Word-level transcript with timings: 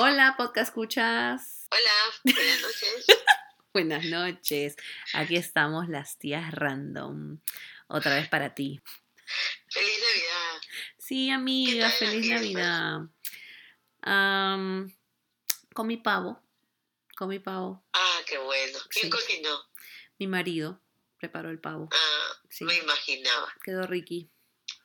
Hola, 0.00 0.34
podcast 0.36 0.68
escuchas. 0.68 1.66
Hola, 1.72 2.34
buenas 2.36 2.60
noches. 2.60 3.06
Buenas 3.74 4.04
noches. 4.04 4.76
Aquí 5.12 5.34
estamos 5.34 5.88
las 5.88 6.18
tías 6.18 6.52
random. 6.54 7.40
Otra 7.88 8.14
vez 8.14 8.28
para 8.28 8.54
ti. 8.54 8.80
Feliz 9.68 9.98
Navidad. 10.00 10.60
Sí, 10.98 11.30
amiga, 11.30 11.90
¿Qué 11.98 12.06
tal 12.06 12.06
la 12.06 12.12
feliz? 12.12 12.30
Navidad. 12.30 12.98
Am, 14.02 14.96
comí 15.74 15.96
pavo. 15.96 16.40
Comí 17.16 17.40
pavo. 17.40 17.84
Ah, 17.92 18.18
qué 18.24 18.38
bueno. 18.38 18.78
¿Quién 18.90 19.06
Sí. 19.06 19.10
cocinó? 19.10 19.64
Mi 20.20 20.28
marido 20.28 20.80
preparó 21.18 21.50
el 21.50 21.58
pavo. 21.58 21.88
Ah, 21.92 22.32
Sí. 22.48 22.62
me 22.62 22.76
imaginaba. 22.76 23.52
Quedó 23.64 23.82
riqui. 23.88 24.30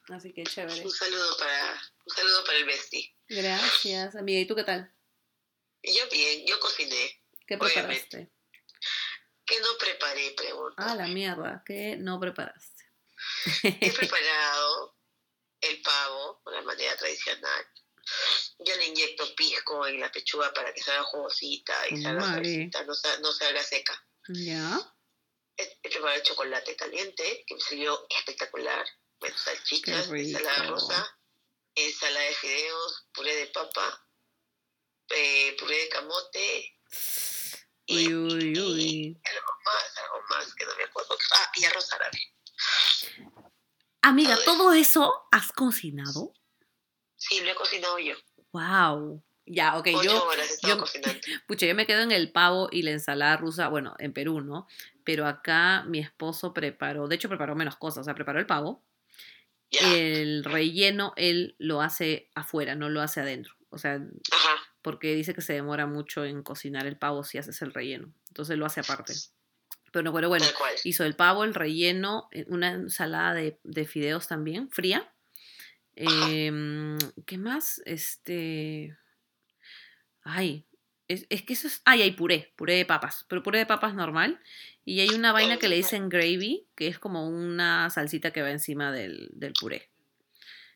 Así 0.09 0.33
que 0.33 0.43
chévere. 0.43 0.81
Un 0.81 0.89
saludo 0.91 1.37
para, 1.37 1.81
un 2.03 2.15
saludo 2.15 2.43
para 2.45 2.57
el 2.57 2.65
Besti. 2.65 3.15
Gracias, 3.27 4.15
amiga. 4.15 4.39
¿Y 4.39 4.47
tú 4.47 4.55
qué 4.55 4.63
tal? 4.63 4.91
Yo 5.83 6.07
bien, 6.09 6.45
yo 6.47 6.59
cociné. 6.59 7.21
¿Qué 7.45 7.55
Obviamente. 7.55 8.07
preparaste? 8.07 8.31
¿Qué 9.45 9.59
no 9.59 9.77
preparé? 9.77 10.31
Pregunto. 10.31 10.75
Ah, 10.77 10.95
la 10.95 11.07
mierda. 11.07 11.61
¿Qué 11.65 11.97
no 11.97 12.19
preparaste? 12.19 12.83
He 13.63 13.91
preparado 13.91 14.97
el 15.61 15.81
pavo 15.81 16.41
de 16.45 16.51
la 16.53 16.61
manera 16.61 16.95
tradicional. 16.97 17.67
Yo 18.59 18.75
le 18.75 18.87
inyecto 18.87 19.33
pisco 19.35 19.87
en 19.87 19.99
la 19.99 20.11
pechuga 20.11 20.53
para 20.53 20.73
que 20.73 20.81
salga 20.81 21.03
jugosita 21.03 21.73
y 21.89 22.01
salga 22.01 22.21
suavecita, 22.21 22.83
no, 22.83 22.93
no 23.21 23.31
salga 23.31 23.63
seca. 23.63 24.07
¿Ya? 24.27 24.79
He, 25.57 25.89
preparado 25.89 26.17
el 26.17 26.23
chocolate 26.23 26.75
caliente, 26.75 27.43
que 27.47 27.55
me 27.55 27.61
salió 27.61 28.05
espectacular. 28.09 28.85
Bueno, 29.19 29.37
salchichas, 29.37 30.09
ensalada 30.09 30.63
rosa, 30.63 31.19
ensalada 31.75 32.25
de 32.25 32.33
fideos, 32.33 33.07
puré 33.13 33.35
de 33.35 33.47
papa, 33.47 34.05
eh, 35.15 35.55
puré 35.59 35.75
de 35.77 35.89
camote 35.89 36.77
y, 37.85 38.07
Uy, 38.07 38.13
uy, 38.15 38.53
y 38.55 38.59
uy. 38.59 39.21
algo 39.25 39.53
más, 39.65 39.97
algo 40.03 40.25
más 40.29 40.53
que 40.55 40.65
no 40.65 40.75
me 40.77 40.83
acuerdo. 40.83 41.17
Ah, 41.33 41.51
y 41.55 41.65
arroz 41.65 41.91
árabe. 41.93 42.19
Amiga, 44.01 44.35
Todo 44.43 44.57
¿todo 44.57 44.73
eso 44.73 45.13
has 45.31 45.51
cocinado? 45.51 46.33
Sí, 47.15 47.41
lo 47.41 47.51
he 47.51 47.55
cocinado 47.55 47.99
yo. 47.99 48.15
Wow. 48.51 49.23
Ya, 49.45 49.77
ok, 49.77 49.87
Ocho 49.95 50.03
yo, 50.03 50.23
horas 50.25 50.59
yo- 50.61 50.77
cocinando. 50.77 51.19
pucha, 51.47 51.65
yo 51.65 51.75
me 51.75 51.85
quedo 51.85 52.01
en 52.01 52.11
el 52.11 52.31
pavo 52.31 52.69
y 52.71 52.81
la 52.83 52.91
ensalada 52.91 53.37
rusa, 53.37 53.67
bueno, 53.67 53.95
en 53.99 54.13
Perú, 54.13 54.41
¿no? 54.41 54.67
Pero 55.03 55.25
acá 55.27 55.83
mi 55.87 55.99
esposo 55.99 56.53
preparó, 56.53 57.07
de 57.07 57.15
hecho 57.15 57.27
preparó 57.29 57.55
menos 57.55 57.75
cosas, 57.75 58.01
o 58.01 58.03
sea, 58.05 58.15
preparó 58.15 58.39
el 58.39 58.45
pavo, 58.45 58.85
Ya. 59.69 59.81
el 59.95 60.43
relleno 60.45 61.13
él 61.17 61.55
lo 61.59 61.81
hace 61.81 62.29
afuera, 62.35 62.75
no 62.75 62.87
lo 62.89 63.01
hace 63.01 63.19
adentro, 63.19 63.53
o 63.69 63.77
sea, 63.77 63.99
Ajá. 64.31 64.55
Porque 64.83 65.15
dice 65.15 65.33
que 65.33 65.41
se 65.41 65.53
demora 65.53 65.87
mucho 65.87 66.25
en 66.25 66.43
cocinar 66.43 66.85
el 66.85 66.97
pavo 66.97 67.23
si 67.23 67.39
haces 67.39 67.61
el 67.63 67.73
relleno, 67.73 68.13
entonces 68.27 68.57
lo 68.57 68.67
hace 68.67 68.81
aparte. 68.81 69.13
Pero 69.91 70.11
bueno, 70.11 70.27
bueno, 70.27 70.45
hizo 70.83 71.03
el 71.03 71.15
pavo, 71.15 71.43
el 71.43 71.53
relleno, 71.53 72.27
eh, 72.31 72.45
una 72.47 72.71
ensalada 72.71 73.35
de, 73.35 73.59
de 73.63 73.85
fideos 73.85 74.27
también, 74.27 74.69
fría. 74.71 75.13
Em, 75.95 76.97
¿Qué 77.27 77.37
más? 77.37 77.79
Este. 77.85 78.97
Ay, 80.23 80.65
es, 81.07 81.27
es 81.29 81.43
que 81.43 81.53
eso 81.53 81.67
es. 81.67 81.81
Ay, 81.85 82.01
hay 82.01 82.11
puré, 82.11 82.53
puré 82.55 82.73
de 82.73 82.85
papas, 82.85 83.25
pero 83.29 83.43
puré 83.43 83.59
de 83.59 83.67
papas 83.67 83.93
normal. 83.93 84.39
Y 84.83 84.99
hay 84.99 85.09
una 85.09 85.31
vaina 85.31 85.57
que 85.57 85.69
le 85.69 85.75
dicen 85.75 86.09
gravy, 86.09 86.67
que 86.75 86.87
es 86.87 86.97
como 86.99 87.29
una 87.29 87.89
salsita 87.91 88.33
que 88.33 88.41
va 88.41 88.49
encima 88.49 88.91
del, 88.91 89.29
del 89.33 89.53
puré. 89.53 89.92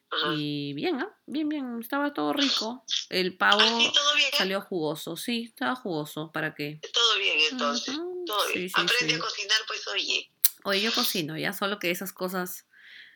Ajá. 0.10 0.34
Y 0.36 0.74
bien, 0.74 1.00
¿ah? 1.02 1.10
Bien, 1.26 1.50
bien, 1.50 1.80
estaba 1.82 2.14
todo 2.14 2.34
rico. 2.34 2.86
El 3.10 3.38
pavo 3.38 3.60
Así, 3.62 3.92
todo 3.94 4.16
bien. 4.16 4.30
salió 4.38 4.62
jugoso, 4.62 5.18
sí, 5.18 5.46
estaba 5.50 5.76
jugoso. 5.76 6.32
¿Para 6.32 6.56
qué? 6.56 6.80
Todo 6.94 7.18
bien, 7.18 7.38
entonces. 7.52 7.96
Todo 8.26 8.48
bien. 8.54 8.70
sí, 8.70 8.74
Aprende 8.76 9.14
sí. 9.14 9.20
a 9.20 9.20
cocinar, 9.20 9.58
pues, 9.68 9.88
oye. 9.88 10.32
Oye, 10.64 10.82
yo 10.82 10.94
cocino, 10.94 11.38
ya 11.38 11.54
solo 11.54 11.80
que 11.80 11.92
esas 11.92 12.12
cosas 12.14 12.66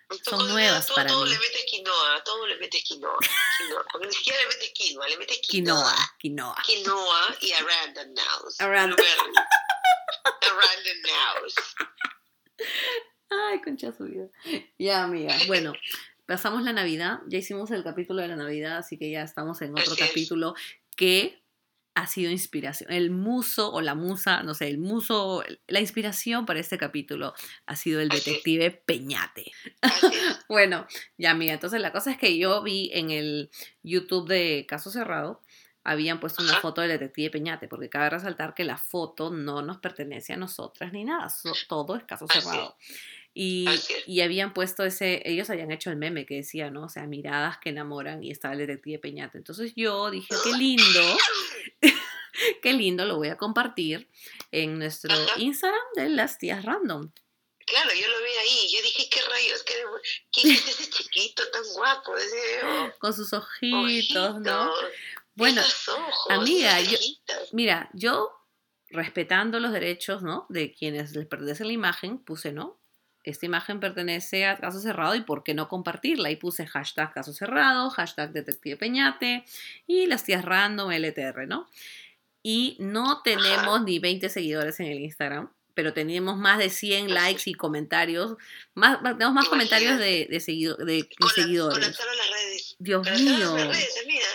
Son 0.09 0.19
cocinas, 0.39 0.47
nuevas 0.49 0.87
tú- 0.87 0.93
para 0.95 1.09
todo 1.09 1.23
mí. 1.25 1.31
le 1.31 1.39
metes 1.39 1.65
quinoa, 1.69 2.23
todo 2.23 2.45
le 2.47 2.57
metes 2.57 2.83
quinoa. 2.83 3.17
quinoa. 3.57 3.85
Porque 3.91 4.07
ni 4.07 4.13
siquiera 4.13 4.39
le 4.41 4.47
metes 4.47 4.71
quinoa, 4.73 5.07
le 5.09 5.17
metes 5.17 5.39
quinoa, 5.39 5.95
quinoa. 6.19 6.55
quinoa. 6.63 6.63
Quinoa 6.65 7.35
y 7.41 7.51
arándanos. 7.53 8.59
Arándanos. 8.61 9.05
Arándanos. 10.41 11.55
Ay, 13.29 13.61
concha 13.61 13.91
su 13.93 14.03
vida. 14.05 14.27
Ya, 14.77 15.03
amiga. 15.03 15.33
Bueno, 15.47 15.73
pasamos 16.31 16.63
la 16.63 16.71
Navidad. 16.71 17.19
Ya 17.27 17.39
hicimos 17.39 17.71
el 17.71 17.83
capítulo 17.83 18.21
de 18.21 18.29
la 18.29 18.37
Navidad, 18.37 18.77
así 18.77 18.97
que 18.97 19.11
ya 19.11 19.21
estamos 19.21 19.61
en 19.61 19.71
otro 19.71 19.91
Así 19.91 20.01
es. 20.01 20.07
capítulo 20.07 20.53
que 20.95 21.43
ha 21.93 22.07
sido 22.07 22.31
inspiración. 22.31 22.89
El 22.89 23.11
muso 23.11 23.69
o 23.73 23.81
la 23.81 23.95
musa, 23.95 24.43
no 24.43 24.53
sé, 24.53 24.69
el 24.69 24.77
muso, 24.77 25.43
la 25.67 25.81
inspiración 25.81 26.45
para 26.45 26.61
este 26.61 26.77
capítulo 26.77 27.33
ha 27.65 27.75
sido 27.75 27.99
el 27.99 28.09
es. 28.13 28.23
detective 28.23 28.71
Peñate. 28.71 29.51
Es. 29.81 29.81
Bueno, 30.47 30.87
ya, 31.17 31.31
amiga. 31.31 31.53
Entonces, 31.53 31.81
la 31.81 31.91
cosa 31.91 32.11
es 32.11 32.17
que 32.17 32.37
yo 32.37 32.61
vi 32.63 32.89
en 32.93 33.11
el 33.11 33.49
YouTube 33.83 34.27
de 34.27 34.65
Caso 34.69 34.89
Cerrado. 34.89 35.41
Habían 35.83 36.19
puesto 36.19 36.43
una 36.43 36.51
Ajá. 36.53 36.61
foto 36.61 36.81
del 36.81 36.91
detective 36.91 37.31
Peñate, 37.31 37.67
porque 37.67 37.89
cabe 37.89 38.11
resaltar 38.11 38.53
que 38.53 38.63
la 38.63 38.77
foto 38.77 39.31
no 39.31 39.61
nos 39.61 39.79
pertenece 39.79 40.31
a 40.31 40.37
nosotras 40.37 40.93
ni 40.93 41.03
nada, 41.03 41.27
todo 41.67 41.95
es 41.95 42.03
caso 42.03 42.25
es. 42.25 42.45
Y, 43.33 43.65
y 44.07 44.21
habían 44.21 44.53
puesto 44.53 44.83
ese, 44.83 45.21
ellos 45.23 45.49
habían 45.49 45.71
hecho 45.71 45.89
el 45.89 45.95
meme 45.95 46.25
que 46.25 46.35
decía, 46.35 46.69
¿no? 46.69 46.83
O 46.83 46.89
sea, 46.89 47.07
miradas 47.07 47.57
que 47.59 47.69
enamoran 47.69 48.23
y 48.23 48.31
estaba 48.31 48.53
el 48.53 48.59
detective 48.59 48.99
Peñate. 48.99 49.37
Entonces 49.37 49.73
yo 49.75 50.11
dije, 50.11 50.35
qué 50.43 50.51
lindo, 50.57 51.17
qué 52.61 52.73
lindo, 52.73 53.05
lo 53.05 53.15
voy 53.15 53.29
a 53.29 53.37
compartir 53.37 54.09
en 54.51 54.77
nuestro 54.79 55.13
Ajá. 55.13 55.39
Instagram 55.39 55.81
de 55.95 56.09
las 56.09 56.37
tías 56.37 56.65
random. 56.65 57.09
Claro, 57.65 57.89
yo 57.93 58.07
lo 58.09 58.17
vi 58.17 58.31
ahí. 58.31 58.69
Yo 58.73 58.81
dije, 58.81 59.07
¿qué 59.09 59.21
rayos? 59.21 59.63
¿Qué, 59.63 59.73
¿Quién 60.31 60.51
es 60.53 60.67
ese 60.67 60.89
chiquito 60.89 61.47
tan 61.51 61.63
guapo? 61.73 62.17
Ese 62.17 62.37
Con 62.99 63.13
sus 63.13 63.31
ojitos, 63.31 64.41
¿no? 64.41 64.73
Bueno, 65.35 65.61
ojos, 65.61 66.25
amiga, 66.29 66.81
yo-. 66.81 66.97
Mira, 67.53 67.89
yo, 67.93 68.29
respetando 68.89 69.61
los 69.61 69.71
derechos, 69.71 70.21
¿no? 70.21 70.45
De 70.49 70.73
quienes 70.73 71.15
les 71.15 71.27
pertenece 71.27 71.63
la 71.63 71.71
imagen, 71.71 72.17
puse, 72.17 72.51
¿no? 72.51 72.80
Esta 73.23 73.45
imagen 73.45 73.79
pertenece 73.79 74.45
a 74.45 74.57
Caso 74.57 74.79
Cerrado 74.79 75.13
y 75.15 75.21
¿por 75.21 75.43
qué 75.43 75.53
no 75.53 75.67
compartirla? 75.69 76.31
Y 76.31 76.37
puse 76.37 76.65
hashtag 76.65 77.13
Caso 77.13 77.33
Cerrado, 77.33 77.89
hashtag 77.91 78.31
Detective 78.31 78.77
Peñate 78.77 79.45
y 79.87 80.07
las 80.07 80.23
tías 80.23 80.43
random 80.43 80.91
LTR, 80.91 81.47
¿no? 81.47 81.69
Y 82.43 82.77
no 82.79 83.21
tenemos 83.21 83.83
ni 83.83 83.99
20 83.99 84.27
seguidores 84.29 84.79
en 84.79 84.87
el 84.87 84.99
Instagram, 84.99 85.53
pero 85.75 85.93
tenemos 85.93 86.37
más 86.37 86.57
de 86.57 86.69
100 86.71 87.13
likes 87.13 87.43
y 87.45 87.53
comentarios, 87.53 88.35
más, 88.73 88.99
tenemos 89.01 89.33
más 89.33 89.47
comentarios 89.47 89.99
de, 89.99 90.27
de, 90.29 90.39
seguido- 90.39 90.75
de- 90.77 91.07
Cola- 91.19 91.33
seguidores. 91.33 91.77
Colapsaron 91.77 92.17
las 92.17 92.29
redes. 92.31 92.75
Dios 92.79 93.03
Colapsaron 93.03 93.37
mío, 93.37 93.55
las 93.57 93.67
redes, 93.77 94.03
mira. 94.07 94.25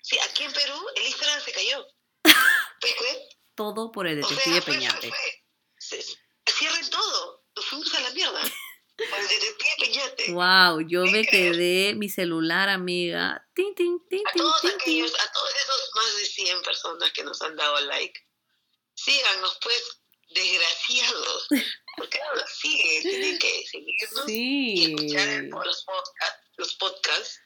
Sí, 0.00 0.16
aquí 0.30 0.44
en 0.44 0.52
Perú 0.52 0.74
el 0.96 1.06
Instagram 1.06 1.40
se 1.40 1.52
cayó. 1.52 1.86
¿Puedes 2.80 2.96
creer? 2.96 3.16
todo 3.54 3.92
por 3.92 4.06
el 4.06 4.18
O 4.22 4.26
sea, 4.26 4.34
Detective 4.36 4.62
fue, 4.62 4.72
fue, 4.72 4.74
Peñate. 4.80 5.08
fue. 5.10 5.18
Se- 5.76 6.02
Cierren 6.48 6.88
todo. 6.90 7.41
A 7.72 8.00
la 8.00 8.10
mierda. 8.10 8.40
Wow, 10.28 10.80
yo 10.86 11.04
me 11.06 11.24
quedé 11.24 11.94
mi 11.94 12.08
celular, 12.08 12.68
amiga. 12.68 13.46
Tin, 13.54 13.74
tin, 13.74 13.98
tin, 14.08 14.22
A 14.26 14.32
tin, 14.32 14.42
todos 14.42 14.64
aquellos, 14.66 15.12
a 15.14 15.32
todos 15.32 15.50
esos 15.54 15.90
más 15.94 16.16
de 16.16 16.24
100 16.26 16.62
personas 16.62 17.10
que 17.12 17.24
nos 17.24 17.40
han 17.42 17.56
dado 17.56 17.80
like, 17.86 18.20
síganos 18.94 19.58
pues, 19.62 20.02
desgraciados. 20.30 21.48
Porque 21.96 22.18
nos 22.34 22.50
siguen, 22.58 23.02
tienen 23.02 23.38
que 23.38 23.64
seguirnos 23.66 24.28
y 24.28 24.76
Sí. 24.76 24.94
escuchar 24.94 25.28
el- 25.28 25.48
los 25.50 25.84
podcasts, 25.84 26.40
los 26.56 26.74
podcasts 26.76 27.40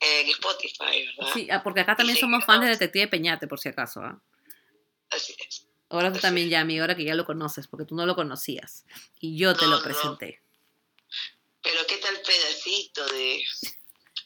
en 0.00 0.28
Spotify, 0.30 1.06
¿verdad? 1.18 1.32
Sí, 1.34 1.48
ah, 1.50 1.62
porque 1.62 1.80
acá 1.80 1.96
también 1.96 2.16
Y 2.16 2.20
somos 2.20 2.44
fans 2.44 2.64
de. 2.64 2.70
Detective 2.70 3.08
Peñate, 3.08 3.46
por 3.46 3.58
si 3.58 3.68
acaso. 3.68 4.00
¿ah? 4.00 4.20
Así 5.10 5.36
es. 5.48 5.65
Ahora 5.88 6.12
tú 6.12 6.18
también 6.18 6.46
es. 6.48 6.50
ya, 6.52 6.60
amiga, 6.60 6.82
ahora 6.82 6.96
que 6.96 7.04
ya 7.04 7.14
lo 7.14 7.24
conoces, 7.24 7.66
porque 7.68 7.84
tú 7.86 7.94
no 7.94 8.06
lo 8.06 8.14
conocías. 8.16 8.84
Y 9.20 9.38
yo 9.38 9.54
te 9.54 9.64
No, 9.66 9.72
lo 9.72 9.76
no. 9.78 9.84
presenté. 9.84 10.42
Pero 11.62 11.80
qué 11.86 11.96
tal 11.98 12.20
pedacito 12.22 13.06
de, 13.08 13.42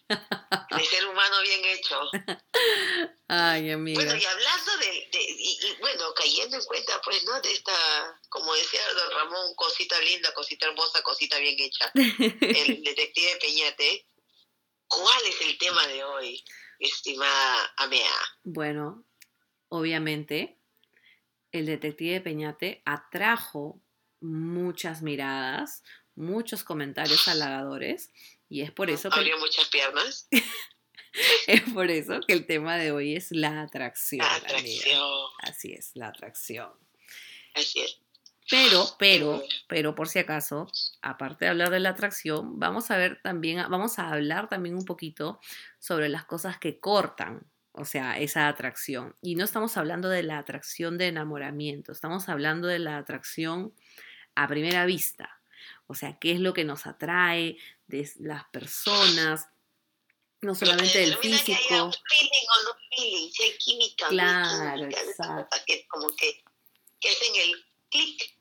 de 0.08 0.84
ser 0.84 1.06
humano 1.06 1.36
bien 1.42 1.60
hecho. 1.66 2.00
Ay, 3.28 3.70
amiga. 3.70 4.02
Bueno, 4.02 4.16
y 4.20 4.24
hablando 4.24 4.76
de, 4.78 5.08
de 5.12 5.20
y, 5.22 5.58
y, 5.62 5.76
bueno, 5.80 6.12
cayendo 6.14 6.56
en 6.56 6.64
cuenta, 6.64 7.00
pues, 7.04 7.24
¿no? 7.24 7.40
De 7.40 7.52
esta, 7.52 8.20
como 8.28 8.54
decía 8.54 8.80
don 8.94 9.10
Ramón, 9.12 9.54
cosita 9.54 9.98
linda, 10.00 10.32
cosita 10.34 10.66
hermosa, 10.66 11.02
cosita 11.02 11.38
bien 11.38 11.56
hecha, 11.58 11.90
el 11.94 12.82
detective 12.84 13.38
Peñate, 13.40 14.06
¿cuál 14.88 15.22
es 15.26 15.40
el 15.42 15.56
tema 15.58 15.86
de 15.86 16.04
hoy, 16.04 16.44
estimada 16.78 17.72
Amea? 17.76 18.10
Bueno, 18.42 19.04
obviamente, 19.68 20.58
el 21.52 21.66
detective 21.66 22.20
Peñate 22.20 22.82
atrajo 22.84 23.80
muchas 24.20 25.02
miradas, 25.02 25.82
muchos 26.14 26.64
comentarios 26.64 27.26
halagadores, 27.28 28.10
y 28.48 28.62
es 28.62 28.70
por 28.70 28.90
eso 28.90 29.10
que 29.10 29.20
Abrió 29.20 29.38
muchas 29.38 29.68
piernas. 29.68 30.28
es 31.46 31.62
por 31.72 31.90
eso 31.90 32.20
que 32.26 32.32
el 32.32 32.46
tema 32.46 32.76
de 32.76 32.92
hoy 32.92 33.16
es 33.16 33.30
la 33.30 33.62
atracción. 33.62 34.26
La 34.26 34.34
amiga. 34.34 34.46
atracción. 34.48 35.28
Así 35.40 35.72
es, 35.72 35.90
la 35.94 36.08
atracción. 36.08 36.70
Así 37.54 37.80
es. 37.80 38.00
Pero, 38.50 38.84
pero, 38.98 39.42
pero 39.68 39.94
por 39.94 40.08
si 40.08 40.18
acaso, 40.18 40.68
aparte 41.02 41.44
de 41.44 41.52
hablar 41.52 41.70
de 41.70 41.78
la 41.78 41.90
atracción, 41.90 42.58
vamos 42.58 42.90
a 42.90 42.96
ver 42.96 43.20
también, 43.22 43.64
vamos 43.70 44.00
a 44.00 44.10
hablar 44.10 44.48
también 44.48 44.74
un 44.74 44.84
poquito 44.84 45.38
sobre 45.78 46.08
las 46.08 46.24
cosas 46.24 46.58
que 46.58 46.80
cortan, 46.80 47.46
o 47.72 47.84
sea, 47.84 48.18
esa 48.18 48.48
atracción. 48.48 49.16
Y 49.22 49.34
no 49.36 49.44
estamos 49.44 49.76
hablando 49.76 50.08
de 50.08 50.22
la 50.22 50.38
atracción 50.38 50.98
de 50.98 51.08
enamoramiento, 51.08 51.92
estamos 51.92 52.28
hablando 52.28 52.68
de 52.68 52.78
la 52.78 52.98
atracción 52.98 53.74
a 54.34 54.48
primera 54.48 54.84
vista. 54.86 55.40
O 55.86 55.94
sea, 55.94 56.18
qué 56.18 56.32
es 56.32 56.40
lo 56.40 56.52
que 56.52 56.64
nos 56.64 56.86
atrae 56.86 57.56
de 57.86 58.10
las 58.20 58.44
personas, 58.46 59.48
no 60.40 60.54
solamente 60.54 60.98
del 60.98 61.18
mira 61.22 61.44
que 61.44 61.52
haya 61.52 61.58
físico. 61.58 61.84
un 61.84 61.92
feeling 61.92 62.46
o 62.48 62.64
no 62.64 62.78
feeling, 62.96 63.30
si 63.30 63.42
hay 63.42 63.58
química. 63.58 64.08
Claro, 64.08 64.80
química, 64.80 65.00
exacto. 65.02 65.58
Que 65.66 65.86
como 65.88 66.14
que, 66.16 66.42
que 66.98 67.08
hacen 67.10 67.34
el 67.36 67.66
clic. 67.90 68.36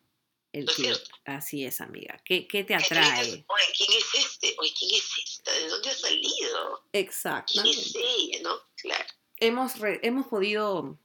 El 0.51 0.65
¿No 0.65 0.73
clic. 0.73 0.97
Así 1.25 1.65
es, 1.65 1.81
amiga. 1.81 2.19
¿Qué, 2.23 2.47
qué 2.47 2.63
te 2.63 2.75
dices, 2.75 2.91
atrae? 2.91 3.45
Oye, 3.47 3.65
¿quién 3.75 3.97
es 3.97 4.25
este? 4.25 4.55
Oye, 4.57 4.73
¿quién 4.79 4.95
es 4.95 5.09
esta? 5.25 5.51
¿De 5.51 5.67
dónde 5.67 5.89
ha 5.89 5.95
salido? 5.95 6.83
Exacto. 6.93 7.53
¿Quién 7.53 7.67
es 7.67 7.95
ella? 7.95 8.39
¿No? 8.43 8.55
Claro. 8.75 9.18
Hemos, 9.39 9.79
re- 9.79 9.99
hemos 10.03 10.27
podido, 10.27 10.99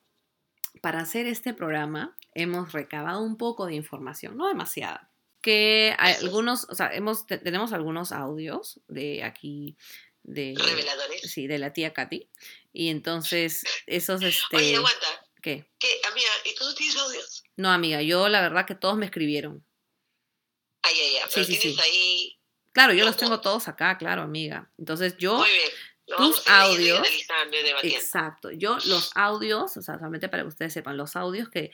para 0.80 1.00
hacer 1.00 1.26
este 1.26 1.54
programa, 1.54 2.16
hemos 2.34 2.72
recabado 2.72 3.22
un 3.22 3.36
poco 3.36 3.66
de 3.66 3.74
información, 3.74 4.36
no 4.36 4.48
demasiada. 4.48 5.10
Que 5.40 5.94
algunos, 5.98 6.66
o 6.70 6.74
sea, 6.74 6.88
hemos, 6.94 7.26
te- 7.26 7.38
tenemos 7.38 7.72
algunos 7.72 8.12
audios 8.12 8.80
de 8.88 9.22
aquí, 9.24 9.76
de, 10.22 10.54
Reveladores. 10.56 11.30
sí, 11.30 11.46
de 11.46 11.58
la 11.58 11.72
tía 11.72 11.92
Katy. 11.92 12.28
Y 12.72 12.88
entonces, 12.88 13.62
esos, 13.86 14.22
este, 14.22 14.56
Oye, 14.56 14.76
aguanta. 14.76 15.06
¿qué? 15.42 15.70
¿Qué? 15.78 15.88
Amiga, 16.10 16.28
¿y 16.46 16.54
tú 16.54 16.64
no 16.64 16.74
tienes 16.74 16.96
audios? 16.96 17.44
No, 17.56 17.70
amiga, 17.70 18.00
yo 18.02 18.28
la 18.30 18.40
verdad 18.40 18.64
que 18.66 18.74
todos 18.74 18.96
me 18.96 19.04
escribieron. 19.06 19.64
Ay, 20.82 20.94
ay, 20.98 21.16
ay. 21.16 21.22
Sí, 21.28 21.30
Pero 21.34 21.46
sí, 21.46 21.58
tienes 21.58 21.76
sí. 21.78 21.82
ahí. 21.82 22.38
Claro, 22.72 22.92
yo 22.92 23.04
Los 23.04 23.16
tengo 23.16 23.40
todos 23.40 23.68
acá, 23.68 23.96
claro, 23.98 24.22
amiga. 24.22 24.70
Entonces 24.78 25.16
yo... 25.16 25.36
Muy 25.38 25.48
bien. 25.50 25.70
Tus 26.18 26.46
audios-. 26.48 27.06
Exacto. 27.82 28.50
Yo 28.50 28.78
los 28.86 29.10
audios, 29.14 29.76
o 29.76 29.82
sea, 29.82 29.96
solamente 29.96 30.28
para 30.28 30.42
que 30.42 30.48
ustedes 30.48 30.72
sepan, 30.72 30.96
los 30.96 31.16
audios 31.16 31.48
que 31.48 31.70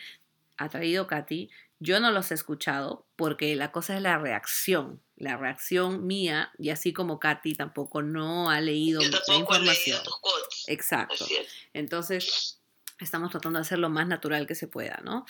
ha 0.57 0.69
traído 0.69 1.07
Katy, 1.07 1.51
yo 1.79 1.99
no 2.01 2.11
los 2.11 2.31
he 2.31 2.35
escuchado 2.35 3.07
porque 3.17 3.57
la 3.57 3.73
cosa 3.73 3.97
es 3.97 4.03
la 4.03 4.19
reacción, 4.19 5.01
la 5.17 5.37
reacción 5.39 6.07
mía, 6.07 6.53
y 6.59 6.69
así 6.71 6.93
como 6.93 7.19
Katy 7.19 7.55
tampoco 7.55 8.03
no 8.03 8.51
ha 8.51 8.61
leído 8.61 9.01
Yo 9.01 9.09
la 9.11 9.35
información. 9.37 9.75
leído 9.75 10.03
tus 10.03 10.21
quotes. 10.21 10.65
Exacto. 10.69 11.27
Entonces, 11.73 12.61
estamos 12.99 13.31
tratando 13.31 13.59
de 13.59 13.63
hacer 13.63 13.79
lo 13.79 13.89
más 13.89 14.07
natural 14.07 14.47
que 14.47 14.55
se 14.55 14.69
pueda, 14.69 15.01
¿no? 15.03 15.25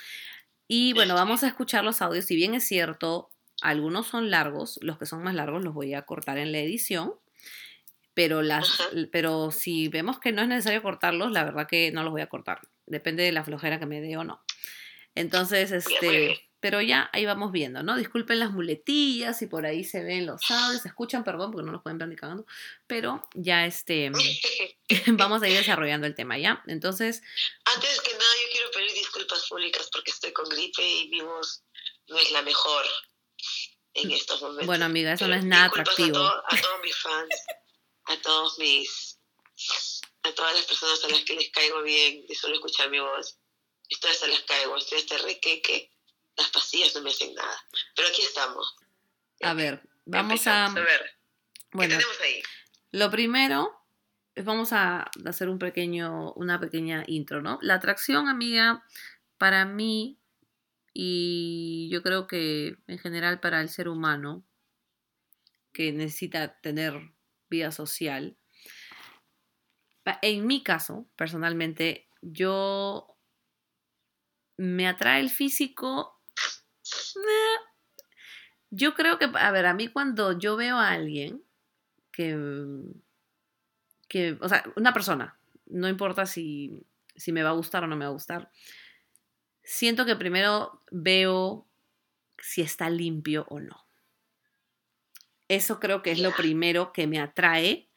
Y 0.66 0.92
bueno, 0.92 1.14
vamos 1.14 1.42
a 1.42 1.48
escuchar 1.48 1.84
los 1.84 2.02
audios. 2.02 2.24
Si 2.24 2.36
bien 2.36 2.54
es 2.54 2.66
cierto, 2.66 3.30
algunos 3.62 4.08
son 4.08 4.30
largos, 4.30 4.78
los 4.82 4.98
que 4.98 5.06
son 5.06 5.22
más 5.22 5.34
largos 5.34 5.62
los 5.62 5.74
voy 5.74 5.94
a 5.94 6.02
cortar 6.02 6.38
en 6.38 6.52
la 6.52 6.58
edición. 6.58 7.14
Pero, 8.20 8.42
las, 8.42 8.78
Ajá. 8.78 8.90
pero 9.10 9.50
si 9.50 9.88
vemos 9.88 10.20
que 10.20 10.30
no 10.30 10.42
es 10.42 10.48
necesario 10.48 10.82
cortarlos, 10.82 11.32
la 11.32 11.42
verdad 11.42 11.66
que 11.66 11.90
no 11.90 12.02
los 12.02 12.12
voy 12.12 12.20
a 12.20 12.28
cortar. 12.28 12.60
Depende 12.84 13.22
de 13.22 13.32
la 13.32 13.44
flojera 13.44 13.78
que 13.78 13.86
me 13.86 14.02
dé 14.02 14.14
o 14.18 14.24
no. 14.24 14.44
Entonces, 15.14 15.72
este, 15.72 16.50
pero 16.60 16.82
ya 16.82 17.08
ahí 17.14 17.24
vamos 17.24 17.50
viendo, 17.50 17.82
¿no? 17.82 17.96
Disculpen 17.96 18.38
las 18.38 18.50
muletillas 18.50 19.38
si 19.38 19.46
por 19.46 19.64
ahí 19.64 19.84
se 19.84 20.02
ven 20.02 20.26
los 20.26 20.42
audios, 20.50 20.82
se 20.82 20.88
escuchan, 20.88 21.24
perdón, 21.24 21.50
porque 21.50 21.64
no 21.64 21.72
los 21.72 21.80
pueden 21.80 21.96
ver 21.96 22.08
ni 22.08 22.16
cagando. 22.16 22.44
Pero 22.86 23.26
ya 23.32 23.64
este, 23.64 24.12
vamos 25.06 25.42
a 25.42 25.48
ir 25.48 25.56
desarrollando 25.56 26.06
el 26.06 26.14
tema, 26.14 26.36
¿ya? 26.36 26.62
Entonces, 26.66 27.22
Antes 27.74 28.02
que 28.02 28.12
nada, 28.12 28.34
yo 28.44 28.52
quiero 28.52 28.70
pedir 28.72 28.92
disculpas 28.92 29.48
públicas 29.48 29.88
porque 29.90 30.10
estoy 30.10 30.32
con 30.34 30.46
gripe 30.46 30.82
y 30.82 31.08
mi 31.08 31.22
voz 31.22 31.64
no 32.06 32.18
es 32.18 32.30
la 32.32 32.42
mejor 32.42 32.84
en 33.94 34.10
estos 34.10 34.42
momentos. 34.42 34.66
Bueno, 34.66 34.84
amiga, 34.84 35.14
eso 35.14 35.26
no 35.26 35.36
es 35.36 35.44
nada 35.44 35.64
atractivo. 35.64 36.18
A 36.18 36.44
todos 36.62 36.80
mis 36.82 36.96
fans, 36.96 37.34
a 38.10 38.20
todos 38.22 38.58
mis. 38.58 39.18
a 40.22 40.32
todas 40.32 40.54
las 40.54 40.64
personas 40.64 41.02
a 41.04 41.08
las 41.08 41.24
que 41.24 41.34
les 41.34 41.50
caigo 41.50 41.82
bien 41.82 42.26
de 42.26 42.34
solo 42.34 42.54
escuchar 42.54 42.90
mi 42.90 42.98
voz. 42.98 43.38
Estoy 43.88 44.10
hasta 44.10 44.26
las 44.26 44.40
caigo, 44.40 44.76
estoy 44.76 44.98
hasta 44.98 45.18
requeque. 45.18 45.90
Las 46.36 46.50
pastillas 46.50 46.94
no 46.94 47.02
me 47.02 47.10
hacen 47.10 47.34
nada. 47.34 47.64
Pero 47.96 48.08
aquí 48.08 48.22
estamos. 48.22 48.76
A 49.42 49.54
ver, 49.54 49.82
vamos 50.04 50.46
a... 50.46 50.66
Empezamos. 50.66 50.78
A 50.78 50.84
ver, 50.84 51.00
¿qué 51.02 51.68
Bueno, 51.72 51.96
tenemos 51.96 52.20
ahí? 52.20 52.42
lo 52.92 53.10
primero, 53.10 53.80
vamos 54.36 54.72
a 54.72 55.10
hacer 55.26 55.48
un 55.48 55.58
pequeño, 55.58 56.32
una 56.32 56.60
pequeña 56.60 57.04
intro, 57.06 57.42
¿no? 57.42 57.58
La 57.62 57.74
atracción, 57.74 58.28
amiga, 58.28 58.84
para 59.38 59.64
mí, 59.64 60.18
y 60.92 61.88
yo 61.92 62.02
creo 62.02 62.26
que 62.26 62.76
en 62.86 62.98
general 62.98 63.40
para 63.40 63.60
el 63.60 63.68
ser 63.68 63.88
humano, 63.88 64.44
que 65.72 65.92
necesita 65.92 66.60
tener 66.60 67.12
vida 67.50 67.72
social, 67.72 68.38
en 70.22 70.46
mi 70.46 70.62
caso, 70.62 71.08
personalmente, 71.16 72.08
yo 72.20 73.16
me 74.56 74.86
atrae 74.88 75.20
el 75.20 75.30
físico. 75.30 76.20
eh, 77.16 77.58
Yo 78.70 78.94
creo 78.94 79.18
que, 79.18 79.26
a 79.34 79.50
ver, 79.50 79.66
a 79.66 79.74
mí 79.74 79.88
cuando 79.88 80.38
yo 80.38 80.56
veo 80.56 80.76
a 80.76 80.90
alguien 80.90 81.42
que, 82.12 82.36
que 84.08 84.36
o 84.40 84.48
sea, 84.48 84.64
una 84.76 84.92
persona, 84.92 85.38
no 85.66 85.88
importa 85.88 86.26
si, 86.26 86.86
si 87.16 87.32
me 87.32 87.42
va 87.42 87.50
a 87.50 87.54
gustar 87.54 87.84
o 87.84 87.86
no 87.86 87.96
me 87.96 88.04
va 88.04 88.10
a 88.10 88.14
gustar, 88.14 88.50
siento 89.62 90.04
que 90.04 90.16
primero 90.16 90.82
veo 90.90 91.66
si 92.38 92.62
está 92.62 92.90
limpio 92.90 93.46
o 93.48 93.60
no. 93.60 93.89
Eso 95.50 95.80
creo 95.80 96.00
que 96.00 96.12
es 96.12 96.20
lo 96.20 96.30
primero 96.30 96.92
que 96.92 97.08
me 97.08 97.18
atrae 97.18 97.88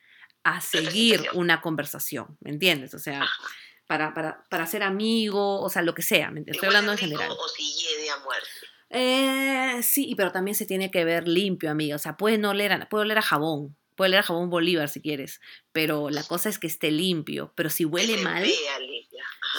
a 0.44 0.60
seguir 0.60 1.24
una 1.34 1.62
conversación, 1.62 2.36
¿me 2.42 2.50
entiendes? 2.50 2.96
O 2.96 3.00
sea, 3.00 3.24
para, 3.86 4.16
para, 4.16 4.44
para 4.50 4.66
ser 4.66 4.82
amigo, 4.82 5.62
o 5.62 5.70
sea, 5.70 5.84
lo 5.84 5.94
que 5.94 6.02
sea, 6.02 6.32
¿me 6.32 6.40
entiendes? 6.40 6.56
estoy 6.56 6.68
hablando 6.68 6.94
en 6.94 6.98
general. 6.98 7.30
O 7.30 7.48
si 7.48 8.10
a 8.10 8.18
muerte. 8.24 8.50
Eh, 8.90 9.84
sí, 9.84 10.16
pero 10.18 10.32
también 10.32 10.56
se 10.56 10.66
tiene 10.66 10.90
que 10.90 11.06
ver 11.06 11.28
limpio, 11.28 11.70
amiga. 11.70 11.96
O 11.96 12.00
sea, 12.00 12.18
puede 12.18 12.40
no 12.40 12.50
oler 12.50 12.74
a, 12.74 12.90
puede 12.90 13.04
oler 13.04 13.20
a 13.20 13.22
jabón. 13.22 13.78
Puede 13.96 14.10
oler 14.10 14.22
a 14.22 14.24
jabón 14.24 14.50
Bolívar 14.50 14.90
si 14.90 15.00
quieres. 15.00 15.40
Pero 15.72 16.10
la 16.10 16.24
cosa 16.24 16.50
es 16.50 16.58
que 16.58 16.66
esté 16.66 16.90
limpio. 16.90 17.54
Pero 17.56 17.70
si 17.70 17.86
huele 17.86 18.18
mal, 18.18 18.48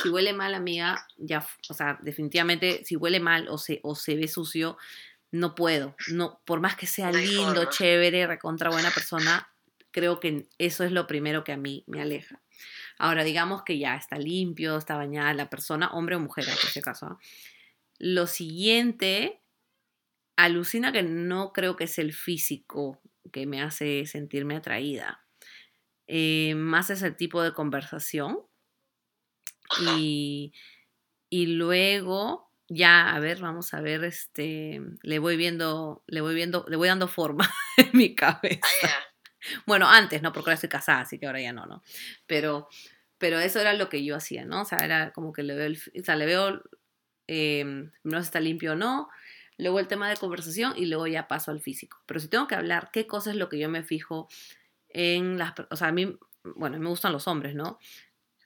si 0.02 0.08
huele 0.08 0.32
mal, 0.32 0.54
amiga, 0.54 1.06
ya, 1.16 1.46
o 1.68 1.74
sea, 1.74 1.98
definitivamente, 2.02 2.84
si 2.84 2.96
huele 2.96 3.20
mal 3.20 3.46
o 3.48 3.56
se, 3.56 3.78
o 3.84 3.94
se 3.94 4.16
ve 4.16 4.26
sucio, 4.26 4.76
no 5.34 5.56
puedo. 5.56 5.96
No, 6.12 6.40
por 6.44 6.60
más 6.60 6.76
que 6.76 6.86
sea 6.86 7.10
lindo, 7.10 7.64
chévere, 7.68 8.28
recontra 8.28 8.70
buena 8.70 8.92
persona, 8.92 9.48
creo 9.90 10.20
que 10.20 10.46
eso 10.58 10.84
es 10.84 10.92
lo 10.92 11.08
primero 11.08 11.42
que 11.42 11.50
a 11.50 11.56
mí 11.56 11.82
me 11.88 12.00
aleja. 12.00 12.40
Ahora, 12.98 13.24
digamos 13.24 13.64
que 13.64 13.76
ya 13.76 13.96
está 13.96 14.16
limpio, 14.16 14.76
está 14.76 14.96
bañada 14.96 15.34
la 15.34 15.50
persona, 15.50 15.90
hombre 15.90 16.14
o 16.14 16.20
mujer, 16.20 16.44
en 16.44 16.52
este 16.52 16.80
caso. 16.80 17.06
¿ah? 17.06 17.18
Lo 17.98 18.28
siguiente, 18.28 19.42
alucina 20.36 20.92
que 20.92 21.02
no 21.02 21.52
creo 21.52 21.74
que 21.74 21.84
es 21.84 21.98
el 21.98 22.12
físico 22.12 23.00
que 23.32 23.44
me 23.44 23.60
hace 23.60 24.06
sentirme 24.06 24.54
atraída. 24.54 25.26
Eh, 26.06 26.54
más 26.54 26.90
es 26.90 27.02
el 27.02 27.16
tipo 27.16 27.42
de 27.42 27.52
conversación. 27.52 28.38
Y, 29.80 30.52
y 31.28 31.46
luego, 31.46 32.43
ya, 32.68 33.14
a 33.14 33.20
ver, 33.20 33.40
vamos 33.40 33.74
a 33.74 33.80
ver, 33.80 34.04
este, 34.04 34.80
le 35.02 35.18
voy 35.18 35.36
viendo, 35.36 36.02
le 36.06 36.20
voy 36.20 36.34
viendo, 36.34 36.64
le 36.68 36.76
voy 36.76 36.88
dando 36.88 37.08
forma 37.08 37.50
en 37.76 37.90
mi 37.92 38.14
cabeza. 38.14 38.60
Ah, 38.62 38.86
ya. 38.86 38.94
Bueno, 39.66 39.88
antes, 39.88 40.22
¿no? 40.22 40.32
Porque 40.32 40.50
ahora 40.50 40.54
estoy 40.54 40.70
casada, 40.70 41.00
así 41.00 41.18
que 41.18 41.26
ahora 41.26 41.40
ya 41.40 41.52
no, 41.52 41.66
¿no? 41.66 41.82
Pero, 42.26 42.68
pero 43.18 43.38
eso 43.38 43.60
era 43.60 43.74
lo 43.74 43.88
que 43.88 44.04
yo 44.04 44.16
hacía, 44.16 44.44
¿no? 44.44 44.62
O 44.62 44.64
sea, 44.64 44.78
era 44.78 45.12
como 45.12 45.32
que 45.32 45.42
le 45.42 45.54
veo, 45.54 45.66
el, 45.66 45.78
o 46.00 46.04
sea, 46.04 46.16
le 46.16 46.26
veo, 46.26 46.62
eh, 47.28 47.64
no 48.02 48.18
sé 48.18 48.22
si 48.22 48.26
está 48.28 48.40
limpio 48.40 48.72
o 48.72 48.76
no, 48.76 49.10
luego 49.58 49.80
el 49.80 49.88
tema 49.88 50.08
de 50.08 50.16
conversación 50.16 50.72
y 50.76 50.86
luego 50.86 51.06
ya 51.06 51.28
paso 51.28 51.50
al 51.50 51.60
físico. 51.60 51.98
Pero 52.06 52.20
si 52.20 52.28
tengo 52.28 52.46
que 52.46 52.54
hablar, 52.54 52.90
¿qué 52.92 53.06
cosa 53.06 53.30
es 53.30 53.36
lo 53.36 53.48
que 53.48 53.58
yo 53.58 53.68
me 53.68 53.82
fijo 53.82 54.28
en 54.88 55.38
las, 55.38 55.52
o 55.70 55.76
sea, 55.76 55.88
a 55.88 55.92
mí, 55.92 56.16
bueno, 56.42 56.78
me 56.78 56.88
gustan 56.88 57.12
los 57.12 57.28
hombres, 57.28 57.54
¿no? 57.54 57.78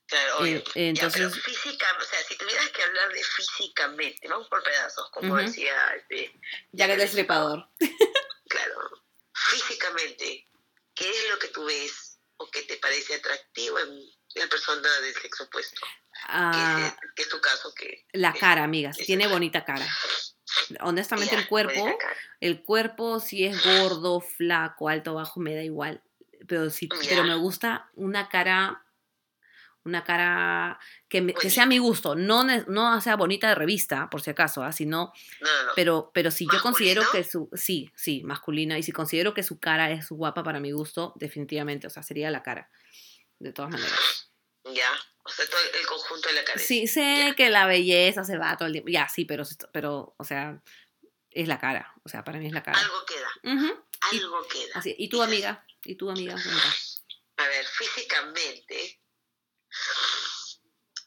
Claro, 0.08 0.38
obvio. 0.38 0.62
Eh, 0.74 0.92
Ya, 0.94 1.08
pero 1.12 1.24
entonces, 1.26 1.42
física, 1.44 1.86
o 2.00 2.02
sea, 2.02 2.18
si 2.26 2.36
tuvieras 2.38 2.68
que 2.70 2.82
hablar 2.82 3.12
de 3.12 3.22
físicamente, 3.22 4.26
vamos 4.28 4.48
por 4.48 4.62
pedazos, 4.62 5.10
como 5.10 5.36
decía, 5.36 5.74
este, 5.96 6.32
ya 6.72 6.86
que 6.86 6.92
el 6.94 6.98
destripador. 6.98 7.68
claro, 8.48 8.90
físicamente, 9.34 10.48
¿qué 10.94 11.10
es 11.10 11.30
lo 11.30 11.38
que 11.38 11.48
tú 11.48 11.64
ves 11.66 12.18
o 12.38 12.50
que 12.50 12.62
te 12.62 12.76
parece 12.78 13.16
atractivo 13.16 13.78
en 13.78 14.00
la 14.34 14.46
persona 14.48 14.88
del 15.00 15.14
sexo 15.14 15.44
opuesto? 15.44 15.80
Ah, 16.26 16.92
es, 17.02 17.10
que 17.14 17.22
es 17.22 17.28
tu 17.28 17.40
caso, 17.40 17.72
que 17.74 18.06
la 18.12 18.30
es- 18.30 18.40
cara, 18.40 18.64
amiga, 18.64 18.92
si 18.92 19.02
es- 19.02 19.06
tiene 19.06 19.26
bonita 19.28 19.64
cara. 19.64 19.86
Honestamente, 20.80 21.34
ya, 21.34 21.40
el 21.42 21.48
cuerpo, 21.48 21.98
el 22.40 22.62
cuerpo, 22.62 23.20
si 23.20 23.44
es 23.44 23.62
gordo, 23.64 24.20
flaco, 24.20 24.88
alto, 24.88 25.14
bajo, 25.14 25.38
me 25.40 25.54
da 25.54 25.62
igual. 25.62 26.02
pero 26.46 26.66
Ya. 26.68 26.88
pero 27.10 27.24
me 27.24 27.34
gusta 27.36 27.90
una 27.94 28.28
cara, 28.28 28.82
una 29.88 30.04
cara 30.04 30.78
que, 31.08 31.20
me- 31.20 31.32
que 31.32 31.38
Bonita. 31.38 31.54
sea 31.54 31.62
a 31.64 31.66
mi 31.66 31.78
gusto, 31.78 32.14
no, 32.14 32.44
no 32.44 33.00
sea 33.00 33.16
bonita 33.16 33.48
de 33.48 33.54
revista, 33.54 34.08
por 34.10 34.20
si 34.22 34.30
acaso, 34.30 34.62
¿ah? 34.62 34.72
sino, 34.72 35.12
No, 35.40 35.48
pero, 35.74 36.10
pero 36.14 36.30
si 36.30 36.46
yo 36.52 36.60
considero 36.62 37.02
que 37.10 37.24
su, 37.24 37.48
sí, 37.54 37.90
sí, 37.96 38.22
masculina, 38.24 38.78
y 38.78 38.82
si 38.82 38.92
considero 38.92 39.34
que 39.34 39.42
su 39.42 39.58
cara 39.58 39.90
es 39.90 40.08
guapa 40.10 40.42
para 40.42 40.60
mi 40.60 40.70
gusto, 40.72 41.12
definitivamente, 41.16 41.86
o 41.86 41.90
sea, 41.90 42.02
sería 42.02 42.30
la 42.30 42.42
cara, 42.42 42.70
de 43.38 43.52
todas 43.52 43.70
maneras. 43.72 44.30
Ya, 44.74 44.90
o 45.24 45.28
sea, 45.30 45.46
todo 45.46 45.60
el 45.80 45.86
conjunto 45.86 46.28
de 46.28 46.34
la 46.34 46.44
cabeza. 46.44 46.64
Sí, 46.66 46.86
sé 46.86 47.28
Ya. 47.28 47.34
que 47.34 47.50
la 47.50 47.66
belleza 47.66 48.24
se 48.24 48.36
va 48.36 48.56
todo 48.56 48.66
el 48.66 48.72
tiempo, 48.72 48.90
ya, 48.90 49.08
sí, 49.08 49.24
pero, 49.24 49.44
pero, 49.72 50.14
o 50.18 50.24
sea, 50.24 50.60
es 51.30 51.48
la 51.48 51.58
cara, 51.58 51.92
o 52.04 52.08
sea, 52.08 52.22
para 52.24 52.38
mí 52.38 52.46
es 52.46 52.52
la 52.52 52.62
cara. 52.62 52.78
Algo 52.78 53.04
queda, 53.06 53.28
algo 54.12 54.46
queda. 54.48 54.72
así, 54.74 54.94
¿y 54.98 55.08
tu 55.08 55.22
amiga? 55.22 55.64
¿Y 55.84 55.94
tu 55.94 56.10
amiga? 56.10 56.34
A 57.40 57.46
ver, 57.46 57.64
físicamente, 57.66 59.00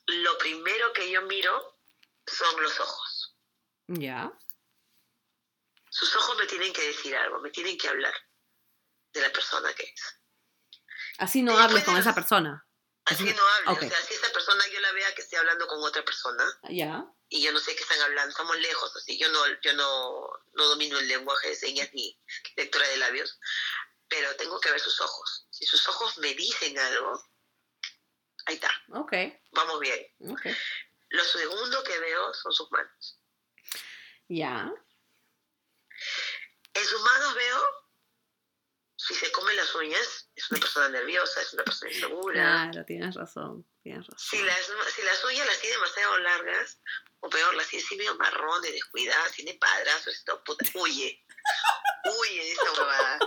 lo 0.07 0.37
primero 0.37 0.91
que 0.93 1.09
yo 1.11 1.21
miro 1.23 1.79
son 2.27 2.61
los 2.61 2.79
ojos. 2.79 3.35
Ya. 3.87 4.31
Sus 5.89 6.15
ojos 6.15 6.37
me 6.37 6.45
tienen 6.47 6.71
que 6.73 6.87
decir 6.87 7.15
algo, 7.15 7.39
me 7.41 7.49
tienen 7.51 7.77
que 7.77 7.87
hablar 7.87 8.13
de 9.13 9.21
la 9.21 9.31
persona 9.31 9.73
que 9.73 9.83
es. 9.83 10.01
Así 11.17 11.41
no 11.41 11.55
Sí, 11.55 11.61
hables 11.61 11.83
con 11.83 11.97
esa 11.97 12.15
persona. 12.15 12.65
Así 13.05 13.27
Así- 13.27 13.33
no 13.35 13.47
hable, 13.47 13.71
ok. 13.71 13.83
o 13.83 13.89
sea, 13.95 14.01
si 14.05 14.13
esa 14.13 14.31
persona 14.31 14.63
yo 14.71 14.79
la 14.79 14.91
vea 14.93 15.13
que 15.15 15.21
esté 15.21 15.37
hablando 15.37 15.67
con 15.67 15.83
otra 15.83 16.05
persona 16.05 16.45
Ya. 16.69 17.03
y 17.29 17.41
yo 17.43 17.51
no 17.51 17.59
sé 17.59 17.75
qué 17.75 17.81
están 17.81 17.99
hablando, 18.01 18.29
estamos 18.31 18.57
lejos, 18.59 18.95
así 18.95 19.19
yo 19.19 19.29
no, 19.29 19.43
yo 19.61 19.73
no, 19.73 20.29
no 20.53 20.65
domino 20.67 20.97
el 20.99 21.07
lenguaje 21.07 21.49
de 21.49 21.55
señas 21.55 21.89
ni 21.93 22.17
lectura 22.55 22.87
de 22.87 22.97
labios, 22.97 23.39
pero 24.07 24.33
tengo 24.37 24.59
que 24.59 24.71
ver 24.71 24.79
sus 24.79 24.99
ojos. 25.01 25.47
Si 25.49 25.65
sus 25.65 25.85
ojos 25.89 26.17
me 26.19 26.33
dicen 26.35 26.77
algo, 26.79 27.21
ahí 28.45 28.55
está, 28.55 28.71
Ok. 28.93 29.13
vamos 29.51 29.79
bien. 29.79 30.05
Ok. 30.29 30.45
Lo 31.09 31.23
segundo 31.23 31.83
que 31.83 31.99
veo 31.99 32.33
son 32.33 32.53
sus 32.53 32.71
manos. 32.71 33.19
Ya. 34.27 34.71
En 36.73 36.85
sus 36.85 37.01
manos 37.01 37.35
veo 37.35 37.81
si 38.95 39.15
se 39.15 39.31
come 39.31 39.53
las 39.55 39.73
uñas, 39.75 40.29
es 40.35 40.51
una 40.51 40.59
persona 40.59 40.89
nerviosa, 40.89 41.41
es 41.41 41.53
una 41.53 41.63
persona 41.63 41.91
insegura. 41.91 42.33
Claro, 42.33 42.85
tienes 42.85 43.15
razón. 43.15 43.67
Tienes 43.81 44.05
razón. 44.05 44.19
Si 44.29 44.41
las, 44.43 44.59
si 44.95 45.01
las 45.01 45.25
uñas 45.25 45.47
las 45.47 45.59
tiene 45.59 45.75
demasiado 45.75 46.17
largas, 46.19 46.79
o 47.19 47.29
peor, 47.29 47.55
las 47.55 47.67
tiene 47.67 47.83
así 47.83 47.95
medio 47.95 48.15
marrones, 48.15 48.71
descuidadas, 48.71 49.31
tiene 49.33 49.55
padrazos, 49.55 50.13
esto, 50.13 50.43
puta, 50.43 50.65
huye. 50.75 51.25
Huye 52.03 52.43
de 52.43 52.51
esa 52.51 52.71
huevada. 52.73 53.19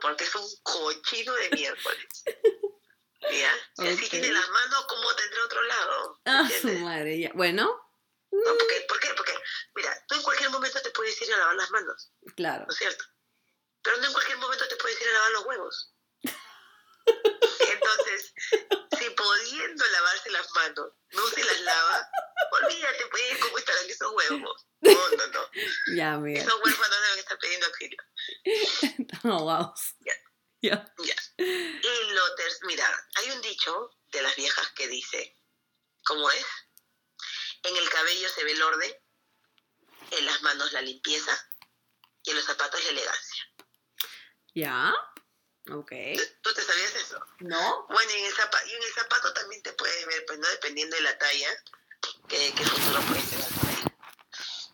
Porque 0.00 0.24
es 0.24 0.34
un 0.34 0.46
cochino 0.62 1.32
de 1.34 1.50
miércoles. 1.50 2.24
¿Ya? 3.32 3.52
Si 3.76 3.88
así 3.88 4.04
Ok. 4.04 4.10
tiene 4.10 4.32
las 4.32 4.48
manos, 4.50 4.86
¿cómo 4.86 5.14
tendrá 5.16 5.44
otro 5.44 5.62
lado? 5.62 6.20
Ah, 6.26 6.48
su 6.60 6.68
madre. 6.80 7.18
Ya. 7.18 7.30
Bueno, 7.34 7.80
No, 8.30 8.56
porque, 8.58 8.84
¿Por 8.88 9.00
qué? 9.00 9.08
Porque, 9.16 9.32
mira, 9.76 10.04
tú 10.08 10.14
en 10.16 10.22
cualquier 10.22 10.50
momento 10.50 10.80
te 10.82 10.90
puedes 10.90 11.20
ir 11.22 11.32
a 11.34 11.38
lavar 11.38 11.54
las 11.56 11.70
manos, 11.70 12.12
claro. 12.36 12.64
¿no 12.66 12.72
es 12.72 12.78
cierto? 12.78 13.04
Pero 13.82 13.96
no 13.98 14.06
en 14.06 14.12
cualquier 14.12 14.38
momento 14.38 14.66
te 14.68 14.76
puedes 14.76 15.00
ir 15.00 15.08
a 15.08 15.12
lavar 15.12 15.30
los 15.32 15.44
huevos. 15.46 15.94
Entonces, 17.06 18.32
si 18.98 19.10
pudiendo 19.10 19.86
lavarse 19.86 20.30
las 20.30 20.50
manos, 20.52 20.92
no 21.12 21.26
se 21.28 21.44
las 21.44 21.60
lava, 21.60 22.08
olvídate, 22.62 23.06
pues, 23.10 23.38
cómo 23.40 23.58
estarán 23.58 23.88
esos 23.90 24.12
huevos. 24.12 24.66
No, 24.80 25.08
no, 25.16 25.26
no. 25.28 25.50
Ya, 25.96 26.16
mira. 26.18 26.42
Esos 26.42 26.60
huérfanos 26.62 26.96
deben 27.02 27.18
estar 27.20 27.38
pidiendo 27.38 27.66
auxilio. 27.66 27.98
Oh, 29.24 29.44
wow. 29.44 29.72
Ya. 30.00 30.12
Ya. 30.64 30.92
Y 31.36 32.12
lo 32.12 32.34
ter- 32.36 32.52
mira, 32.62 32.86
hay 33.16 33.30
un 33.32 33.42
dicho 33.42 33.90
de 34.12 34.22
las 34.22 34.34
viejas 34.36 34.70
que 34.74 34.88
dice, 34.88 35.36
¿cómo 36.04 36.30
es? 36.30 36.46
En 37.64 37.76
el 37.76 37.88
cabello 37.90 38.28
se 38.28 38.44
ve 38.44 38.52
el 38.52 38.62
orden, 38.62 38.92
en 40.10 40.26
las 40.26 40.42
manos 40.42 40.72
la 40.72 40.80
limpieza 40.82 41.32
y 42.22 42.30
en 42.30 42.36
los 42.36 42.46
zapatos 42.46 42.82
la 42.84 42.90
elegancia. 42.90 43.44
Ya. 44.54 44.94
Ok. 45.70 45.92
¿Tú 46.42 46.54
te 46.54 46.62
sabías 46.62 46.94
eso? 46.94 47.18
¿No? 47.40 47.86
Bueno, 47.88 48.10
y 48.14 48.20
en 48.20 48.26
el 48.26 48.32
zapato, 48.34 48.66
y 48.66 48.72
en 48.72 48.82
el 48.82 48.92
zapato 48.92 49.32
también 49.34 49.62
te 49.62 49.72
puedes 49.72 50.06
ver, 50.06 50.24
pues, 50.26 50.38
¿no? 50.38 50.48
Dependiendo 50.48 50.96
de 50.96 51.02
la 51.02 51.18
talla, 51.18 51.48
qué, 52.28 52.52
qué 52.56 52.64
futuro 52.64 53.00
puedes 53.08 53.30
tener. 53.30 53.44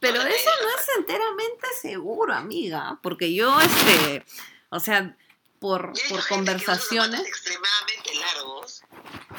Pero 0.01 0.23
eso 0.23 0.51
no 0.63 0.69
es 0.71 0.89
enteramente 0.97 1.69
seguro, 1.81 2.33
amiga. 2.35 2.99
Porque 3.03 3.35
yo, 3.35 3.61
este. 3.61 4.25
O 4.71 4.81
sea, 4.81 5.17
por, 5.61 5.93
visto 5.93 6.09
por 6.09 6.23
gente 6.23 6.51
que 6.51 6.57
usa 6.57 6.67
conversaciones. 6.75 7.21
extremadamente 7.27 8.15
largos, 8.15 8.83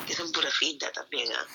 que 0.08 0.14
son 0.14 0.32
pura 0.32 0.50
finta 0.52 0.90
también, 0.92 1.32
¿ah? 1.34 1.46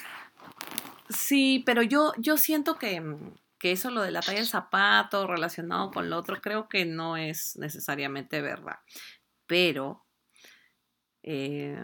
Sí, 1.08 1.62
pero 1.64 1.82
yo, 1.82 2.12
yo 2.18 2.36
siento 2.36 2.76
que, 2.78 3.00
mm, 3.00 3.34
que 3.58 3.72
eso, 3.72 3.90
lo 3.90 4.02
de 4.02 4.10
la 4.10 4.20
talla 4.20 4.38
del 4.38 4.48
zapato 4.48 5.26
relacionado 5.26 5.90
con 5.92 6.10
lo 6.10 6.18
otro, 6.18 6.42
creo 6.42 6.68
que 6.68 6.84
no 6.84 7.16
es 7.16 7.56
necesariamente 7.56 8.42
verdad. 8.42 8.80
Pero. 9.46 10.04
eh, 11.22 11.78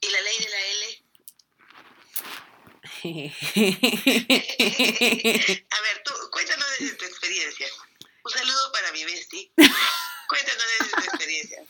Y 0.00 0.08
la 0.10 0.20
ley 0.20 0.38
de 0.38 0.48
la 0.50 0.60
L. 0.66 1.04
A 5.70 5.80
ver, 5.82 6.02
tú, 6.04 6.12
cuéntanos 6.30 6.66
de 6.80 6.90
tu 6.92 7.04
experiencia. 7.04 7.66
Un 8.24 8.30
saludo 8.30 8.72
para 8.72 8.92
mi 8.92 9.04
bestie. 9.04 9.52
Cuéntanos 10.28 10.64
de 10.80 10.86
tu 10.90 10.98
experiencia. 11.00 11.64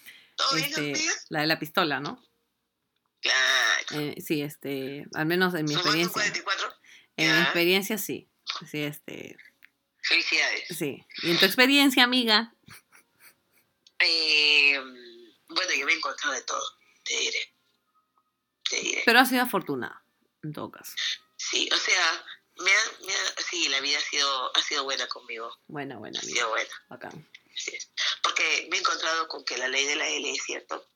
¿Todo 0.48 0.54
bien, 0.56 0.94
este, 0.94 1.04
la 1.30 1.40
de 1.42 1.46
la 1.46 1.58
pistola, 1.58 2.00
¿no? 2.00 2.22
Claro. 3.20 4.00
Eh, 4.00 4.14
sí, 4.24 4.42
este, 4.42 5.06
al 5.14 5.26
menos 5.26 5.54
en 5.54 5.64
mi 5.64 5.72
¿Sumando 5.74 5.90
un 5.92 6.00
experiencia. 6.04 6.42
44? 6.42 6.74
En 7.16 7.32
mi 7.36 7.42
experiencia, 7.42 7.98
sí. 7.98 8.30
Sí, 8.70 8.82
este, 8.82 9.36
Felicidades. 10.02 10.68
sí. 10.76 11.04
Y 11.22 11.30
en 11.32 11.38
tu 11.38 11.44
experiencia, 11.46 12.04
amiga. 12.04 12.54
Eh, 13.98 14.78
bueno, 15.48 15.72
yo 15.78 15.86
me 15.86 15.92
he 15.92 15.96
encontrado 15.96 16.34
de 16.34 16.42
todo, 16.42 16.62
te 17.04 17.16
diré. 17.18 17.54
Te 18.70 18.80
diré. 18.80 19.02
Pero 19.04 19.20
ha 19.20 19.24
sido 19.26 19.42
afortunada, 19.42 20.02
en 20.42 20.52
todo 20.52 20.70
caso. 20.70 20.92
Sí, 21.36 21.68
o 21.72 21.76
sea, 21.76 22.24
me 22.60 22.70
ha, 22.70 23.06
me 23.06 23.12
ha- 23.12 23.42
sí, 23.50 23.68
la 23.68 23.80
vida 23.80 23.98
ha 23.98 24.02
sido, 24.02 24.56
ha 24.56 24.62
sido 24.62 24.84
buena 24.84 25.06
conmigo. 25.08 25.50
Buena, 25.66 25.96
buena, 25.98 26.18
Ha 26.18 26.22
amiga. 26.22 26.36
sido 26.36 26.48
buena. 26.50 26.70
Bacán. 26.88 27.28
Así. 27.58 27.76
Porque 28.22 28.66
me 28.70 28.76
he 28.76 28.80
encontrado 28.80 29.28
con 29.28 29.44
que 29.44 29.58
la 29.58 29.68
ley 29.68 29.84
de 29.86 29.96
la 29.96 30.08
L 30.08 30.30
es 30.30 30.42
cierto, 30.44 30.86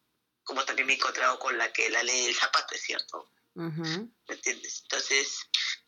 como 0.45 0.64
también 0.64 0.87
me 0.87 0.95
he 0.95 0.97
encontrado 0.97 1.38
con 1.38 1.57
la 1.59 1.73
que 1.73 1.90
la 1.90 2.02
ley 2.02 2.26
del 2.26 2.35
zapato 2.35 2.75
es 2.75 2.83
cierto. 2.83 3.28
Entonces, 3.57 5.38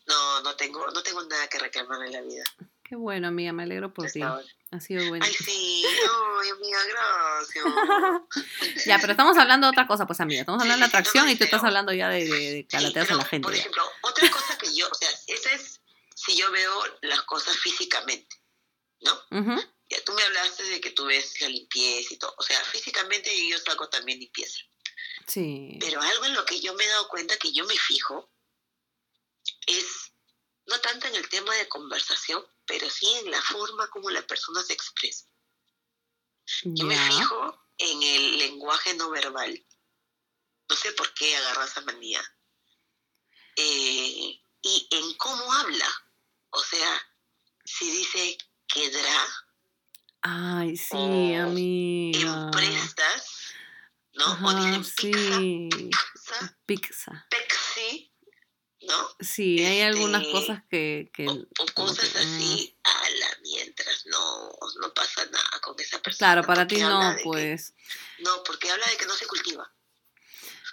no, 0.07 0.41
no 0.41 0.55
tengo, 0.55 0.85
no 0.91 1.01
tengo 1.01 1.23
nada 1.23 1.47
que 1.47 1.59
reclamar 1.59 2.03
en 2.05 2.11
la 2.13 2.21
vida. 2.21 2.43
Qué 2.83 2.95
bueno, 2.95 3.27
amiga, 3.27 3.51
me 3.51 3.63
alegro 3.63 3.91
por 3.93 4.11
ti. 4.11 4.21
Ha 4.21 4.79
sido 4.79 5.07
bueno. 5.09 5.25
Ay, 5.25 5.33
sí, 5.33 5.83
ay, 5.87 6.49
amiga, 6.49 6.79
gracias. 6.85 7.65
ya, 8.85 8.99
pero 8.99 9.11
estamos 9.13 9.37
hablando 9.37 9.65
de 9.67 9.71
otra 9.71 9.87
cosa, 9.87 10.05
pues, 10.05 10.19
amiga. 10.19 10.41
Estamos 10.41 10.61
hablando 10.61 10.85
de 10.85 10.89
atracción 10.89 11.25
no, 11.25 11.31
y 11.31 11.35
tú 11.35 11.45
estás 11.45 11.63
hablando 11.63 11.93
ya 11.93 12.09
de, 12.09 12.25
de, 12.25 12.29
de 12.29 12.57
Sí, 12.61 12.67
calateas 12.69 13.09
a 13.09 13.15
la 13.15 13.25
gente. 13.25 13.45
Por 13.47 13.53
ya. 13.53 13.61
ejemplo, 13.61 13.83
otra 14.01 14.29
cosa 14.29 14.57
que 14.57 14.75
yo, 14.75 14.87
o 14.87 14.93
sea, 14.93 15.09
esa 15.27 15.51
es 15.53 15.81
si 16.15 16.35
yo 16.35 16.51
veo 16.51 16.71
las 17.01 17.21
cosas 17.23 17.57
físicamente, 17.57 18.35
¿no? 19.01 19.13
Ujú. 19.31 19.61
Ya 19.89 20.03
tú 20.03 20.13
me 20.13 20.23
hablaste 20.23 20.63
de 20.63 20.81
que 20.81 20.91
tú 20.91 21.05
ves 21.05 21.39
la 21.41 21.49
limpieza 21.49 22.13
y 22.13 22.17
todo. 22.17 22.33
O 22.37 22.43
sea, 22.43 22.63
físicamente 22.65 23.31
yo 23.47 23.57
saco 23.59 23.87
también 23.89 24.19
limpieza. 24.19 24.59
Sí. 25.27 25.77
Pero 25.79 26.01
algo 26.01 26.25
en 26.25 26.33
lo 26.33 26.45
que 26.45 26.59
yo 26.59 26.73
me 26.73 26.83
he 26.83 26.87
dado 26.87 27.07
cuenta 27.07 27.37
que 27.37 27.53
yo 27.53 27.65
me 27.65 27.77
fijo 27.77 28.31
es 29.67 30.11
no 30.67 30.79
tanto 30.81 31.07
en 31.07 31.15
el 31.15 31.29
tema 31.29 31.53
de 31.55 31.67
conversación, 31.67 32.43
pero 32.65 32.89
sí 32.89 33.07
en 33.23 33.31
la 33.31 33.41
forma 33.41 33.87
como 33.89 34.09
la 34.09 34.25
persona 34.25 34.63
se 34.63 34.73
expresa. 34.73 35.25
Yo 36.63 36.85
me 36.85 36.97
fijo 36.97 37.69
en 37.77 38.03
el 38.03 38.37
lenguaje 38.37 38.93
no 38.95 39.09
verbal. 39.09 39.65
No 40.67 40.75
sé 40.75 40.91
por 40.93 41.13
qué 41.13 41.35
agarra 41.35 41.65
esa 41.65 41.81
manía. 41.81 42.23
Eh, 43.55 44.41
y 44.61 44.87
en 44.91 45.13
cómo 45.15 45.53
habla. 45.53 45.87
O 46.49 46.63
sea, 46.63 47.13
si 47.63 47.89
dice 47.91 48.37
quedará, 48.67 49.44
Ay, 50.27 50.75
sí, 50.75 50.95
o 50.95 51.43
amiga. 51.43 52.45
emprestas, 52.45 53.53
¿no? 54.13 54.25
o 54.25 54.49
Ajá, 54.49 54.79
dicen 54.81 55.11
pizza, 55.11 55.37
sí. 55.37 55.69
pizza, 55.71 56.57
Pizza. 56.65 57.27
pexi, 57.29 58.11
¿no? 58.87 59.07
Sí, 59.19 59.63
hay 59.63 59.81
algunas 59.81 60.21
Este, 60.23 60.31
cosas 60.33 60.63
que... 60.69 61.11
que 61.13 61.27
O, 61.27 61.33
o 61.33 61.65
cosas 61.75 62.09
que, 62.09 62.17
mm. 62.17 62.21
así, 62.21 62.77
ala, 62.83 63.27
mientras 63.43 64.05
no, 64.07 64.49
no 64.81 64.93
pasa 64.95 65.25
nada 65.27 65.59
con 65.61 65.75
esa 65.79 65.99
persona. 66.01 66.17
Claro, 66.33 66.47
para 66.47 66.65
ti 66.65 66.77
no, 66.77 67.15
que- 67.17 67.23
pues. 67.23 67.75
no, 68.19 68.43
porque 68.45 68.71
habla 68.71 68.87
de 68.87 68.97
que 68.97 69.05
no 69.05 69.13
se 69.13 69.27
cultiva, 69.27 69.71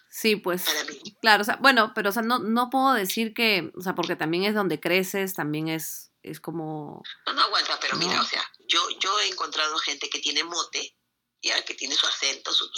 Sí, 0.09 0.37
pues. 0.37 0.63
para 0.63 0.85
mí. 0.85 0.99
Claro, 1.21 1.43
o 1.43 1.45
sea, 1.45 1.57
bueno, 1.57 1.93
pero 1.95 2.09
o 2.11 2.13
sea, 2.13 2.23
no, 2.23 2.39
no 2.39 2.71
puedo 2.71 2.93
decir 2.95 3.35
que, 3.35 3.71
o 3.77 3.83
sea, 3.83 3.95
porque 3.95 4.17
también 4.17 4.45
es 4.45 4.55
donde 4.55 4.79
creces, 4.81 5.35
también 5.35 5.69
es, 5.69 6.11
es 6.23 6.39
como, 6.41 7.03
No, 7.27 7.33
no 7.35 7.43
aguanta, 7.43 7.79
pero 7.81 7.97
mira, 7.97 8.21
o 8.21 8.25
sea, 8.25 8.43
yo, 8.73 8.89
yo 8.99 9.21
he 9.21 9.29
encontrado 9.29 9.77
gente 9.79 10.09
que 10.09 10.21
tiene 10.21 10.43
mote, 10.45 10.97
ya 11.43 11.63
que 11.65 11.75
tiene 11.75 11.95
su 11.95 12.07
acento, 12.07 12.53
su, 12.53 12.71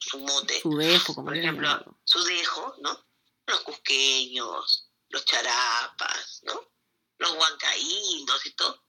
su 0.00 0.18
mote. 0.18 0.60
Su 0.60 0.76
dejo, 0.76 1.14
como 1.14 1.26
Por 1.26 1.36
ejemplo, 1.36 2.00
su 2.04 2.22
dejo, 2.24 2.74
¿no? 2.80 3.06
Los 3.46 3.60
cusqueños, 3.60 4.90
los 5.10 5.24
charapas, 5.24 6.40
¿no? 6.42 6.72
Los 7.18 7.32
huancaínos 7.32 8.46
y 8.46 8.52
todo, 8.52 8.84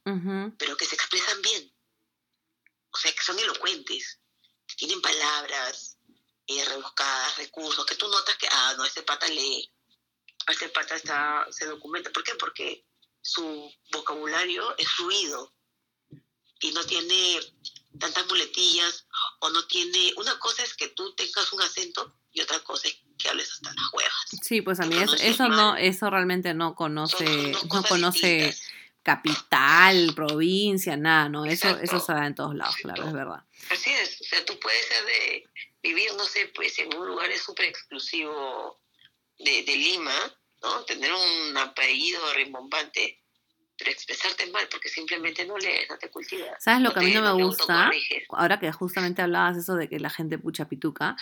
pero 0.57 0.75
que 0.75 0.85
se 0.85 0.95
expresan 0.95 1.41
bien. 1.41 1.71
O 2.91 2.97
sea, 2.97 3.11
que 3.13 3.21
son 3.21 3.37
elocuentes, 3.37 4.19
que 4.67 4.75
tienen 4.75 5.01
palabras 5.01 5.97
eh, 6.47 6.65
rebuscadas, 6.65 7.37
recursos, 7.37 7.85
que 7.85 7.95
tú 7.95 8.07
notas 8.07 8.35
que, 8.37 8.47
ah, 8.51 8.73
no, 8.75 8.85
este 8.85 9.03
pata 9.03 9.27
lee, 9.27 9.71
este 10.47 10.69
pata 10.69 10.95
está, 10.95 11.47
se 11.51 11.65
documenta. 11.65 12.11
¿Por 12.11 12.23
qué? 12.23 12.33
Porque 12.35 12.87
su 13.21 13.71
vocabulario 13.91 14.75
es 14.77 14.89
fluido 14.89 15.53
y 16.59 16.71
no 16.71 16.83
tiene 16.85 17.39
tantas 17.99 18.27
muletillas 18.27 19.05
o 19.39 19.49
no 19.49 19.65
tiene... 19.67 20.13
Una 20.17 20.37
cosa 20.39 20.63
es 20.63 20.73
que 20.73 20.89
tú 20.89 21.13
tengas 21.15 21.51
un 21.53 21.61
acento 21.61 22.15
y 22.31 22.41
otra 22.41 22.59
cosa 22.59 22.87
es 22.87 22.99
que 23.17 23.29
hables 23.29 23.51
hasta 23.51 23.73
las 23.73 23.93
huevas. 23.93 24.13
Sí, 24.41 24.61
pues 24.61 24.79
a 24.79 24.85
mí 24.85 24.95
que 24.95 25.29
eso, 25.29 25.49
no, 25.49 25.75
eso 25.75 26.09
realmente 26.09 26.53
no 26.53 26.75
conoce, 26.75 27.53
no 27.73 27.83
conoce 27.83 28.27
distintas. 28.27 28.61
capital, 29.03 30.13
provincia, 30.15 30.95
nada, 30.95 31.29
no, 31.29 31.45
eso, 31.45 31.67
Exacto. 31.67 31.83
eso 31.83 31.99
se 32.05 32.13
da 32.13 32.27
en 32.27 32.35
todos 32.35 32.55
lados, 32.55 32.75
claro, 32.81 33.07
es 33.07 33.13
verdad. 33.13 33.43
Así 33.69 33.91
es, 33.91 34.21
o 34.21 34.23
sea, 34.23 34.45
tú 34.45 34.57
puedes 34.59 34.85
ser 34.87 35.05
de 35.05 35.49
vivir, 35.83 36.13
no 36.15 36.25
sé, 36.25 36.51
pues 36.55 36.77
en 36.79 36.95
un 36.95 37.07
lugar 37.07 37.29
súper 37.37 37.65
exclusivo 37.65 38.79
de, 39.37 39.63
de 39.63 39.75
Lima, 39.75 40.37
¿no? 40.61 40.83
Tener 40.85 41.11
un 41.11 41.57
apellido 41.57 42.33
rimbombante, 42.33 43.21
pero 43.79 43.91
expresarte 43.91 44.45
mal 44.51 44.67
porque 44.69 44.89
simplemente 44.89 45.45
no 45.45 45.57
lees, 45.57 45.89
no 45.89 45.97
te 45.97 46.09
cultivas. 46.11 46.61
¿Sabes 46.61 46.81
lo 46.81 46.93
que 46.93 46.99
a 46.99 47.03
mí 47.03 47.13
no 47.13 47.21
me 47.21 47.43
gusta? 47.43 47.89
Ahora 48.29 48.59
que 48.59 48.71
justamente 48.71 49.21
hablabas 49.21 49.57
eso 49.57 49.75
de 49.75 49.87
que 49.89 49.99
la 49.99 50.09
gente 50.09 50.37
pucha 50.37 50.67
pituca, 50.67 51.15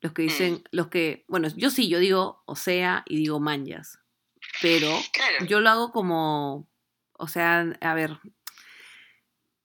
los 0.00 0.10
Mm. 0.12 0.14
que 0.14 0.22
dicen, 0.22 0.64
los 0.72 0.88
que, 0.88 1.24
bueno, 1.28 1.48
yo 1.56 1.70
sí, 1.70 1.88
yo 1.88 2.00
digo 2.00 2.42
o 2.44 2.56
sea 2.56 3.04
y 3.06 3.16
digo 3.18 3.38
manjas, 3.40 3.98
pero 4.60 5.00
Claro, 5.12 5.46
yo 5.46 5.60
lo 5.60 5.70
hago 5.70 5.92
como, 5.92 6.68
o 7.12 7.28
sea, 7.28 7.60
a 7.80 7.94
ver, 7.94 8.18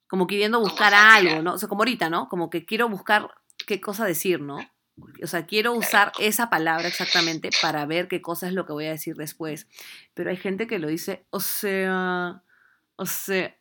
como 0.08 0.28
queriendo 0.28 0.60
buscar 0.60 0.94
algo, 0.94 1.42
¿no? 1.42 1.54
O 1.56 1.58
sea, 1.58 1.68
como 1.68 1.82
ahorita, 1.82 2.10
¿no? 2.10 2.30
Como 2.30 2.50
que 2.50 2.66
quiero 2.66 2.88
buscar 2.88 3.30
qué 3.66 3.82
cosa 3.82 4.06
decir, 4.06 4.40
¿no? 4.40 4.60
O 5.24 5.28
sea, 5.28 5.46
quiero 5.46 5.74
usar 5.74 6.12
esa 6.20 6.50
palabra 6.50 6.88
exactamente 6.88 7.50
para 7.62 7.86
ver 7.86 8.08
qué 8.08 8.22
cosa 8.22 8.48
es 8.48 8.54
lo 8.54 8.66
que 8.66 8.74
voy 8.74 8.86
a 8.86 8.92
decir 8.92 9.16
después. 9.16 9.68
Pero 10.14 10.30
hay 10.30 10.38
gente 10.38 10.68
que 10.68 10.80
lo 10.80 10.88
dice, 10.88 11.26
o 11.30 11.40
sea, 11.40 12.44
o 12.96 13.06
sea, 13.06 13.56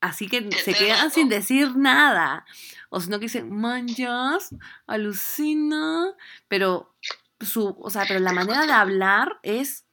así 0.00 0.28
que 0.28 0.50
se 0.52 0.74
quedan 0.74 1.10
sin 1.10 1.28
decir 1.28 1.76
nada. 1.76 2.46
O 2.88 3.00
sino 3.00 3.18
que 3.18 3.26
dicen, 3.26 3.50
manjas, 3.50 4.50
alucina, 4.86 6.14
pero 6.48 6.94
su, 7.40 7.76
o 7.80 7.90
sea, 7.90 8.04
pero 8.06 8.20
la 8.20 8.32
manera 8.32 8.66
de 8.66 8.72
hablar 8.72 9.40
es, 9.42 9.84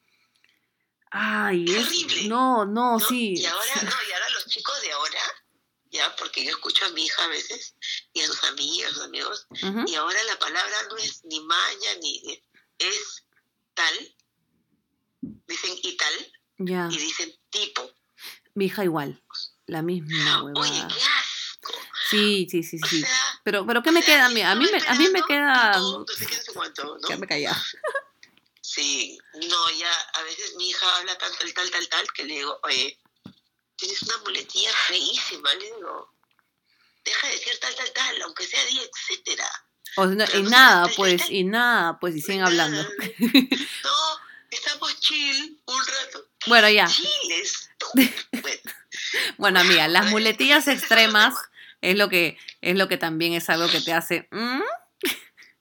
ay, 1.10 1.66
Es 1.68 2.28
no, 2.28 2.66
no, 2.66 2.94
¿no? 2.94 3.00
sí. 3.00 3.34
Y 3.36 3.46
ahora, 3.46 3.76
no, 3.84 3.90
y 4.08 4.12
ahora 4.12 4.30
los 4.34 4.46
chicos 4.48 4.80
de 4.82 4.92
ahora, 4.92 5.20
ya, 5.92 6.16
porque 6.16 6.46
yo 6.46 6.52
escucho 6.52 6.86
a 6.86 6.90
mi 6.90 7.06
hija 7.06 7.26
a 7.26 7.28
veces, 7.28 7.76
y 8.14 8.22
a 8.22 8.28
sus 8.28 8.44
amigas, 8.46 8.92
a 8.92 8.94
sus 8.96 9.04
amigos, 9.04 9.48
y 9.88 9.96
ahora 9.96 10.22
la 10.26 10.38
palabra 10.40 10.76
no 10.90 10.98
es 10.98 11.24
ni 11.26 11.40
maña, 11.42 11.96
ni 12.02 12.44
es 12.80 13.26
tal, 13.74 14.16
dicen 15.48 15.72
y 15.84 15.98
tal, 15.98 16.14
Ya, 16.58 16.88
y 16.92 16.98
dicen 16.98 17.34
tipo. 17.50 17.90
mi 18.54 18.66
hija 18.66 18.84
igual, 18.84 19.22
la 19.68 19.82
misma 19.82 20.44
Oye, 20.44 20.52
huevada. 20.60 20.88
qué 20.88 21.02
asco. 21.04 21.74
Sí, 22.10 22.48
sí, 22.50 22.64
sí, 22.64 22.78
O 22.84 22.88
sí. 22.88 23.02
sea, 23.02 23.40
Pero, 23.44 23.66
pero 23.66 23.82
¿qué 23.82 23.92
me 23.92 24.02
sea, 24.02 24.16
queda 24.16 24.26
a 24.26 24.30
mí? 24.30 24.42
A 24.42 24.56
mí 24.56 24.66
me, 24.70 24.78
a 24.86 24.94
mí 24.96 25.08
me 25.10 25.22
queda... 25.24 25.78
No 25.80 26.06
sé 26.08 26.26
qué, 26.26 26.38
cuánto, 26.54 26.84
¿no? 26.98 27.08
Quedarme 27.08 27.28
callada. 27.28 27.64
Sí, 28.60 29.18
no, 29.34 29.70
ya 29.72 29.92
a 30.14 30.24
veces 30.24 30.56
mi 30.56 30.70
hija 30.70 30.98
habla 30.98 31.18
tanto 31.18 31.44
el 31.44 31.54
tal, 31.54 31.70
tal, 31.72 31.88
tal, 31.90 32.12
que 32.14 32.24
le 32.26 32.36
digo, 32.36 32.60
oye, 32.64 33.00
tienes 33.76 34.02
una 34.04 34.18
muletilla 34.20 34.72
feísima, 34.88 35.54
le 35.56 35.66
digo. 35.76 36.14
Deja 37.04 37.28
de 37.28 37.34
decir 37.34 37.60
tal, 37.60 37.76
tal, 37.76 37.92
tal, 37.94 38.22
aunque 38.24 38.46
sea 38.46 38.64
di, 38.66 38.80
etcétera. 38.80 39.48
O 39.98 40.06
sea, 40.06 40.16
no, 40.16 40.26
Pero 40.26 40.40
y 40.40 40.44
nada, 40.44 40.88
pues, 40.96 41.30
y 41.30 41.44
nada, 41.44 42.00
pues, 42.00 42.16
y 42.16 42.22
siguen 42.22 42.44
hablando. 42.44 42.84
No, 43.84 44.20
estamos 44.50 45.00
chill 45.00 45.62
un 45.66 45.86
rato. 45.86 46.28
Bueno, 46.48 46.70
ya. 46.70 46.88
Chiles. 46.88 47.70
Bueno, 47.94 48.12
Bueno, 49.38 49.60
amiga, 49.60 49.88
las 49.88 50.08
muletillas 50.08 50.68
extremas 50.68 51.36
es 51.82 51.98
lo 51.98 52.10
que 52.10 52.38
es 52.62 52.78
lo 52.78 52.88
que 52.88 52.98
también 52.98 53.34
es 53.34 53.50
algo 53.50 53.70
que 53.70 53.82
te 53.82 53.94
hace. 53.94 54.28
¿mm? 54.32 54.62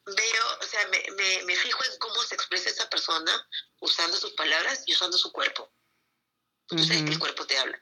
Veo, 0.07 0.59
o 0.61 0.64
sea, 0.64 0.81
me, 0.88 1.03
me, 1.16 1.44
me 1.44 1.57
fijo 1.57 1.85
en 1.85 1.98
cómo 1.98 2.22
se 2.22 2.35
expresa 2.35 2.68
esa 2.68 2.88
persona 2.90 3.33
usando 3.81 4.16
sus 4.16 4.33
palabras 4.33 4.83
y 4.87 4.92
usando 4.92 5.16
su 5.16 5.33
cuerpo. 5.33 5.72
Que 6.76 7.12
el 7.12 7.18
cuerpo 7.18 7.46
te 7.46 7.59
habla. 7.59 7.78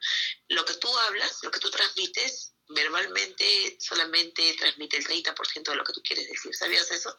Lo 0.49 0.65
que 0.65 0.73
tú 0.75 0.87
hablas, 0.99 1.39
lo 1.43 1.51
que 1.51 1.59
tú 1.59 1.69
transmites, 1.69 2.55
verbalmente 2.67 3.77
solamente 3.79 4.55
transmite 4.57 4.97
el 4.97 5.05
30% 5.05 5.63
de 5.71 5.75
lo 5.75 5.83
que 5.83 5.93
tú 5.93 6.01
quieres 6.03 6.27
decir. 6.29 6.53
¿Sabías 6.55 6.89
eso? 6.91 7.15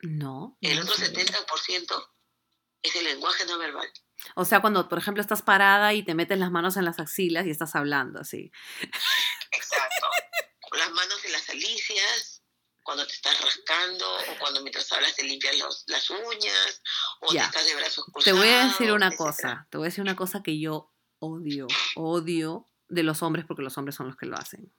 No. 0.00 0.56
El 0.60 0.76
no 0.76 0.82
otro 0.82 0.94
sabía. 0.96 1.24
70% 1.24 2.10
es 2.82 2.96
el 2.96 3.04
lenguaje 3.04 3.44
no 3.46 3.58
verbal. 3.58 3.90
O 4.36 4.44
sea, 4.44 4.60
cuando, 4.60 4.88
por 4.88 4.98
ejemplo, 4.98 5.20
estás 5.20 5.42
parada 5.42 5.94
y 5.94 6.04
te 6.04 6.14
metes 6.14 6.38
las 6.38 6.50
manos 6.50 6.76
en 6.76 6.84
las 6.84 6.98
axilas 6.98 7.46
y 7.46 7.50
estás 7.50 7.74
hablando 7.74 8.20
así. 8.20 8.50
Exacto. 9.50 10.06
Las 10.76 10.90
manos 10.92 11.24
en 11.24 11.32
las 11.32 11.48
alicias, 11.50 12.42
cuando 12.82 13.06
te 13.06 13.12
estás 13.14 13.40
rascando, 13.40 14.08
o 14.16 14.38
cuando 14.38 14.60
mientras 14.62 14.90
hablas 14.92 15.14
te 15.14 15.22
limpias 15.24 15.56
los- 15.58 15.84
las 15.86 16.08
uñas, 16.10 16.82
o 17.20 17.32
Ya. 17.32 17.42
te 17.42 17.46
estás 17.46 17.66
de 17.66 17.74
brazos 17.76 18.04
Te 18.06 18.12
cruzados. 18.12 18.38
voy 18.40 18.48
a 18.48 18.64
decir 18.66 18.92
una 18.92 19.06
etcétera. 19.06 19.30
cosa. 19.30 19.68
Te 19.70 19.78
voy 19.78 19.84
a 19.86 19.88
decir 19.90 20.02
una 20.02 20.16
cosa 20.16 20.42
que 20.42 20.58
yo 20.60 20.91
odio. 21.22 21.66
Odio 21.96 22.66
de 22.88 23.02
los 23.02 23.22
hombres 23.22 23.44
porque 23.46 23.62
los 23.62 23.78
hombres 23.78 23.94
son 23.94 24.06
los 24.06 24.16
que 24.16 24.26
lo 24.26 24.36
hacen. 24.36 24.72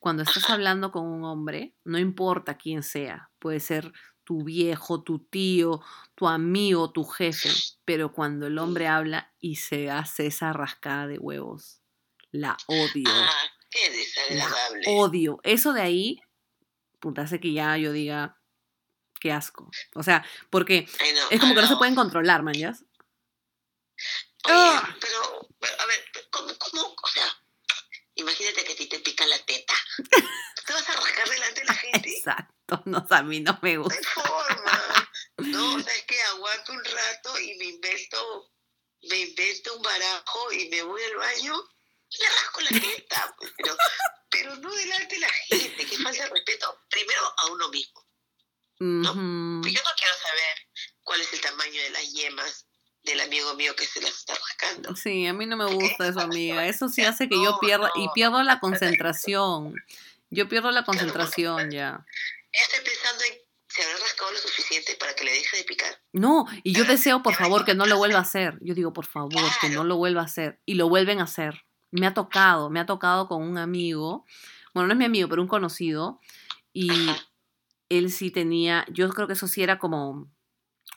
Cuando 0.00 0.24
estás 0.24 0.50
hablando 0.50 0.90
con 0.90 1.06
un 1.06 1.24
hombre, 1.24 1.76
no 1.84 1.98
importa 1.98 2.56
quién 2.58 2.82
sea, 2.82 3.30
puede 3.38 3.60
ser 3.60 3.92
tu 4.24 4.42
viejo, 4.44 5.02
tu 5.02 5.20
tío, 5.20 5.80
tu 6.14 6.26
amigo, 6.26 6.90
tu 6.92 7.04
jefe, 7.04 7.50
pero 7.84 8.12
cuando 8.12 8.46
el 8.46 8.58
hombre 8.58 8.88
habla 8.88 9.32
y 9.38 9.56
se 9.56 9.90
hace 9.90 10.26
esa 10.26 10.52
rascada 10.52 11.06
de 11.06 11.18
huevos, 11.18 11.82
la 12.30 12.56
odio. 12.66 13.04
Ah, 13.06 13.30
qué 13.70 13.90
La 13.90 13.96
desagradable. 13.96 14.82
odio. 14.88 15.40
Eso 15.44 15.72
de 15.72 15.82
ahí, 15.82 16.20
puta, 16.98 17.22
hace 17.22 17.38
que 17.40 17.52
ya 17.52 17.76
yo 17.76 17.92
diga, 17.92 18.40
qué 19.20 19.30
asco. 19.32 19.70
O 19.94 20.02
sea, 20.02 20.24
porque 20.50 20.88
es 21.30 21.40
como 21.40 21.54
que 21.54 21.60
no 21.60 21.68
se 21.68 21.76
pueden 21.76 21.94
controlar, 21.94 22.42
man, 22.42 22.54
¿ya? 22.54 22.70
Oye, 24.44 24.54
¡Ah! 24.56 24.96
pero, 25.00 25.31
a 25.78 25.86
ver, 25.86 26.10
¿cómo, 26.30 26.56
cómo? 26.58 26.96
O 27.02 27.08
sea, 27.08 27.26
imagínate 28.14 28.64
que 28.64 28.72
a 28.72 28.76
ti 28.76 28.86
te 28.86 28.98
pica 29.00 29.26
la 29.26 29.38
teta. 29.44 29.74
¿Te 30.66 30.72
vas 30.72 30.88
a 30.88 30.94
rascar 30.94 31.28
delante 31.28 31.60
de 31.60 31.66
la 31.66 31.74
gente? 31.74 32.08
Exacto, 32.10 32.82
no, 32.86 33.06
a 33.08 33.22
mí 33.22 33.40
no 33.40 33.58
me 33.62 33.74
No 33.74 33.82
gusta. 33.84 33.98
hay 33.98 34.04
forma. 34.04 35.10
No, 35.38 35.74
o 35.74 35.80
sea, 35.80 35.94
es 35.94 36.02
que 36.04 36.20
aguanto 36.22 36.72
un 36.72 36.84
rato 36.84 37.38
y 37.40 37.54
me 37.56 37.64
invento, 37.66 38.52
me 39.02 39.18
invento 39.18 39.76
un 39.76 39.82
barajo 39.82 40.52
y 40.52 40.68
me 40.68 40.82
voy 40.82 41.02
al 41.02 41.16
baño 41.16 41.62
y 42.10 42.22
le 42.22 42.28
rasco 42.28 42.60
la 42.60 42.70
teta. 42.80 43.34
pues, 43.38 43.52
pero, 43.56 43.76
pero 44.30 44.56
no 44.56 44.72
delante 44.74 45.14
de 45.16 45.20
la 45.20 45.30
gente, 45.48 45.86
que 45.86 45.98
falta 45.98 46.22
de 46.24 46.30
respeto 46.30 46.80
primero 46.90 47.34
a 47.38 47.46
uno 47.46 47.68
mismo. 47.70 48.06
Yo 48.78 49.14
no 49.14 49.62
quiero 49.62 50.14
saber 50.16 50.68
cuál 51.02 51.20
es 51.20 51.32
el 51.32 51.40
tamaño 51.40 51.80
de 51.82 51.90
las 51.90 52.12
yemas 52.12 52.66
del 53.04 53.20
amigo 53.20 53.54
mío 53.54 53.74
que 53.76 53.84
se 53.84 54.00
las 54.00 54.10
está 54.10 54.34
rascando. 54.34 54.94
Sí, 54.96 55.26
a 55.26 55.32
mí 55.32 55.46
no 55.46 55.56
me 55.56 55.66
gusta 55.66 56.06
eso, 56.08 56.20
amiga. 56.20 56.66
Eso 56.66 56.88
sí 56.88 57.02
hace 57.02 57.28
que 57.28 57.36
yo 57.36 57.52
No, 57.52 57.58
pierda 57.58 57.90
y 57.96 58.08
pierdo 58.14 58.42
la 58.42 58.60
concentración. 58.60 59.74
Yo 60.30 60.48
pierdo 60.48 60.70
la 60.70 60.84
concentración 60.84 61.70
ya. 61.70 62.06
Ya 62.52 62.60
estoy 62.60 62.80
pensando 62.84 63.22
en 63.30 63.42
si 63.68 63.82
habrá 63.82 63.98
rascado 63.98 64.30
lo 64.32 64.38
suficiente 64.38 64.96
para 65.00 65.14
que 65.14 65.24
le 65.24 65.32
deje 65.32 65.56
de 65.56 65.64
picar. 65.64 65.98
No, 66.12 66.46
y 66.62 66.74
yo 66.74 66.82
Pero 66.82 66.92
deseo, 66.92 67.22
por 67.22 67.34
favor, 67.34 67.64
que 67.64 67.74
no 67.74 67.86
lo 67.86 67.96
vuelva 67.96 68.18
a 68.18 68.22
hacer. 68.22 68.58
Yo 68.60 68.74
digo, 68.74 68.92
por 68.92 69.06
favor, 69.06 69.42
que 69.60 69.70
no 69.70 69.82
lo 69.84 69.96
vuelva 69.96 70.20
a 70.20 70.26
hacer. 70.26 70.60
Y 70.66 70.74
lo 70.74 70.88
vuelven 70.90 71.20
a 71.20 71.24
hacer. 71.24 71.64
Me 71.90 72.06
ha 72.06 72.12
tocado, 72.12 72.68
me 72.68 72.80
ha 72.80 72.86
tocado 72.86 73.28
con 73.28 73.42
un 73.42 73.56
amigo. 73.56 74.26
Bueno, 74.74 74.88
no 74.88 74.92
es 74.92 74.98
mi 74.98 75.06
amigo, 75.06 75.28
pero 75.28 75.40
un 75.40 75.48
conocido. 75.48 76.20
Y 76.74 76.90
Ajá. 76.90 77.26
él 77.88 78.12
sí 78.12 78.30
tenía, 78.30 78.84
yo 78.90 79.08
creo 79.08 79.26
que 79.26 79.32
eso 79.32 79.48
sí 79.48 79.62
era 79.62 79.78
como 79.78 80.30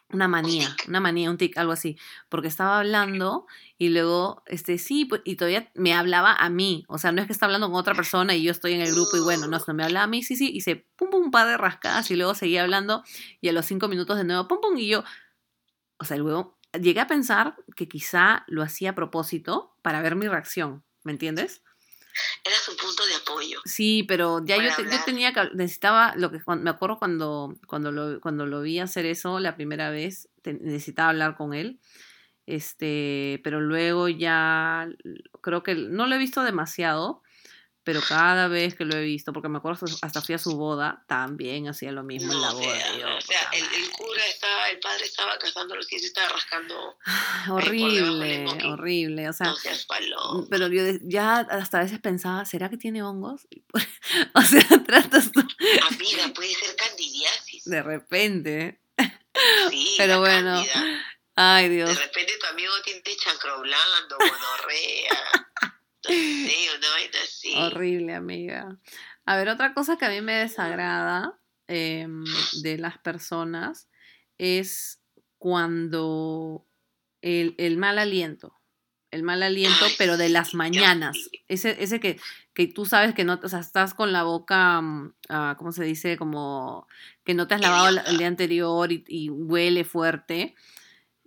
una 0.09 0.27
manía, 0.27 0.75
una 0.87 0.99
manía, 0.99 1.29
un 1.31 1.37
tic, 1.37 1.57
algo 1.57 1.73
así, 1.73 1.97
porque 2.29 2.47
estaba 2.47 2.79
hablando 2.79 3.47
y 3.77 3.89
luego, 3.89 4.43
este, 4.45 4.77
sí, 4.77 5.05
pues, 5.05 5.21
y 5.25 5.35
todavía 5.35 5.69
me 5.73 5.93
hablaba 5.93 6.33
a 6.33 6.49
mí, 6.49 6.85
o 6.87 6.97
sea, 6.97 7.11
no 7.11 7.21
es 7.21 7.27
que 7.27 7.33
está 7.33 7.45
hablando 7.47 7.67
con 7.69 7.79
otra 7.79 7.95
persona 7.95 8.35
y 8.35 8.43
yo 8.43 8.51
estoy 8.51 8.73
en 8.73 8.81
el 8.81 8.93
grupo 8.93 9.17
y 9.17 9.21
bueno, 9.21 9.47
no, 9.47 9.59
sino 9.59 9.73
me 9.73 9.83
hablaba 9.83 10.05
a 10.05 10.07
mí, 10.07 10.23
sí, 10.23 10.35
sí, 10.35 10.51
y 10.53 10.61
se 10.61 10.75
pum, 10.95 11.09
pum, 11.09 11.25
un 11.25 11.31
par 11.31 11.47
de 11.47 11.57
rascadas 11.57 12.09
y 12.11 12.15
luego 12.15 12.35
seguía 12.35 12.63
hablando 12.63 13.03
y 13.41 13.49
a 13.49 13.53
los 13.53 13.65
cinco 13.65 13.87
minutos 13.87 14.17
de 14.17 14.23
nuevo, 14.23 14.47
pum, 14.47 14.59
pum, 14.61 14.77
y 14.77 14.87
yo, 14.87 15.03
o 15.97 16.05
sea, 16.05 16.17
luego 16.17 16.59
llegué 16.79 16.99
a 16.99 17.07
pensar 17.07 17.55
que 17.75 17.87
quizá 17.87 18.43
lo 18.47 18.61
hacía 18.63 18.91
a 18.91 18.95
propósito 18.95 19.75
para 19.81 20.01
ver 20.01 20.15
mi 20.15 20.27
reacción, 20.27 20.83
¿me 21.03 21.11
entiendes? 21.11 21.63
Era 22.43 22.56
su 22.58 22.75
punto 22.78 23.06
de 23.06 23.15
apoyo. 23.15 23.60
Sí, 23.65 24.04
pero 24.08 24.43
ya 24.45 24.58
yo, 24.58 24.75
te- 24.75 24.84
yo 24.84 25.04
tenía 25.06 25.34
que, 25.34 25.49
necesitaba, 25.54 26.13
lo 26.15 26.32
que 26.32 26.39
me 26.62 26.69
acuerdo 26.69 26.97
cuando, 26.97 27.56
cuando, 27.67 27.91
lo, 27.91 28.19
cuando 28.21 28.45
lo 28.45 28.62
vi 28.62 28.80
hacer 28.80 29.06
eso 29.06 29.39
la 29.39 29.56
primera 29.56 29.89
vez, 29.89 30.30
te- 30.41 30.54
necesitaba 30.54 31.10
hablar 31.10 31.36
con 31.36 31.54
él, 31.54 31.80
este, 32.45 33.41
pero 33.43 33.60
luego 33.62 34.08
ya, 34.08 34.88
creo 35.41 35.63
que 35.63 35.75
no 35.75 36.06
lo 36.08 36.15
he 36.15 36.19
visto 36.19 36.43
demasiado, 36.43 37.21
pero 37.85 38.01
cada 38.01 38.49
vez 38.49 38.75
que 38.75 38.83
lo 38.83 38.97
he 38.97 39.01
visto, 39.03 39.31
porque 39.31 39.47
me 39.47 39.59
acuerdo 39.59 39.85
hasta- 40.01 40.21
fui 40.21 40.35
a 40.35 40.37
su 40.39 40.57
boda, 40.57 41.05
también 41.07 41.69
hacía 41.69 41.91
lo 41.93 42.03
mismo 42.03 42.33
en 42.33 42.41
la 42.41 42.49
No, 42.49 42.57
o 42.57 42.59
boda. 42.59 42.75
sea, 42.75 42.97
yo, 42.97 43.15
o 43.15 43.21
sea, 43.21 43.39
el, 43.53 43.63
el 43.63 43.89
cura 43.91 44.25
estaba, 44.27 44.69
el 44.69 44.79
padre 44.79 45.05
estaba 45.05 45.37
cazando 45.39 45.75
los 45.75 45.87
dientes, 45.87 46.09
estaba 46.09 46.29
rascando. 46.29 46.97
Debajo 47.05 47.55
del 47.55 47.67
Horrible, 47.67 48.47
horrible, 48.67 49.29
o 49.29 49.33
sea, 49.33 49.47
no 49.47 49.55
seas 49.55 49.85
palón. 49.85 50.47
pero 50.49 50.67
yo 50.67 50.83
de- 50.83 50.99
ya 51.03 51.37
hasta 51.39 51.77
a 51.79 51.83
veces 51.83 51.99
pensaba, 51.99 52.43
¿será 52.45 52.69
que 52.69 52.77
tiene 52.77 53.03
hongos? 53.03 53.47
o 54.33 54.41
sea, 54.41 54.61
tratas 54.87 55.31
tú 55.31 55.39
Amiga, 55.39 56.33
puede 56.33 56.53
ser 56.53 56.75
candidiasis. 56.75 57.63
de 57.65 57.83
repente. 57.83 58.81
Sí, 59.69 59.93
pero 59.97 60.19
bueno, 60.19 60.55
cándida. 60.65 61.01
Ay, 61.37 61.67
De 61.69 61.75
Dios. 61.75 61.97
repente 61.99 62.33
tu 62.39 62.45
amigo 62.47 62.71
tiene 62.83 63.01
chancro 63.17 63.59
blando, 63.61 64.17
gonorrea. 64.17 65.45
Sé, 66.07 66.55
una 66.77 66.89
vaina 66.91 67.17
así. 67.23 67.53
Horrible, 67.55 68.13
amiga. 68.13 68.77
A 69.25 69.37
ver, 69.37 69.49
otra 69.49 69.73
cosa 69.73 69.97
que 69.97 70.05
a 70.05 70.09
mí 70.09 70.21
me 70.21 70.33
desagrada 70.33 71.39
em, 71.67 72.23
de 72.61 72.77
las 72.77 72.97
personas 72.99 73.89
es 74.37 75.01
cuando 75.37 76.67
el, 77.21 77.55
el 77.57 77.77
mal 77.77 77.97
aliento. 77.99 78.53
El 79.11 79.23
mal 79.23 79.43
aliento, 79.43 79.85
Ay, 79.85 79.93
pero 79.97 80.17
de 80.17 80.27
las 80.29 80.49
sí, 80.49 80.57
mañanas. 80.57 81.15
sí. 81.31 81.43
Ese, 81.47 81.81
ese 81.81 81.99
que, 82.01 82.19
que 82.53 82.67
tú 82.67 82.85
sabes 82.85 83.13
que 83.13 83.23
no, 83.23 83.39
o 83.41 83.47
sea, 83.47 83.59
estás 83.59 83.93
con 83.93 84.11
la 84.11 84.23
boca, 84.23 84.81
ah, 85.29 85.55
¿cómo 85.57 85.71
se 85.71 85.85
dice? 85.85 86.17
Como 86.17 86.85
que 87.23 87.33
no 87.33 87.47
te 87.47 87.55
has 87.55 87.61
lavado 87.61 87.91
la- 87.91 88.01
el 88.01 88.17
día 88.17 88.27
anterior 88.27 88.91
y, 88.91 89.05
y 89.07 89.29
huele 89.29 89.85
fuerte. 89.85 90.55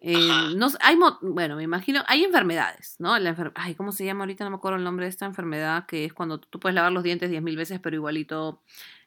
Eh, 0.01 0.55
no, 0.57 0.69
hay, 0.81 0.97
mo- 0.97 1.19
bueno, 1.23 1.57
me 1.57 1.65
imagino, 1.65 2.05
hay 2.07 2.23
enfermedades, 2.25 2.95
¿no? 2.99 3.19
La 3.19 3.35
enfer- 3.35 3.53
Ay, 3.57 3.75
¿cómo 3.75 3.91
se 3.93 4.05
llama 4.05 4.21
ahorita? 4.25 4.45
No 4.45 4.51
me 4.51 4.57
acuerdo 4.57 4.79
el 4.79 4.85
nombre 4.85 5.07
de 5.07 5.11
esta 5.11 5.27
enfermedad, 5.27 5.87
que 5.87 6.05
es 6.05 6.13
cuando 6.13 6.39
tú 6.39 6.61
puedes 6.61 6.75
lavar 6.75 6.93
los 6.93 7.03
dientes 7.03 7.31
diez 7.31 7.43
mil 7.43 7.57
veces, 7.57 7.81
pero 7.81 7.97
igualito 7.97 8.63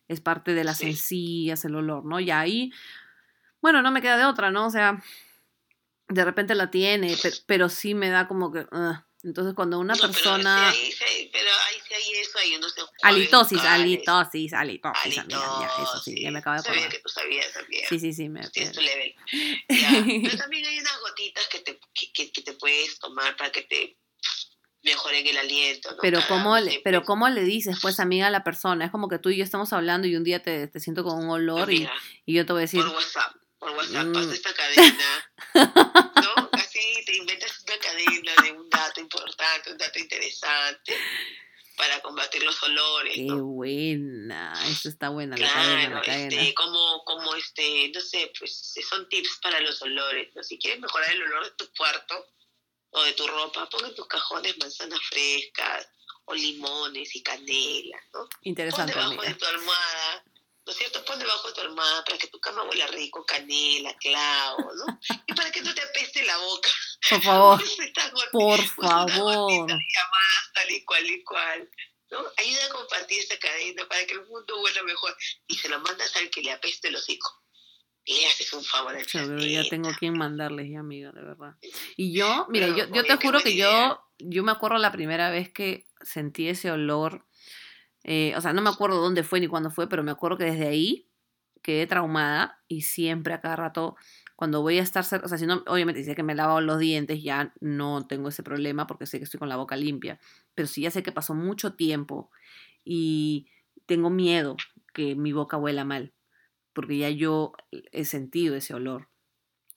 es 0.10 0.20
parte 0.20 0.54
de 0.54 0.64
las 0.66 0.80
Sí. 0.80 0.90
encías, 0.90 1.64
el 1.64 1.76
olor, 1.76 2.04
¿no? 2.04 2.20
Y 2.20 2.30
ahí, 2.32 2.74
bueno, 3.62 3.82
no 3.82 3.92
me 3.92 4.02
queda 4.02 4.18
de 4.18 4.26
otra, 4.26 4.52
¿no? 4.52 4.66
O 4.66 4.70
sea, 4.70 5.02
de 6.10 6.26
repente 6.26 6.56
la 6.56 6.70
tiene, 6.72 7.16
pe- 7.22 7.32
pero, 7.46 7.70
sí 7.70 7.94
me 7.96 8.10
da 8.10 8.28
como 8.28 8.52
que... 8.52 8.68
Entonces, 9.24 9.54
cuando 9.54 9.80
una 9.80 9.94
No, 9.94 10.00
pero 10.02 10.14
persona... 10.14 10.72
sí 10.74 10.78
hay- 10.80 10.92
sí 10.92 11.30
pero 11.32 11.48
ahí 11.68 11.76
sí 11.88 11.94
hay 11.94 12.20
eso, 12.22 12.38
hay 12.40 12.56
unos 12.56 12.76
enjuagues 12.78 13.00
Halitosis, 13.04 13.62
halitosis, 13.62 14.54
halitosis, 14.54 15.18
amiga, 15.20 15.40
ya, 15.62 15.84
eso 15.84 16.00
sí, 16.04 16.22
ya 16.22 16.32
me 16.32 16.40
acabo 16.40 16.56
de 16.58 16.64
Sabía 16.64 16.80
acordar. 16.82 16.92
que 16.98 17.04
tú 17.04 17.10
sabías, 17.10 17.52
sabías. 17.54 17.90
Sí, 17.90 18.00
sí, 18.00 18.14
sí, 18.14 18.30
me... 18.30 18.42
Tienes 18.50 18.74
tu 18.74 18.82
level. 18.82 19.16
Ya. 19.70 19.90
Pero 20.24 20.38
también 20.38 20.66
hay 20.66 20.80
unas 20.80 21.00
gotitas 21.02 21.48
que 21.48 21.60
te, 21.60 21.80
que, 21.94 22.12
que- 22.14 22.32
que 22.32 22.42
te 22.42 22.54
puedes 22.54 22.98
tomar 23.00 23.36
para 23.38 23.52
que 23.52 23.62
te 23.64 23.98
mejoren 24.84 25.28
el 25.28 25.38
aliento. 25.38 25.92
¿no? 25.92 25.98
Pero 26.02 26.18
Cada- 26.20 26.28
cómo, 26.30 26.58
le, 26.58 26.82
pero 26.84 27.04
cómo 27.04 27.30
le 27.30 27.44
dices, 27.44 27.78
pues, 27.82 28.00
amiga, 28.00 28.28
a 28.28 28.32
la 28.32 28.44
persona. 28.44 28.86
Es 28.86 28.92
como 28.92 29.08
que 29.08 29.20
tú 29.20 29.30
y 29.30 29.38
yo 29.38 29.44
estamos 29.44 29.72
hablando 29.74 30.08
y 30.08 30.16
un 30.16 30.24
día 30.24 30.42
te, 30.42 30.68
te 30.68 30.80
siento 30.80 31.04
con 31.04 31.20
un 31.24 31.30
olor 31.30 31.72
y, 31.72 31.78
amiga, 31.78 31.94
y 32.26 32.34
yo 32.34 32.46
te 32.46 32.54
voy 32.54 32.62
a 32.62 32.64
decir, 32.64 32.82
por 32.84 32.96
WhatsApp, 32.96 33.36
por 33.62 33.72
WhatsApp, 33.78 34.08
Mm. 34.08 34.14
pasa 34.14 34.34
esta 34.34 34.54
cadena, 34.56 35.32
¿no? 35.54 36.50
Así 36.54 37.04
te 37.06 37.16
inventas 37.16 37.60
una 37.68 37.78
cadena 37.78 38.34
de 38.44 38.52
un 38.54 38.68
dato 38.70 39.00
importante, 39.00 39.72
un 39.72 39.78
dato 39.78 40.00
interesante 40.00 40.98
para 41.78 42.02
combatir 42.02 42.42
los 42.44 42.62
olores, 42.64 43.14
qué 43.16 43.22
¿no? 43.22 43.44
buena, 43.46 44.54
eso 44.68 44.90
está 44.90 45.10
buena, 45.10 45.38
la 45.38 45.48
cadena, 45.48 45.76
Claro, 45.80 45.96
la 45.96 46.02
cadena. 46.02 46.42
este, 46.42 46.54
como, 46.56 47.04
como 47.06 47.36
este, 47.36 47.92
no 47.94 48.02
sé, 48.02 48.32
pues 48.38 48.74
son 48.90 49.08
tips 49.10 49.40
para 49.44 49.60
los 49.60 49.80
olores, 49.84 50.30
¿no? 50.36 50.42
Si 50.44 50.58
quieres 50.58 50.80
mejorar 50.82 51.12
el 51.14 51.22
olor 51.24 51.44
de 51.46 51.52
tu 51.52 51.72
cuarto 51.78 52.28
o 52.92 53.04
de 53.04 53.14
tu 53.14 53.28
ropa, 53.28 53.70
pon 53.70 53.86
en 53.86 53.94
tus 53.96 54.08
cajones 54.08 54.58
manzanas 54.58 55.00
frescas 55.08 55.88
o 56.26 56.34
limones 56.34 57.16
y 57.16 57.22
canela, 57.22 57.98
¿no? 58.14 58.22
Pon 58.22 58.30
Interesante, 58.42 58.94
debajo 58.94 59.12
amiga. 59.12 59.30
de 59.30 59.36
tu 59.36 59.46
almohada, 59.46 60.24
¿no 60.66 60.72
es 60.72 60.78
cierto? 60.78 61.04
Pon 61.06 61.18
debajo 61.20 61.48
de 61.48 61.54
tu 61.54 61.62
almohada 61.62 62.04
para 62.06 62.18
que 62.18 62.28
tu 62.28 62.40
cama 62.40 62.64
huela 62.64 62.88
rico, 62.88 63.26
canela, 63.26 63.96
clavo, 63.98 64.72
¿no? 64.76 65.00
Y 65.28 65.34
para 65.34 65.52
que 65.52 65.62
no 65.62 65.74
te 65.74 65.82
apeste 65.82 66.24
la 66.24 66.38
boca. 66.38 66.70
Por 67.10 67.22
favor, 67.22 67.62
por 68.32 68.60
favor. 68.62 69.68
llamadas 69.68 70.52
tal 70.54 70.72
y 70.72 70.86
cual 70.86 71.06
y 71.10 71.24
cual. 71.24 71.70
¿no? 72.12 72.20
Ayuda 72.38 72.66
a 72.66 72.70
compartir 72.70 73.20
esta 73.20 73.38
cadena 73.40 73.88
para 73.88 74.06
que 74.06 74.14
el 74.14 74.26
mundo 74.26 74.62
huela 74.62 74.84
mejor. 74.84 75.16
Y 75.48 75.56
se 75.56 75.70
lo 75.70 75.80
mandas 75.80 76.16
al 76.18 76.30
que 76.30 76.42
le 76.42 76.52
apeste 76.52 76.90
el 76.90 76.96
hocico. 76.96 77.30
Y 78.04 78.20
le 78.20 78.28
haces 78.28 78.52
un 78.54 78.64
favor 78.64 78.96
al 78.96 79.06
Yo 79.06 79.38
ya 79.38 79.64
tengo 79.70 79.92
quien 79.98 80.18
mandarles 80.18 80.68
ya, 80.72 80.80
amiga, 80.80 81.12
de 81.12 81.22
verdad. 81.22 81.56
Y 81.96 82.14
yo, 82.14 82.48
mira, 82.50 82.68
Pero, 82.68 82.78
yo, 82.78 82.96
yo 82.96 83.04
te 83.04 83.16
juro 83.18 83.40
que 83.42 83.52
idea. 83.52 83.90
yo, 83.90 84.02
yo 84.20 84.44
me 84.44 84.52
acuerdo 84.52 84.78
la 84.78 84.92
primera 84.92 85.30
vez 85.30 85.52
que 85.54 85.86
sentí 86.02 86.50
ese 86.50 86.72
olor, 86.72 87.28
eh, 88.04 88.34
o 88.36 88.42
sea, 88.42 88.54
no 88.54 88.62
me 88.62 88.70
acuerdo 88.70 89.00
dónde 89.02 89.24
fue 89.24 89.40
ni 89.40 89.48
cuándo 89.48 89.70
fue, 89.70 89.88
pero 89.88 90.04
me 90.04 90.12
acuerdo 90.12 90.38
que 90.38 90.46
desde 90.46 90.68
ahí 90.68 91.08
quedé 91.62 91.86
traumada 91.88 92.60
y 92.68 92.82
siempre 92.82 93.34
a 93.34 93.42
cada 93.42 93.56
rato, 93.56 93.96
cuando 94.36 94.62
voy 94.62 94.80
a 94.80 94.82
estar 94.82 95.04
cerca, 95.04 95.26
o 95.26 95.30
sea, 95.30 95.38
si 95.38 95.46
no, 95.46 95.64
obviamente, 95.68 96.04
si 96.04 96.16
que 96.16 96.24
me 96.24 96.34
he 96.34 96.36
lavado 96.36 96.62
los 96.62 96.80
dientes, 96.80 97.22
ya 97.22 97.54
no 97.60 98.08
tengo 98.08 98.30
ese 98.30 98.44
problema 98.44 98.88
porque 98.88 99.06
sé 99.06 99.20
que 99.20 99.26
estoy 99.26 99.40
con 99.40 99.50
la 99.50 99.58
boca 99.58 99.76
limpia, 99.76 100.20
pero 100.56 100.68
si 100.68 100.82
ya 100.82 100.92
sé 100.92 101.04
que 101.04 101.12
pasó 101.12 101.36
mucho 101.36 101.74
tiempo 101.74 102.32
y 102.84 103.48
tengo 103.86 104.10
miedo 104.10 104.58
que 104.94 105.16
mi 105.16 105.32
boca 105.32 105.58
huela 105.58 105.86
mal, 105.86 106.14
porque 106.74 106.98
ya 106.98 107.10
yo 107.10 107.54
he 107.92 108.06
sentido 108.06 108.56
ese 108.56 108.74
olor. 108.74 109.10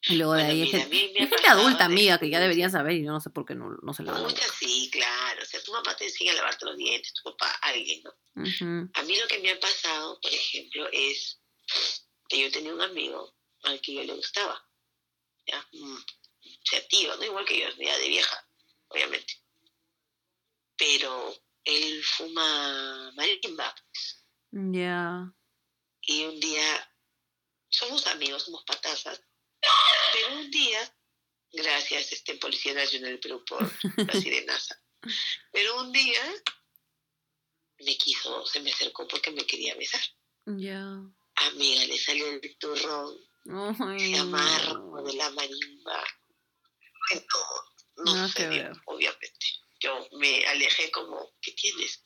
Y 0.07 0.17
luego 0.17 0.35
de 0.35 0.43
ahí 0.43 0.63
mira, 0.63 0.85
gente, 0.85 1.49
adulta, 1.49 1.89
de 1.89 1.95
amiga, 1.95 2.19
que 2.19 2.29
ya 2.29 2.39
deberían 2.39 2.71
saber 2.71 2.93
y 2.93 3.05
yo 3.05 3.11
no 3.11 3.21
sé 3.21 3.31
por 3.31 3.47
qué 3.47 3.55
no, 3.55 3.71
no 3.83 3.95
se 3.95 4.03
la. 4.03 4.13
Muchas 4.13 4.51
sí, 4.59 4.84
claro. 5.45 5.47
O 5.47 5.51
sea, 5.51 5.63
tu 5.63 5.73
mamá 5.73 5.97
te 5.97 6.05
enseña 6.05 6.33
a 6.33 6.37
lavarte 6.37 6.65
los 6.65 6.77
dientes, 6.77 7.13
tu 7.15 7.31
papá, 7.31 7.51
alguien, 7.63 8.03
¿no? 8.03 8.11
Ujú. 8.43 8.91
A 8.95 9.03
mí 9.03 9.17
lo 9.17 9.27
que 9.29 9.39
me 9.39 9.51
ha 9.53 9.61
pasado, 9.61 10.21
por 10.21 10.33
ejemplo, 10.33 10.89
es 10.93 11.41
que 12.29 12.41
yo 12.41 12.51
tenía 12.51 12.75
un 12.75 12.81
amigo 12.83 13.35
al 13.63 13.81
que 13.81 13.95
yo 13.95 14.05
le 14.05 14.15
gustaba. 14.15 14.67
¿ya? 15.47 15.67
Mm, 15.73 15.97
O 15.97 16.67
sea, 16.67 16.87
tío, 16.89 17.17
¿no? 17.17 17.25
Igual 17.25 17.45
que 17.45 17.61
yo, 17.61 17.69
ya 17.77 17.99
de 17.99 18.09
vieja, 18.09 18.49
obviamente. 18.89 19.35
Pero 20.77 21.35
él 21.65 22.03
fuma 22.05 23.13
marimba. 23.15 23.75
Ya. 24.51 25.33
Y 26.03 26.25
un 26.25 26.41
día, 26.41 26.93
somos 27.71 28.07
amigos, 28.07 28.45
somos 28.45 28.65
patazas. 28.65 29.21
Pero 30.13 30.37
un 30.37 30.51
día, 30.51 30.97
gracias 31.53 32.13
este 32.13 32.35
Policía 32.37 32.75
Nacional 32.75 33.11
del 33.11 33.21
Perú 33.21 33.45
por 33.45 33.63
la 33.63 34.13
sirenaza. 34.21 34.81
Pero 35.53 35.81
un 35.81 35.93
día 35.93 36.21
me 37.81 37.97
quiso, 37.97 38.45
se 38.47 38.61
me 38.61 38.73
acercó 38.73 39.07
porque 39.09 39.31
me 39.31 39.47
quería 39.47 39.75
besar. 39.75 40.01
Ya. 40.47 40.83
Amiga, 41.37 41.85
le 41.87 41.99
salió 41.99 42.27
el 42.29 42.57
turrón, 42.59 43.19
se 43.99 44.17
amargo 44.19 45.03
de 45.03 45.13
la 45.15 45.31
marimba. 45.31 46.05
No, 47.97 48.05
no 48.05 48.15
Nada 48.15 48.27
que 48.29 48.33
sucedió, 48.33 48.63
ver. 48.65 48.73
obviamente. 48.87 49.47
Yo 49.81 50.09
me 50.13 50.47
alejé 50.47 50.91
como, 50.91 51.35
¿qué 51.43 51.53
tienes? 51.53 52.03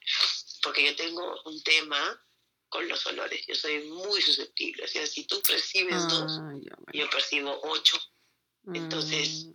Porque 0.62 0.84
yo 0.84 0.96
tengo 0.96 1.40
un 1.44 1.62
tema 1.62 2.20
con 2.68 2.88
los 2.88 3.06
olores. 3.06 3.44
Yo 3.46 3.54
soy 3.54 3.84
muy 3.88 4.20
susceptible. 4.20 4.84
O 4.84 4.88
sea, 4.88 5.06
si 5.06 5.24
tú 5.24 5.40
percibes 5.46 6.08
dos, 6.08 6.32
Ay, 6.50 6.60
ya, 6.64 6.74
bueno. 6.76 6.92
yo 6.92 7.10
percibo 7.10 7.60
ocho. 7.64 7.98
entonces, 8.74 9.44
Mm, 9.46 9.54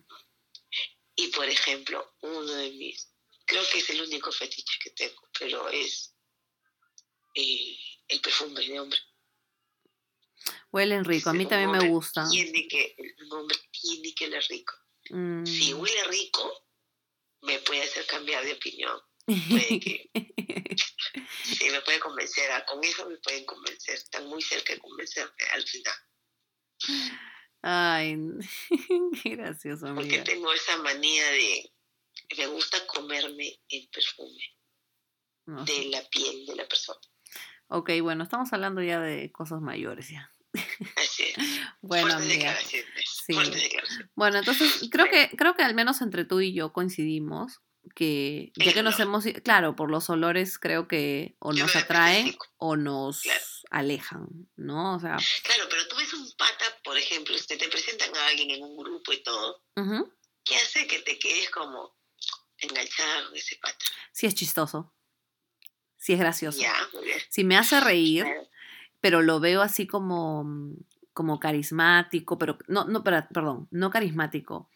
Y 1.16 1.28
por 1.28 1.48
ejemplo, 1.48 2.16
uno 2.22 2.52
de 2.54 2.72
mis, 2.72 3.12
creo 3.46 3.64
que 3.72 3.80
es 3.80 3.90
el 3.90 4.02
único 4.02 4.32
fetiche 4.32 4.80
que 4.82 4.92
tengo, 4.92 5.30
pero 5.38 5.70
es 5.70 6.16
eh, 7.36 7.78
el 8.08 8.22
perfume 8.22 8.62
de 8.66 8.80
hombre. 8.80 9.00
Huelen 10.72 11.06
rico, 11.06 11.30
a 11.30 11.34
mí 11.34 11.46
también 11.46 11.72
me 11.72 11.88
gusta. 11.88 12.28
Tiene 12.30 12.68
que, 12.68 12.96
un 13.24 13.32
hombre 13.34 13.58
tiene 13.72 14.14
que 14.14 14.26
oler 14.26 14.44
rico. 14.50 14.74
Mm. 15.10 15.46
Si 15.46 15.74
huele 15.74 16.04
rico, 16.06 16.68
me 17.42 17.60
puede 17.60 17.84
hacer 17.84 18.06
cambiar 18.08 18.44
de 18.44 18.54
opinión. 18.54 19.00
Puede 19.26 19.80
que, 19.80 20.10
sí, 21.44 21.70
me 21.70 21.82
puede 21.82 22.00
convencer. 22.00 22.52
ah, 22.52 22.66
Con 22.66 22.84
eso 22.84 23.08
me 23.10 23.18
pueden 23.18 23.46
convencer. 23.46 23.96
Están 23.96 24.28
muy 24.28 24.42
cerca 24.42 24.74
de 24.74 24.80
convencerme 24.80 25.32
al 25.52 25.64
final. 25.64 25.96
Ay, 27.62 28.18
qué 29.24 29.30
gracioso, 29.36 29.86
Porque 29.96 30.16
amiga. 30.18 30.24
tengo 30.26 30.52
esa 30.52 30.78
manía 30.78 31.26
de, 31.32 31.73
me 32.38 32.48
gusta 32.48 32.86
comerme 32.88 33.60
el 33.70 33.90
perfume 33.90 34.44
No 35.46 35.66
de 35.66 35.86
la 35.86 36.02
piel 36.10 36.46
de 36.46 36.56
la 36.56 36.68
persona. 36.68 37.00
Ok, 37.68 37.92
bueno, 38.02 38.24
estamos 38.24 38.52
hablando 38.54 38.82
ya 38.82 39.00
de 39.00 39.32
cosas 39.32 39.62
mayores 39.62 40.10
ya. 40.10 40.32
Así 40.98 41.24
es. 41.24 41.36
Bueno, 41.82 42.14
amiga. 42.14 42.56
Sí. 43.26 43.36
Bueno, 44.16 44.40
entonces 44.40 44.88
creo 44.92 45.10
que, 45.10 45.30
creo 45.36 45.56
que 45.56 45.64
al 45.64 45.74
menos 45.74 46.02
entre 46.02 46.26
tú 46.26 46.40
y 46.40 46.54
yo 46.54 46.72
coincidimos 46.72 47.62
que 47.96 48.52
ya 48.56 48.74
que 48.74 48.84
nos 48.84 49.00
hemos, 49.00 49.26
claro, 49.44 49.76
por 49.76 49.90
los 49.92 50.10
olores 50.10 50.58
creo 50.58 50.88
que 50.88 51.36
o 51.40 51.52
nos 51.54 51.76
atraen 51.76 52.36
o 52.58 52.76
nos 52.76 53.24
alejan, 53.70 54.28
¿no? 54.56 54.96
O 54.96 55.00
sea. 55.00 55.18
Claro, 55.44 55.66
pero 55.70 55.88
tú 55.88 55.98
ves 55.98 56.14
un 56.14 56.32
pata, 56.38 56.66
por 56.84 56.98
ejemplo, 56.98 57.36
este, 57.36 57.58
te 57.58 57.68
presentan 57.68 58.16
a 58.16 58.28
alguien 58.28 58.52
en 58.52 58.64
un 58.64 58.78
grupo 58.78 59.12
y 59.12 59.22
todo, 59.24 59.62
¿qué 60.46 60.56
hace 60.56 60.88
que 60.88 61.00
te 61.00 61.20
quedes 61.20 61.50
como 61.50 61.96
enganchado 62.63 63.34
ese 63.34 63.58
pata? 63.62 63.86
Sí 64.12 64.26
es 64.26 64.36
chistoso, 64.36 64.93
sí 65.97 66.13
es 66.13 66.19
gracioso. 66.19 66.62
Si 67.30 67.43
me 67.43 67.58
hace 67.58 67.80
reír, 67.80 68.26
pero 69.02 69.21
lo 69.21 69.39
veo 69.39 69.62
así 69.62 69.88
como 69.88 70.76
como 71.13 71.39
carismático, 71.39 72.38
pero 72.38 72.58
no, 72.67 72.86
no, 72.86 73.04
perdón, 73.04 73.67
no 73.71 73.89
carismático, 73.91 74.69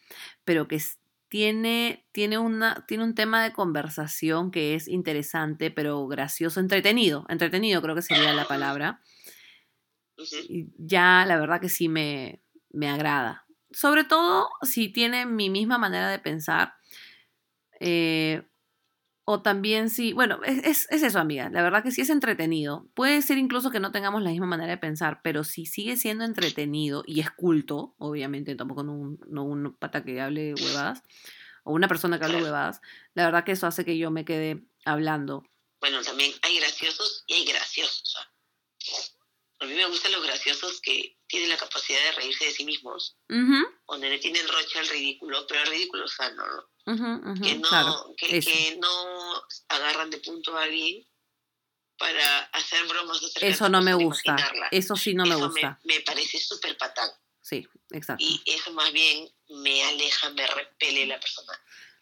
pero 0.44 0.68
que 0.68 0.80
tiene, 1.28 2.06
tiene, 2.12 2.38
una, 2.38 2.86
tiene 2.86 3.04
un 3.04 3.14
tema 3.14 3.42
de 3.42 3.52
conversación 3.52 4.50
que 4.50 4.74
es 4.74 4.88
interesante, 4.88 5.70
pero 5.70 6.06
gracioso, 6.06 6.60
entretenido, 6.60 7.26
entretenido 7.28 7.82
creo 7.82 7.94
que 7.94 8.02
sería 8.02 8.32
la 8.32 8.46
palabra. 8.46 9.02
Ya 10.78 11.24
la 11.26 11.38
verdad 11.38 11.60
que 11.60 11.68
sí 11.68 11.88
me, 11.88 12.42
me 12.70 12.88
agrada. 12.88 13.46
Sobre 13.70 14.04
todo 14.04 14.48
si 14.62 14.88
tiene 14.88 15.26
mi 15.26 15.50
misma 15.50 15.76
manera 15.76 16.08
de 16.08 16.18
pensar. 16.18 16.74
Eh, 17.80 18.42
o 19.30 19.42
también 19.42 19.90
si, 19.90 20.14
bueno, 20.14 20.40
es, 20.42 20.86
eso, 20.90 21.18
amiga. 21.18 21.50
La 21.50 21.62
verdad 21.62 21.82
que 21.82 21.90
sí 21.90 22.00
es 22.00 22.08
entretenido. 22.08 22.88
Puede 22.94 23.20
ser 23.20 23.36
incluso 23.36 23.70
que 23.70 23.78
no 23.78 23.92
tengamos 23.92 24.22
la 24.22 24.30
misma 24.30 24.46
manera 24.46 24.70
de 24.70 24.78
pensar, 24.78 25.20
pero 25.22 25.44
si 25.44 25.66
sigue 25.66 25.98
siendo 25.98 26.24
entretenido 26.24 27.04
y 27.06 27.20
es 27.20 27.30
culto, 27.30 27.94
obviamente, 27.98 28.54
tampoco 28.54 28.84
no 28.84 28.94
un, 28.94 29.20
no 29.28 29.44
un 29.44 29.76
pata 29.76 30.02
que 30.02 30.22
hable 30.22 30.54
huevadas, 30.54 31.02
o 31.64 31.74
una 31.74 31.88
persona 31.88 32.18
que 32.18 32.24
hable 32.24 32.42
huevadas, 32.42 32.80
la 33.12 33.26
verdad 33.26 33.44
que 33.44 33.52
eso 33.52 33.66
hace 33.66 33.84
que 33.84 33.98
yo 33.98 34.10
me 34.10 34.24
quede 34.24 34.64
hablando. 34.86 35.44
Bueno, 35.78 36.00
también 36.00 36.32
hay 36.40 36.58
graciosos 36.58 37.24
y 37.26 37.34
hay 37.34 37.44
graciosos. 37.44 38.16
A 39.60 39.66
mí 39.66 39.74
me 39.74 39.86
gustan 39.88 40.12
los 40.12 40.22
graciosos 40.22 40.80
que 40.80 41.17
tienen 41.28 41.50
la 41.50 41.56
capacidad 41.56 42.02
de 42.02 42.12
reírse 42.12 42.46
de 42.46 42.50
sí 42.52 42.64
mismos, 42.64 43.16
donde 43.28 44.10
le 44.10 44.18
tienen 44.18 44.48
rocha 44.48 44.80
al 44.80 44.88
ridículo, 44.88 45.46
pero 45.46 45.60
al 45.60 45.68
ridículo 45.68 46.08
sano, 46.08 46.44
¿no? 46.46 47.34
que, 47.42 47.54
no, 47.56 48.14
que, 48.16 48.78
no 48.80 49.42
agarran 49.68 50.10
de 50.10 50.18
punto 50.18 50.56
a 50.56 50.62
alguien 50.62 51.06
para 51.98 52.44
hacer 52.44 52.86
bromas. 52.86 53.20
Eso 53.42 53.68
no 53.68 53.82
me 53.82 53.94
gusta. 53.94 54.36
Eso 54.70 54.96
sí 54.96 55.14
no 55.14 55.26
me 55.26 55.34
gusta. 55.34 55.78
Me, 55.84 56.00
parece 56.00 56.38
súper 56.38 56.78
patán. 56.78 57.10
Sí, 57.42 57.66
exacto. 57.90 58.24
Y 58.24 58.42
eso 58.46 58.72
más 58.72 58.90
bien 58.92 59.30
me 59.48 59.84
aleja, 59.84 60.30
me 60.30 60.46
repele 60.46 61.06
la 61.06 61.20
persona. 61.20 61.52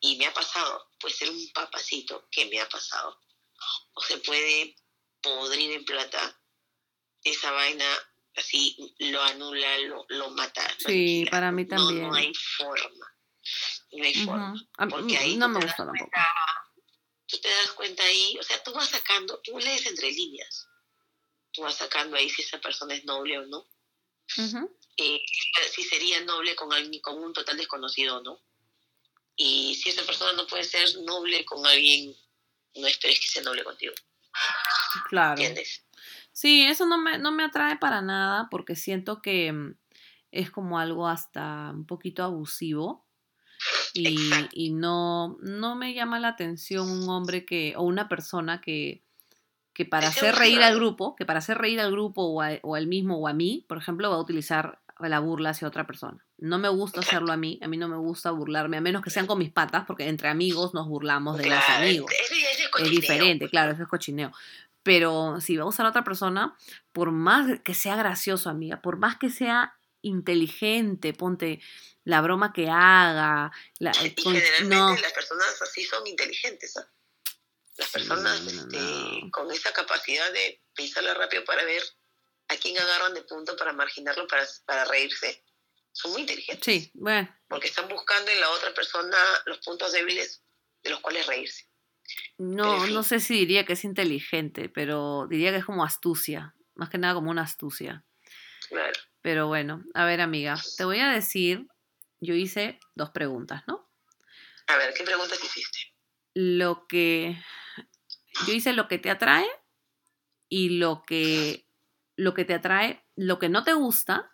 Y 0.01 0.17
me 0.17 0.27
ha 0.27 0.35
pasado, 0.35 0.89
puede 1.01 1.15
ser 1.15 1.31
un 1.31 1.51
papacito 1.53 2.29
que 2.31 2.47
me 2.47 2.61
ha 2.61 2.69
pasado. 2.69 3.19
O 3.95 4.03
se 4.03 4.19
puede 4.19 4.77
podrir 5.21 5.73
en 5.73 5.85
plata. 5.85 6.39
Esa 7.25 7.51
vaina 7.51 7.87
así 8.37 8.95
lo 8.99 9.23
anula, 9.23 9.79
lo, 9.79 10.07
lo 10.09 10.31
mata. 10.31 10.63
sí, 10.79 11.27
para 11.31 11.51
mí 11.53 11.67
también. 11.67 12.09
no 12.09 12.15
hay 12.15 12.33
forma 12.35 13.17
no 13.93 14.05
hay 14.05 14.15
forma. 14.15 14.55
Porque 14.91 15.17
ahí 15.17 15.37
no 15.37 15.49
me 15.49 15.61
gusta 15.61 15.85
tampoco. 15.85 16.11
tú 17.27 17.39
te 17.39 17.49
das 17.49 17.73
cuenta 17.73 18.03
ahí, 18.03 18.37
o 18.39 18.43
sea, 18.43 18.63
tú 18.63 18.73
vas 18.73 18.89
sacando, 18.89 19.41
tú 19.41 19.59
lees 19.59 19.87
entre 19.87 20.11
líneas. 20.11 20.69
Tú 21.53 21.63
vas 21.63 21.77
sacando 21.77 22.17
ahí 22.17 22.29
si 22.29 22.43
esa 22.43 22.61
persona 22.61 22.95
es 22.95 23.05
noble 23.05 23.39
o 23.39 23.47
no. 23.47 23.67
Eh, 24.99 25.21
si 25.73 25.83
sería 25.85 26.21
noble 26.21 26.55
con 26.57 26.73
alguien, 26.73 27.01
con 27.01 27.23
un 27.23 27.33
total 27.33 27.57
desconocido 27.57 28.19
o 28.19 28.23
no. 28.23 28.43
Y 29.37 29.75
si 29.75 29.91
esa 29.91 30.05
persona 30.05 30.33
no 30.33 30.47
puede 30.47 30.65
ser 30.65 30.99
noble 31.01 31.45
con 31.45 31.67
alguien, 31.67 32.15
no 32.75 32.87
esperes 32.87 33.21
que 33.21 33.29
sea 33.29 33.43
noble 33.43 33.65
contigo. 33.65 33.95
Claro. 35.09 35.33
¿Entiendes? 35.33 35.86
Sí, 36.37 36.67
eso 36.67 36.85
no 36.85 36.99
me, 36.99 37.17
no 37.17 37.33
me 37.33 37.45
atrae 37.45 37.79
para 37.79 38.03
nada 38.03 38.49
porque 38.51 38.77
siento 38.77 39.23
que 39.23 39.51
mm, 39.51 39.75
es 40.33 40.51
como 40.51 40.79
algo 40.79 41.09
hasta 41.09 41.71
un 41.73 41.87
poquito 41.87 42.23
abusivo 42.23 43.07
y, 43.95 44.71
no, 44.75 45.39
no 45.41 45.77
me 45.77 45.95
llama 45.95 46.21
la 46.21 46.29
atención 46.29 46.91
un 46.91 47.09
hombre 47.09 47.47
que, 47.47 47.73
o 47.79 47.85
una 47.85 48.07
persona 48.11 48.61
que, 48.61 49.03
que 49.73 49.87
para 49.87 50.09
hacer 50.09 50.35
reír 50.35 50.61
al 50.61 50.75
grupo, 50.75 51.17
que 51.17 51.25
para 51.25 51.39
hacer 51.39 51.57
reír 51.57 51.81
al 51.81 51.91
grupo 51.91 52.21
o, 52.21 52.43
o 52.63 52.75
al 52.75 52.87
mismo 52.87 53.17
o 53.17 53.29
a 53.29 53.33
mí, 53.33 53.65
por 53.67 53.79
ejemplo, 53.79 54.11
va 54.11 54.17
a 54.17 54.21
utilizar 54.21 54.83
la 55.01 55.21
burla 55.21 55.51
hacia 55.51 55.67
otra 55.67 55.87
persona. 55.87 56.23
No 56.37 56.59
me 56.59 56.69
gusta 56.69 57.01
hacerlo 57.01 57.33
a 57.33 57.39
mí, 57.39 57.59
a 57.63 57.67
mí 57.67 57.79
no 57.79 57.89
me 57.89 57.97
gusta 57.97 58.31
burlarme, 58.31 58.77
a 58.77 58.83
menos 58.83 59.01
que 59.01 59.09
sean 59.09 59.27
con 59.27 59.39
mis 59.39 59.53
patas, 59.53 59.85
porque 59.87 60.07
entre 60.07 60.29
amigos 60.29 60.75
nos 60.75 60.87
burlamos 60.87 61.39
de 61.39 61.49
los 61.49 61.69
amigos. 61.71 62.13
Es, 62.79 62.91
diferente, 62.91 63.49
claro, 63.49 63.73
eso 63.73 63.85
es 63.85 63.89
cochineo. 63.89 64.33
Pero 64.87 65.41
si 65.41 65.57
va 65.57 65.65
a 65.65 65.67
usar 65.67 65.85
a 65.85 65.89
otra 65.89 66.05
persona, 66.05 66.57
por 66.93 67.11
más 67.11 67.61
que 67.65 67.75
sea 67.75 67.97
gracioso, 67.97 68.49
amiga, 68.49 68.81
por 68.81 68.99
más 68.99 69.19
que 69.19 69.31
sea 69.31 69.77
inteligente, 70.01 71.13
ponte, 71.13 71.61
la 72.05 72.21
broma 72.21 72.53
que 72.53 72.69
haga. 72.71 73.51
La, 73.81 73.91
y 73.91 74.15
generalmente 74.17 75.03
las 75.03 75.13
personas 75.13 75.61
así 75.61 75.83
son 75.83 76.07
inteligentes. 76.07 76.77
¿ah? 76.77 76.89
Las 77.79 77.91
personas 77.91 78.41
este, 78.47 79.29
con 79.33 79.51
esa 79.51 79.73
capacidad 79.73 80.33
de 80.33 80.63
pensarla 80.73 81.15
rápido 81.15 81.45
para 81.45 81.65
ver 81.65 81.83
a 82.47 82.57
quién 82.57 82.79
agarran 82.79 83.13
de 83.13 83.23
punto 83.23 83.57
para 83.57 83.73
marginarlo, 83.73 84.29
para, 84.29 84.47
para 84.67 84.85
reírse, 84.85 85.45
son 85.91 86.13
muy 86.13 86.21
inteligentes. 86.21 86.65
Sí, 86.65 86.93
bueno. 86.95 87.29
Porque 87.49 87.67
están 87.67 87.89
buscando 87.89 88.31
en 88.31 88.39
la 88.39 88.51
otra 88.51 88.73
persona 88.73 89.19
los 89.47 89.59
puntos 89.59 89.91
débiles 89.91 90.45
de 90.85 90.91
los 90.91 91.01
cuales 91.01 91.27
reírse. 91.27 91.69
No, 92.39 92.87
no 92.87 93.03
sé 93.03 93.21
si 93.21 93.35
diría 93.35 93.65
que 93.65 93.75
es 93.75 93.85
inteligente, 93.85 94.69
pero 94.69 95.27
diría 95.29 95.51
que 95.51 95.59
es 95.59 95.65
como 95.65 95.85
astucia, 95.85 96.55
más 96.75 96.89
que 96.89 96.99
nada 96.99 97.15
como 97.15 97.31
una 97.31 97.43
astucia. 97.43 98.05
Claro. 98.69 98.99
Pero 99.23 99.47
bueno, 99.47 99.83
a 99.95 100.05
ver 100.05 100.21
amiga, 100.21 100.57
te 100.77 100.85
voy 100.85 100.99
a 101.01 101.09
decir 101.09 101.67
yo 102.21 102.35
hice 102.35 102.79
dos 102.95 103.11
preguntas, 103.11 103.63
¿no? 103.67 103.89
A 104.69 104.77
ver, 104.77 104.95
¿qué 104.95 105.05
preguntas 105.05 105.43
hiciste? 105.43 105.79
Lo 106.35 106.87
que. 106.87 107.37
Yo 108.47 108.53
hice 108.53 108.73
lo 108.73 108.89
que 108.89 108.99
te 108.99 109.11
atrae 109.11 109.47
y 110.49 110.79
lo 110.79 111.03
que. 111.07 111.67
Lo 112.17 112.35
que 112.35 112.45
te 112.45 112.55
atrae, 112.55 113.05
lo 113.15 113.39
que 113.39 113.49
no 113.49 113.63
te 113.63 113.75
gusta. 113.75 114.33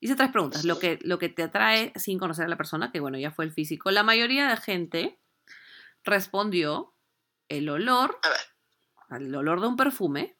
Hice 0.00 0.16
tres 0.16 0.30
preguntas. 0.30 0.64
Lo 0.64 0.78
que, 0.78 0.98
lo 1.02 1.18
que 1.18 1.28
te 1.28 1.42
atrae 1.42 1.92
sin 1.96 2.18
conocer 2.18 2.46
a 2.46 2.48
la 2.48 2.56
persona, 2.56 2.90
que 2.90 3.00
bueno, 3.00 3.18
ya 3.18 3.30
fue 3.30 3.44
el 3.44 3.52
físico. 3.52 3.90
La 3.90 4.02
mayoría 4.02 4.48
de 4.48 4.56
gente 4.56 5.20
respondió 6.02 6.94
el 7.50 7.68
olor. 7.68 8.18
A 8.22 8.28
ver. 8.30 9.22
El 9.22 9.34
olor 9.34 9.60
de 9.60 9.66
un 9.66 9.76
perfume. 9.76 10.38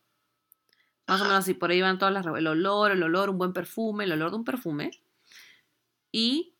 Más 1.06 1.20
o 1.20 1.24
menos 1.24 1.40
así, 1.40 1.54
por 1.54 1.70
ahí 1.70 1.82
van 1.82 1.98
todas 1.98 2.14
las. 2.14 2.24
El 2.24 2.46
olor, 2.46 2.92
el 2.92 3.02
olor, 3.02 3.28
un 3.28 3.38
buen 3.38 3.52
perfume, 3.52 4.04
el 4.04 4.12
olor 4.12 4.30
de 4.30 4.36
un 4.36 4.44
perfume. 4.44 4.90
Y 6.12 6.56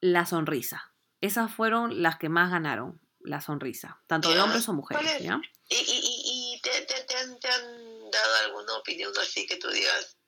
la 0.00 0.26
sonrisa. 0.26 0.92
Esas 1.20 1.54
fueron 1.54 2.02
las 2.02 2.18
que 2.18 2.28
más 2.28 2.50
ganaron, 2.50 3.00
la 3.20 3.40
sonrisa, 3.40 4.02
tanto 4.08 4.30
de 4.30 4.40
hombres 4.40 4.68
o 4.68 4.72
mujeres. 4.72 5.22
¿ya? 5.22 5.40
¿Y, 5.68 5.76
y, 5.76 6.56
y 6.56 6.60
te, 6.60 6.82
te, 6.82 6.94
han, 7.16 7.38
te, 7.38 7.48
han, 7.48 8.10
dado 8.10 8.34
alguna 8.44 8.76
opinión 8.76 9.12
así 9.20 9.46
que 9.46 9.56
tú 9.56 9.68
digas, 9.70 10.18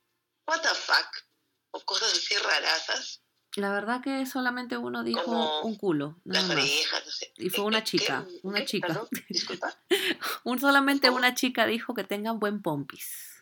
what 0.47 0.61
the 0.61 0.69
fuck? 0.69 1.07
O 1.71 1.81
cosas 1.81 2.13
así 2.13 2.35
rarasas. 2.37 3.24
La 3.55 3.71
verdad 3.71 4.01
que 4.01 4.25
solamente 4.25 4.77
uno 4.77 5.03
dijo 5.03 5.61
un 5.63 5.75
culo. 5.75 6.19
las 6.25 6.49
orejas, 6.49 7.05
no 7.05 7.11
sé. 7.11 7.33
Y 7.37 7.49
fue 7.49 7.63
una 7.63 7.83
chica, 7.83 8.25
una 8.43 8.65
chica. 8.65 9.01
disculpa. 9.29 9.77
un, 10.43 10.59
solamente 10.59 11.09
una 11.09 11.33
chica 11.33 11.65
dijo 11.65 11.93
que 11.93 12.03
tengan 12.03 12.39
buen 12.39 12.61
pompis. 12.61 13.35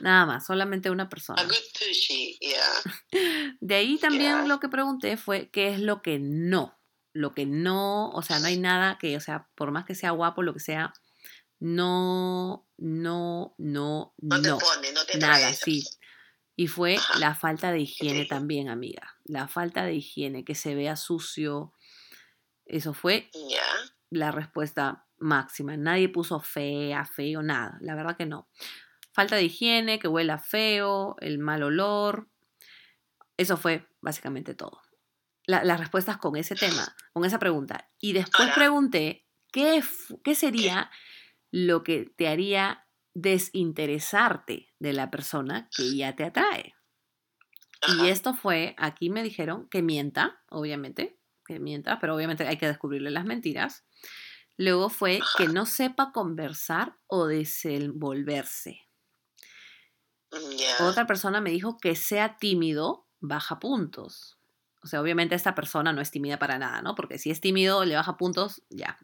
Nada 0.00 0.26
más, 0.26 0.46
solamente 0.46 0.90
una 0.90 1.08
persona. 1.08 1.42
De 3.60 3.74
ahí 3.74 3.98
también 3.98 4.48
lo 4.48 4.60
que 4.60 4.68
pregunté 4.68 5.16
fue 5.16 5.50
qué 5.50 5.68
es 5.68 5.80
lo 5.80 6.02
que 6.02 6.18
no. 6.18 6.78
Lo 7.12 7.34
que 7.34 7.46
no, 7.46 8.10
o 8.10 8.22
sea, 8.22 8.38
no 8.38 8.46
hay 8.46 8.58
nada 8.58 8.96
que, 8.98 9.16
o 9.16 9.20
sea, 9.20 9.48
por 9.56 9.72
más 9.72 9.84
que 9.84 9.96
sea 9.96 10.12
guapo, 10.12 10.42
lo 10.42 10.54
que 10.54 10.60
sea, 10.60 10.92
no, 11.58 12.68
no, 12.78 13.54
no, 13.58 14.14
no. 14.16 14.38
No 14.38 14.42
te 14.42 14.50
pone, 14.50 14.92
no 14.92 15.04
te 15.04 15.18
Nada, 15.18 15.52
sí. 15.52 15.84
Y 16.60 16.66
fue 16.66 16.98
la 17.18 17.34
falta 17.34 17.72
de 17.72 17.80
higiene 17.80 18.26
también, 18.26 18.68
amiga. 18.68 19.16
La 19.24 19.48
falta 19.48 19.86
de 19.86 19.94
higiene, 19.94 20.44
que 20.44 20.54
se 20.54 20.74
vea 20.74 20.94
sucio. 20.94 21.72
Eso 22.66 22.92
fue 22.92 23.30
la 24.10 24.30
respuesta 24.30 25.06
máxima. 25.16 25.78
Nadie 25.78 26.10
puso 26.10 26.38
fea, 26.38 27.06
feo, 27.06 27.42
nada. 27.42 27.78
La 27.80 27.94
verdad 27.94 28.14
que 28.14 28.26
no 28.26 28.46
falta 29.12 29.36
de 29.36 29.44
higiene, 29.44 29.98
que 29.98 30.08
huela 30.08 30.36
feo, 30.36 31.16
el 31.20 31.38
mal 31.38 31.62
olor. 31.62 32.28
Eso 33.38 33.56
fue 33.56 33.88
básicamente 34.02 34.54
todo. 34.54 34.82
las 35.46 35.80
respuestas 35.80 36.18
con 36.18 36.36
ese 36.36 36.56
tema, 36.56 36.94
con 37.14 37.24
esa 37.24 37.38
pregunta. 37.38 37.90
Y 38.02 38.12
después 38.12 38.50
pregunté, 38.54 39.26
¿qué, 39.50 39.82
¿qué 40.22 40.34
sería 40.34 40.90
lo 41.50 41.84
que 41.84 42.04
te 42.04 42.28
haría 42.28 42.86
desinteresarte 43.14 44.72
de 44.78 44.92
la 44.92 45.10
persona 45.10 45.68
que 45.76 45.96
ya 45.96 46.14
te 46.16 46.24
atrae? 46.24 46.74
Y 47.88 48.08
esto 48.08 48.34
fue, 48.34 48.74
aquí 48.78 49.08
me 49.08 49.22
dijeron 49.22 49.68
que 49.68 49.82
mienta, 49.82 50.42
obviamente, 50.50 51.18
que 51.46 51.58
mienta, 51.58 51.98
pero 51.98 52.14
obviamente 52.14 52.46
hay 52.46 52.58
que 52.58 52.66
descubrirle 52.66 53.10
las 53.10 53.24
mentiras. 53.24 53.84
Luego 54.56 54.90
fue 54.90 55.20
que 55.38 55.48
no 55.48 55.64
sepa 55.64 56.12
conversar 56.12 56.98
o 57.06 57.26
desenvolverse. 57.26 58.86
Ya. 60.58 60.86
Otra 60.86 61.06
persona 61.06 61.40
me 61.40 61.50
dijo 61.50 61.78
que 61.78 61.96
sea 61.96 62.36
tímido, 62.36 63.08
baja 63.20 63.58
puntos. 63.58 64.38
O 64.82 64.86
sea, 64.86 65.00
obviamente 65.00 65.34
esta 65.34 65.54
persona 65.54 65.92
no 65.92 66.00
es 66.00 66.10
tímida 66.10 66.38
para 66.38 66.58
nada, 66.58 66.82
¿no? 66.82 66.94
Porque 66.94 67.18
si 67.18 67.30
es 67.30 67.40
tímido, 67.40 67.84
le 67.84 67.96
baja 67.96 68.16
puntos, 68.16 68.62
ya. 68.70 68.98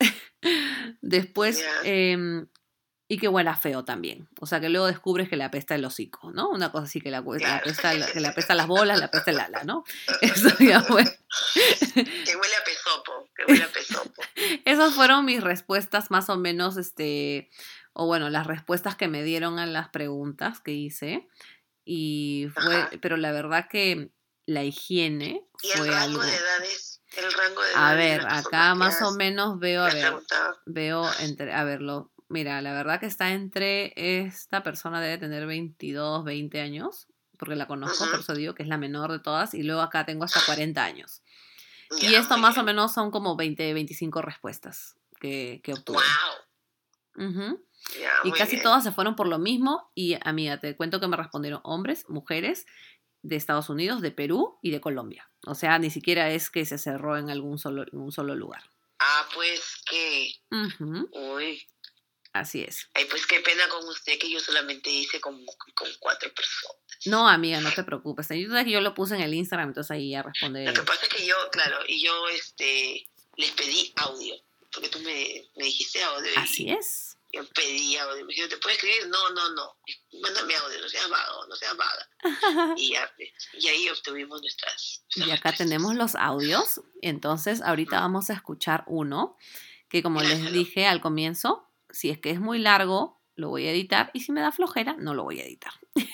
Después, 1.00 1.62
em, 1.84 2.46
y 3.10 3.18
que 3.18 3.26
huela 3.28 3.56
feo 3.56 3.84
también. 3.84 4.28
O 4.38 4.46
sea, 4.46 4.60
que 4.60 4.68
luego 4.68 4.86
descubres 4.86 5.30
que 5.30 5.36
le 5.36 5.44
apesta 5.44 5.74
el 5.74 5.84
hocico, 5.84 6.30
¿no? 6.30 6.50
Una 6.50 6.70
cosa 6.70 6.84
así 6.84 7.00
que 7.00 7.10
le, 7.10 7.16
apesta, 7.16 7.90
que 8.12 8.20
le 8.20 8.28
apesta 8.28 8.54
las 8.54 8.66
bolas, 8.66 8.98
le 8.98 9.06
apesta 9.06 9.30
el 9.30 9.40
ala, 9.40 9.64
¿no? 9.64 9.84
Eso 10.20 10.50
ya 10.60 10.82
fue. 10.82 11.04
Que 11.04 12.36
huele 12.36 12.56
a 12.56 12.64
pesopo, 12.64 13.28
que 13.34 13.50
huele 13.50 13.64
a 13.64 13.68
pesopo. 13.68 14.22
Esas 14.66 14.94
fueron 14.94 15.24
mis 15.24 15.42
respuestas 15.42 16.10
más 16.10 16.28
o 16.28 16.36
menos, 16.36 16.76
este, 16.76 17.48
o 17.94 18.06
bueno, 18.06 18.28
las 18.28 18.46
respuestas 18.46 18.94
que 18.94 19.08
me 19.08 19.22
dieron 19.22 19.58
a 19.58 19.64
las 19.64 19.88
preguntas 19.88 20.60
que 20.60 20.72
hice. 20.72 21.26
Y 21.86 22.48
fue, 22.54 22.76
Ajá. 22.76 22.90
pero 23.00 23.16
la 23.16 23.32
verdad 23.32 23.68
que 23.70 24.10
la 24.44 24.64
higiene 24.64 25.46
Y 25.62 25.70
el 25.70 25.78
fue 25.78 25.90
rango 25.90 26.20
algo. 26.20 26.22
de 26.22 26.36
edades, 26.36 27.00
el 27.16 27.32
rango 27.32 27.62
de 27.62 27.68
A 27.74 27.94
edades 27.94 27.96
ver, 27.96 28.26
acá 28.30 28.74
más 28.74 29.00
o 29.00 29.12
menos 29.12 29.58
veo, 29.58 29.84
a 29.84 29.92
ver, 29.94 30.14
veo 30.66 31.10
entre, 31.20 31.54
a 31.54 31.64
verlo. 31.64 32.12
Mira, 32.28 32.60
la 32.60 32.72
verdad 32.72 33.00
que 33.00 33.06
está 33.06 33.32
entre, 33.32 33.92
esta 33.96 34.62
persona 34.62 35.00
debe 35.00 35.18
tener 35.18 35.46
22, 35.46 36.24
20 36.24 36.60
años, 36.60 37.06
porque 37.38 37.56
la 37.56 37.66
conozco, 37.66 38.04
por 38.04 38.14
Ujú. 38.14 38.20
eso 38.20 38.34
digo 38.34 38.54
que 38.54 38.62
es 38.62 38.68
la 38.68 38.76
menor 38.76 39.10
de 39.12 39.18
todas, 39.18 39.54
y 39.54 39.62
luego 39.62 39.80
acá 39.80 40.04
tengo 40.04 40.24
hasta 40.24 40.44
40 40.44 40.84
años. 40.84 41.22
Y 42.02 42.14
esto 42.14 42.36
más 42.36 42.58
o 42.58 42.62
menos 42.62 42.92
son 42.92 43.10
como 43.10 43.34
20, 43.34 43.72
25 43.72 44.20
respuestas 44.20 44.96
que, 45.20 45.60
que 45.64 45.72
obtuve. 45.72 45.96
Wow. 47.16 47.58
Y 48.24 48.32
casi 48.32 48.52
bien. 48.52 48.62
todas 48.62 48.84
se 48.84 48.92
fueron 48.92 49.16
por 49.16 49.26
lo 49.26 49.38
mismo. 49.38 49.90
Y 49.94 50.16
amiga, 50.22 50.58
te 50.60 50.76
cuento 50.76 51.00
que 51.00 51.08
me 51.08 51.16
respondieron 51.16 51.60
hombres, 51.64 52.04
mujeres 52.08 52.66
de 53.22 53.36
Estados 53.36 53.68
Unidos, 53.70 54.00
de 54.00 54.10
Perú 54.10 54.58
y 54.62 54.70
de 54.70 54.80
Colombia. 54.80 55.30
O 55.46 55.54
sea, 55.54 55.78
ni 55.78 55.90
siquiera 55.90 56.30
es 56.30 56.50
que 56.50 56.64
se 56.66 56.78
cerró 56.78 57.16
en 57.16 57.30
algún 57.30 57.58
solo, 57.58 57.84
en 57.90 57.98
un 57.98 58.12
solo 58.12 58.34
lugar. 58.34 58.62
Ah, 58.98 59.26
pues 59.34 59.82
que. 59.90 60.32
Uy. 61.12 61.66
Así 62.32 62.62
es. 62.62 62.88
Ay, 62.94 63.06
pues 63.06 63.26
qué 63.26 63.40
pena 63.40 63.68
con 63.68 63.86
usted 63.88 64.18
que 64.18 64.30
yo 64.30 64.38
solamente 64.40 64.90
hice 64.90 65.20
con, 65.20 65.44
con 65.74 65.88
cuatro 65.98 66.32
personas. 66.34 66.76
No, 67.06 67.28
amiga, 67.28 67.60
no 67.60 67.72
te 67.72 67.84
preocupes. 67.84 68.28
Que 68.28 68.70
yo 68.70 68.80
lo 68.80 68.94
puse 68.94 69.14
en 69.14 69.22
el 69.22 69.34
Instagram, 69.34 69.68
entonces 69.68 69.90
ahí 69.90 70.10
ya 70.10 70.22
responde. 70.22 70.64
Lo 70.64 70.74
que 70.74 70.82
pasa 70.82 71.06
es 71.06 71.08
que 71.08 71.26
yo, 71.26 71.36
claro, 71.50 71.78
y 71.86 72.02
yo 72.02 72.28
este 72.28 73.08
les 73.36 73.52
pedí 73.52 73.92
audio. 73.96 74.34
Porque 74.72 74.88
tú 74.90 74.98
me, 75.00 75.48
me 75.56 75.64
dijiste 75.64 76.02
audio. 76.02 76.30
y 76.30 76.36
Así 76.36 76.70
es. 76.70 77.16
Yo 77.32 77.46
pedí 77.54 77.96
audio. 77.96 78.24
Me 78.24 78.30
dijeron, 78.30 78.50
¿te 78.50 78.58
puedes 78.58 78.78
escribir? 78.78 79.08
No, 79.08 79.30
no, 79.30 79.50
no. 79.50 79.76
Mándame 80.20 80.56
audio, 80.56 80.80
no 80.80 80.88
seas 80.88 81.08
vago, 81.08 81.46
no 81.46 81.56
seas 81.56 81.76
vaga. 81.76 82.08
Y, 82.76 82.92
ya, 82.92 83.10
pues, 83.16 83.30
y 83.54 83.68
ahí 83.68 83.88
obtuvimos 83.88 84.40
nuestras. 84.42 85.04
Y 85.14 85.20
nuestras 85.20 85.38
acá 85.40 85.50
respuestas. 85.50 85.58
tenemos 85.58 85.94
los 85.94 86.14
audios. 86.16 86.80
Entonces, 87.00 87.62
ahorita 87.62 88.00
vamos 88.00 88.30
a 88.30 88.34
escuchar 88.34 88.84
uno 88.86 89.36
que, 89.88 90.02
como 90.02 90.20
les 90.22 90.52
dije 90.52 90.86
al 90.86 91.00
comienzo, 91.00 91.67
si 91.90 92.10
es 92.10 92.18
que 92.18 92.30
es 92.30 92.40
muy 92.40 92.58
largo, 92.58 93.22
lo 93.36 93.48
voy 93.50 93.66
a 93.66 93.70
editar. 93.72 94.10
Y 94.14 94.20
si 94.20 94.32
me 94.32 94.40
da 94.40 94.52
flojera, 94.52 94.96
no 94.98 95.14
lo 95.14 95.24
voy 95.24 95.40
a 95.40 95.44
editar. 95.44 95.72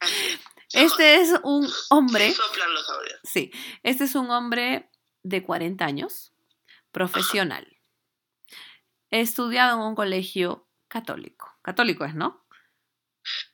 Este 0.72 1.16
es 1.20 1.30
un 1.44 1.66
hombre. 1.90 2.34
Sí, 3.22 3.50
este 3.82 4.04
es 4.04 4.14
un 4.14 4.30
hombre 4.30 4.90
de 5.22 5.42
40 5.42 5.84
años, 5.84 6.34
profesional. 6.90 7.78
Estudiado 9.10 9.76
en 9.80 9.86
un 9.86 9.94
colegio 9.94 10.68
católico. 10.88 11.50
Católico 11.62 12.04
es, 12.04 12.14
¿no? 12.14 12.46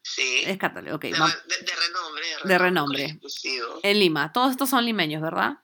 Sí. 0.03 0.43
Es 0.47 0.59
católico, 0.59 0.97
ok. 0.97 1.03
de, 1.03 1.13
va- 1.19 1.29
de- 1.29 1.65
de 1.65 1.73
renombre. 1.77 2.25
De 2.43 2.49
De 2.49 2.59
renombre. 2.59 3.21
En 3.83 3.99
Lima. 4.01 4.33
Todos 4.33 4.51
estos 4.51 4.71
son 4.71 4.85
limeños, 4.85 5.23
¿verdad? 5.23 5.59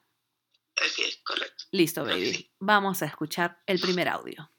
Es, 0.77 1.18
correcto. 1.25 1.64
Listo, 1.73 2.05
baby. 2.05 2.35
sí. 2.35 2.55
Vamos 2.61 3.03
a 3.03 3.07
escuchar 3.07 3.61
el 3.66 3.81
primer 3.81 4.09
audio. 4.09 4.51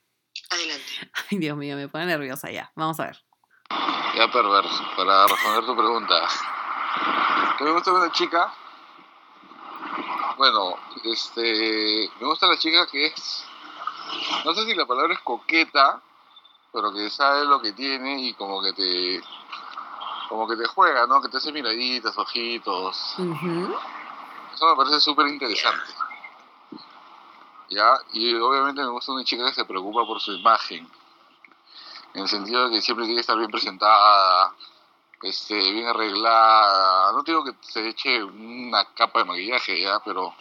Adelante. 0.49 1.12
Ay, 1.31 1.38
Dios 1.38 1.57
mío, 1.57 1.75
me 1.75 1.88
pone 1.88 2.05
nerviosa 2.05 2.49
ya. 2.51 2.71
Vamos 2.75 2.99
a 2.99 3.05
ver. 3.05 3.23
Ya 4.15 4.31
perverso, 4.31 4.83
para 4.97 5.27
responder 5.27 5.65
tu 5.65 5.75
pregunta. 5.75 6.27
¿Qué 7.57 7.63
me 7.63 7.71
gusta 7.71 7.91
de 7.91 7.97
una 7.97 8.12
chica? 8.12 8.53
Bueno, 10.38 10.75
este, 11.03 12.09
me 12.19 12.27
gusta 12.27 12.47
la 12.47 12.57
chica 12.57 12.88
que 12.88 13.07
es, 13.07 13.45
no 14.45 14.53
sé 14.53 14.65
si 14.65 14.73
la 14.73 14.85
palabra 14.85 15.13
es 15.13 15.19
coqueta, 15.19 16.01
pero 16.71 16.93
que 16.93 17.09
sabe 17.09 17.45
lo 17.45 17.62
que 17.62 17.73
tiene 17.73 18.21
y 18.21 18.33
como 18.33 18.62
que 18.62 18.73
te, 18.73 19.21
como 20.29 20.47
que 20.47 20.55
te 20.55 20.65
juega, 20.65 21.05
¿no? 21.07 21.21
Que 21.21 21.29
te 21.29 21.38
hace 21.38 21.51
miraditas, 21.51 22.17
ojitos. 22.17 23.15
Eso 24.53 24.69
me 24.69 24.75
parece 24.75 25.01
súper 25.01 25.27
interesante. 25.27 25.93
¿Ya? 27.69 27.93
Y 28.13 28.34
obviamente 28.36 28.82
me 28.82 28.89
gusta 28.89 29.12
una 29.12 29.23
chica 29.23 29.45
que 29.45 29.53
se 29.53 29.65
preocupa 29.65 30.05
por 30.05 30.19
su 30.19 30.32
imagen. 30.34 30.89
En 32.15 32.21
el 32.23 32.27
sentido 32.27 32.65
de 32.67 32.75
que 32.75 32.82
siempre 32.82 33.05
tiene 33.05 33.17
que 33.17 33.21
estar 33.21 33.38
bien 33.38 33.51
presentada, 33.51 34.53
este, 35.21 35.55
bien 35.71 35.88
arreglada. 35.88 37.12
No 37.12 37.21
digo 37.23 37.43
que 37.43 37.53
se 37.62 37.88
eche 37.89 38.23
una 38.23 38.86
capa 38.95 39.19
de 39.19 39.25
maquillaje, 39.25 39.79
¿ya? 39.79 39.99
Pero 39.99 40.34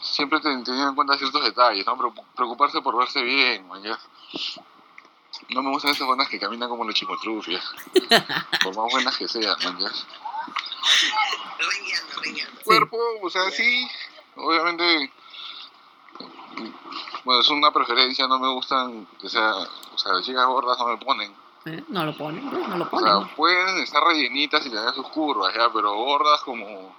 siempre 0.00 0.40
ten- 0.40 0.64
teniendo 0.64 0.88
en 0.90 0.94
cuenta 0.94 1.18
ciertos 1.18 1.44
detalles, 1.44 1.84
¿no? 1.86 1.96
Preocu- 1.98 2.24
Preocuparse 2.34 2.80
por 2.80 2.96
verse 2.96 3.22
bien, 3.22 3.68
¿no? 3.68 3.76
¿ya? 3.82 3.98
No 5.50 5.62
me 5.62 5.70
gustan 5.70 5.90
esas 5.90 6.06
buenas 6.06 6.28
que 6.28 6.38
caminan 6.40 6.68
como 6.70 6.84
los 6.84 6.94
chimotrufias. 6.94 7.62
por 8.62 8.74
más 8.76 8.90
buenas 8.92 9.16
que 9.18 9.28
sean, 9.28 9.56
¿no? 9.62 9.78
¿ya? 9.80 9.92
Reñando, 11.58 12.20
reñando. 12.22 12.60
cuerpo, 12.64 12.96
o 13.22 13.28
sea, 13.30 13.50
sí, 13.50 13.86
obviamente, 14.36 15.12
bueno, 17.24 17.40
es 17.40 17.48
una 17.50 17.70
preferencia, 17.72 18.26
no 18.26 18.38
me 18.38 18.48
gustan, 18.48 19.06
que 19.20 19.28
sea, 19.28 19.54
o 19.54 19.98
sea, 19.98 20.12
las 20.12 20.24
chicas 20.24 20.46
gordas 20.46 20.78
no 20.78 20.86
me 20.86 20.96
ponen, 20.98 21.34
¿Eh? 21.66 21.82
No 21.88 22.04
lo 22.04 22.14
ponen, 22.16 22.44
¿no? 22.44 22.68
no 22.68 22.76
lo 22.76 22.84
o 22.84 22.90
ponen. 22.90 23.06
sea, 23.06 23.34
pueden 23.36 23.78
estar 23.78 24.02
rellenitas 24.04 24.66
y 24.66 24.70
tener 24.70 24.92
sus 24.94 25.08
curvas, 25.08 25.54
ya, 25.54 25.70
pero 25.72 25.94
gordas 25.94 26.42
como, 26.42 26.94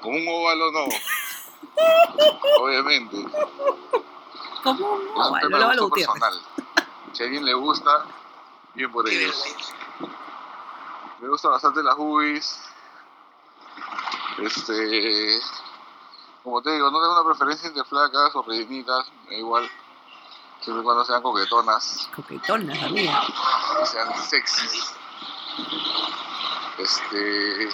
como 0.00 0.16
un 0.16 0.26
óvalo, 0.28 0.70
no, 0.70 0.84
obviamente, 2.60 3.16
¿Cómo 4.62 4.74
es 4.74 4.80
no? 4.80 4.86
un 4.94 5.14
Bueno, 5.30 5.48
tema 5.48 5.58
lo 5.58 5.58
de 5.58 5.66
gusto 5.66 5.88
Gutiérrez. 5.88 6.06
personal, 6.20 6.40
si 7.12 7.22
a 7.22 7.26
alguien 7.26 7.44
le 7.44 7.54
gusta, 7.54 8.04
bien 8.74 8.92
por 8.92 9.08
ellos, 9.08 9.44
me 11.20 11.28
gusta 11.28 11.48
bastante 11.48 11.82
las 11.82 11.96
boobies, 11.96 12.60
este, 14.38 15.40
como 16.42 16.60
te 16.62 16.70
digo, 16.72 16.90
no 16.90 17.00
tengo 17.00 17.20
una 17.20 17.24
preferencia 17.30 17.68
entre 17.68 17.84
flacas 17.84 18.34
o 18.34 18.42
rellenitas, 18.42 19.10
me 19.24 19.30
da 19.34 19.36
igual, 19.38 19.70
siempre 20.60 20.80
y 20.82 20.84
cuando 20.84 21.04
sean 21.04 21.22
coquetonas, 21.22 22.08
Coquetonas, 22.14 22.82
amiga. 22.82 23.22
que 23.78 23.86
sean 23.86 24.14
sexys. 24.22 24.94
Este, 26.78 27.68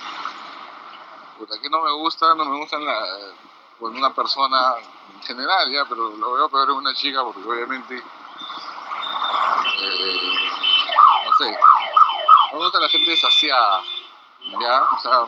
puta, 1.39 1.59
que 1.61 1.71
no 1.71 1.83
me 1.83 1.93
gusta, 1.93 2.35
no 2.35 2.45
me 2.45 2.59
gustan 2.59 2.85
la, 2.85 3.01
con 3.79 3.97
una 3.97 4.13
persona 4.13 4.75
en 5.15 5.23
general, 5.23 5.71
ya, 5.73 5.85
pero 5.89 6.11
lo 6.17 6.33
veo 6.33 6.49
peor 6.49 6.71
en 6.71 6.77
una 6.77 6.93
chica 6.95 7.23
porque 7.25 7.49
obviamente, 7.49 7.97
eh, 9.83 10.21
no 11.25 11.33
sé, 11.39 11.59
no 12.53 12.59
me 12.59 12.65
gusta 12.65 12.81
la 12.81 12.89
gente 12.89 13.17
saciada, 13.17 13.83
ya, 14.61 14.83
o 14.83 14.99
sea, 15.01 15.21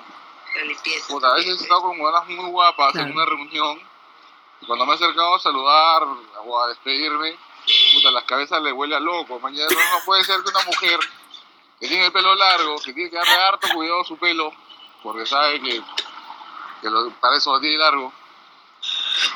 La 0.57 0.65
limpieza. 0.65 1.07
Puta, 1.09 1.29
a 1.31 1.35
veces 1.35 1.59
he 1.61 1.63
estado 1.63 1.83
con 1.83 1.99
modelos 1.99 2.27
muy 2.29 2.51
guapas 2.51 2.93
Claro. 2.93 3.07
en 3.09 3.15
una 3.15 3.25
reunión. 3.25 3.81
y 4.61 4.67
Cuando 4.67 4.85
me 4.87 4.93
he 4.93 4.95
acercado 4.97 5.35
a 5.35 5.39
saludar 5.41 6.03
o 6.45 6.61
a 6.63 6.69
despedirme, 6.69 7.37
puta, 7.95 8.11
las 8.11 8.25
cabezas 8.25 8.61
le 8.63 8.73
huele 8.73 8.97
a 8.97 9.01
loco. 9.01 9.39
Mañana 9.41 9.69
no, 9.71 10.05
puede 10.05 10.25
ser 10.25 10.43
que 10.43 10.51
una 10.51 10.65
mujer 10.65 10.99
que 11.79 11.89
tiene 11.89 12.07
el 12.07 12.13
pelo 12.13 12.35
largo, 12.35 12.77
que 12.85 12.93
tiene 12.93 13.09
que 13.11 13.17
darle 13.17 13.35
harto 13.35 13.69
cuidado 13.73 14.01
a 14.03 14.05
su 14.05 14.17
pelo, 14.19 14.53
porque 15.03 15.25
sabe 15.25 15.61
que, 15.63 15.83
que 16.83 16.91
lo- 16.91 17.11
para 17.21 17.37
eso 17.37 17.53
lo 17.53 17.61
tiene 17.61 17.79
largo, 17.79 18.13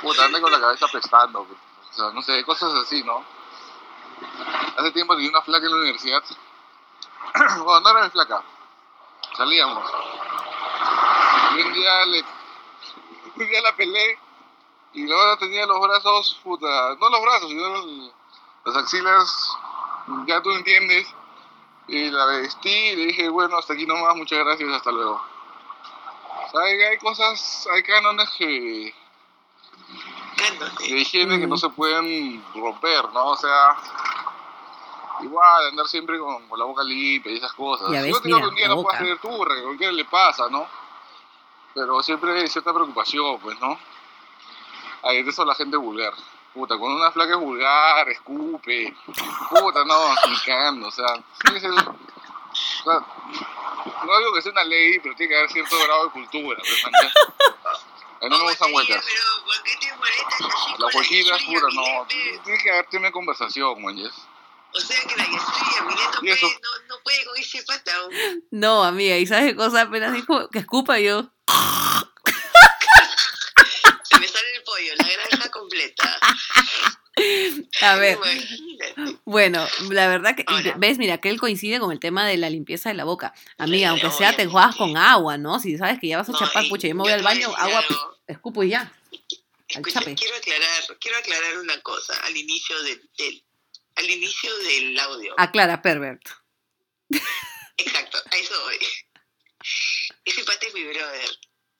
puta, 0.02 0.24
ande 0.26 0.40
con 0.40 0.52
la 0.52 0.60
cabeza 0.60 0.86
apestando. 0.86 1.44
pues. 1.44 1.58
O 1.90 1.94
sea, 1.94 2.10
no 2.10 2.20
sé, 2.22 2.44
cosas 2.44 2.74
así, 2.74 3.02
¿no? 3.04 3.24
Hace 4.76 4.90
tiempo 4.90 5.14
tenía 5.14 5.30
una 5.30 5.42
flaca 5.42 5.64
en 5.64 5.72
la 5.72 5.78
universidad. 5.78 6.22
bueno, 7.64 7.80
no 7.80 7.90
era 7.90 8.02
mi 8.04 8.10
flaca. 8.10 8.42
Salíamos. 9.36 9.90
Y 11.56 11.62
un 11.62 11.72
día 11.72 12.06
le. 12.06 12.24
Un 13.36 13.48
día 13.48 13.62
la 13.62 13.74
pelé. 13.74 14.18
Y 14.92 15.06
luego 15.06 15.36
tenía 15.38 15.66
los 15.66 15.80
brazos, 15.80 16.40
puta. 16.44 16.94
No 17.00 17.08
los 17.08 17.22
brazos, 17.22 17.48
sino 17.50 17.68
los, 17.68 18.12
las 18.64 18.76
axilas. 18.76 19.56
Ya 20.26 20.40
tú 20.40 20.52
entiendes. 20.52 21.12
Y 21.88 22.10
la 22.10 22.24
vestí 22.26 22.70
y 22.70 22.96
le 22.96 23.06
dije, 23.06 23.28
bueno, 23.28 23.58
hasta 23.58 23.74
aquí 23.74 23.86
nomás, 23.86 24.16
muchas 24.16 24.38
gracias, 24.38 24.70
hasta 24.70 24.90
luego. 24.90 25.20
O 26.46 26.50
sea, 26.50 26.60
hay, 26.60 26.80
hay 26.80 26.98
cosas, 26.98 27.68
hay 27.74 27.82
cánones 27.82 28.30
que, 28.38 28.94
de 30.78 30.98
higiene 30.98 31.38
que 31.38 31.46
no 31.46 31.56
se 31.56 31.68
pueden 31.70 32.42
romper, 32.54 33.04
¿no? 33.12 33.26
O 33.26 33.36
sea, 33.36 33.76
igual 35.22 35.66
andar 35.68 35.86
siempre 35.86 36.18
con, 36.18 36.48
con 36.48 36.58
la 36.58 36.64
boca 36.64 36.82
limpia 36.82 37.32
y 37.32 37.36
esas 37.36 37.52
cosas. 37.52 37.90
Ya 37.90 38.00
ves, 38.00 38.12
Yo 38.12 38.20
mira, 38.24 38.38
que 38.38 38.46
un 38.46 38.54
día 38.54 38.68
la 38.68 38.74
no 38.76 38.82
puede 38.82 39.14
boca. 39.14 39.14
hacer 39.14 39.58
a 39.58 39.62
cualquiera 39.64 39.92
le 39.92 40.04
pasa, 40.06 40.48
¿no? 40.48 40.66
Pero 41.74 42.02
siempre 42.02 42.40
hay 42.40 42.48
cierta 42.48 42.72
preocupación, 42.72 43.38
pues, 43.40 43.58
¿no? 43.60 43.78
Ay, 45.02 45.22
de 45.22 45.30
eso 45.30 45.44
la 45.44 45.54
gente 45.54 45.76
vulgar. 45.76 46.12
Puta, 46.54 46.78
cuando 46.78 46.98
una 46.98 47.10
flaca 47.10 47.32
es 47.34 47.40
vulgar, 47.40 48.08
escupe, 48.08 48.94
puta, 49.50 49.84
no, 49.84 50.14
ni 50.28 50.36
cagando, 50.46 50.86
o 50.86 50.90
sea, 50.90 51.06
tiene 51.42 51.60
que 51.60 51.60
ser- 51.60 51.72
o 51.72 52.84
sea, 52.84 53.04
no 54.06 54.18
digo 54.18 54.32
que 54.34 54.42
sea 54.42 54.52
una 54.52 54.62
ley, 54.62 55.00
pero 55.00 55.16
tiene 55.16 55.30
que 55.30 55.36
haber 55.36 55.50
cierto 55.50 55.76
grado 55.84 56.04
de 56.04 56.10
cultura, 56.12 56.60
pues. 56.60 56.84
A 56.84 58.26
mí 58.26 58.30
no 58.30 58.38
me 58.38 58.44
gustan 58.44 58.72
huecas. 58.72 59.04
Pero, 59.04 59.44
¿por 59.44 59.62
qué 59.64 59.76
te 59.80 59.96
molestas 59.96 60.40
así 60.40 60.72
con 60.72 60.80
Las 60.80 60.94
la 60.94 60.98
huequitas, 60.98 61.38
Yasuri 61.40 61.60
puta, 61.60 61.74
no. 61.74 62.06
Tiene 62.44 62.62
que 62.62 62.70
haber 62.70 62.86
tema 62.86 63.06
de 63.06 63.12
conversación, 63.12 63.82
man. 63.82 63.96
O 64.76 64.80
sea 64.80 65.00
que 65.02 65.16
la 65.16 65.24
Y 65.24 66.30
eso. 66.30 66.40
puede, 66.46 66.60
no, 66.62 66.70
no 66.88 67.02
puede 67.04 67.24
con 67.24 67.36
ese 67.36 67.62
pata. 67.62 67.92
¿o? 68.04 68.10
No, 68.50 68.82
amiga, 68.84 69.16
¿y 69.18 69.26
sabes 69.26 69.50
qué 69.50 69.56
cosa? 69.56 69.82
Apenas 69.82 70.12
dijo 70.12 70.48
que 70.50 70.58
escupa 70.58 70.98
yo. 70.98 71.30
Se 74.02 74.18
me 74.18 74.28
sale 74.28 74.46
el 74.56 74.62
pollo, 74.64 74.94
la 74.96 75.08
granja 75.08 75.50
completa. 75.50 76.18
A 77.82 77.96
ver, 77.98 78.18
Imagínate. 78.18 79.18
bueno, 79.24 79.66
la 79.90 80.08
verdad 80.08 80.34
que, 80.36 80.44
ves, 80.76 80.98
mira, 80.98 81.18
que 81.18 81.28
él 81.30 81.38
coincide 81.40 81.78
con 81.80 81.92
el 81.92 82.00
tema 82.00 82.26
de 82.26 82.36
la 82.36 82.50
limpieza 82.50 82.88
de 82.88 82.94
la 82.96 83.04
boca. 83.04 83.32
Amiga, 83.58 83.90
aunque 83.90 84.10
sea, 84.10 84.34
te 84.36 84.46
juegas 84.46 84.76
con 84.76 84.96
agua, 84.96 85.38
¿no? 85.38 85.58
Si 85.60 85.76
sabes 85.78 85.98
que 86.00 86.08
ya 86.08 86.18
vas 86.18 86.28
a 86.28 86.32
No, 86.32 86.38
chapar, 86.38 86.68
pucha, 86.68 86.88
yo 86.88 86.94
me 86.94 86.98
yo 87.00 87.04
voy 87.04 87.12
al 87.12 87.22
baño, 87.22 87.54
agua, 87.56 87.78
algo. 87.80 88.18
escupo 88.26 88.62
y 88.62 88.70
ya. 88.70 88.92
Escucha, 89.68 90.00
quiero 90.00 90.36
aclarar, 90.36 90.68
quiero 91.00 91.18
aclarar 91.18 91.58
una 91.58 91.80
cosa 91.80 92.14
al 92.24 92.36
inicio 92.36 92.80
del, 92.82 93.00
del- 93.16 93.44
al 93.96 94.10
inicio 94.10 94.56
del 94.58 94.98
audio. 94.98 95.34
Aclara, 95.38 95.80
pervert. 95.82 96.22
Exacto, 97.76 98.18
a 98.30 98.36
eso 98.36 98.54
voy. 98.64 98.78
Ese 100.24 100.44
pata 100.44 100.66
es 100.66 100.74
mi 100.74 100.84
brother, 100.84 101.30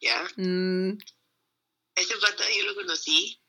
¿ya? 0.00 0.26
Mm, 0.36 0.98
Ese 1.94 2.16
pata 2.18 2.44
yo 2.56 2.64
lo 2.64 2.74
conocí 2.74 3.40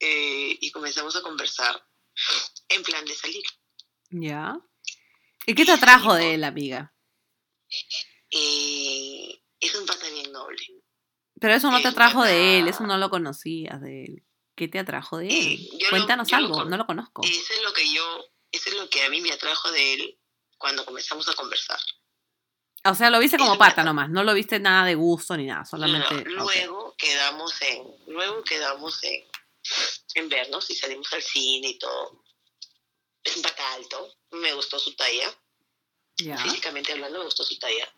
eh, 0.00 0.56
y 0.60 0.70
comenzamos 0.70 1.14
a 1.16 1.22
conversar 1.22 1.84
en 2.68 2.82
plan 2.82 3.04
de 3.04 3.14
salir. 3.14 3.42
ya. 4.10 4.56
¿Y 5.46 5.54
qué 5.54 5.66
te 5.66 5.72
atrajo 5.72 6.14
de 6.14 6.34
él, 6.34 6.44
amiga? 6.44 6.94
Eh, 8.30 9.42
es 9.60 9.74
un 9.74 9.84
pata 9.86 10.08
bien 10.08 10.32
noble. 10.32 10.56
Pero 11.40 11.54
eso 11.54 11.70
no 11.70 11.82
te 11.82 11.88
atrajo 11.88 12.22
de 12.22 12.58
él, 12.58 12.68
eso 12.68 12.84
no 12.86 12.96
lo 12.96 13.10
conocías 13.10 13.80
de 13.82 14.04
él. 14.04 14.24
¿Qué 14.56 14.68
te 14.68 14.78
atrajo 14.78 15.18
de 15.18 15.28
él? 15.28 15.68
Eh, 15.72 15.88
Cuéntanos 15.90 16.30
lo 16.30 16.36
algo, 16.36 16.64
no 16.64 16.76
lo 16.76 16.86
conozco. 16.86 17.22
Eso 17.24 17.52
es 17.52 17.62
lo 17.62 17.72
que 17.72 17.92
yo, 17.92 18.24
eso 18.52 18.70
es 18.70 18.76
lo 18.76 18.88
que 18.88 19.02
a 19.02 19.10
mí 19.10 19.20
me 19.20 19.32
atrajo 19.32 19.70
de 19.72 19.94
él 19.94 20.18
cuando 20.58 20.84
comenzamos 20.84 21.28
a 21.28 21.34
conversar. 21.34 21.80
O 22.86 22.94
sea, 22.94 23.10
lo 23.10 23.18
viste 23.18 23.38
como 23.38 23.52
es 23.52 23.54
un 23.54 23.58
pata 23.58 23.82
nomás, 23.82 24.10
no 24.10 24.22
lo 24.22 24.34
viste 24.34 24.60
nada 24.60 24.84
de 24.84 24.94
gusto 24.94 25.36
ni 25.36 25.46
nada, 25.46 25.64
solamente... 25.64 26.14
no, 26.14 26.44
ok. 26.44 26.54
luego 26.54 26.94
quedamos 26.98 27.62
en, 27.62 27.82
luego 28.08 28.44
quedamos 28.44 29.02
en, 29.04 29.24
en 30.16 30.28
vernos 30.28 30.68
y 30.70 30.74
salimos 30.74 31.10
al 31.12 31.22
cine 31.22 31.68
y 31.68 31.78
todo. 31.78 32.22
Es 33.22 33.36
un 33.36 33.42
pata 33.42 33.72
alto, 33.72 34.14
me 34.32 34.52
gustó 34.52 34.78
su 34.78 34.94
talla, 34.94 35.34
físicamente 36.42 36.92
hablando 36.92 37.20
me 37.20 37.24
gustó 37.24 37.42
su 37.42 37.58
talla. 37.58 37.90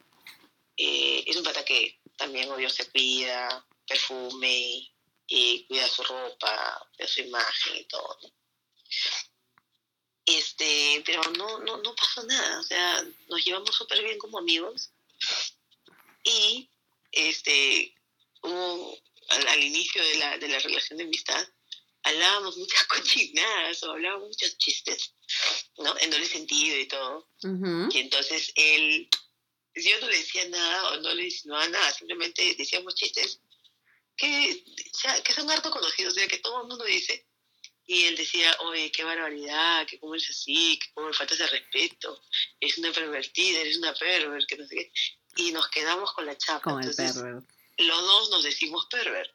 Eh, 0.77 1.25
es 1.27 1.37
un 1.37 1.43
pata 1.43 1.65
que 1.65 2.01
también 2.17 2.51
obvio 2.51 2.71
se 2.71 2.89
cuida, 2.91 3.67
perfume, 3.89 4.89
y 5.27 5.65
cuida 5.67 5.89
su 5.89 6.03
ropa, 6.03 6.89
cuida 6.97 7.09
su 7.09 7.21
imagen 7.21 7.77
y 7.77 7.85
todo. 7.85 8.19
Este, 10.25 11.03
pero 11.07 11.23
no, 11.37 11.59
no, 11.61 11.77
no 11.79 11.95
pasó 11.95 12.23
nada, 12.25 12.61
o 12.61 12.63
sea, 12.65 13.07
nos 13.29 13.45
llevamos 13.45 13.75
súper 13.75 14.03
bien 14.03 14.19
como 14.19 14.39
amigos 14.39 14.91
y 16.25 16.69
este, 17.13 17.95
hubo, 18.43 18.99
al, 19.29 19.49
al 19.49 19.63
inicio 19.63 20.03
de 20.03 20.15
la, 20.17 20.39
de 20.39 20.49
la 20.49 20.59
relación 20.59 20.99
de 20.99 21.05
amistad, 21.05 21.47
hablábamos 22.03 22.57
muchas 22.57 22.85
cochinadas 22.89 23.83
o 23.83 23.93
hablábamos 23.93 24.29
muchos 24.29 24.59
chistes, 24.59 25.13
¿no? 25.79 25.95
En 26.01 26.11
doble 26.11 26.27
sentido 26.27 26.79
y 26.79 26.87
todo. 26.87 27.29
Y 27.91 27.99
entonces 27.99 28.53
él, 28.55 29.09
yo 29.75 30.01
no 30.01 30.09
le 30.09 30.19
decía 30.19 30.49
nada 30.49 30.91
o 30.91 30.97
no 31.01 31.15
le 31.15 31.25
insinuaba 31.25 31.69
nada, 31.69 31.93
simplemente 31.93 32.55
decíamos 32.57 32.95
chistes 32.95 33.41
que, 34.17 34.65
sea, 34.93 35.23
que 35.23 35.33
son 35.33 35.51
harto 35.51 35.71
conocidos, 35.71 36.15
o 36.15 36.17
sea, 36.17 36.29
que 36.29 36.39
todo 36.39 36.63
el 36.63 36.69
mundo 36.69 36.85
dice. 36.85 37.27
Y 37.89 38.03
él 38.05 38.17
decía, 38.17 38.57
oye, 38.61 38.91
qué 38.91 39.05
barbaridad, 39.05 39.87
que 39.87 40.01
cómo 40.01 40.15
eres 40.15 40.29
así, 40.31 40.79
que 40.79 40.93
cómo 40.93 41.07
me 41.07 41.13
faltas 41.13 41.39
de 41.39 41.47
respeto, 41.47 42.21
eres 42.59 42.79
una 42.79 42.93
pervertida, 42.93 43.61
eres 43.61 43.79
una 43.79 43.95
pervert, 43.95 44.47
que 44.49 44.57
no 44.57 44.67
sé 44.67 44.75
qué. 44.75 44.93
Y 45.37 45.53
nos 45.53 45.69
quedamos 45.69 46.13
con 46.13 46.27
la 46.27 46.37
chapa. 46.37 46.63
Con 46.63 46.83
el 46.83 46.91
Entonces, 46.91 47.17
pervert. 47.17 47.49
los 47.79 48.03
dos 48.03 48.31
nos 48.31 48.43
decimos 48.43 48.87
pervert, 48.91 49.31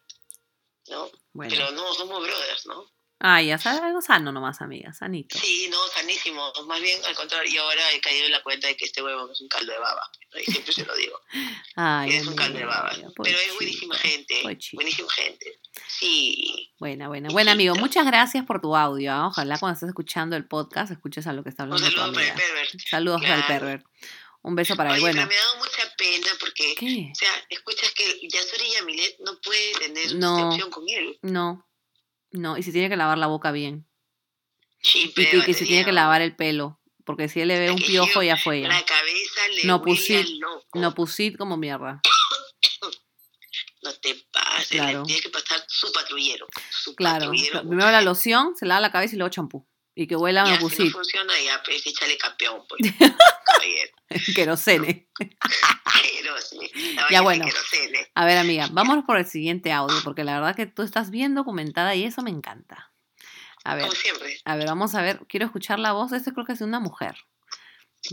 ¿no? 0.88 1.10
Bueno. 1.32 1.54
Pero 1.54 1.70
no, 1.70 1.94
somos 1.94 2.22
brothers, 2.22 2.66
¿no? 2.66 2.90
Ah, 3.24 3.40
ya 3.40 3.56
sabes, 3.56 3.80
algo 3.82 4.00
sano 4.02 4.32
nomás, 4.32 4.60
amiga, 4.62 4.92
sanito. 4.92 5.38
Sí, 5.38 5.68
no, 5.70 5.78
sanísimo. 5.94 6.52
Más 6.66 6.80
bien, 6.80 6.98
al 7.04 7.14
contrario, 7.14 7.48
yo 7.54 7.62
ahora 7.62 7.92
he 7.92 8.00
caído 8.00 8.26
en 8.26 8.32
la 8.32 8.42
cuenta 8.42 8.66
de 8.66 8.76
que 8.76 8.84
este 8.84 9.00
huevo 9.00 9.30
es 9.30 9.40
un 9.40 9.46
caldo 9.48 9.70
de 9.72 9.78
baba. 9.78 10.02
¿no? 10.32 10.40
Y 10.40 10.44
siempre 10.44 10.72
se 10.72 10.84
lo 10.84 10.94
digo. 10.96 11.20
Ay, 11.76 12.14
es 12.16 12.26
un 12.26 12.34
caldo 12.34 12.58
de 12.58 12.64
baba. 12.64 12.90
amiga, 12.90 13.08
Pero 13.22 13.38
es 13.38 13.54
buenísima 13.54 13.94
gente. 13.96 14.40
pobrecita. 14.42 14.76
Buenísima 14.76 15.08
gente. 15.12 15.60
Sí. 15.88 16.72
Buena, 16.80 17.06
buena. 17.08 17.28
Bueno, 17.30 17.52
amigo, 17.52 17.76
muchas 17.76 18.04
gracias 18.06 18.44
por 18.44 18.60
tu 18.60 18.74
audio. 18.76 19.12
¿ah? 19.12 19.28
Ojalá 19.28 19.56
cuando 19.58 19.74
estés 19.74 19.88
escuchando 19.90 20.34
el 20.36 20.46
podcast 20.48 20.90
escuches 20.90 21.26
a 21.28 21.32
lo 21.32 21.44
que 21.44 21.50
está 21.50 21.62
Un 21.62 21.74
hablando 21.74 21.90
tu 21.90 21.96
saludo 21.96 22.12
para 22.14 22.26
el 22.26 22.34
pervert. 22.34 22.70
Saludos 22.90 23.22
para 23.22 23.34
el 23.36 23.44
Claro. 23.44 23.60
pervert. 23.60 23.86
Un 24.42 24.56
beso 24.56 24.74
para 24.74 24.90
él. 24.90 24.94
Oye, 24.96 25.02
Bueno, 25.02 25.20
pero 25.20 25.28
me 25.28 25.36
ha 25.36 25.44
dado 25.44 25.56
mucha 25.58 25.94
pena 25.96 26.26
porque, 26.40 26.74
¿qué? 26.74 27.10
o 27.12 27.14
sea, 27.14 27.30
escuchas 27.48 27.92
que 27.92 28.18
Yasuri 28.28 28.70
Yamilet 28.72 29.18
no 29.20 29.40
puede 29.40 29.72
tener 29.74 30.14
No. 30.16 30.48
opción 30.48 30.68
con 30.70 30.84
él. 30.88 31.16
No, 31.22 31.64
no. 32.32 32.56
Y 32.58 32.62
si 32.62 32.72
tiene 32.72 32.88
que 32.88 32.96
lavar 32.96 33.18
la 33.18 33.26
boca 33.26 33.50
bien. 33.52 33.86
Sí, 34.80 35.04
Y, 35.04 35.08
pero 35.08 35.38
y 35.38 35.42
que 35.44 35.54
si 35.54 35.64
tiene 35.66 35.84
que 35.84 35.92
lavar 35.92 36.22
el 36.22 36.34
pelo. 36.36 36.80
Porque 37.04 37.28
si 37.28 37.40
él 37.40 37.48
le 37.48 37.58
ve 37.58 37.70
un 37.70 37.78
piojo, 37.82 38.22
ya 38.22 38.36
fue 38.36 38.60
ya. 38.62 38.68
La 38.68 38.84
cabeza 38.84 39.40
le 39.56 39.64
No 39.64 39.82
pusit-. 39.82 40.40
No 40.74 40.94
pusit 40.94 41.36
como 41.36 41.56
mierda. 41.56 42.00
No 43.82 43.92
te 43.94 44.14
pases, 44.32 44.68
Claro. 44.68 45.00
le 45.00 45.06
tienes 45.06 45.22
que 45.24 45.30
pasar 45.30 45.64
su 45.66 45.90
patrullero. 45.90 46.46
Su 46.70 46.94
Claro. 46.94 47.26
patrullero. 47.26 47.62
Primero 47.66 47.90
la 47.90 48.00
loción, 48.00 48.54
se 48.56 48.64
lava 48.64 48.80
la 48.80 48.92
cabeza 48.92 49.16
y 49.16 49.18
luego 49.18 49.30
champú. 49.32 49.68
Y 49.96 50.06
que 50.06 50.14
huela 50.14 50.42
a 50.42 50.44
no 50.44 50.50
si 50.56 50.62
no 50.62 50.68
pusit. 50.68 50.92
funciona, 50.92 51.34
ya, 51.44 51.60
pues 51.64 51.84
échale 51.84 52.16
campeón, 52.16 52.62
pues. 52.68 52.80
caballero. 53.44 53.92
Querosene. 54.34 55.08
Ya, 57.10 57.20
bueno. 57.22 57.44
querosene. 57.44 58.10
A 58.14 58.24
ver, 58.24 58.38
amiga, 58.38 58.68
vámonos 58.72 59.04
por 59.04 59.16
el 59.18 59.26
siguiente 59.26 59.72
audio, 59.72 59.96
porque 60.04 60.24
la 60.24 60.34
verdad 60.34 60.56
que 60.56 60.66
tú 60.66 60.82
estás 60.82 61.10
bien 61.10 61.34
documentada 61.34 61.94
y 61.94 62.04
eso 62.04 62.22
me 62.22 62.30
encanta. 62.30 62.92
A 63.64 63.74
ver, 63.74 63.84
Como 63.84 63.94
siempre. 63.94 64.40
a 64.44 64.56
ver, 64.56 64.66
vamos 64.66 64.94
a 64.94 65.02
ver. 65.02 65.20
Quiero 65.28 65.46
escuchar 65.46 65.78
la 65.78 65.92
voz. 65.92 66.12
Este 66.12 66.32
creo 66.32 66.44
que 66.44 66.52
es 66.52 66.58
de 66.58 66.64
una 66.64 66.80
mujer. 66.80 67.16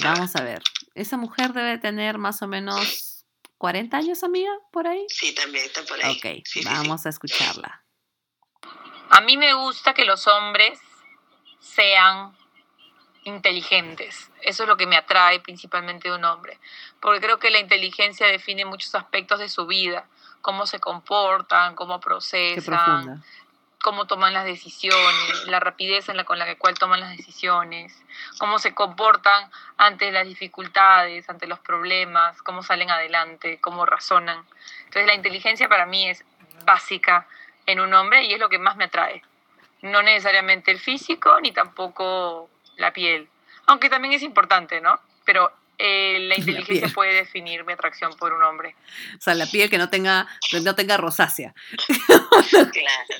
Vamos 0.04 0.36
a 0.36 0.44
ver. 0.44 0.62
Esa 0.94 1.18
mujer 1.18 1.54
debe 1.54 1.78
tener 1.80 2.18
más 2.20 2.42
o 2.44 2.48
menos 2.48 3.26
40 3.58 3.98
años, 3.98 4.24
amiga, 4.24 4.52
por 4.72 4.88
ahí. 4.88 5.06
Sí, 5.10 5.34
también 5.34 5.66
está 5.66 5.82
por 5.84 6.04
ahí. 6.04 6.16
Ok, 6.16 6.22
Sí, 6.22 6.44
sí, 6.46 6.60
sí. 6.64 6.66
vamos 6.66 7.06
a 7.06 7.10
escucharla. 7.10 7.84
A 9.10 9.22
mí 9.22 9.38
me 9.38 9.54
gusta 9.56 9.94
que 9.96 10.06
los 10.06 10.28
hombres 10.28 10.80
sean 11.60 12.32
inteligentes. 13.30 14.30
Eso 14.42 14.64
es 14.64 14.70
lo 14.70 14.78
que 14.78 14.86
me 14.86 14.98
atrae 14.98 15.40
principalmente 15.40 16.10
de 16.10 16.16
un 16.16 16.26
hombre. 16.26 16.60
Porque 17.00 17.22
creo 17.22 17.40
que 17.40 17.50
la 17.50 17.60
inteligencia 17.60 18.28
define 18.28 18.66
muchos 18.66 18.94
aspectos 18.96 19.40
de 19.40 19.50
su 19.50 19.66
vida. 19.66 20.06
Cómo 20.42 20.66
se 20.66 20.80
comportan, 20.80 21.76
cómo 21.76 22.00
procesan, 22.00 23.24
cómo 23.82 24.06
toman 24.06 24.34
las 24.34 24.46
decisiones, 24.46 25.48
la 25.48 25.60
rapidez 25.60 26.10
en 26.10 26.18
la 26.18 26.24
con 26.24 26.38
la 26.40 26.56
cual 26.56 26.78
toman 26.78 27.00
las 27.00 27.16
decisiones, 27.16 27.98
cómo 28.38 28.60
se 28.60 28.74
comportan 28.74 29.50
ante 29.78 30.12
las 30.12 30.28
dificultades, 30.28 31.30
ante 31.30 31.48
los 31.48 31.60
problemas, 31.60 32.42
cómo 32.42 32.64
salen 32.64 32.92
adelante, 32.92 33.60
cómo 33.62 33.86
razonan. 33.86 34.44
Entonces 34.86 35.08
la 35.08 35.16
inteligencia 35.16 35.70
para 35.70 35.86
mí 35.86 36.10
es 36.10 36.26
básica 36.66 37.28
en 37.66 37.80
un 37.80 37.94
hombre 37.94 38.26
y 38.26 38.34
es 38.34 38.40
lo 38.40 38.50
que 38.50 38.60
más 38.60 38.76
me 38.76 38.86
atrae. 38.86 39.24
No 39.82 40.02
necesariamente 40.02 40.72
el 40.72 40.80
físico 40.80 41.40
ni 41.42 41.52
tampoco 41.52 42.50
la 42.80 42.92
piel, 42.92 43.30
aunque 43.68 43.90
también 43.90 44.14
es 44.14 44.24
importante, 44.24 44.82
¿no? 44.82 45.00
Pero 45.26 45.52
eh, 45.78 46.18
la 46.22 46.36
inteligencia 46.40 46.90
puede 46.94 47.14
definir 47.14 47.64
mi 47.66 47.74
atracción 47.74 48.14
por 48.18 48.34
un 48.34 48.44
hombre. 48.44 48.76
O 49.18 49.22
sea, 49.22 49.36
la 49.36 49.46
piel 49.46 49.70
que 49.70 49.78
no 49.78 49.90
tenga, 49.90 50.28
que 50.50 50.60
no 50.62 50.74
tenga 50.76 50.98
rosácea. 50.98 51.54
Claro. 51.88 52.70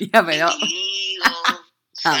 Ya, 0.12 0.24
pero. 0.24 0.48
Vitiligo, 0.48 1.24
Ah, 2.04 2.16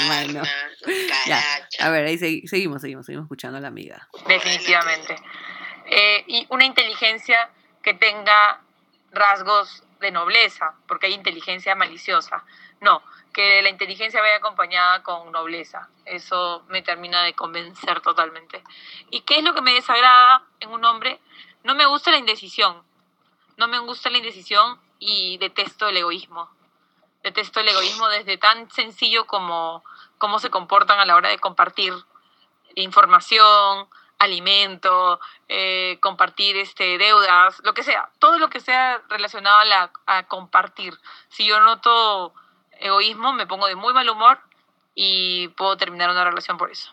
Ya. 1.26 1.42
A 1.80 1.88
ver, 1.90 2.04
ahí 2.06 2.16
segui- 2.18 2.46
seguimos, 2.46 2.82
seguimos, 2.82 3.06
seguimos 3.06 3.24
escuchando 3.24 3.56
a 3.58 3.60
la 3.62 3.68
amiga. 3.68 4.06
definitivamente. 4.28 5.16
Eh, 5.86 6.24
y 6.26 6.46
una 6.50 6.66
inteligencia 6.66 7.48
que 7.82 7.94
tenga 7.94 8.60
rasgos 9.12 9.82
de 10.00 10.10
nobleza, 10.10 10.74
porque 10.86 11.06
hay 11.06 11.14
inteligencia 11.14 11.74
maliciosa. 11.74 12.44
No, 12.82 13.02
que 13.40 13.62
la 13.62 13.70
inteligencia 13.70 14.20
vaya 14.20 14.36
acompañada 14.36 15.02
con 15.02 15.32
nobleza. 15.32 15.88
Eso 16.04 16.62
me 16.68 16.82
termina 16.82 17.22
de 17.22 17.32
convencer 17.32 18.02
totalmente. 18.02 18.62
¿Y 19.10 19.22
qué 19.22 19.38
es 19.38 19.44
lo 19.44 19.54
que 19.54 19.62
me 19.62 19.72
desagrada 19.72 20.42
en 20.60 20.70
un 20.70 20.84
hombre? 20.84 21.20
No 21.64 21.74
me 21.74 21.86
gusta 21.86 22.10
la 22.10 22.18
indecisión. 22.18 22.82
No 23.56 23.66
me 23.66 23.78
gusta 23.78 24.10
la 24.10 24.18
indecisión 24.18 24.78
y 24.98 25.38
detesto 25.38 25.88
el 25.88 25.96
egoísmo. 25.96 26.50
Detesto 27.22 27.60
el 27.60 27.68
egoísmo 27.68 28.08
desde 28.08 28.36
tan 28.36 28.70
sencillo 28.70 29.26
como 29.26 29.82
cómo 30.18 30.38
se 30.38 30.50
comportan 30.50 30.98
a 30.98 31.06
la 31.06 31.16
hora 31.16 31.30
de 31.30 31.38
compartir 31.38 31.94
información, 32.74 33.88
alimento, 34.18 35.18
eh, 35.48 35.96
compartir 36.00 36.58
este, 36.58 36.98
deudas, 36.98 37.58
lo 37.64 37.72
que 37.72 37.84
sea, 37.84 38.10
todo 38.18 38.38
lo 38.38 38.50
que 38.50 38.60
sea 38.60 39.02
relacionado 39.08 39.60
a, 39.60 39.64
la, 39.64 39.92
a 40.04 40.24
compartir. 40.24 40.98
Si 41.30 41.46
yo 41.46 41.58
noto 41.60 42.34
egoísmo, 42.80 43.32
me 43.32 43.46
pongo 43.46 43.66
de 43.66 43.74
muy 43.76 43.92
mal 43.92 44.08
humor 44.08 44.38
y 44.94 45.48
puedo 45.48 45.76
terminar 45.76 46.10
una 46.10 46.24
relación 46.24 46.56
por 46.58 46.70
eso. 46.70 46.92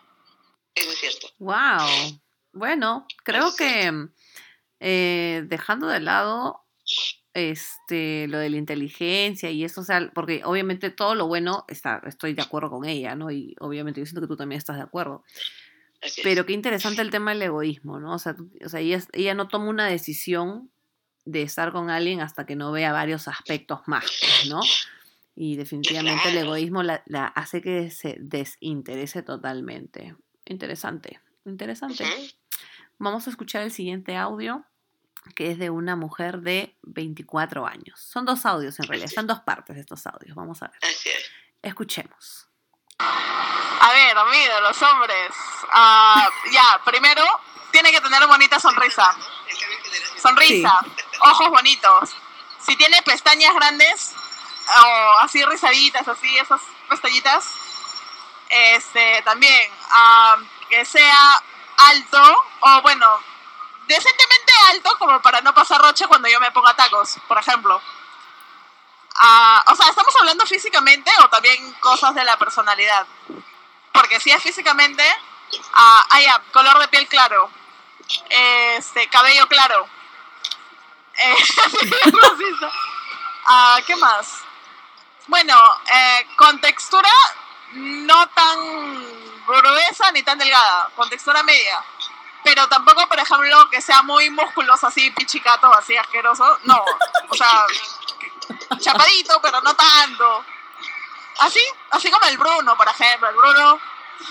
Eso 0.74 0.90
es 0.90 0.98
cierto. 0.98 1.26
Wow. 1.38 2.20
Bueno, 2.52 3.06
creo 3.24 3.54
que 3.56 4.08
eh, 4.80 5.42
dejando 5.46 5.88
de 5.88 6.00
lado 6.00 6.64
este 7.34 8.26
lo 8.28 8.38
de 8.38 8.50
la 8.50 8.56
inteligencia 8.56 9.50
y 9.50 9.64
eso, 9.64 9.80
o 9.82 9.84
sea, 9.84 10.10
porque 10.14 10.42
obviamente 10.44 10.90
todo 10.90 11.14
lo 11.14 11.26
bueno 11.26 11.64
está, 11.68 12.00
estoy 12.06 12.34
de 12.34 12.42
acuerdo 12.42 12.70
con 12.70 12.84
ella, 12.84 13.14
¿no? 13.14 13.30
Y 13.30 13.54
obviamente 13.60 14.00
yo 14.00 14.06
siento 14.06 14.20
que 14.22 14.26
tú 14.26 14.36
también 14.36 14.58
estás 14.58 14.76
de 14.76 14.82
acuerdo. 14.82 15.22
Así 16.02 16.20
es. 16.20 16.24
Pero 16.24 16.46
qué 16.46 16.52
interesante 16.52 17.02
el 17.02 17.10
tema 17.10 17.32
del 17.32 17.42
egoísmo, 17.42 17.98
¿no? 18.00 18.14
O 18.14 18.18
sea, 18.18 18.34
tú- 18.34 18.50
o 18.64 18.68
sea 18.68 18.80
ella, 18.80 19.00
ella 19.12 19.34
no 19.34 19.48
toma 19.48 19.66
una 19.68 19.86
decisión 19.86 20.70
de 21.24 21.42
estar 21.42 21.72
con 21.72 21.90
alguien 21.90 22.20
hasta 22.20 22.46
que 22.46 22.56
no 22.56 22.72
vea 22.72 22.92
varios 22.92 23.28
aspectos 23.28 23.80
más, 23.86 24.04
pues, 24.20 24.46
¿no? 24.48 24.60
Y 25.40 25.54
definitivamente 25.54 26.30
el 26.30 26.38
egoísmo 26.38 26.82
la, 26.82 27.04
la 27.06 27.26
hace 27.28 27.62
que 27.62 27.92
se 27.92 28.16
desinterese 28.18 29.22
totalmente. 29.22 30.16
Interesante, 30.44 31.20
interesante. 31.44 32.04
Vamos 32.98 33.28
a 33.28 33.30
escuchar 33.30 33.62
el 33.62 33.70
siguiente 33.70 34.16
audio, 34.16 34.64
que 35.36 35.52
es 35.52 35.58
de 35.60 35.70
una 35.70 35.94
mujer 35.94 36.40
de 36.40 36.76
24 36.82 37.68
años. 37.68 38.00
Son 38.00 38.24
dos 38.24 38.44
audios 38.46 38.80
en 38.80 38.88
realidad, 38.88 39.08
están 39.08 39.28
dos 39.28 39.38
partes 39.38 39.76
de 39.76 39.82
estos 39.82 40.04
audios. 40.08 40.34
Vamos 40.34 40.60
a 40.64 40.66
ver. 40.66 40.78
Así 40.82 41.08
es. 41.08 41.30
Escuchemos. 41.62 42.48
A 42.98 43.92
ver, 43.92 44.18
amigo, 44.18 44.60
los 44.60 44.82
hombres. 44.82 45.30
Ah, 45.70 46.28
ya, 46.50 46.82
primero, 46.84 47.22
tiene 47.70 47.92
que 47.92 48.00
tener 48.00 48.26
bonita 48.26 48.58
sonrisa. 48.58 49.16
Sonrisa, 50.20 50.80
ojos 51.20 51.50
bonitos. 51.50 52.10
Si 52.60 52.74
tiene 52.74 53.00
pestañas 53.02 53.54
grandes, 53.54 54.16
o 54.68 55.18
así 55.20 55.44
rizaditas, 55.44 56.06
así, 56.06 56.38
esas 56.38 56.60
pestañitas, 56.88 57.44
este, 58.48 59.22
también, 59.22 59.72
ah, 59.90 60.36
que 60.68 60.84
sea 60.84 61.42
alto, 61.78 62.22
o 62.60 62.82
bueno, 62.82 63.06
decentemente 63.86 64.52
alto, 64.68 64.90
como 64.98 65.20
para 65.22 65.40
no 65.40 65.54
pasar 65.54 65.80
roche 65.80 66.06
cuando 66.06 66.28
yo 66.28 66.40
me 66.40 66.50
ponga 66.50 66.74
tacos, 66.74 67.16
por 67.26 67.38
ejemplo. 67.38 67.80
Ah, 69.16 69.64
o 69.66 69.74
sea, 69.74 69.88
¿estamos 69.88 70.14
hablando 70.16 70.46
físicamente 70.46 71.10
o 71.24 71.28
también 71.28 71.72
cosas 71.74 72.14
de 72.14 72.24
la 72.24 72.36
personalidad? 72.36 73.06
Porque 73.92 74.20
si 74.20 74.30
es 74.30 74.42
físicamente, 74.42 75.02
ah, 75.72 76.06
ah, 76.10 76.20
ya, 76.20 76.42
color 76.52 76.78
de 76.78 76.88
piel 76.88 77.08
claro, 77.08 77.50
este, 78.28 79.08
cabello 79.08 79.46
claro, 79.48 79.88
eh. 81.18 81.36
Ah, 83.50 83.80
¿qué 83.86 83.96
más? 83.96 84.42
Bueno, 85.28 85.54
eh, 85.92 86.26
con 86.36 86.58
textura 86.58 87.10
no 87.74 88.26
tan 88.30 88.58
gruesa 89.46 90.10
ni 90.12 90.22
tan 90.22 90.38
delgada, 90.38 90.90
con 90.96 91.08
textura 91.08 91.42
media. 91.42 91.84
Pero 92.42 92.66
tampoco, 92.68 93.06
por 93.06 93.18
ejemplo, 93.18 93.68
que 93.70 93.82
sea 93.82 94.02
muy 94.02 94.30
musculoso, 94.30 94.86
así, 94.86 95.10
pichicato, 95.10 95.72
así, 95.74 95.96
asqueroso. 95.96 96.58
No, 96.64 96.82
o 97.28 97.34
sea, 97.34 97.66
chapadito, 98.78 99.38
pero 99.42 99.60
no 99.60 99.74
tanto. 99.76 100.44
Así, 101.40 101.60
así 101.90 102.10
como 102.10 102.26
el 102.26 102.38
Bruno, 102.38 102.74
por 102.76 102.88
ejemplo. 102.88 103.28
El 103.28 103.36
Bruno, 103.36 103.78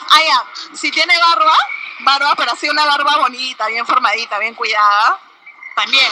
ah, 0.09 0.21
ya, 0.25 0.75
si 0.75 0.89
tiene 0.89 1.15
barba, 1.19 1.55
barba, 1.99 2.33
pero 2.35 2.53
así 2.53 2.67
una 2.69 2.85
barba 2.85 3.17
bonita, 3.17 3.67
bien 3.67 3.85
formadita, 3.85 4.39
bien 4.39 4.55
cuidada, 4.55 5.19
también. 5.75 6.11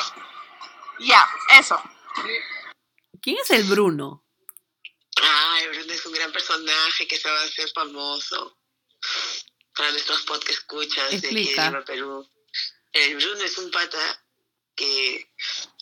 Ya, 0.99 1.27
eso. 1.57 1.81
¿Quién 3.19 3.37
es 3.41 3.49
el 3.49 3.63
Bruno? 3.63 4.24
Ay, 5.21 5.67
Bruno 5.67 5.93
es 5.93 6.05
un 6.05 6.13
gran 6.13 6.31
personaje 6.31 7.07
que 7.07 7.17
se 7.17 7.29
va 7.29 7.39
a 7.41 7.45
hacer 7.45 7.69
famoso 7.71 8.57
para 9.75 9.91
nuestros 9.91 10.21
podcast 10.23 10.49
escuchas 10.49 11.11
de 11.11 11.17
aquí 11.17 11.27
de 11.27 11.41
Explica. 11.41 11.67
Lima, 11.67 11.85
Perú. 11.85 12.29
El 12.91 13.15
Bruno 13.15 13.43
es 13.43 13.57
un 13.57 13.71
pata 13.71 14.25
que 14.75 15.31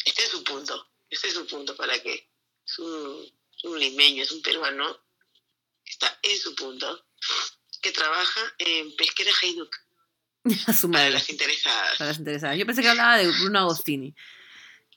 está 0.05 0.23
en 0.23 0.29
su 0.29 0.43
punto, 0.43 0.91
este 1.09 1.27
es 1.27 1.33
su 1.33 1.47
punto 1.47 1.75
para 1.75 2.01
que 2.01 2.29
es 2.65 2.79
un, 2.79 3.31
es 3.55 3.63
un 3.63 3.79
limeño, 3.79 4.23
es 4.23 4.31
un 4.31 4.41
peruano, 4.41 4.99
está 5.85 6.19
en 6.21 6.39
su 6.39 6.55
punto, 6.55 7.05
que 7.81 7.91
trabaja 7.91 8.53
en 8.59 8.95
Pesquera 8.95 9.31
Hayduk, 9.41 9.75
A 10.67 10.73
su 10.73 10.91
para 10.91 11.09
las 11.09 11.29
interesadas. 11.29 11.97
Para 11.97 12.09
las 12.09 12.19
interesadas. 12.19 12.57
Yo 12.57 12.65
pensé 12.65 12.81
que 12.81 12.89
hablaba 12.89 13.17
de 13.17 13.27
Bruno 13.27 13.59
Agostini. 13.59 14.13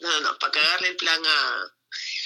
No, 0.01 0.21
no, 0.21 0.39
para 0.39 0.53
cagarle 0.53 0.89
el 0.89 0.97
plan 0.97 1.23
a, 1.25 1.76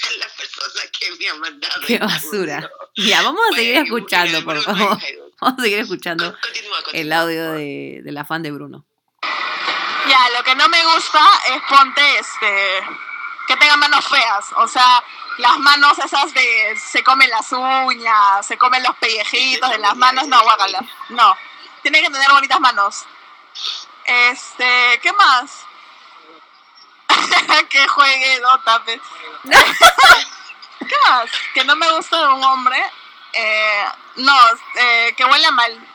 a 0.09 0.13
la 0.19 0.27
persona 0.37 0.83
que 0.99 1.11
me 1.19 1.29
ha 1.29 1.35
mandado. 1.35 1.81
Qué 1.87 1.99
basura. 1.99 2.71
Ya, 2.97 3.23
vamos 3.23 3.41
a 3.51 3.55
seguir 3.55 3.75
Bueno, 3.75 3.85
escuchando, 3.97 4.45
por 4.45 4.63
favor. 4.63 4.99
Vamos 5.43 5.59
a 5.59 5.63
seguir 5.63 5.79
escuchando 5.79 6.33
Con- 6.33 6.41
Continúa, 6.43 6.83
continúa. 6.83 7.01
el 7.01 7.13
audio 7.15 7.53
de, 7.53 8.01
del 8.05 8.19
afán 8.19 8.43
de 8.43 8.51
Bruno. 8.51 8.85
Ya, 10.07 10.29
lo 10.37 10.45
que 10.45 10.55
no 10.55 10.69
me 10.69 10.85
gusta 10.85 11.21
es 11.55 11.63
ponte 11.67 12.19
este 12.19 12.83
que 13.47 13.57
tenga 13.57 13.77
manos 13.79 14.07
feas, 14.07 14.45
o 14.57 14.69
sea, 14.69 15.03
las 15.39 15.59
manos 15.59 15.99
esas 15.99 16.33
de 16.35 16.77
se 16.79 17.03
comen 17.03 17.31
las 17.31 17.51
uñas, 17.53 18.47
se 18.47 18.59
comen 18.59 18.83
los 18.83 18.95
pellejitos 18.97 19.71
de 19.71 19.79
las 19.79 19.97
manos, 19.97 20.29
no, 20.29 20.43
guácala. 20.43 20.85
No. 21.09 21.35
Tiene 21.83 22.03
que 22.03 22.11
tener 22.11 22.31
bonitas 22.31 22.61
manos. 22.61 23.05
Este, 24.05 25.01
¿qué 25.03 25.13
más? 25.15 25.51
que 27.69 27.89
juegue 27.89 28.41
Dota. 28.41 28.85
pe. 28.85 29.01
¿Qué 30.89 30.97
más? 31.07 31.31
Que 31.55 31.65
no 31.65 31.77
me 31.77 31.91
gusta 31.93 32.19
de 32.19 32.35
un 32.35 32.45
hombre. 32.45 32.83
Eh, 33.33 33.85
no, 34.17 34.37
eh, 34.77 35.15
que 35.17 35.25
huela 35.25 35.51
mal. 35.51 35.89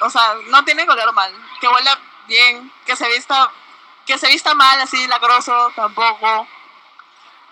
O 0.00 0.10
sea, 0.10 0.34
no 0.48 0.64
tiene 0.64 0.86
color 0.86 1.12
mal. 1.12 1.32
Que 1.60 1.68
huela 1.68 1.98
bien, 2.26 2.72
que 2.84 2.96
se 2.96 3.08
vista, 3.08 3.50
que 4.06 4.18
se 4.18 4.28
vista 4.28 4.54
mal, 4.54 4.80
así 4.80 5.06
lacroso, 5.06 5.72
tampoco. 5.76 6.46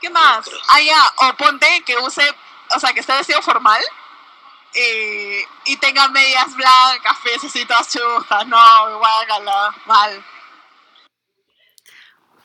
¿Qué 0.00 0.10
más? 0.10 0.48
Ah, 0.68 0.80
ya, 0.80 1.12
o 1.16 1.34
ponte 1.34 1.82
que 1.84 1.96
use, 1.98 2.34
o 2.74 2.80
sea, 2.80 2.92
que 2.92 3.00
esté 3.00 3.12
vestido 3.12 3.42
formal 3.42 3.82
y, 4.72 5.44
y 5.64 5.76
tenga 5.76 6.08
medias 6.08 6.54
blancas, 6.54 7.18
feas 7.22 7.44
así 7.44 7.64
todas 7.66 7.88
chuscas. 7.92 8.46
No, 8.46 8.98
guácala, 8.98 9.74
mal. 9.86 10.24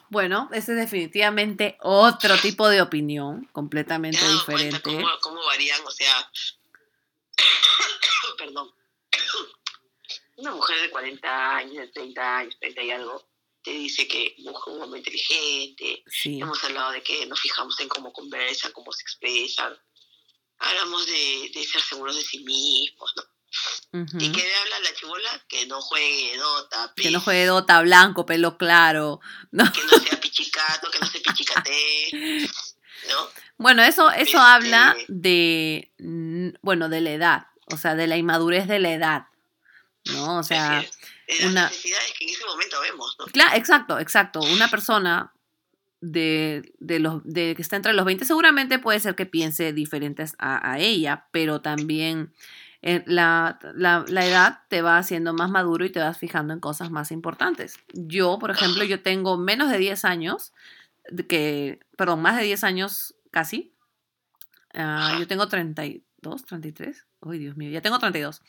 Bueno, 0.09 0.49
ese 0.51 0.73
es 0.73 0.77
definitivamente 0.77 1.77
otro 1.81 2.37
tipo 2.37 2.67
de 2.69 2.81
opinión, 2.81 3.49
completamente 3.51 4.19
¿Te 4.19 4.25
has 4.25 4.31
dado 4.31 4.45
cuenta 4.45 4.63
diferente. 4.63 5.03
cómo, 5.03 5.19
cómo 5.21 5.45
varían? 5.45 5.81
O 5.85 5.91
sea, 5.91 6.31
perdón. 8.37 8.71
Una 10.37 10.51
mujer 10.51 10.81
de 10.81 10.89
40 10.89 11.55
años, 11.55 11.75
de 11.75 11.87
30 11.87 12.37
años, 12.37 12.57
30 12.59 12.83
y 12.83 12.91
algo, 12.91 13.29
te 13.63 13.71
dice 13.71 14.07
que 14.07 14.35
busca 14.43 14.71
un 14.71 14.81
hombre 14.81 14.99
inteligente. 14.99 16.03
Sí, 16.07 16.39
Hemos 16.39 16.63
hablado 16.63 16.91
de 16.91 17.01
que 17.01 17.25
nos 17.25 17.39
fijamos 17.39 17.79
en 17.79 17.87
cómo 17.87 18.11
conversan, 18.13 18.71
cómo 18.73 18.91
se 18.91 19.01
expresan. 19.01 19.77
Hablamos 20.59 21.05
de, 21.07 21.51
de 21.53 21.63
ser 21.63 21.81
seguros 21.81 22.15
de 22.15 22.21
sí 22.21 22.43
mismos, 22.43 23.13
¿no? 23.15 23.23
¿Y 23.93 24.31
qué 24.31 24.41
le 24.41 24.55
habla 24.55 24.79
la 24.83 24.93
chibola? 24.93 25.29
Que 25.47 25.65
no 25.67 25.79
juegue 25.81 26.37
Dota, 26.37 26.93
que 26.95 27.11
no 27.11 27.21
juegue 27.21 27.45
Dota 27.45 27.81
blanco, 27.81 28.25
pelo 28.25 28.57
claro. 28.57 29.19
¿no? 29.51 29.63
que 29.71 29.81
no 29.83 30.03
sea 30.03 30.19
pichicato, 30.19 30.91
que 30.91 30.99
no 30.99 31.07
se 31.07 31.19
pichicate, 31.19 31.71
¿no? 33.09 33.29
Bueno, 33.57 33.83
eso, 33.83 34.09
eso 34.11 34.21
Este- 34.21 34.37
habla 34.37 34.95
de, 35.07 35.93
bueno, 36.61 36.89
de 36.89 37.01
la 37.01 37.11
edad, 37.11 37.47
o 37.71 37.77
sea, 37.77 37.95
de 37.95 38.07
la 38.07 38.17
inmadurez 38.17 38.67
de 38.67 38.79
la 38.79 38.91
edad, 38.91 39.25
¿no? 40.05 40.39
O 40.39 40.43
sea, 40.43 40.81
es. 40.81 41.39
Las 41.41 41.51
una- 41.51 41.63
necesidades 41.69 42.13
que 42.19 42.25
en 42.25 42.29
ese 42.31 42.45
momento 42.45 42.81
vemos, 42.81 43.15
¿no? 43.19 43.25
Claro, 43.27 43.55
exacto, 43.55 43.99
exacto. 43.99 44.39
Una 44.41 44.67
persona 44.69 45.31
de, 46.01 46.73
de 46.79 46.99
los, 46.99 47.21
de 47.23 47.55
que 47.55 47.61
está 47.63 47.77
entre 47.77 47.93
los 47.93 48.05
20 48.05 48.25
seguramente 48.25 48.77
puede 48.77 48.99
ser 48.99 49.15
que 49.15 49.25
piense 49.25 49.73
diferentes 49.73 50.35
a, 50.37 50.71
a 50.73 50.77
ella, 50.79 51.27
pero 51.31 51.61
también 51.61 52.33
la, 53.05 53.59
la, 53.73 54.25
edad 54.25 54.59
te 54.69 54.81
va 54.81 54.97
haciendo 54.97 55.33
más 55.33 55.49
maduro 55.49 55.85
y 55.85 55.91
te 55.91 55.99
vas 55.99 56.17
fijando 56.17 56.53
en 56.53 56.59
cosas 56.59 56.91
más 56.91 57.11
importantes. 57.11 57.79
Yo, 57.93 58.37
por 58.39 58.51
ejemplo, 58.51 58.83
yo 58.83 59.01
tengo 59.01 59.37
menos 59.37 59.71
de 59.71 59.77
10 59.77 60.05
años, 60.05 60.53
que, 61.27 61.79
perdón, 61.97 62.21
más 62.21 62.37
de 62.37 62.43
10 62.43 62.63
años 62.63 63.15
casi, 63.31 63.75
Ah, 64.75 65.15
yo 65.17 65.27
tengo 65.27 65.47
32, 65.47 66.45
33. 66.45 67.07
Uy, 67.21 67.39
Dios 67.39 67.55
mío, 67.55 67.69
ya 67.71 67.81
tengo 67.81 67.97
32. 67.97 68.41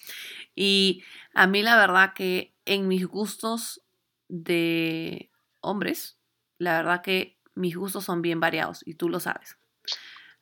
Y 0.55 1.05
a 1.34 1.47
mí 1.47 1.62
la 1.62 1.76
verdad 1.76 2.14
que 2.14 2.55
en 2.64 2.89
mis 2.89 3.07
gustos 3.07 3.82
de 4.28 5.30
hombres, 5.61 6.18
la 6.59 6.76
verdad 6.78 7.03
que 7.03 7.39
mis 7.55 7.76
gustos 7.76 8.05
son 8.05 8.22
bien 8.22 8.41
variados 8.41 8.82
y 8.84 8.95
tú 8.95 9.09
lo 9.09 9.20
sabes. 9.20 9.57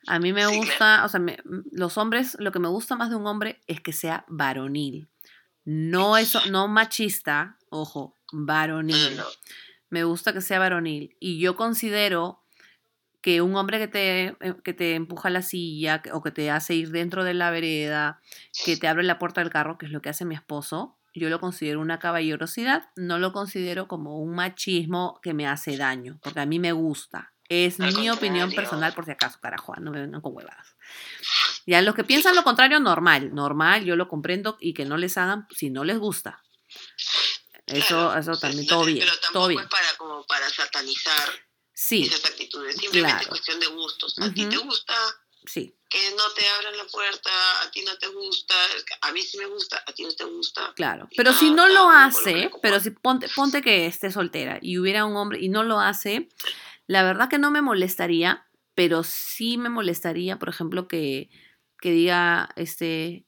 A 0.06 0.18
mí 0.18 0.32
me 0.32 0.42
Sí, 0.42 0.46
claro. 0.48 0.58
gusta, 0.66 1.04
o 1.04 1.08
sea, 1.08 1.20
me- 1.20 1.38
los 1.72 1.96
hombres, 1.98 2.36
lo 2.38 2.52
que 2.52 2.58
me 2.58 2.68
gusta 2.68 2.96
más 2.96 3.10
de 3.10 3.16
un 3.16 3.26
hombre 3.26 3.60
es 3.66 3.80
que 3.80 3.92
sea 3.92 4.24
varonil. 4.28 5.08
No 5.64 6.16
eso, 6.18 6.40
no 6.50 6.68
machista, 6.68 7.58
ojo, 7.70 8.16
varonil. 8.32 9.16
no. 9.16 9.24
Me 9.90 10.04
gusta 10.04 10.32
que 10.32 10.40
sea 10.40 10.58
varonil. 10.58 11.16
Y 11.20 11.38
yo 11.38 11.54
considero 11.56 12.42
que 13.22 13.40
un 13.40 13.54
hombre 13.56 13.78
que 13.78 13.88
te, 13.88 14.24
eh, 14.40 14.54
que 14.62 14.74
te 14.74 14.94
empuja 14.94 15.30
la 15.30 15.40
silla 15.40 16.02
o 16.12 16.22
que 16.22 16.30
te 16.30 16.50
hace 16.50 16.74
ir 16.74 16.90
dentro 16.90 17.24
de 17.24 17.32
la 17.34 17.50
vereda, 17.50 18.20
que 18.64 18.76
te 18.76 18.88
abre 18.88 19.04
la 19.04 19.18
puerta 19.18 19.40
del 19.40 19.50
carro, 19.50 19.78
que 19.78 19.86
es 19.86 19.92
lo 19.92 20.02
que 20.02 20.10
hace 20.10 20.24
mi 20.26 20.34
esposo, 20.34 20.98
yo 21.14 21.28
lo 21.30 21.38
considero 21.40 21.80
una 21.80 22.00
caballerosidad, 22.00 22.88
no 22.96 23.18
lo 23.18 23.32
considero 23.32 23.86
como 23.88 24.18
un 24.18 24.34
machismo 24.34 25.20
que 25.22 25.32
me 25.32 25.46
hace 25.46 25.76
daño, 25.76 26.18
porque 26.22 26.40
a 26.40 26.46
mí 26.46 26.58
me 26.58 26.72
gusta. 26.72 27.32
Es 27.48 27.78
Al 27.80 27.94
mi 27.94 28.08
opinión 28.10 28.52
personal, 28.52 28.94
por 28.94 29.04
si 29.04 29.10
acaso, 29.10 29.38
carajo, 29.40 29.74
no 29.76 29.90
me 29.90 30.00
vengan 30.00 30.20
con 30.20 30.34
huevadas. 30.34 30.76
Ya 31.66 31.82
los 31.82 31.94
que 31.94 32.04
piensan 32.04 32.34
lo 32.34 32.42
contrario, 32.42 32.80
normal, 32.80 33.34
normal, 33.34 33.84
yo 33.84 33.96
lo 33.96 34.08
comprendo 34.08 34.56
y 34.60 34.74
que 34.74 34.84
no 34.84 34.96
les 34.96 35.16
hagan 35.18 35.46
si 35.54 35.70
no 35.70 35.84
les 35.84 35.98
gusta. 35.98 36.42
Eso, 37.66 37.86
Claro, 37.88 38.18
eso 38.18 38.38
también, 38.38 38.66
todo 38.66 38.84
bien, 38.84 38.98
Pero 39.00 39.12
tampoco 39.12 39.32
todo 39.32 39.48
bien. 39.48 39.60
es 39.62 39.68
para, 39.68 39.96
como 39.96 40.26
para 40.26 40.48
satanizar 40.50 41.28
Sí, 41.72 42.04
esas 42.04 42.24
actitudes. 42.26 42.76
Simplemente 42.76 43.00
claro. 43.12 43.22
es 43.22 43.28
cuestión 43.28 43.60
de 43.60 43.66
gustos. 43.66 44.14
A 44.20 44.32
ti 44.32 44.46
te 44.46 44.56
gusta 44.58 44.94
sí, 45.46 45.74
que 45.88 46.10
no 46.16 46.30
te 46.34 46.46
abran 46.48 46.76
la 46.76 46.84
puerta, 46.86 47.30
a 47.62 47.70
ti 47.70 47.82
no 47.84 47.96
te 47.98 48.06
gusta, 48.08 48.54
a 49.02 49.12
mí 49.12 49.22
sí 49.22 49.38
me 49.38 49.46
gusta, 49.46 49.82
a 49.86 49.92
ti 49.92 50.02
no 50.04 50.12
te 50.12 50.24
gusta. 50.24 50.72
Claro, 50.76 51.08
pero 51.16 51.32
si 51.32 51.50
no 51.50 51.66
lo 51.68 51.90
hace, 51.90 52.50
pero 52.62 52.80
si 52.80 52.90
ponte, 52.90 53.28
ponte 53.34 53.60
que 53.62 53.86
esté 53.86 54.10
soltera 54.12 54.58
y 54.62 54.78
hubiera 54.78 55.04
un 55.04 55.16
hombre 55.16 55.38
y 55.40 55.48
no 55.48 55.62
lo 55.62 55.80
hace, 55.80 56.28
la 56.86 57.02
verdad 57.02 57.28
que 57.28 57.38
no 57.38 57.50
me 57.50 57.62
molestaría, 57.62 58.46
pero 58.74 59.02
sí 59.04 59.56
me 59.58 59.68
molestaría, 59.68 60.38
por 60.38 60.48
ejemplo, 60.48 60.88
que, 60.88 61.30
que 61.80 61.90
diga, 61.92 62.48
este, 62.56 63.26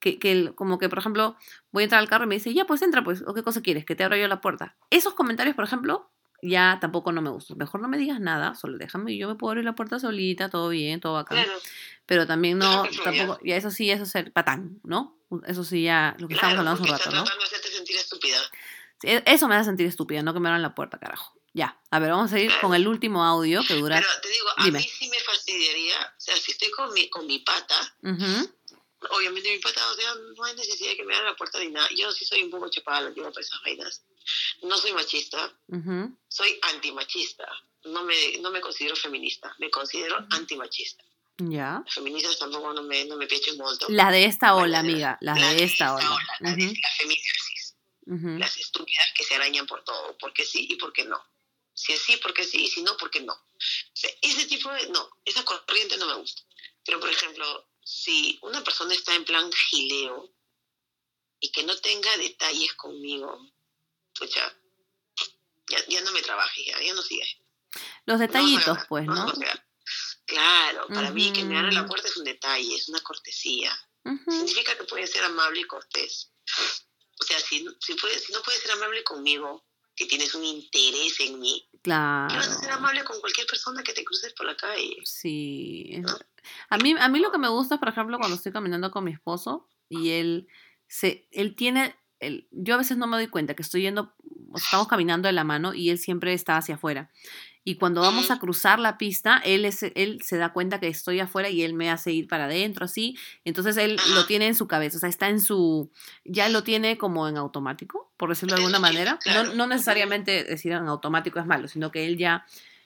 que, 0.00 0.18
que 0.18 0.32
el- 0.32 0.54
como 0.54 0.78
que, 0.78 0.88
por 0.88 0.98
ejemplo, 0.98 1.36
voy 1.70 1.82
a 1.82 1.84
entrar 1.84 2.00
al 2.00 2.08
carro 2.08 2.24
y 2.24 2.28
me 2.28 2.34
dice, 2.36 2.52
ya, 2.52 2.64
pues 2.66 2.82
entra, 2.82 3.04
pues, 3.04 3.22
o 3.26 3.34
qué 3.34 3.42
cosa 3.42 3.62
quieres, 3.62 3.84
que 3.84 3.94
te 3.94 4.04
abra 4.04 4.16
yo 4.18 4.26
la 4.28 4.40
puerta. 4.40 4.76
Esos 4.90 5.14
comentarios, 5.14 5.54
por 5.54 5.64
ejemplo, 5.64 6.10
ya 6.42 6.78
tampoco 6.80 7.12
no 7.12 7.22
me 7.22 7.30
gustan. 7.30 7.56
Mejor 7.58 7.80
no 7.80 7.86
me 7.88 7.96
digas 7.98 8.18
nada, 8.18 8.54
solo 8.56 8.76
déjame, 8.78 9.16
yo 9.16 9.28
me 9.28 9.36
puedo 9.36 9.52
abrir 9.52 9.64
la 9.64 9.74
puerta 9.76 10.00
solita, 10.00 10.48
todo 10.48 10.68
bien, 10.70 10.98
todo 11.00 11.12
bacán. 11.14 11.44
Claro, 11.44 11.58
Pero 12.06 12.26
también 12.26 12.58
no, 12.58 12.82
tampoco, 13.04 13.38
ya 13.44 13.56
eso 13.56 13.70
sí, 13.70 13.90
eso 13.90 14.02
es 14.02 14.10
ser 14.10 14.32
patán, 14.32 14.80
¿no? 14.82 15.16
Eso 15.46 15.62
sí, 15.62 15.84
ya, 15.84 16.16
lo 16.18 16.26
que 16.26 16.34
estamos 16.34 16.58
hablando 16.58 16.72
hace 16.82 16.82
un 16.82 16.88
rato, 16.98 17.10
¿no? 17.12 17.22
tratando 17.24 17.40
de 17.42 17.46
hacerte 17.46 17.68
sentir 17.68 17.96
estúpida. 17.96 18.36
Sí, 19.00 19.08
e- 19.08 19.22
Eso 19.26 19.46
me 19.48 19.54
hace 19.54 19.66
sentir 19.66 19.86
estúpida, 19.86 20.22
no 20.22 20.34
que 20.34 20.40
me 20.40 20.48
abran 20.48 20.62
la 20.62 20.74
puerta, 20.74 20.98
carajo. 20.98 21.32
Ya, 21.54 21.78
a 21.90 21.98
ver, 21.98 22.10
vamos 22.10 22.32
a 22.32 22.38
ir 22.38 22.50
con 22.60 22.74
el 22.74 22.88
último 22.88 23.22
audio 23.22 23.62
que 23.66 23.74
dura. 23.74 23.96
Pero 23.96 24.20
te 24.22 24.28
digo, 24.28 24.48
a 24.56 24.64
Dime. 24.64 24.78
mí 24.78 24.84
sí 24.84 25.08
me 25.08 25.18
fastidiaría, 25.20 26.14
o 26.16 26.20
sea, 26.20 26.36
si 26.36 26.52
estoy 26.52 26.70
con 26.70 26.92
mi, 26.94 27.10
con 27.10 27.26
mi 27.26 27.40
pata, 27.40 27.94
obviamente 29.10 29.50
mi 29.50 29.58
pata, 29.58 29.90
o 29.90 29.94
sea, 29.94 30.14
no 30.36 30.44
hay 30.44 30.54
necesidad 30.54 30.90
de 30.90 30.96
que 30.96 31.04
me 31.04 31.14
abra 31.14 31.30
la 31.30 31.36
puerta 31.36 31.58
ni 31.58 31.68
nada. 31.68 31.88
Yo 31.94 32.10
sí 32.12 32.24
soy 32.24 32.42
un 32.42 32.50
poco 32.50 32.70
chapada 32.70 33.02
la 33.02 33.08
antigua 33.08 33.30
para 33.30 33.44
esas 33.44 33.60
vainas. 33.62 34.02
No 34.62 34.78
soy 34.78 34.92
machista, 34.92 35.52
ujú, 35.68 36.16
soy 36.28 36.58
antimachista. 36.72 37.46
No 37.84 38.04
me, 38.04 38.38
no 38.38 38.50
me 38.50 38.60
considero 38.60 38.94
feminista, 38.94 39.54
me 39.58 39.68
considero 39.70 40.16
antimachista. 40.30 41.04
Ya. 41.38 41.82
Las 41.84 41.94
feministas 41.94 42.38
tampoco 42.38 42.72
no 42.72 42.82
me, 42.84 43.04
no 43.06 43.16
me 43.16 43.26
piachen 43.26 43.58
molto. 43.58 43.86
Las 43.88 44.12
de 44.12 44.24
esta 44.24 44.54
ola, 44.54 44.78
amiga, 44.78 45.18
las 45.20 45.38
de 45.38 45.64
esta 45.64 45.94
ola. 45.94 46.08
Ujú, 46.40 46.72
las 46.80 46.96
feministas, 46.96 47.76
las 48.06 48.56
estúpidas 48.56 49.06
que 49.16 49.24
se 49.24 49.34
arañan 49.34 49.66
por 49.66 49.82
todo, 49.82 50.16
porque 50.18 50.44
sí 50.44 50.66
y 50.70 50.76
porque 50.76 51.04
no. 51.04 51.20
Si 51.74 51.92
es 51.92 52.02
sí, 52.02 52.16
porque 52.18 52.44
sí, 52.44 52.64
y 52.64 52.68
si 52.68 52.82
no, 52.82 52.96
porque 52.96 53.20
no. 53.20 53.32
O 53.32 53.94
sea, 53.94 54.10
ese 54.20 54.46
tipo 54.46 54.70
de, 54.72 54.88
no, 54.88 55.10
esa 55.24 55.44
corriente 55.44 55.96
no 55.96 56.06
me 56.06 56.14
gusta. 56.14 56.42
Pero, 56.84 57.00
por 57.00 57.08
ejemplo, 57.08 57.68
si 57.82 58.38
una 58.42 58.62
persona 58.62 58.94
está 58.94 59.14
en 59.14 59.24
plan 59.24 59.50
gileo 59.52 60.32
y 61.40 61.50
que 61.50 61.64
no 61.64 61.76
tenga 61.78 62.16
detalles 62.16 62.74
conmigo, 62.74 63.50
pucha, 64.18 64.56
ya, 65.68 65.86
ya 65.86 66.00
no 66.02 66.12
me 66.12 66.22
trabaje, 66.22 66.64
ya, 66.64 66.80
ya 66.80 66.94
no 66.94 67.02
sigue. 67.02 67.26
Los 68.04 68.18
detallitos, 68.18 68.66
no, 68.78 68.86
pues, 68.88 69.06
no, 69.06 69.32
claro, 70.26 70.86
para 70.88 71.10
mí 71.10 71.32
que 71.32 71.44
me 71.44 71.58
abra 71.58 71.72
la 71.72 71.86
puerta 71.86 72.08
es 72.08 72.16
un 72.16 72.24
detalle, 72.24 72.74
es 72.74 72.88
una 72.88 73.00
cortesía. 73.00 73.72
Ujú, 74.04 74.30
Significa 74.30 74.76
que 74.76 74.84
puede 74.84 75.06
ser 75.06 75.24
amable 75.24 75.60
y 75.60 75.64
cortés. 75.64 76.30
O 77.20 77.24
sea, 77.24 77.38
si, 77.40 77.64
si, 77.80 77.94
puede, 77.94 78.18
si 78.18 78.32
no 78.32 78.42
puedes 78.42 78.60
ser 78.60 78.72
amable 78.72 79.04
conmigo, 79.04 79.64
que 79.96 80.06
tienes 80.06 80.34
un 80.34 80.44
interés 80.44 81.20
en 81.20 81.40
mí, 81.40 81.68
¿qué 82.26 82.36
vas 82.36 82.48
a 82.48 82.54
ser 82.54 82.70
Claro. 82.70 82.78
amable 82.78 83.04
con 83.04 83.20
cualquier 83.20 83.46
persona 83.46 83.82
que 83.82 83.92
te 83.92 84.04
cruces 84.04 84.32
por 84.34 84.46
la 84.46 84.56
calle? 84.56 84.96
Sí. 85.04 85.92
A 86.70 86.78
mí, 86.78 86.94
a 86.98 87.08
mí 87.08 87.18
lo 87.20 87.30
que 87.32 87.38
me 87.38 87.48
gusta 87.48 87.74
es, 87.76 87.78
por 87.80 87.88
ejemplo, 87.88 88.18
cuando 88.18 88.36
estoy 88.36 88.52
caminando 88.52 88.90
con 88.90 89.04
mi 89.04 89.12
esposo 89.12 89.68
y 89.88 90.10
él 90.10 90.48
se, 90.88 91.28
él 91.32 91.54
tiene, 91.54 91.96
yo 92.50 92.74
a 92.74 92.78
veces 92.78 92.96
no 92.96 93.06
me 93.06 93.16
doy 93.16 93.28
cuenta 93.28 93.54
que 93.54 93.62
estoy 93.62 93.82
yendo, 93.82 94.12
estamos 94.54 94.88
caminando 94.88 95.26
de 95.28 95.32
la 95.32 95.44
mano 95.44 95.74
y 95.74 95.90
él 95.90 95.98
siempre 95.98 96.32
está 96.32 96.56
hacia 96.56 96.76
afuera. 96.76 97.10
Y 97.64 97.76
cuando 97.76 98.00
vamos 98.00 98.32
a 98.32 98.40
cruzar 98.40 98.80
la 98.80 98.98
pista, 98.98 99.40
él, 99.44 99.64
es, 99.64 99.84
él 99.94 100.18
se 100.24 100.36
da 100.36 100.52
cuenta 100.52 100.80
que 100.80 100.88
estoy 100.88 101.20
afuera 101.20 101.48
y 101.48 101.62
él 101.62 101.74
me 101.74 101.90
hace 101.90 102.10
ir 102.12 102.26
para 102.26 102.46
adentro, 102.46 102.86
así. 102.86 103.16
Entonces 103.44 103.76
él 103.76 103.96
lo 104.14 104.20
Ajá. 104.20 104.26
tiene 104.26 104.48
en 104.48 104.56
su 104.56 104.66
cabeza, 104.66 104.96
o 104.96 105.00
sea, 105.00 105.08
está 105.08 105.28
en 105.28 105.40
su, 105.40 105.88
ya 106.24 106.48
lo 106.48 106.64
tiene 106.64 106.98
como 106.98 107.28
en 107.28 107.36
automático, 107.36 108.12
por 108.16 108.30
decirlo 108.30 108.56
de 108.56 108.62
alguna 108.62 108.78
Sí, 108.78 108.82
manera. 108.82 109.18
No, 109.32 109.54
no 109.54 109.66
necesariamente 109.68 110.42
decir 110.42 110.72
en 110.72 110.88
automático 110.88 111.38
es 111.38 111.46
malo, 111.46 111.68
sino 111.68 111.92
que 111.92 112.04
él 112.04 112.16
ya 112.18 112.44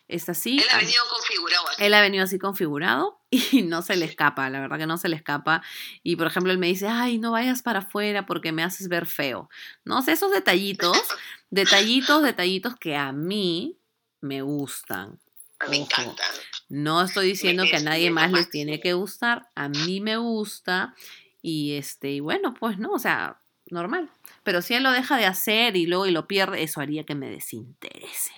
está 0.09 0.32
así. 0.32 0.59
Él 0.59 0.64
ha 0.72 0.78
venido 0.78 1.02
configurado 1.11 1.68
así. 1.68 1.84
él 1.84 1.94
ha 1.94 2.00
venido 2.00 2.24
así 2.24 2.38
configurado 2.38 3.20
y 3.30 3.62
no 3.62 3.82
se 3.82 3.96
le 3.96 4.04
escapa, 4.04 4.48
la 4.50 4.61
verdad 4.61 4.78
que 4.78 4.86
no 4.86 4.98
se 4.98 5.09
le 5.09 5.16
escapa. 5.16 5.62
Y 6.02 6.16
por 6.16 6.26
ejemplo, 6.26 6.52
él 6.52 6.59
me 6.59 6.68
dice, 6.68 6.88
ay, 6.88 7.18
no 7.18 7.32
vayas 7.32 7.62
para 7.62 7.80
afuera 7.80 8.26
porque 8.26 8.52
me 8.52 8.62
haces 8.62 8.88
ver 8.88 9.07
feo. 9.07 9.48
No 9.84 10.02
sé, 10.02 10.12
esos 10.12 10.30
detallitos, 10.32 10.96
detallitos, 11.50 12.22
detallitos 12.22 12.76
que 12.76 12.96
a 12.96 13.12
mí 13.12 13.78
me 14.20 14.42
gustan. 14.42 15.18
me 15.61 15.66
ojo. 15.66 15.74
encanta. 15.84 16.22
No 16.68 17.02
estoy 17.02 17.28
diciendo 17.28 17.64
que 17.64 17.74
a 17.76 17.78
es- 17.78 17.84
nadie 17.84 18.07
es 18.09 18.12
más 18.12 18.32
les 18.32 18.50
tiene 18.50 18.80
que 18.80 18.92
gustar, 18.94 19.48
a 19.54 19.68
mí 19.68 20.00
me 20.00 20.16
gusta 20.16 20.94
y 21.42 21.74
este, 21.74 22.11
y 22.11 22.20
bueno, 22.20 22.54
pues 22.54 22.78
no, 22.78 22.90
o 22.92 22.98
sea, 22.98 23.40
normal. 23.70 24.11
Pero 24.42 24.62
si 24.62 24.74
él 24.74 24.82
lo 24.82 24.90
deja 24.92 25.16
de 25.16 25.26
hacer 25.26 25.76
y 25.76 25.86
luego 25.86 26.07
y 26.07 26.11
lo 26.11 26.26
pierde, 26.26 26.62
eso 26.62 26.80
haría 26.80 27.04
que 27.04 27.14
me 27.14 27.30
desinterese. 27.30 28.32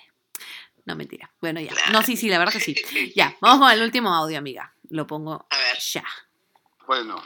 No, 0.85 0.95
mentira. 0.95 1.31
Bueno, 1.41 1.59
ya. 1.59 1.73
No, 1.91 2.01
sí, 2.03 2.17
sí, 2.17 2.29
la 2.29 2.39
verdad 2.39 2.53
que 2.53 2.59
sí. 2.59 2.75
Ya, 3.15 3.35
vamos 3.41 3.59
con 3.59 3.71
el 3.71 3.81
último 3.81 4.13
audio, 4.13 4.37
amiga. 4.37 4.73
Lo 4.89 5.05
pongo 5.07 5.47
A 5.49 5.57
ver, 5.57 5.77
ya. 5.79 6.05
Bueno, 6.87 7.21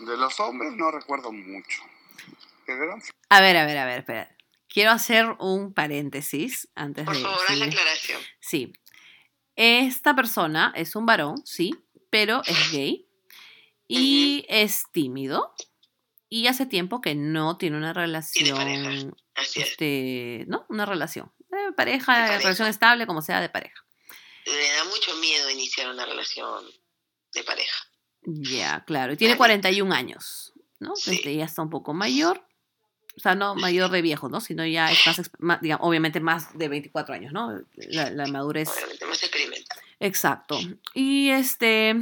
de 0.00 0.16
los 0.16 0.40
hombres 0.40 0.72
no 0.74 0.90
recuerdo 0.90 1.30
mucho. 1.32 1.82
A 3.28 3.40
ver, 3.40 3.56
a 3.56 3.66
ver, 3.66 3.78
a 3.78 3.84
ver, 3.84 3.98
espera. 4.00 4.36
Quiero 4.68 4.92
hacer 4.92 5.36
un 5.40 5.74
paréntesis 5.74 6.68
antes 6.74 7.04
por 7.04 7.16
de 7.16 7.22
favor, 7.22 7.40
haz 7.48 7.58
la 7.58 7.64
aclaración. 7.66 8.20
Sí. 8.38 8.72
Esta 9.56 10.14
persona 10.14 10.72
es 10.76 10.94
un 10.94 11.06
varón, 11.06 11.44
sí, 11.44 11.74
pero 12.08 12.42
es 12.46 12.72
gay 12.72 13.06
y 13.88 14.46
es 14.48 14.84
tímido 14.92 15.54
y 16.28 16.46
hace 16.46 16.66
tiempo 16.66 17.00
que 17.00 17.14
no 17.16 17.56
tiene 17.58 17.76
una 17.76 17.92
relación, 17.92 18.56
pareja. 18.56 19.10
Así 19.34 19.60
es. 19.60 19.70
este, 19.70 20.44
¿no? 20.46 20.64
Una 20.68 20.86
relación. 20.86 21.32
De 21.50 21.72
pareja, 21.72 22.12
De 22.14 22.20
pareja. 22.28 22.38
relación 22.42 22.68
estable, 22.68 23.06
como 23.06 23.22
sea, 23.22 23.40
de 23.40 23.48
pareja. 23.48 23.84
Le 24.46 24.72
da 24.76 24.84
mucho 24.84 25.14
miedo 25.16 25.50
iniciar 25.50 25.90
una 25.90 26.06
relación 26.06 26.64
de 27.34 27.44
pareja. 27.44 27.76
Ya, 28.22 28.84
claro. 28.84 29.12
Y 29.12 29.16
tiene 29.16 29.32
Vale. 29.34 29.38
41 29.38 29.94
años, 29.94 30.52
¿no? 30.78 30.94
Sí. 30.96 31.14
Este, 31.16 31.34
ya 31.36 31.44
está 31.44 31.62
un 31.62 31.70
poco 31.70 31.94
mayor. 31.94 32.44
O 33.16 33.20
sea, 33.20 33.34
no 33.34 33.54
mayor 33.54 33.90
de 33.90 34.02
viejo, 34.02 34.28
¿no? 34.28 34.40
Sino 34.40 34.64
ya 34.64 34.90
es 34.90 35.06
más, 35.06 35.18
exp- 35.18 35.34
más, 35.38 35.60
digamos, 35.60 35.86
obviamente 35.86 36.20
más 36.20 36.56
de 36.56 36.68
24 36.68 37.14
años, 37.14 37.32
¿no? 37.32 37.60
La, 37.74 38.10
la 38.10 38.26
madurez. 38.26 38.68
Obviamente 38.68 39.04
más 39.06 39.22
experimental. 39.22 39.78
Exacto. 39.98 40.58
Y 40.94 41.30
este. 41.30 41.96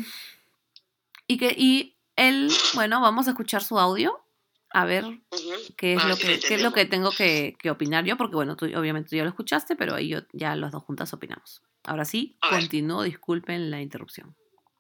Y 1.26 1.38
que. 1.38 1.54
Y 1.56 1.96
él, 2.16 2.52
bueno, 2.74 3.00
vamos 3.00 3.26
a 3.26 3.30
escuchar 3.30 3.62
su 3.64 3.78
audio. 3.78 4.22
A 4.70 4.84
ver 4.84 5.04
Ujú. 5.04 5.20
qué 5.76 5.94
es 5.94 6.04
lo 6.04 6.16
que, 6.16 6.40
qué 6.40 6.54
es 6.56 6.62
lo 6.62 6.72
que 6.72 6.84
tengo 6.84 7.10
que, 7.10 7.56
que 7.58 7.70
opinar 7.70 8.04
yo, 8.04 8.16
porque 8.16 8.36
bueno, 8.36 8.56
tú, 8.56 8.66
obviamente 8.66 9.10
tú 9.10 9.16
ya 9.16 9.22
lo 9.22 9.30
escuchaste, 9.30 9.76
pero 9.76 9.94
ahí 9.94 10.08
yo, 10.08 10.20
ya 10.32 10.54
los 10.56 10.70
dos 10.70 10.82
juntas 10.84 11.12
opinamos. 11.14 11.62
Ahora 11.84 12.04
sí, 12.04 12.36
A 12.42 12.50
ver. 12.50 12.60
continúo, 12.60 13.02
disculpen 13.02 13.70
la 13.70 13.80
interrupción. 13.80 14.36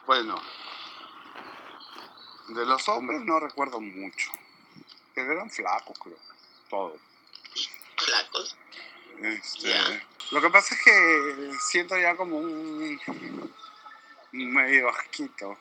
Bueno, 0.06 0.40
de 2.48 2.64
los 2.64 2.88
hombres 2.88 3.20
no 3.22 3.38
recuerdo 3.40 3.80
mucho. 3.80 4.30
Pero 5.14 5.32
eran 5.32 5.50
flacos, 5.50 5.98
creo. 5.98 6.16
Todos. 6.70 7.00
Flacos. 7.96 8.56
Este. 9.22 9.74
Lo 10.30 10.40
que 10.40 10.50
pasa 10.50 10.74
es 10.74 10.82
que 10.82 11.50
siento 11.60 11.98
ya 11.98 12.16
como 12.16 12.38
un, 12.38 13.00
medio 14.32 14.88
asquito. 14.88 15.58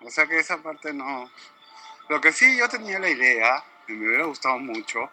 O 0.00 0.10
sea 0.10 0.26
que 0.26 0.38
esa 0.38 0.62
parte 0.62 0.92
no. 0.92 1.30
Lo 2.12 2.20
que 2.20 2.30
sí 2.30 2.58
yo 2.58 2.68
tenía 2.68 2.98
la 2.98 3.08
idea, 3.08 3.64
y 3.88 3.92
me 3.92 4.06
hubiera 4.06 4.26
gustado 4.26 4.58
mucho, 4.58 5.10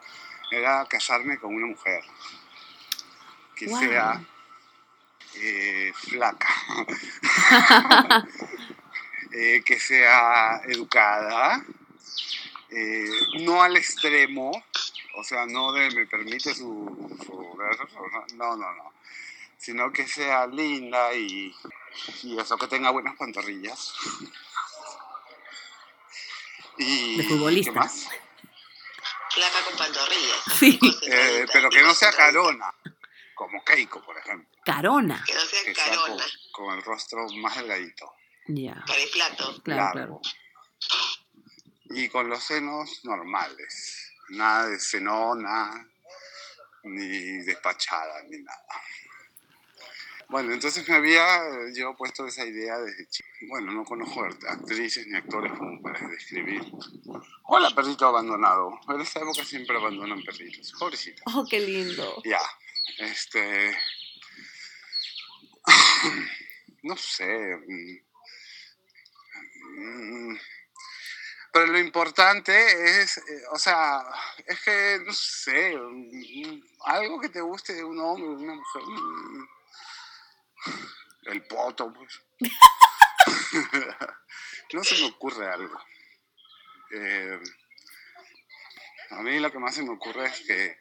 era 0.52 0.86
casarme 0.86 1.38
con 1.40 1.56
una 1.56 1.68
mujer 1.68 2.04
que 3.56 3.68
Wow. 3.68 3.80
sea 3.80 4.22
eh, 5.36 5.94
flaca, 5.96 6.50
eh, 9.32 9.64
que 9.66 9.80
sea 9.80 10.60
educada, 10.66 11.64
eh, 12.70 13.10
no 13.46 13.64
al 13.64 13.78
extremo, 13.78 14.52
o 15.16 15.24
sea, 15.24 15.46
no 15.46 15.72
de 15.72 15.92
me 15.92 16.06
permite 16.06 16.54
su, 16.54 17.18
su 17.26 17.58
no, 18.36 18.58
no, 18.58 18.74
no, 18.76 18.94
sino 19.58 19.90
que 19.94 20.06
sea 20.06 20.48
linda 20.48 21.14
y, 21.14 21.56
y 22.24 22.38
eso, 22.38 22.58
que 22.58 22.68
tenga 22.68 22.90
buenas 22.90 23.16
pantorrillas. 23.16 23.94
Y, 26.80 27.18
De 27.18 27.24
futbolista. 27.26 27.72
¿qué 27.74 27.80
más? 27.80 28.08
Flaca 29.32 29.64
con 29.66 29.78
pantorrillas. 29.78 30.44
Sí. 30.60 30.80
Eh, 31.08 31.46
pero 31.54 31.70
que 31.70 31.82
no 31.84 31.94
sea 31.94 32.12
carona, 32.12 32.74
como 33.36 33.64
Keiko, 33.64 34.02
por 34.04 34.18
ejemplo, 34.18 34.50
Carona. 34.66 35.24
Que 35.26 35.34
no 35.34 35.42
sea 35.42 35.64
que 35.66 35.76
sea 35.76 35.86
con, 35.96 35.96
carona. 36.04 36.24
con 36.52 36.76
el 36.78 36.84
rostro 36.84 37.28
más 37.36 37.56
delgadito, 37.58 38.14
Ya. 38.48 38.84
Claro, 39.14 39.62
largo. 39.66 39.94
claro. 39.94 40.22
Y 41.92 42.08
con 42.10 42.30
los 42.30 42.44
senos 42.44 43.02
normales, 43.04 44.12
nada 44.30 44.68
de 44.68 44.80
senona, 44.80 45.88
ni 46.84 47.38
despachada, 47.44 48.24
ni 48.30 48.38
nada. 48.40 48.66
Bueno, 50.30 50.54
entonces 50.54 50.88
me 50.88 50.96
había 50.96 51.38
eh, 51.38 51.74
yo 51.76 51.96
puesto 51.96 52.28
esa 52.28 52.46
idea 52.46 52.78
desde 52.78 53.08
chico. 53.08 53.28
Bueno, 53.48 53.72
no 53.72 53.84
conozco 53.84 54.22
act- 54.22 54.48
actrices 54.48 55.08
ni 55.08 55.18
actores 55.18 55.52
como 55.58 55.82
para 55.82 56.08
describir. 56.08 56.62
Hola, 57.46 57.72
perrito 57.74 58.06
abandonado. 58.06 58.80
En 58.90 59.02
esta 59.02 59.22
época 59.22 59.44
siempre 59.44 59.76
abandonan 59.78 60.22
perritos. 60.24 60.72
Pobrecito. 60.78 61.24
Oh, 61.34 61.46
qué 61.50 61.60
lindo. 61.60 62.22
Ya, 62.26 62.40
este. 63.00 63.76
No 66.82 66.96
sé. 66.96 67.58
mm, 67.68 67.98
mm, 69.82 70.40
Pero 71.52 71.68
lo 71.68 71.80
importante 71.80 73.02
es, 73.02 73.18
eh, 73.18 73.22
o 73.52 73.60
sea, 73.60 74.02
es 74.46 74.62
que, 74.62 75.00
no 75.06 75.12
sé, 75.12 75.76
mm, 75.78 76.62
algo 76.86 77.20
que 77.20 77.28
te 77.28 77.42
guste 77.42 77.74
de 77.74 77.84
un 77.84 78.00
hombre, 78.00 78.30
de 78.30 78.36
una 78.36 78.54
mujer. 78.56 78.84
El 81.24 81.44
poto, 81.44 81.94
pues. 81.94 82.22
No 84.72 84.84
se 84.84 84.96
me 85.00 85.08
ocurre 85.08 85.52
algo. 85.52 85.82
Eh, 86.92 87.40
a 89.10 89.22
mí 89.22 89.40
lo 89.40 89.52
que 89.52 89.58
más 89.58 89.74
se 89.74 89.82
me 89.82 89.90
ocurre 89.90 90.28
es 90.28 90.42
que 90.42 90.80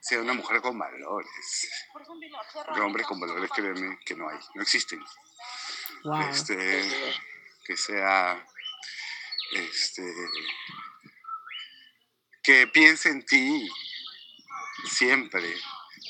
sea 0.00 0.20
una 0.20 0.34
mujer 0.34 0.60
con 0.60 0.78
valores. 0.78 1.86
Porque 1.92 2.80
hombres 2.80 3.06
con 3.06 3.18
valores, 3.18 3.50
créeme, 3.50 3.98
que 4.04 4.14
no 4.14 4.28
hay, 4.28 4.38
no 4.54 4.62
existen. 4.62 5.02
Wow. 6.04 6.20
Este, 6.30 6.82
que 7.64 7.76
sea, 7.76 8.46
este, 9.52 10.14
que 12.42 12.68
piense 12.68 13.08
en 13.08 13.26
ti 13.26 13.68
siempre, 14.86 15.54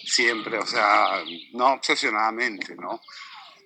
siempre, 0.05 0.59
o 0.59 0.66
sea, 0.66 1.22
no 1.53 1.74
obsesionadamente, 1.74 2.74
¿no? 2.76 3.01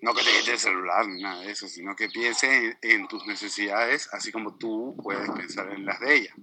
No 0.00 0.14
que 0.14 0.22
te 0.24 0.30
quite 0.30 0.52
el 0.52 0.58
celular 0.58 1.06
ni 1.06 1.22
nada 1.22 1.42
de 1.42 1.52
eso, 1.52 1.68
sino 1.68 1.94
que 1.94 2.08
piense 2.08 2.48
en, 2.56 2.78
en 2.82 3.08
tus 3.08 3.24
necesidades, 3.26 4.08
así 4.12 4.32
como 4.32 4.56
tú 4.56 4.96
puedes 5.02 5.30
pensar 5.30 5.70
en 5.70 5.84
las 5.84 6.00
de 6.00 6.16
ella, 6.16 6.34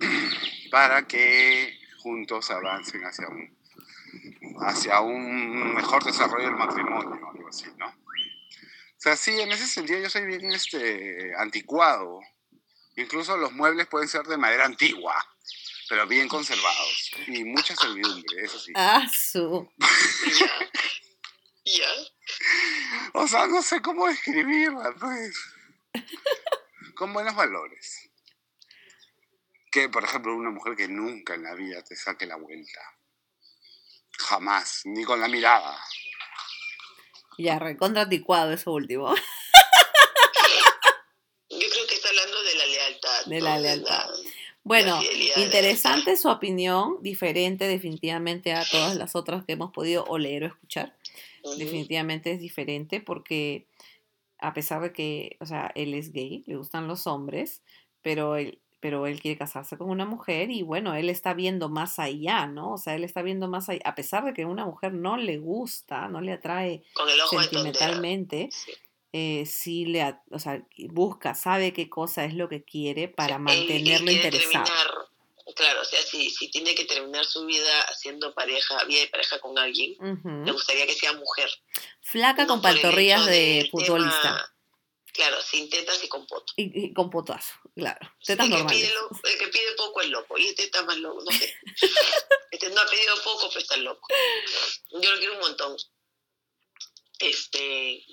para 0.70 1.06
que 1.06 1.78
juntos 1.98 2.50
avancen 2.50 3.02
hacia 3.02 3.28
un, 3.28 3.56
hacia 4.60 5.00
un 5.00 5.74
mejor 5.74 6.04
desarrollo 6.04 6.46
del 6.46 6.56
matrimonio, 6.56 7.30
algo 7.30 7.48
así, 7.48 7.66
¿no? 7.78 7.86
O 7.86 9.00
sea, 9.04 9.16
sí, 9.16 9.38
en 9.38 9.52
ese 9.52 9.66
sentido 9.66 10.00
yo 10.00 10.08
soy 10.08 10.24
bien 10.24 10.50
este, 10.52 11.34
anticuado. 11.36 12.20
Incluso 12.96 13.36
los 13.36 13.52
muebles 13.52 13.86
pueden 13.86 14.08
ser 14.08 14.22
de 14.22 14.38
madera 14.38 14.64
antigua, 14.64 15.14
pero 15.94 16.08
bien 16.08 16.26
conservados. 16.26 17.12
Y 17.28 17.44
mucha 17.44 17.76
servidumbre, 17.76 18.42
eso 18.42 18.58
sí. 18.58 18.72
Ah, 18.74 19.06
su. 19.12 19.70
Ya. 20.40 20.70
Ya. 21.66 21.88
O 23.14 23.26
sea, 23.26 23.46
no 23.46 23.62
sé 23.62 23.80
cómo 23.80 24.06
describirla, 24.06 24.94
pues. 25.00 25.34
Con 26.94 27.14
buenos 27.14 27.34
valores. 27.34 28.10
Que, 29.72 29.88
por 29.88 30.04
ejemplo, 30.04 30.34
una 30.34 30.50
mujer 30.50 30.76
que 30.76 30.88
nunca 30.88 31.32
en 31.32 31.44
la 31.44 31.54
vida 31.54 31.82
te 31.82 31.96
saque 31.96 32.26
la 32.26 32.36
vuelta. 32.36 32.80
Jamás, 34.18 34.82
ni 34.84 35.04
con 35.04 35.20
la 35.20 35.28
mirada. 35.28 35.82
Ya, 37.38 37.58
recontra 37.58 38.02
anticuado 38.02 38.52
eso 38.52 38.70
último. 38.70 39.14
Yo 41.48 41.70
creo 41.70 41.86
que 41.86 41.94
está 41.94 42.08
hablando 42.10 42.42
de 42.42 42.54
la 42.56 42.66
lealtad. 42.66 43.24
De 43.24 43.40
la 43.40 43.58
lealtad. 43.58 44.13
Bueno, 44.64 44.98
interesante 45.36 46.16
su 46.16 46.28
opinión, 46.28 46.96
diferente 47.02 47.68
definitivamente 47.68 48.52
a 48.54 48.64
todas 48.64 48.96
las 48.96 49.14
otras 49.14 49.44
que 49.44 49.52
hemos 49.52 49.70
podido 49.72 50.04
o 50.08 50.18
leer 50.18 50.44
o 50.44 50.46
escuchar. 50.46 50.96
Definitivamente 51.58 52.32
es 52.32 52.40
diferente 52.40 53.00
porque 53.00 53.66
a 54.38 54.54
pesar 54.54 54.80
de 54.82 54.92
que, 54.92 55.36
o 55.40 55.46
sea, 55.46 55.70
él 55.74 55.94
es 55.94 56.12
gay, 56.12 56.44
le 56.46 56.56
gustan 56.56 56.88
los 56.88 57.06
hombres, 57.06 57.62
pero 58.02 58.36
él, 58.36 58.60
pero 58.80 59.06
él 59.06 59.20
quiere 59.20 59.38
casarse 59.38 59.78
con 59.78 59.88
una 59.90 60.06
mujer 60.06 60.50
y 60.50 60.62
bueno, 60.62 60.94
él 60.94 61.08
está 61.10 61.34
viendo 61.34 61.68
más 61.68 61.98
allá, 61.98 62.46
¿no? 62.46 62.72
O 62.72 62.78
sea, 62.78 62.94
él 62.94 63.04
está 63.04 63.22
viendo 63.22 63.48
más 63.48 63.68
allá, 63.68 63.80
a 63.84 63.94
pesar 63.94 64.24
de 64.24 64.34
que 64.34 64.44
una 64.44 64.64
mujer 64.66 64.92
no 64.94 65.16
le 65.16 65.38
gusta, 65.38 66.08
no 66.08 66.20
le 66.20 66.32
atrae 66.32 66.82
Con 66.94 67.08
el 67.08 67.20
ojo 67.20 67.38
de 67.40 67.48
tondera. 67.48 67.74
sentimentalmente, 67.78 68.48
Sí. 68.50 68.72
Eh, 69.16 69.46
sí 69.46 69.84
le, 69.86 70.02
o 70.32 70.38
sea, 70.40 70.60
busca, 70.90 71.34
sabe 71.36 71.72
qué 71.72 71.88
cosa 71.88 72.24
es 72.24 72.34
lo 72.34 72.48
que 72.48 72.64
quiere 72.64 73.06
para 73.06 73.36
Él- 73.36 73.42
él 73.42 73.42
mantenerlo 73.44 74.06
quiere 74.08 74.12
interesado. 74.28 74.64
terminar- 74.64 75.08
claro, 75.54 75.82
o 75.82 75.84
sea, 75.84 76.02
si, 76.02 76.30
si 76.30 76.50
tiene 76.50 76.74
que 76.74 76.84
terminar 76.84 77.24
su 77.24 77.46
vida 77.46 77.80
haciendo 77.82 78.34
pareja, 78.34 78.82
vida 78.86 79.00
de 79.02 79.06
pareja 79.08 79.38
con 79.38 79.56
alguien, 79.56 79.92
Ujú. 80.00 80.28
me 80.28 80.50
gustaría 80.50 80.84
que 80.86 80.94
sea 80.94 81.12
mujer. 81.12 81.48
Flaca 82.00 82.42
no 82.42 82.48
con 82.48 82.62
pantorrillas 82.62 83.24
de 83.26 83.68
futbolista. 83.70 84.20
tema- 84.20 84.50
claro, 85.12 85.40
sin 85.42 85.70
tetas 85.70 86.02
y 86.02 86.08
con 86.08 86.26
poto. 86.26 86.52
Y, 86.56 86.86
y 86.86 86.92
con 86.92 87.08
potazo, 87.08 87.54
claro. 87.76 88.00
Tetas 88.26 88.46
el, 88.46 88.52
que 88.52 88.58
normales. 88.58 88.82
pide 88.82 88.94
lo- 88.94 89.30
el 89.30 89.38
que 89.38 89.46
pide 89.46 89.72
poco 89.76 90.00
es 90.00 90.08
loco, 90.08 90.36
y 90.38 90.46
este 90.48 90.64
está 90.64 90.82
más 90.82 90.96
loco, 90.96 91.22
no 91.24 91.30
sé. 91.30 91.54
Este 92.50 92.68
no 92.70 92.80
ha 92.80 92.86
pedido 92.86 93.14
poco, 93.22 93.48
pero 93.48 93.60
está 93.60 93.76
loco. 93.76 94.08
Yo 94.90 95.10
lo 95.12 95.18
quiero 95.18 95.34
un 95.34 95.40
montón. 95.40 95.76
Este, 97.18 98.04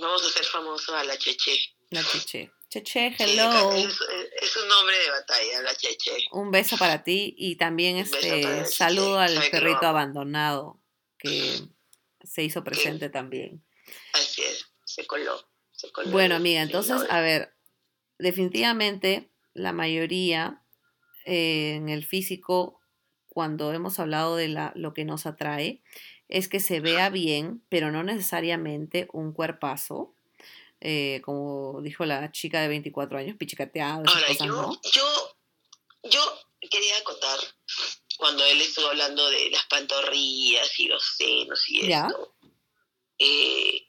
vamos 0.00 0.22
a 0.24 0.28
hacer 0.28 0.44
famoso 0.44 0.94
a 0.96 1.04
la 1.04 1.16
Cheche. 1.18 1.56
La 1.90 2.02
Cheche. 2.02 2.50
Cheche, 2.68 3.14
Sí, 3.18 3.22
hello. 3.24 3.72
Es, 3.74 3.98
es 4.40 4.56
un 4.56 4.66
nombre 4.68 4.98
de 4.98 5.10
batalla, 5.10 5.60
la 5.62 5.74
Cheche. 5.74 6.12
Un 6.32 6.50
beso 6.50 6.78
para 6.78 7.04
ti 7.04 7.34
y 7.36 7.56
también 7.56 7.96
este 7.98 8.64
saludo 8.64 9.18
al 9.18 9.34
Sabe 9.34 9.50
perrito 9.50 9.86
abandonado 9.86 10.80
que 11.18 11.60
se 12.24 12.42
hizo 12.42 12.64
presente 12.64 13.10
también. 13.10 13.62
Así 14.14 14.40
es, 14.42 14.64
se 14.86 15.06
coló. 15.06 15.46
Se 15.70 15.92
coló 15.92 16.10
Bueno, 16.10 16.34
en- 16.36 16.40
amiga, 16.40 16.62
entonces, 16.62 17.02
a 17.10 17.20
ver, 17.20 17.54
definitivamente 18.18 19.30
la 19.52 19.72
mayoría 19.72 20.62
eh, 21.26 21.74
en 21.76 21.88
el 21.90 22.04
físico, 22.06 22.80
cuando 23.28 23.72
hemos 23.72 23.98
hablado 23.98 24.36
de 24.36 24.48
la, 24.48 24.72
lo 24.76 24.94
que 24.94 25.04
nos 25.04 25.26
atrae, 25.26 25.82
es 26.32 26.48
que 26.48 26.60
se 26.60 26.80
vea 26.80 27.10
bien, 27.10 27.62
pero 27.68 27.90
no 27.92 28.02
necesariamente 28.02 29.06
un 29.12 29.34
cuerpazo, 29.34 30.14
eh, 30.80 31.20
como 31.22 31.82
dijo 31.82 32.06
la 32.06 32.32
chica 32.32 32.62
de 32.62 32.68
24 32.68 33.18
años, 33.18 33.36
pichicateado, 33.36 34.04
Ahora, 34.06 34.26
cosas, 34.28 34.46
yo, 34.46 34.62
¿no? 34.62 34.80
yo, 34.94 35.36
yo 36.04 36.38
quería 36.70 36.96
acotar 36.96 37.38
cuando 38.16 38.42
él 38.46 38.62
estuvo 38.62 38.86
hablando 38.86 39.28
de 39.28 39.50
las 39.50 39.66
pantorrillas 39.66 40.80
y 40.80 40.88
los 40.88 41.04
senos 41.04 41.68
y 41.68 41.86
Ya. 41.86 42.06
esto. 42.06 42.34
Eh, 43.18 43.88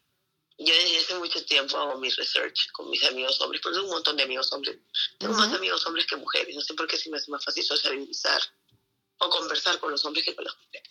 yo 0.58 0.76
desde 0.76 0.98
hace 0.98 1.16
mucho 1.16 1.46
tiempo 1.46 1.78
hago 1.78 1.98
mi 1.98 2.10
research 2.10 2.70
con 2.74 2.89
mis 2.89 3.04
amigos 3.06 3.39
hombres, 3.39 3.62
porque 3.62 3.78
tengo 3.78 3.88
un 3.88 3.94
montón 3.94 4.18
de 4.18 4.24
amigos 4.24 4.52
hombres. 4.52 4.80
Tengo 5.18 5.34
más 5.34 5.48
Ujú. 5.48 5.56
amigos 5.56 5.86
hombres 5.86 6.06
que 6.08 6.18
mujeres, 6.18 6.54
no 6.54 6.62
sé 6.62 6.74
por 6.74 6.88
qué 6.88 6.98
se 6.98 7.10
me 7.10 7.16
hace 7.16 7.32
más 7.32 7.46
fácil 7.46 7.64
socializar 7.64 8.41
o 9.20 9.30
conversar 9.30 9.80
con 9.80 9.91
los 9.91 10.04
hombres 10.04 10.26
que 10.26 10.36
con 10.36 10.44
las 10.44 10.56
mujeres. 10.58 10.89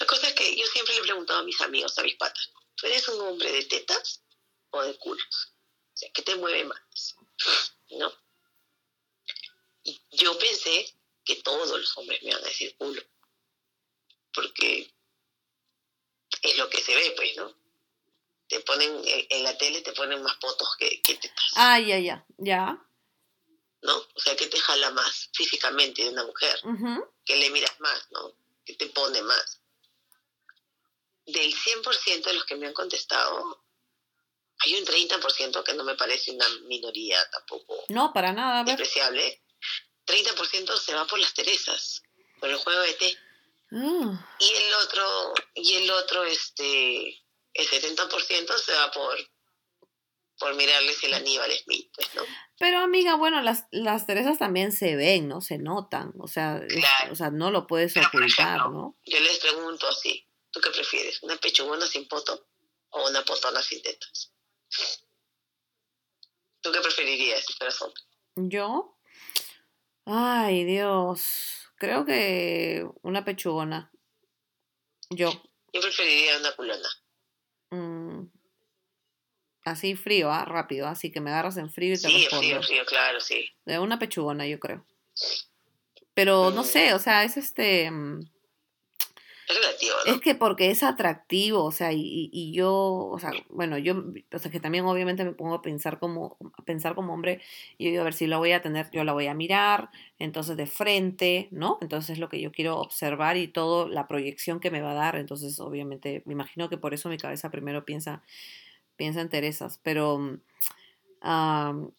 La 0.00 0.06
cosa 0.06 0.28
es 0.28 0.34
que 0.34 0.56
yo 0.56 0.66
siempre 0.66 0.94
le 0.94 1.00
he 1.00 1.04
preguntado 1.04 1.40
a 1.40 1.44
mis 1.44 1.60
amigos, 1.60 1.96
a 1.98 2.02
mis 2.02 2.16
patas, 2.16 2.50
¿tú 2.74 2.86
eres 2.86 3.06
un 3.08 3.20
hombre 3.20 3.52
de 3.52 3.64
tetas 3.64 4.22
o 4.70 4.82
de 4.82 4.96
culos? 4.98 5.52
O 5.92 5.96
sea, 5.96 6.10
¿qué 6.12 6.22
te 6.22 6.34
mueve 6.36 6.64
más? 6.64 7.16
¿No? 7.90 8.12
Y 9.84 10.00
yo 10.10 10.36
pensé 10.38 10.96
que 11.24 11.36
todos 11.36 11.78
los 11.78 11.96
hombres 11.98 12.22
me 12.22 12.30
iban 12.30 12.42
a 12.42 12.48
decir 12.48 12.74
culo. 12.76 13.02
Porque 14.32 14.92
es 16.42 16.56
lo 16.56 16.68
que 16.70 16.80
se 16.80 16.94
ve, 16.94 17.12
pues, 17.16 17.36
¿no? 17.36 17.54
te 18.50 18.58
ponen, 18.60 19.00
en, 19.04 19.44
la 19.44 19.56
tele 19.56 19.80
te 19.80 19.92
ponen 19.92 20.20
más 20.24 20.36
fotos 20.40 20.68
que, 20.76 21.00
que 21.02 21.14
tetas, 21.14 21.52
Ah, 21.54 21.78
ya, 21.78 22.00
ya, 22.00 22.26
ya. 22.38 22.84
¿no? 23.82 23.96
O 23.96 24.20
sea, 24.20 24.34
que 24.34 24.48
te 24.48 24.58
jala 24.58 24.90
más 24.90 25.30
físicamente 25.32 26.02
de 26.02 26.08
una 26.10 26.24
mujer, 26.24 26.58
Ujú. 26.64 27.08
que 27.24 27.36
le 27.36 27.48
miras 27.50 27.78
más, 27.78 28.10
¿no? 28.10 28.34
Que 28.64 28.74
te 28.74 28.86
pone 28.86 29.22
más. 29.22 29.59
Del 31.26 31.52
100% 31.54 32.22
de 32.24 32.34
los 32.34 32.44
que 32.44 32.56
me 32.56 32.66
han 32.66 32.72
contestado, 32.72 33.64
hay 34.64 34.74
un 34.74 34.84
30% 34.84 35.62
que 35.64 35.74
no 35.74 35.84
me 35.84 35.94
parece 35.94 36.32
una 36.32 36.48
minoría 36.66 37.18
tampoco 37.30 37.84
No, 37.88 38.12
para 38.12 38.32
nada, 38.32 38.64
despreciable. 38.64 39.42
30% 40.06 40.76
se 40.76 40.94
va 40.94 41.06
por 41.06 41.18
las 41.18 41.32
Teresas, 41.34 42.02
por 42.40 42.48
el 42.50 42.56
juego 42.56 42.80
de 42.82 42.92
té. 42.94 43.16
Ah, 43.72 44.28
Y 44.40 44.48
el 44.52 44.74
otro, 44.74 45.34
y 45.54 45.74
el 45.76 45.90
otro, 45.90 46.24
este, 46.24 47.08
el 47.54 47.66
70% 47.68 48.58
se 48.58 48.72
va 48.72 48.90
por, 48.90 49.16
por 50.38 50.54
mirarles 50.54 51.02
el 51.04 51.14
Aníbal 51.14 51.52
Smith, 51.52 51.90
pues, 51.94 52.14
¿no? 52.16 52.22
Pero 52.58 52.80
amiga, 52.80 53.14
bueno, 53.14 53.40
las, 53.42 53.66
las 53.70 54.06
Teresas 54.06 54.38
también 54.38 54.72
se 54.72 54.96
ven, 54.96 55.28
¿no? 55.28 55.40
Se 55.40 55.58
notan, 55.58 56.12
o 56.18 56.26
sea, 56.26 56.60
es- 56.68 56.84
o 57.10 57.14
sea, 57.14 57.30
no 57.30 57.50
lo 57.52 57.66
puedes 57.68 57.94
Pero, 57.94 58.08
ocultar, 58.08 58.56
ejemplo, 58.56 58.70
¿no? 58.70 58.98
Yo 59.04 59.20
les 59.20 59.38
pregunto 59.38 59.86
así, 59.88 60.26
¿tú 60.50 60.60
qué 60.60 60.70
prefieres? 60.70 61.22
¿Una 61.22 61.36
pechugona 61.36 61.86
sin 61.86 62.06
poto 62.08 62.46
o 62.90 63.08
una 63.08 63.22
potona 63.24 63.62
sin 63.62 63.82
tetas? 63.82 64.32
¿Tú 66.60 66.70
qué 66.72 66.80
preferirías 66.80 67.44
hombre? 67.80 68.02
Yo, 68.36 68.98
ay, 70.04 70.64
Dios, 70.64 71.68
creo 71.76 72.04
que 72.04 72.86
una 73.02 73.24
pechugona. 73.24 73.90
Yo, 75.10 75.30
Yo 75.72 75.80
preferiría 75.80 76.38
una 76.38 76.54
culona. 76.54 76.88
mm, 77.70 78.22
así 79.64 79.96
frío, 79.96 80.30
ah, 80.30 80.44
rápido, 80.44 80.86
así 80.86 81.10
que 81.10 81.20
me 81.20 81.30
agarras 81.30 81.56
en 81.56 81.70
frío 81.70 81.94
y 81.94 82.00
te 82.00 82.08
Sí, 82.08 82.14
respondo. 82.14 82.40
frío, 82.46 82.62
frío, 82.62 82.84
claro, 82.86 83.20
sí. 83.20 83.48
De 83.64 83.78
una 83.78 83.98
pechugona, 83.98 84.46
yo 84.46 84.58
creo. 84.60 84.86
Pero 86.14 86.50
no 86.50 86.62
Mm. 86.62 86.66
sé, 86.66 86.94
o 86.94 86.98
sea, 86.98 87.24
es 87.24 87.36
este... 87.36 87.90
Es 89.50 89.56
relativo, 89.56 89.94
¿no? 90.06 90.12
Es 90.12 90.20
que 90.20 90.34
porque 90.34 90.70
es 90.70 90.82
atractivo, 90.82 91.64
o 91.64 91.72
sea, 91.72 91.92
y, 91.92 92.52
yo, 92.52 92.72
o 92.72 93.18
sea, 93.18 93.32
bueno, 93.48 93.78
yo, 93.78 94.04
o 94.32 94.38
sea, 94.38 94.50
que 94.50 94.60
también 94.60 94.84
obviamente 94.84 95.24
me 95.24 95.32
pongo 95.32 95.54
a 95.54 95.62
pensar 95.62 95.98
como, 95.98 96.36
a 96.56 96.62
pensar 96.62 96.94
como 96.94 97.12
hombre, 97.12 97.40
y 97.76 97.84
yo 97.84 97.90
digo, 97.90 98.02
a 98.02 98.04
ver, 98.04 98.14
si 98.14 98.26
la 98.26 98.38
voy 98.38 98.52
a 98.52 98.62
tener, 98.62 98.90
yo 98.92 99.02
la 99.04 99.12
voy 99.12 99.26
a 99.26 99.34
mirar, 99.34 99.90
entonces 100.18 100.56
de 100.56 100.66
frente, 100.66 101.48
¿no? 101.50 101.78
Entonces 101.80 102.10
es 102.10 102.18
lo 102.18 102.28
que 102.28 102.40
yo 102.40 102.52
quiero 102.52 102.78
observar 102.78 103.36
y 103.36 103.48
todo, 103.48 103.88
la 103.88 104.06
proyección 104.06 104.60
que 104.60 104.70
me 104.70 104.82
va 104.82 104.92
a 104.92 104.94
dar, 104.94 105.16
entonces 105.16 105.58
obviamente, 105.60 106.22
me 106.26 106.32
imagino 106.32 106.68
que 106.68 106.78
por 106.78 106.94
eso 106.94 107.08
mi 107.08 107.18
cabeza 107.18 107.50
primero 107.50 107.84
piensa, 107.84 108.22
piensa 108.96 109.20
en 109.20 109.28
Teresas, 109.28 109.80
pero, 109.82 110.18
mm, 110.18 110.40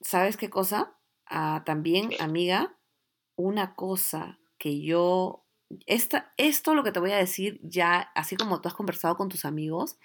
¿sabes 0.02 0.38
qué 0.38 0.50
cosa? 0.50 0.94
Ah, 1.26 1.64
también, 1.66 2.12
amiga, 2.20 2.76
una 3.36 3.76
cosa 3.76 4.38
que 4.58 4.82
yo 4.82 5.44
esta, 5.86 6.32
esto 6.38 6.74
lo 6.76 6.84
que 6.84 6.92
te 6.92 7.00
voy 7.00 7.12
a 7.12 7.18
decir 7.18 7.60
ya, 7.64 8.12
así 8.16 8.36
como 8.36 8.62
tú 8.62 8.68
has 8.68 8.74
conversado 8.76 9.16
con 9.18 9.30
tus 9.30 9.46
amigos, 9.46 9.98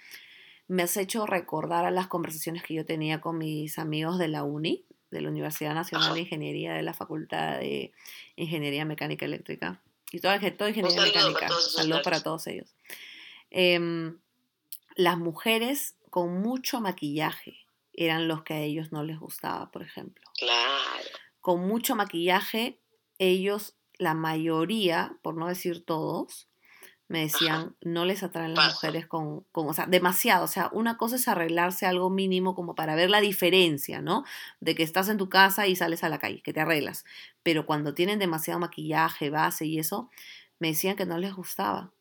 me 0.67 0.83
has 0.83 0.97
hecho 0.97 1.25
recordar 1.25 1.85
a 1.85 1.91
las 1.91 2.07
conversaciones 2.07 2.63
que 2.63 2.73
yo 2.73 2.85
tenía 2.85 3.21
con 3.21 3.37
mis 3.37 3.79
amigos 3.79 4.17
de 4.19 4.27
la 4.27 4.43
UNI, 4.43 4.83
de 5.11 5.21
la 5.21 5.29
Universidad 5.29 5.73
Nacional 5.73 6.13
de. 6.13 6.19
Ingeniería, 6.21 6.73
de 6.73 6.81
la 6.83 6.93
Facultad 6.93 7.59
de 7.59 7.93
Ingeniería 8.35 8.83
Mecánica 8.83 9.25
Eléctrica 9.25 9.79
y 10.11 10.19
toda, 10.19 10.39
toda 10.55 10.69
ingeniería 10.69 10.99
saludo 11.05 11.33
mecánica. 11.33 11.49
Saludos 11.61 12.01
para 12.03 12.21
todos 12.21 12.47
ellos. 12.47 12.75
Em, 13.49 14.17
las 14.95 15.17
mujeres 15.17 15.95
con 16.09 16.41
mucho 16.41 16.81
maquillaje 16.81 17.55
eran 17.93 18.27
los 18.27 18.43
que 18.43 18.53
a 18.55 18.59
ellos 18.59 18.91
no 18.91 19.03
les 19.03 19.19
gustaba, 19.19 19.71
por 19.71 19.83
ejemplo 19.83 20.23
Claro. 20.37 21.09
con 21.39 21.65
mucho 21.67 21.95
maquillaje, 21.95 22.79
ellos, 23.19 23.76
la 23.99 24.13
mayoría, 24.13 25.17
por 25.21 25.35
no 25.35 25.47
decir 25.47 25.85
todos, 25.85 26.49
me 27.09 27.21
decían, 27.21 27.75
no 27.81 28.03
les 28.05 28.21
atraen 28.23 28.53
las 28.53 28.65
Paso. 28.65 28.75
mujeres 28.75 29.07
con, 29.07 29.41
con, 29.51 29.69
o 29.69 29.73
sea, 29.73 29.85
demasiado. 29.85 30.43
O 30.43 30.47
sea, 30.47 30.69
una 30.73 30.97
cosa 30.97 31.15
es 31.15 31.27
arreglarse 31.27 31.85
algo 31.85 32.09
mínimo 32.09 32.53
como 32.53 32.75
para 32.75 32.95
ver 32.95 33.09
la 33.09 33.21
diferencia, 33.21 34.01
¿no? 34.01 34.25
De 34.59 34.75
que 34.75 34.83
estás 34.83 35.07
en 35.09 35.17
tu 35.17 35.29
casa 35.29 35.67
y 35.67 35.75
sales 35.75 36.03
a 36.03 36.09
la 36.09 36.19
calle, 36.19 36.41
que 36.43 36.53
te 36.53 36.59
arreglas. 36.61 37.05
Pero 37.43 37.65
cuando 37.65 37.93
tienen 37.93 38.19
demasiado 38.19 38.59
maquillaje, 38.59 39.29
base 39.29 39.65
y 39.65 39.79
eso, 39.79 40.09
me 40.59 40.69
decían 40.69 40.97
que 40.97 41.05
no 41.05 41.17
les 41.17 41.33
gustaba. 41.33 41.93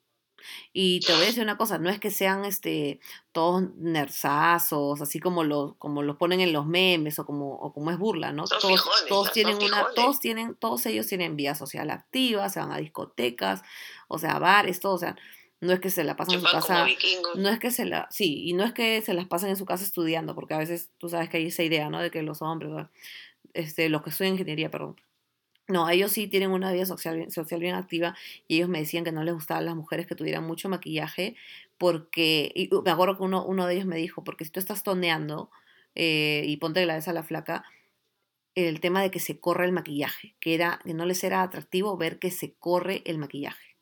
Y 0.72 1.00
te 1.00 1.12
voy 1.12 1.22
a 1.22 1.26
decir 1.26 1.42
una 1.42 1.56
cosa, 1.56 1.78
no 1.78 1.90
es 1.90 2.00
que 2.00 2.10
sean 2.10 2.44
este 2.44 3.00
todos 3.32 3.64
nerzazos, 3.76 5.00
así 5.00 5.20
como 5.20 5.44
los, 5.44 5.76
como 5.76 6.02
los 6.02 6.16
ponen 6.16 6.40
en 6.40 6.52
los 6.52 6.66
memes 6.66 7.18
o 7.18 7.26
como, 7.26 7.54
o 7.54 7.72
como 7.72 7.90
es 7.90 7.98
burla, 7.98 8.32
¿no? 8.32 8.44
Todos, 8.44 8.66
fijones, 8.66 9.08
todos 9.08 9.32
tienen 9.32 9.56
una, 9.56 9.66
fijones. 9.66 9.94
todos 9.94 10.20
tienen, 10.20 10.54
todos 10.54 10.86
ellos 10.86 11.06
tienen 11.06 11.36
vía 11.36 11.54
social 11.54 11.90
activa, 11.90 12.48
se 12.48 12.60
van 12.60 12.72
a 12.72 12.78
discotecas, 12.78 13.62
o 14.08 14.18
sea, 14.18 14.38
bares, 14.38 14.80
todo, 14.80 14.94
o 14.94 14.98
sea, 14.98 15.16
no 15.60 15.72
es 15.72 15.80
que 15.80 15.90
se 15.90 16.04
la 16.04 16.16
pasan 16.16 16.36
en 16.36 16.40
su 16.40 16.46
casa, 16.46 16.86
no 17.36 17.48
es 17.48 17.58
que 17.58 17.70
se 17.70 17.84
la, 17.84 18.08
sí, 18.10 18.42
y 18.46 18.52
no 18.52 18.64
es 18.64 18.72
que 18.72 19.00
se 19.02 19.14
las 19.14 19.26
pasen 19.26 19.50
en 19.50 19.56
su 19.56 19.64
casa 19.64 19.84
estudiando, 19.84 20.34
porque 20.34 20.54
a 20.54 20.58
veces 20.58 20.90
tú 20.98 21.08
sabes 21.08 21.28
que 21.28 21.38
hay 21.38 21.46
esa 21.46 21.62
idea, 21.62 21.90
¿no? 21.90 22.00
De 22.00 22.10
que 22.10 22.22
los 22.22 22.42
hombres, 22.42 22.86
este, 23.54 23.88
los 23.88 24.02
que 24.02 24.10
estudian 24.10 24.34
ingeniería, 24.34 24.70
perdón. 24.70 24.96
No, 25.68 25.88
ellos 25.88 26.12
sí 26.12 26.28
tienen 26.28 26.50
una 26.50 26.70
vida 26.72 26.86
social, 26.86 27.16
bien- 27.16 27.30
social 27.30 27.60
bien 27.60 27.74
activa 27.74 28.16
y 28.46 28.56
ellos 28.56 28.68
me 28.68 28.78
decían 28.78 29.04
que 29.04 29.12
no 29.12 29.24
les 29.24 29.34
gustaban 29.34 29.64
las 29.64 29.74
mujeres 29.74 30.06
que 30.06 30.14
tuvieran 30.14 30.44
mucho 30.44 30.68
maquillaje 30.68 31.34
porque, 31.76 32.52
y 32.54 32.72
uh, 32.74 32.82
me 32.82 32.90
acuerdo 32.90 33.16
que 33.16 33.24
uno, 33.24 33.44
uno 33.44 33.66
de 33.66 33.74
ellos 33.74 33.86
me 33.86 33.96
dijo, 33.96 34.22
porque 34.22 34.44
si 34.44 34.50
tú 34.50 34.60
estás 34.60 34.82
toneando 34.82 35.50
eh, 35.94 36.44
y 36.46 36.56
ponte 36.58 36.86
la 36.86 36.94
vez 36.94 37.08
a 37.08 37.12
la 37.12 37.24
flaca, 37.24 37.64
el 38.54 38.80
tema 38.80 39.02
de 39.02 39.10
que 39.10 39.20
se 39.20 39.38
corre 39.38 39.66
el 39.66 39.72
maquillaje, 39.72 40.34
que, 40.40 40.54
era, 40.54 40.80
que 40.84 40.94
no 40.94 41.04
les 41.04 41.22
era 41.24 41.42
atractivo 41.42 41.96
ver 41.96 42.18
que 42.18 42.30
se 42.30 42.54
corre 42.54 43.02
el 43.04 43.18
maquillaje. 43.18 43.76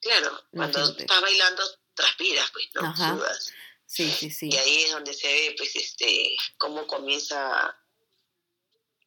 Claro, 0.00 0.30
cuando 0.52 0.78
Imagínate. 0.78 1.02
estás 1.04 1.20
bailando, 1.20 1.62
transpiras, 1.94 2.50
pues, 2.52 2.68
¿no? 2.74 2.82
Ajá. 2.82 3.14
Sudas. 3.16 3.52
Sí, 3.86 4.10
sí, 4.10 4.30
sí. 4.30 4.50
Y 4.52 4.56
ahí 4.56 4.82
es 4.84 4.92
donde 4.92 5.12
se 5.12 5.26
ve, 5.26 5.54
pues, 5.56 5.74
este, 5.74 6.34
cómo 6.58 6.86
comienza 6.86 7.76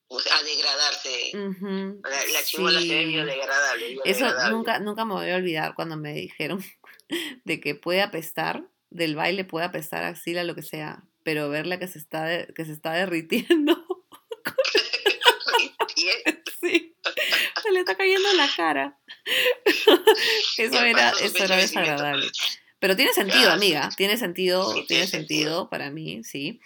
a 0.10 0.44
degradarse. 0.44 1.32
La, 1.34 2.26
la 2.34 2.44
chibola 2.44 2.80
se 2.80 2.88
ve 2.88 3.00
sí. 3.02 3.06
biodegradable. 3.08 3.98
Eso 4.06 4.50
nunca, 4.52 4.80
nunca 4.80 5.06
me 5.06 5.14
voy 5.14 5.30
a 5.30 5.36
olvidar 5.36 5.76
cuando 5.76 5.98
me 5.98 6.14
dijeron 6.14 6.64
de 7.44 7.60
que 7.60 7.76
puede 7.76 8.02
apestar, 8.02 8.64
del 8.90 9.16
baile 9.16 9.46
puede 9.46 9.66
apestar 9.66 10.04
a 10.04 10.10
axila, 10.10 10.44
lo 10.44 10.56
que 10.56 10.62
sea, 10.64 11.04
pero 11.24 11.50
verla 11.50 11.80
que 11.80 11.88
se 11.88 11.98
está, 11.98 12.26
de- 12.26 12.54
que 12.56 12.66
se 12.66 12.72
está 12.72 12.94
derritiendo, 12.94 13.84
sí, 16.60 16.96
se 17.64 17.72
le 17.72 17.80
está 17.80 17.96
cayendo 17.96 18.30
en 18.32 18.38
la 18.38 18.50
cara. 18.56 19.00
Eso 20.58 20.84
era, 20.84 21.10
eso 21.22 21.44
era 21.44 21.58
desagradable. 21.58 22.28
Pero 22.80 22.96
tiene 22.96 23.14
sentido, 23.14 23.52
amiga, 23.52 23.90
tiene 23.98 24.18
sentido, 24.18 24.72
Sí, 24.74 24.86
tiene 24.88 25.08
sentido 25.08 25.70
para 25.70 25.90
mí, 25.90 26.24
sí. 26.24 26.60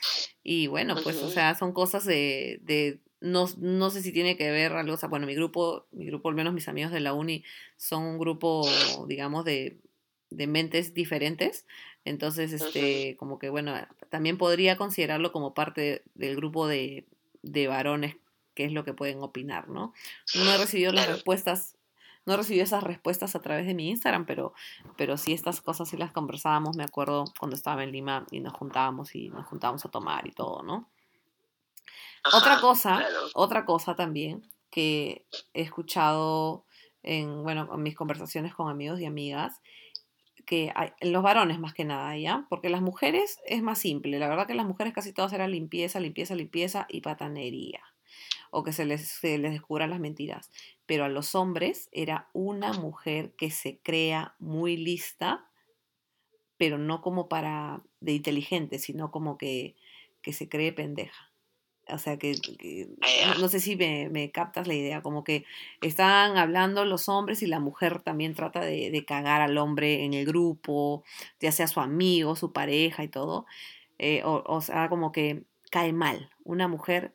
Y 0.44 0.68
bueno, 0.68 0.96
pues, 1.02 1.16
o 1.18 1.30
sea, 1.30 1.56
son 1.56 1.72
cosas 1.72 2.04
de, 2.04 2.60
de 2.64 3.00
no, 3.22 3.48
no 3.58 3.90
sé 3.90 4.02
si 4.02 4.12
tiene 4.12 4.38
que 4.38 4.50
ver 4.52 4.74
algo, 4.74 4.94
o 4.94 4.98
sea, 4.98 5.10
bueno, 5.10 5.28
mi 5.28 5.36
grupo, 5.36 5.86
mi 5.92 6.06
grupo, 6.06 6.30
al 6.30 6.36
menos 6.36 6.54
mis 6.54 6.68
amigos 6.68 6.92
de 6.92 7.00
la 7.00 7.14
uni, 7.14 7.44
son 7.78 8.04
un 8.04 8.18
grupo, 8.18 8.68
digamos, 9.08 9.46
de, 9.46 9.78
de 10.30 10.48
mentes 10.48 10.94
diferentes. 10.94 11.66
Entonces, 12.06 12.54
este, 12.54 13.18
como 13.18 13.40
que, 13.40 13.50
bueno, 13.50 13.74
también 14.10 14.38
podría 14.38 14.78
considerarlo 14.78 15.32
como 15.32 15.54
parte 15.54 16.04
del 16.16 16.36
grupo 16.36 16.68
de, 16.68 17.06
de 17.42 17.68
varones, 17.68 18.16
que 18.54 18.66
es 18.66 18.72
lo 18.72 18.86
que 18.86 18.94
pueden 18.94 19.22
opinar, 19.22 19.68
¿no? 19.70 19.94
No 20.36 20.52
he 20.52 20.58
recibido 20.58 20.94
las 20.94 21.08
respuestas, 21.08 21.76
no 22.26 22.34
he 22.34 22.38
recibido 22.38 22.64
esas 22.64 22.84
respuestas 22.84 23.36
a 23.36 23.42
través 23.42 23.66
de 23.66 23.74
mi 23.74 23.90
Instagram, 23.90 24.26
pero, 24.26 24.54
pero 24.98 25.18
sí 25.18 25.34
estas 25.34 25.62
cosas 25.62 25.90
sí 25.90 25.98
las 25.98 26.12
conversábamos, 26.12 26.78
me 26.78 26.84
acuerdo 26.84 27.26
cuando 27.38 27.56
estaba 27.56 27.84
en 27.84 27.92
Lima 27.92 28.26
y 28.32 28.40
nos 28.40 28.54
juntábamos 28.54 29.16
y 29.16 29.30
nos 29.30 29.46
juntábamos 29.46 29.86
a 29.86 29.90
tomar 29.90 30.26
y 30.28 30.32
todo, 30.32 30.64
¿no? 30.64 30.90
Otra 32.34 32.60
cosa, 32.60 32.98
claro. 32.98 33.20
otra 33.34 33.66
cosa 33.66 33.96
también 33.96 34.48
que 34.70 35.26
he 35.54 35.62
escuchado 35.62 36.66
en, 37.04 37.44
bueno, 37.44 37.70
en 37.74 37.82
mis 37.84 37.96
conversaciones 37.96 38.54
con 38.54 38.70
amigos 38.70 39.00
y 39.00 39.06
amigas, 39.06 39.62
que 40.46 40.72
hay, 40.76 40.92
en 41.00 41.14
los 41.14 41.24
varones 41.24 41.60
más 41.60 41.74
que 41.74 41.86
nada, 41.86 42.18
¿ya? 42.18 42.46
Porque 42.50 42.70
las 42.70 42.82
mujeres 42.82 43.40
es 43.46 43.62
más 43.62 43.80
simple, 43.80 44.20
la 44.20 44.28
verdad 44.28 44.48
que 44.48 44.56
las 44.56 44.66
mujeres 44.66 44.94
casi 44.94 45.14
todas 45.14 45.34
eran 45.34 45.52
limpieza, 45.52 46.00
limpieza, 46.00 46.36
limpieza 46.36 46.86
y 46.90 47.02
patanería, 47.02 47.82
o 48.52 48.64
que 48.64 48.74
se 48.74 48.86
les, 48.86 49.08
se 49.08 49.38
les 49.38 49.52
descubran 49.52 49.92
las 49.92 50.00
mentiras, 50.00 50.52
pero 50.86 51.06
a 51.06 51.10
los 51.10 51.36
hombres 51.36 51.90
era 51.92 52.30
una 52.34 52.74
mujer 52.74 53.34
que 53.38 53.52
se 53.52 53.80
crea 53.80 54.36
muy 54.40 54.78
lista, 54.78 55.50
pero 56.58 56.78
no 56.78 57.02
como 57.02 57.30
para 57.30 57.84
de 58.02 58.14
inteligente, 58.14 58.80
sino 58.80 59.12
como 59.12 59.38
que, 59.38 59.76
que 60.22 60.34
se 60.34 60.50
cree 60.50 60.74
pendeja. 60.74 61.29
O 61.94 61.98
sea, 61.98 62.18
que, 62.18 62.36
no, 63.28 63.36
no 63.36 63.48
sé 63.48 63.60
si 63.60 63.76
me, 63.76 64.10
me 64.10 64.32
captas 64.32 64.68
la 64.68 64.74
idea, 64.74 65.02
como 65.02 65.24
que 65.24 65.46
están 65.82 66.38
hablando 66.38 66.86
los 66.86 67.10
hombres 67.10 67.42
y 67.42 67.48
la 67.48 67.60
mujer 67.60 68.02
también 68.02 68.36
trata 68.36 68.62
de, 68.62 68.92
de 68.92 69.06
cagar 69.06 69.42
al 69.42 69.58
hombre 69.58 70.04
en 70.06 70.14
el 70.14 70.26
grupo, 70.26 71.04
ya 71.40 71.52
sea 71.52 71.68
su 71.68 71.80
amigo, 71.80 72.36
su 72.36 72.52
pareja 72.54 73.04
y 73.04 73.08
todo. 73.08 73.46
eh, 73.98 74.22
o, 74.24 74.44
o 74.46 74.62
sea, 74.62 74.90
como 74.90 75.12
que 75.12 75.44
cae 75.70 75.94
mal. 75.94 76.30
Una 76.44 76.68
mujer 76.68 77.14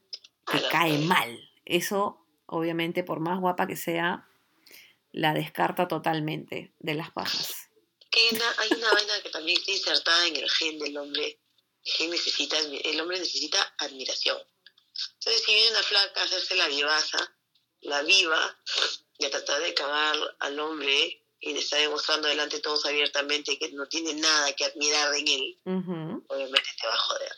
que 0.51 0.61
cae 0.70 0.99
mal. 0.99 1.51
Eso, 1.64 2.25
obviamente, 2.47 3.03
por 3.03 3.20
más 3.20 3.41
guapa 3.41 3.66
que 3.66 3.77
sea, 3.77 4.29
la 5.12 5.33
descarta 5.33 5.89
totalmente 5.89 6.72
de 6.81 6.95
las 6.95 7.11
pajas. 7.11 7.70
Que 8.11 8.20
hay 8.20 8.37
una, 8.37 8.45
hay 8.59 8.68
una 8.79 8.93
vaina 8.93 9.12
que 9.22 9.31
también 9.31 9.59
está 9.59 9.72
insertada 9.72 10.27
en 10.27 10.37
el 10.37 10.51
gen 10.51 10.79
del 10.79 10.97
hombre. 10.97 11.39
El, 11.85 11.93
gen 11.93 12.11
necesita, 12.11 12.57
el 12.59 13.01
hombre 13.01 13.18
necesita 13.18 13.59
admiración. 13.79 14.39
Entonces, 15.18 15.42
si 15.45 15.55
viene 15.55 15.70
una 15.70 15.82
flaca 15.82 16.20
a 16.20 16.24
hacerse 16.24 16.57
la 16.57 16.68
vivaza, 16.68 17.34
la 17.80 18.03
viva, 18.03 18.59
y 19.18 19.26
a 19.26 19.30
tratar 19.30 19.61
de 19.62 19.74
cagar 19.74 20.16
al 20.40 20.59
hombre 20.61 21.20
y 21.40 21.53
le 21.53 21.61
está 21.61 21.76
demostrando 21.76 22.26
delante 22.28 22.57
de 22.57 22.62
todos 22.62 22.84
abiertamente 22.86 23.59
que 23.59 23.70
no 23.72 23.86
tiene 23.86 24.14
nada 24.14 24.53
que 24.55 24.64
admirar 24.64 25.14
en 25.14 25.28
él, 25.28 25.61
obviamente 26.28 26.70
te 26.80 26.86
va 26.86 26.95
a 26.95 26.99
joder. 26.99 27.32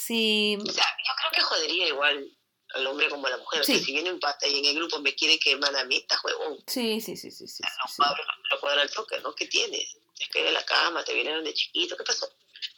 Sí, 0.00 0.56
O 0.60 0.72
sea, 0.72 0.84
yo 0.84 1.12
creo 1.18 1.30
que 1.32 1.40
jodería 1.42 1.88
igual 1.88 2.36
al 2.74 2.86
hombre 2.86 3.08
como 3.08 3.26
a 3.26 3.30
la 3.30 3.36
mujer. 3.38 3.60
O 3.60 3.64
sea, 3.64 3.78
si 3.78 3.92
viene 3.92 4.12
un 4.12 4.20
pata 4.20 4.46
y 4.46 4.58
en 4.58 4.64
el 4.66 4.74
grupo 4.76 4.98
me 5.00 5.14
quiere 5.14 5.38
quemar 5.38 5.74
a 5.76 5.84
mí, 5.84 5.96
está 5.96 6.18
huevón. 6.24 6.62
sí, 6.66 7.00
sí, 7.00 7.16
sí, 7.16 7.30
sí, 7.30 7.46
sí, 7.46 7.62
No 7.62 7.88
sí. 7.88 7.96
puedo 7.96 8.14
lo 8.50 8.60
cuadra 8.60 8.82
al 8.82 8.90
toque, 8.90 9.20
¿no? 9.20 9.34
¿Qué 9.34 9.46
tienes? 9.46 9.96
Te 10.18 10.28
caí 10.28 10.42
de 10.44 10.52
la 10.52 10.64
cama, 10.64 11.04
te 11.04 11.12
vinieron 11.14 11.44
de 11.44 11.52
chiquito, 11.52 11.96
¿qué 11.96 12.04
pasó? 12.04 12.28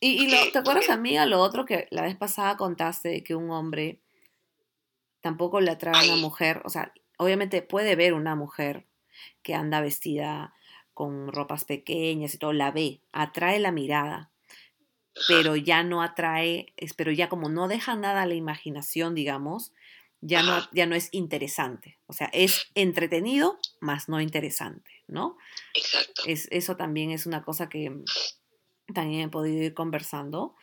Y, 0.00 0.24
y 0.24 0.30
lo- 0.30 0.50
¿te 0.52 0.58
acuerdas, 0.58 0.90
amiga, 0.90 1.26
lo 1.26 1.40
otro 1.40 1.64
que 1.64 1.86
la 1.90 2.02
vez 2.02 2.16
pasada 2.16 2.56
contaste 2.56 3.08
de 3.08 3.24
que 3.24 3.34
un 3.34 3.50
hombre 3.50 4.00
tampoco 5.20 5.60
le 5.60 5.70
atrae 5.70 5.94
a 6.08 6.12
una 6.12 6.16
mujer? 6.16 6.62
O 6.64 6.68
sea, 6.68 6.92
obviamente 7.18 7.62
puede 7.62 7.96
ver 7.96 8.14
una 8.14 8.34
mujer 8.34 8.86
que 9.42 9.54
anda 9.54 9.80
vestida 9.80 10.54
con 10.94 11.32
ropas 11.32 11.64
pequeñas 11.64 12.34
y 12.34 12.38
todo, 12.38 12.52
la 12.52 12.70
ve, 12.70 13.00
atrae 13.12 13.58
la 13.60 13.70
mirada, 13.72 14.30
pero 15.28 15.56
ya 15.56 15.82
no 15.82 16.02
atrae, 16.02 16.72
pero 16.96 17.12
ya 17.12 17.28
como 17.28 17.48
no 17.48 17.68
deja 17.68 17.94
nada 17.96 18.22
a 18.22 18.26
la 18.26 18.34
imaginación, 18.34 19.14
digamos, 19.14 19.72
ya 20.20 20.42
no, 20.42 20.66
ya 20.72 20.86
no 20.86 20.96
es 20.96 21.08
interesante. 21.12 21.98
O 22.06 22.12
sea, 22.12 22.28
es 22.32 22.66
entretenido, 22.74 23.58
más 23.80 24.08
no 24.08 24.20
interesante, 24.20 24.90
¿no? 25.06 25.36
Exacto. 25.74 26.22
Es, 26.26 26.48
eso 26.50 26.76
también 26.76 27.10
es 27.12 27.26
una 27.26 27.44
cosa 27.44 27.68
que 27.68 27.92
también 28.94 29.22
he 29.22 29.28
podido 29.28 29.62
ir 29.62 29.74
conversando. 29.74 30.54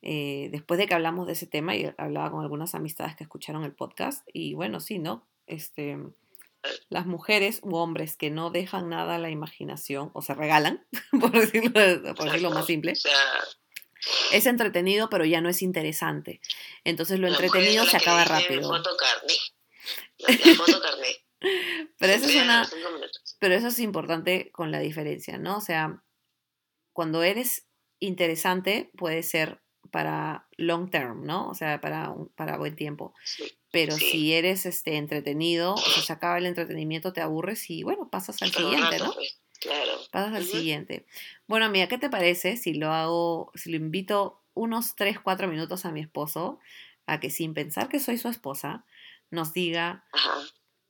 eh, 0.00 0.48
después 0.52 0.78
de 0.78 0.86
que 0.86 0.94
hablamos 0.94 1.26
de 1.26 1.34
ese 1.34 1.46
tema 1.46 1.76
y 1.76 1.92
hablaba 1.98 2.30
con 2.30 2.42
algunas 2.42 2.74
amistades 2.74 3.14
que 3.16 3.24
escucharon 3.24 3.64
el 3.64 3.72
podcast. 3.74 4.26
Y 4.32 4.54
bueno, 4.54 4.80
sí, 4.80 4.98
¿no? 4.98 5.26
Este, 5.46 5.98
las 6.88 7.06
mujeres 7.06 7.60
u 7.62 7.76
hombres 7.76 8.16
que 8.16 8.30
no 8.30 8.50
dejan 8.50 8.88
nada 8.88 9.16
a 9.16 9.18
la 9.18 9.30
imaginación 9.30 10.10
o 10.14 10.22
se 10.22 10.34
regalan, 10.34 10.86
por 11.20 11.32
decirlo, 11.32 12.14
por 12.14 12.26
decirlo 12.26 12.50
más 12.50 12.66
simple, 12.66 12.94
es 14.32 14.46
entretenido, 14.46 15.08
pero 15.10 15.24
ya 15.24 15.40
no 15.40 15.48
es 15.48 15.62
interesante. 15.62 16.40
Entonces 16.84 17.18
lo 17.18 17.28
la 17.28 17.34
entretenido 17.34 17.84
se 17.84 17.96
acaba 17.96 18.24
rápido. 18.24 18.68
Foto 18.68 18.90
carne. 18.96 19.34
La, 20.18 20.28
la 20.50 20.54
foto 20.56 20.80
carne. 20.80 21.08
Pero 21.98 22.12
eso 22.12 22.28
es 22.28 22.36
una. 22.36 22.68
Pero 23.40 23.54
eso 23.54 23.66
es 23.66 23.80
importante 23.80 24.52
con 24.52 24.70
la 24.70 24.78
diferencia, 24.78 25.38
¿no? 25.38 25.56
O 25.56 25.60
sea, 25.60 26.04
cuando 26.92 27.24
eres 27.24 27.66
interesante 28.06 28.90
puede 28.96 29.22
ser 29.22 29.60
para 29.90 30.48
long 30.56 30.90
term, 30.90 31.24
¿no? 31.24 31.48
O 31.48 31.54
sea, 31.54 31.80
para, 31.80 32.10
un- 32.10 32.28
para 32.30 32.56
buen 32.56 32.76
tiempo. 32.76 33.14
Sí. 33.24 33.44
Pero 33.70 33.96
Sí. 33.96 34.10
si 34.10 34.32
eres 34.34 34.66
este, 34.66 34.96
entretenido, 34.96 35.74
o 35.74 35.78
sea, 35.78 36.02
se 36.02 36.12
acaba 36.12 36.38
el 36.38 36.46
entretenimiento, 36.46 37.12
te 37.12 37.20
aburres 37.22 37.68
y 37.70 37.82
bueno, 37.82 38.08
pasas 38.10 38.40
al 38.42 38.50
Pero 38.52 38.68
siguiente, 38.70 38.98
rato, 38.98 39.04
¿no? 39.06 39.12
pues, 39.14 39.38
Claro. 39.60 39.92
Pasas 40.10 40.34
al 40.34 40.44
siguiente. 40.44 41.06
Bueno, 41.46 41.66
amiga, 41.66 41.86
¿qué 41.86 41.96
te 41.98 42.10
parece 42.10 42.56
si 42.56 42.74
lo 42.74 42.90
hago, 42.92 43.52
si 43.54 43.70
lo 43.70 43.76
invito 43.76 44.42
unos 44.54 44.96
3, 44.96 45.20
4 45.20 45.46
minutos 45.48 45.84
a 45.86 45.92
mi 45.92 46.00
esposo 46.00 46.58
a 47.06 47.20
que 47.20 47.30
sin 47.30 47.54
pensar 47.54 47.88
que 47.88 48.00
soy 48.00 48.18
su 48.18 48.28
esposa, 48.28 48.84
nos 49.30 49.52
diga 49.52 50.04
Ajá. 50.12 50.34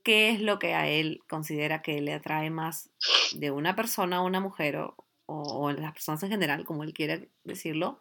qué 0.04 0.30
es 0.30 0.40
lo 0.40 0.58
que 0.58 0.74
a 0.74 0.88
él 0.88 1.20
considera 1.28 1.82
que 1.82 2.00
le 2.00 2.14
atrae 2.14 2.50
más 2.50 2.90
de 3.34 3.50
una 3.50 3.76
persona 3.76 4.16
a 4.18 4.22
una 4.22 4.40
mujer 4.40 4.76
o, 4.76 4.96
o, 5.32 5.64
o 5.64 5.72
las 5.72 5.92
personas 5.92 6.22
en 6.22 6.30
general, 6.30 6.64
como 6.64 6.84
él 6.84 6.92
quiera 6.92 7.20
decirlo, 7.44 8.00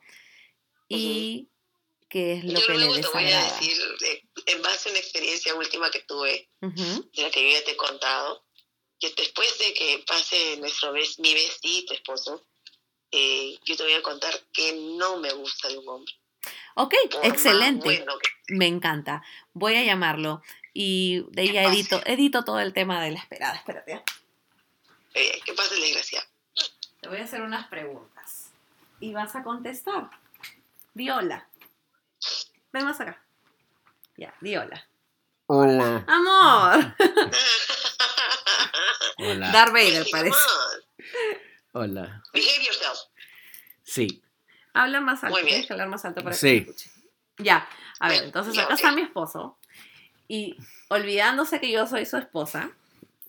y 0.87 1.47
qué 2.09 2.33
es 2.33 2.43
lo 2.43 2.59
Yo 2.59 2.65
que 2.67 2.73
le 2.73 2.79
luego 2.79 2.95
te 2.99 3.07
voy 3.07 3.23
a 3.23 3.25
desagrada. 3.27 3.59
decir, 3.59 3.77
eh, 4.05 4.23
en 4.47 4.61
base 4.61 4.89
a 4.89 4.91
una 4.91 4.99
experiencia 4.99 5.55
última 5.55 5.89
que 5.91 6.01
tuve, 6.01 6.49
Ujú, 6.61 7.09
de 7.15 7.21
la 7.23 7.31
que 7.31 7.43
yo 7.43 7.57
ya 7.57 7.63
te 7.63 7.71
he 7.71 7.77
contado, 7.77 8.43
que 8.99 9.09
después 9.15 9.57
de 9.59 9.73
que 9.73 10.03
pase 10.05 10.57
nuestro 10.57 10.91
bes 10.93 11.17
mi 11.19 11.33
bestie, 11.33 11.85
tu 11.85 11.93
esposo, 11.93 12.45
eh, 13.11 13.57
yo 13.65 13.75
te 13.75 13.83
voy 13.83 13.93
a 13.93 14.01
contar 14.01 14.33
que 14.53 14.73
no 14.97 15.17
me 15.17 15.31
gusta 15.33 15.69
de 15.69 15.77
un 15.77 15.87
hombre. 15.89 16.13
Ok, 16.75 16.93
Por 17.11 17.25
excelente. 17.25 17.83
bueno 17.85 18.17
que- 18.19 18.29
Me 18.55 18.67
encanta. 18.67 19.23
Voy 19.53 19.75
a 19.75 19.83
llamarlo 19.83 20.41
y 20.73 21.21
de 21.29 21.45
pase. 21.53 21.67
edito, 21.67 22.01
edito 22.05 22.43
todo 22.43 22.59
el 22.59 22.73
tema 22.73 23.01
de 23.03 23.11
la 23.11 23.19
esperada. 23.19 23.55
Espérate. 23.55 23.93
¿eh? 23.93 24.03
eh, 25.13 25.41
que 25.45 25.53
pase 25.53 25.75
la 25.77 25.85
desgracia. 25.85 26.25
Te 27.01 27.09
voy 27.09 27.17
a 27.17 27.23
hacer 27.23 27.41
unas 27.41 27.67
preguntas 27.67 28.51
y 28.99 29.11
vas 29.11 29.35
a 29.35 29.43
contestar. 29.43 30.11
Di 30.93 31.09
hola. 31.09 31.47
Ven 32.71 32.85
más 32.85 33.01
acá. 33.01 33.19
Ya, 34.17 34.35
di 34.39 34.55
hola. 34.55 34.87
Hola. 35.47 36.05
¡Amor! 36.07 36.95
Hola. 39.17 39.51
Darth 39.51 39.73
Vader 39.73 40.05
parece. 40.11 40.37
Hola. 41.71 42.23
Behave 42.33 42.65
yourself. 42.65 42.99
Sí. 43.83 44.21
Habla 44.73 45.01
más 45.01 45.23
alto. 45.23 45.33
Muy 45.33 45.41
bien. 45.41 45.53
Tienes 45.53 45.67
que 45.67 45.73
hablar 45.73 45.87
más 45.87 46.05
alto 46.05 46.21
para 46.23 46.35
que 46.35 46.39
se 46.39 46.57
escuche. 46.57 46.91
Ya, 47.39 47.67
a 47.99 48.09
ver, 48.09 48.25
entonces 48.25 48.55
acá 48.59 48.75
está 48.75 48.91
mi 48.91 49.01
esposo. 49.01 49.57
Y 50.27 50.55
olvidándose 50.89 51.59
que 51.59 51.71
yo 51.71 51.87
soy 51.87 52.05
su 52.05 52.17
esposa, 52.17 52.69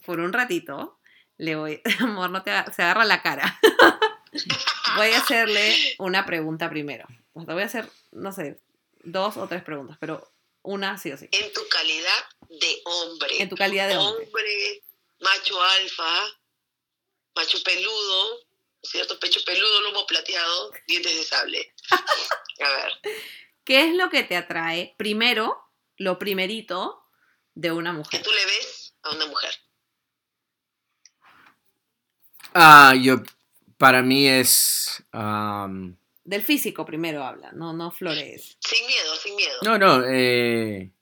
por 0.05 0.21
un 0.21 0.35
ratito, 0.35 0.99
le 1.43 1.57
voy. 1.57 1.83
Amor, 2.01 2.31
no 2.31 2.43
te 2.43 2.53
se 2.73 2.83
agarra 2.83 3.05
la 3.05 3.21
cara. 3.21 3.59
voy 4.97 5.11
a 5.11 5.19
hacerle 5.19 5.77
una 5.99 6.25
pregunta 6.25 6.71
primero. 6.71 7.05
O 7.33 7.41
sea, 7.41 7.47
te 7.47 7.53
voy 7.53 7.63
a 7.63 7.67
hacer, 7.67 7.91
no 8.13 8.33
sé, 8.33 8.61
dos 9.03 9.37
o 9.37 9.49
tres 9.49 9.65
preguntas, 9.65 9.97
pero 10.01 10.33
una 10.63 10.99
sí 10.99 11.11
o 11.11 11.17
sí. 11.17 11.29
En 11.33 11.53
tu 11.53 11.67
calidad 11.69 12.25
de 12.49 12.83
hombre. 12.85 13.43
En 13.43 13.49
tu 13.49 13.57
calidad 13.57 13.89
de 13.89 13.97
hombre. 13.97 14.25
Hombre, 14.27 14.85
macho 15.19 15.61
alfa, 15.61 16.27
macho 17.35 17.61
peludo, 17.65 18.35
¿no 18.35 18.39
es 18.83 18.91
¿cierto? 18.91 19.19
Pecho 19.19 19.41
peludo, 19.45 19.81
lomo 19.83 20.07
plateado, 20.07 20.71
dientes 20.87 21.17
de 21.17 21.25
sable. 21.25 21.75
A 21.91 22.71
ver, 22.71 22.93
¿Qué 23.65 23.89
es 23.89 23.95
lo 23.97 24.11
que 24.11 24.23
te 24.23 24.37
atrae 24.37 24.95
primero, 24.97 25.59
lo 25.97 26.21
primerito, 26.21 27.03
de 27.55 27.73
una 27.73 27.91
que 27.91 27.97
mujer? 27.97 28.23
tú 28.23 28.31
le 28.31 28.47
ves 28.47 28.95
a 29.03 29.11
una 29.11 29.27
mujer. 29.27 29.53
Ah, 32.55 32.95
yo, 33.01 33.23
para 33.79 34.03
mí 34.03 34.27
es... 34.29 35.03
Del 36.25 36.43
físico 36.43 36.85
primero 36.87 37.25
habla, 37.25 37.51
no, 37.53 37.73
no 37.73 37.91
flores. 37.91 38.57
Sin 38.61 38.87
miedo, 38.87 39.15
sin 39.17 39.35
miedo. 39.37 39.59
no, 39.65 39.77
no, 39.79 40.05
eh, 40.07 40.93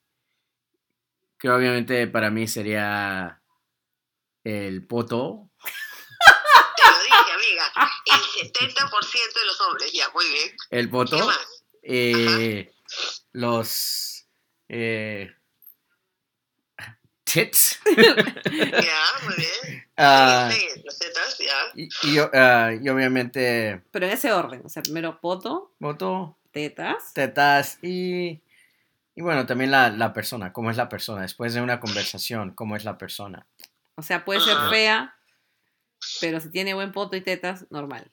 que 1.39 1.51
obviamente 1.51 2.07
para 2.07 2.31
mí 2.31 2.49
sería 2.49 3.41
el 4.45 4.87
poto. 4.87 5.51
Te 6.77 6.91
lo 6.91 7.03
dije, 7.03 7.33
amiga. 7.35 7.73
El 8.07 8.49
70% 8.51 9.41
de 9.41 9.47
los 9.47 9.61
hombres, 9.61 9.93
ya, 9.93 10.09
muy 10.11 10.27
bien. 10.27 10.57
El 10.71 10.87
¿Qué 10.87 10.91
poto. 10.91 11.27
más? 11.27 11.39
eh, 11.83 12.73
los... 13.33 14.27
eh, 14.69 15.35
tits. 17.33 17.81
Ya, 18.51 19.01
muy 19.25 19.35
bien. 19.37 19.85
Ah, 19.97 20.51
Sí, 20.53 20.59
sí, 20.75 20.83
los 20.85 20.99
tetas, 20.99 21.39
ya. 21.39 21.55
y, 21.75 21.89
y 22.03 22.15
yo- 22.15 22.31
ah, 22.35 22.71
y 22.81 22.89
obviamente 22.89 23.83
Pero 23.91 24.07
en 24.07 24.13
ese 24.13 24.33
orden, 24.33 24.63
o 24.65 24.69
sea, 24.69 24.83
primero 24.83 25.21
poto, 25.21 25.73
poto, 25.79 26.37
tetas. 26.53 27.13
tetas 27.15 27.79
y... 27.83 28.43
Y 29.17 29.23
bueno, 29.23 29.45
también 29.45 29.71
la, 29.71 29.91
la 29.91 30.13
persona, 30.15 30.53
cómo 30.53 30.71
es 30.71 30.77
la 30.79 30.89
persona, 30.89 31.23
después 31.23 31.53
de 31.53 31.61
una 31.61 31.81
conversación, 31.81 32.53
cómo 32.55 32.77
es 32.77 32.85
la 32.85 32.97
persona. 32.97 33.47
O 33.97 34.03
sea, 34.03 34.25
puede 34.25 34.41
ser 34.41 34.57
Ajá. 34.57 34.71
fea, 34.71 35.15
pero 36.21 36.41
si 36.41 36.51
tiene 36.51 36.73
buen 36.75 36.93
poto 36.93 37.17
y 37.17 37.21
tetas, 37.21 37.67
normal. 37.71 38.11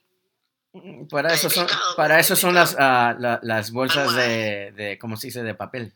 Para 1.10 1.34
eso 1.34 1.50
son, 1.50 1.66
para 1.96 2.20
eso 2.20 2.36
son 2.36 2.54
las, 2.56 2.76
ah, 2.78 3.16
la- 3.18 3.40
las 3.42 3.72
bolsas 3.72 4.14
de, 4.16 4.74
de, 4.76 4.98
¿cómo 5.00 5.16
se 5.16 5.28
dice? 5.28 5.44
De 5.44 5.56
papel. 5.56 5.94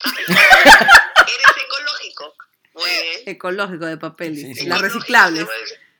Ecológico. 2.80 2.98
Muy 3.00 3.08
bien. 3.08 3.22
Ecológico 3.36 3.86
de 3.86 3.96
papel, 3.96 4.36
Sí. 4.36 4.66
Las 4.66 4.80
reciclables. 4.80 5.46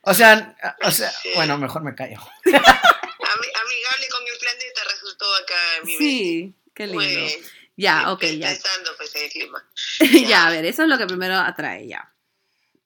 O 0.01 0.13
sea, 0.13 0.55
o 0.83 0.91
sea, 0.91 1.09
Sí. 1.11 1.29
bueno, 1.35 1.57
mejor 1.57 1.83
me 1.83 1.93
callo. 1.95 2.17
Ami- 2.17 3.51
amigable 3.61 4.07
con 4.11 4.21
el 4.23 4.37
planeta 4.39 4.81
resultó 4.91 5.25
acá 5.35 5.55
mi 5.83 5.95
Sí, 5.97 6.55
qué 6.73 6.87
lindo. 6.87 7.27
Ya, 7.77 8.11
ok, 8.11 8.23
ya. 8.23 8.49
Pensando 8.49 8.91
pues 8.97 9.15
en 9.15 9.23
el 9.23 9.29
clima. 9.29 9.69
ya, 10.29 10.47
a 10.47 10.51
ver, 10.51 10.65
eso 10.65 10.83
es 10.83 10.89
lo 10.89 10.97
que 10.97 11.07
primero 11.07 11.35
atrae, 11.35 11.87
ya. 11.87 12.13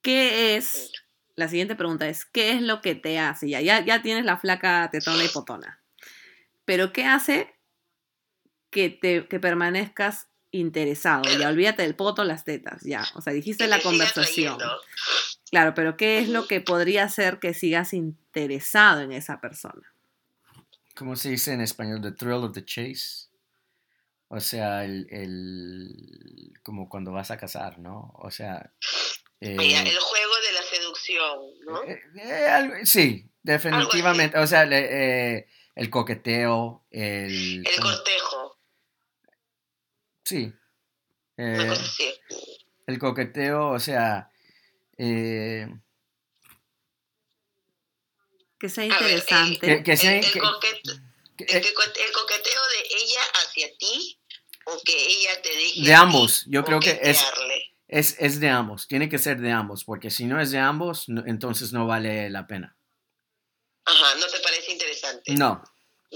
¿Qué 0.01 0.55
es? 0.57 0.91
La 1.35 1.49
siguiente 1.49 1.75
pregunta 1.75 2.07
es, 2.07 2.25
¿qué 2.25 2.51
es 2.51 2.61
lo 2.61 2.81
que 2.81 2.95
te 2.95 3.19
hace? 3.19 3.49
Ya, 3.49 3.59
ya, 3.61 3.83
ya 3.83 4.01
tienes 4.01 4.23
la 4.25 4.37
flaca 4.37 4.87
tetona 4.91 5.23
y 5.23 5.27
potona. 5.29 5.81
Pero 6.63 6.93
¿qué 6.93 7.05
hace 7.05 7.53
que, 8.69 8.89
te, 8.89 9.27
que 9.27 9.39
permanezcas 9.39 10.27
interesado? 10.59 11.23
Ya, 11.39 11.49
olvídate 11.49 11.81
del 11.83 11.95
poto, 11.95 12.23
las 12.23 12.43
tetas, 12.43 12.81
ya. 12.83 13.05
O 13.15 13.21
sea, 13.21 13.33
dijiste 13.33 13.67
la 13.67 13.79
conversación. 13.81 14.57
Claro, 15.51 15.73
pero 15.73 15.95
¿qué 15.97 16.19
es 16.19 16.29
lo 16.29 16.47
que 16.47 16.61
podría 16.61 17.03
hacer 17.03 17.39
que 17.39 17.53
sigas 17.53 17.93
interesado 17.93 19.01
en 19.01 19.11
esa 19.11 19.39
persona? 19.39 19.93
¿Cómo 20.95 21.15
se 21.15 21.29
dice 21.29 21.53
en 21.53 21.61
español? 21.61 22.01
The 22.01 22.11
thrill 22.13 22.43
of 22.43 22.53
the 22.53 22.63
chase. 22.65 23.27
O 24.27 24.39
sea, 24.39 24.83
el, 24.85 25.07
el- 25.11 26.53
como 26.63 26.89
cuando 26.89 27.11
vas 27.11 27.31
a 27.31 27.37
cazar, 27.37 27.77
¿no? 27.79 28.11
O 28.15 28.31
sea... 28.31 28.71
eh, 29.39 29.55
Mira, 29.57 29.81
el 29.81 29.97
juego 29.99 30.33
de 30.47 30.53
la 30.53 30.61
seducción, 30.63 31.39
¿no? 31.65 31.83
eh, 31.83 32.01
eh, 32.17 32.47
algo- 32.49 32.75
sí, 32.85 33.29
definitivamente. 33.43 34.37
O 34.39 34.47
sea, 34.47 34.65
le- 34.65 35.35
eh, 35.37 35.47
el 35.75 35.89
coqueteo, 35.89 36.85
el... 36.89 37.65
El 37.67 37.79
cortejo, 37.81 38.44
Sí. 40.25 40.51
una 41.37 41.65
Eh, 41.65 41.67
cosa 41.69 41.81
así. 41.83 42.13
el 42.87 42.99
coqueteo, 42.99 43.69
o 43.69 43.79
sea... 43.79 44.29
eh, 44.97 45.67
Que 48.59 48.69
sea 48.69 48.83
ver, 48.85 48.93
eh, 48.93 48.95
interesante. 48.95 49.59
que, 49.59 49.83
que 49.83 49.97
sea- 49.97 50.11
el, 50.17 50.25
el 50.25 50.31
que- 50.31 50.39
coquete- 50.39 51.01
que- 51.37 51.43
el 51.45 51.73
coquete- 51.73 52.05
el 52.05 52.11
coqueteo 52.13 52.61
de 52.67 52.79
ella 53.03 53.21
hacia 53.43 53.67
ti 53.77 54.19
o 54.65 54.79
que 54.83 54.93
ella 55.07 55.41
te 55.41 55.49
deje 55.49 55.81
De 55.83 55.93
ambos, 55.93 56.45
yo 56.47 56.63
creo 56.63 56.79
que 56.79 56.99
es- 57.03 57.23
es, 57.87 58.15
es 58.19 58.39
de 58.39 58.49
ambos, 58.49 58.87
tiene 58.87 59.09
que 59.09 59.19
ser 59.19 59.39
de 59.39 59.51
ambos, 59.51 59.83
porque 59.83 60.09
si 60.09 60.25
no 60.25 60.39
es 60.41 60.51
de 60.51 60.59
ambos, 60.59 61.07
no- 61.09 61.23
entonces 61.27 61.73
no 61.73 61.85
vale 61.85 62.29
la 62.29 62.47
pena. 62.47 62.75
Ajá, 63.85 64.15
no 64.15 64.25
te 64.27 64.39
parece 64.39 64.71
interesante. 64.71 65.33
No, 65.35 65.55
No 65.55 65.63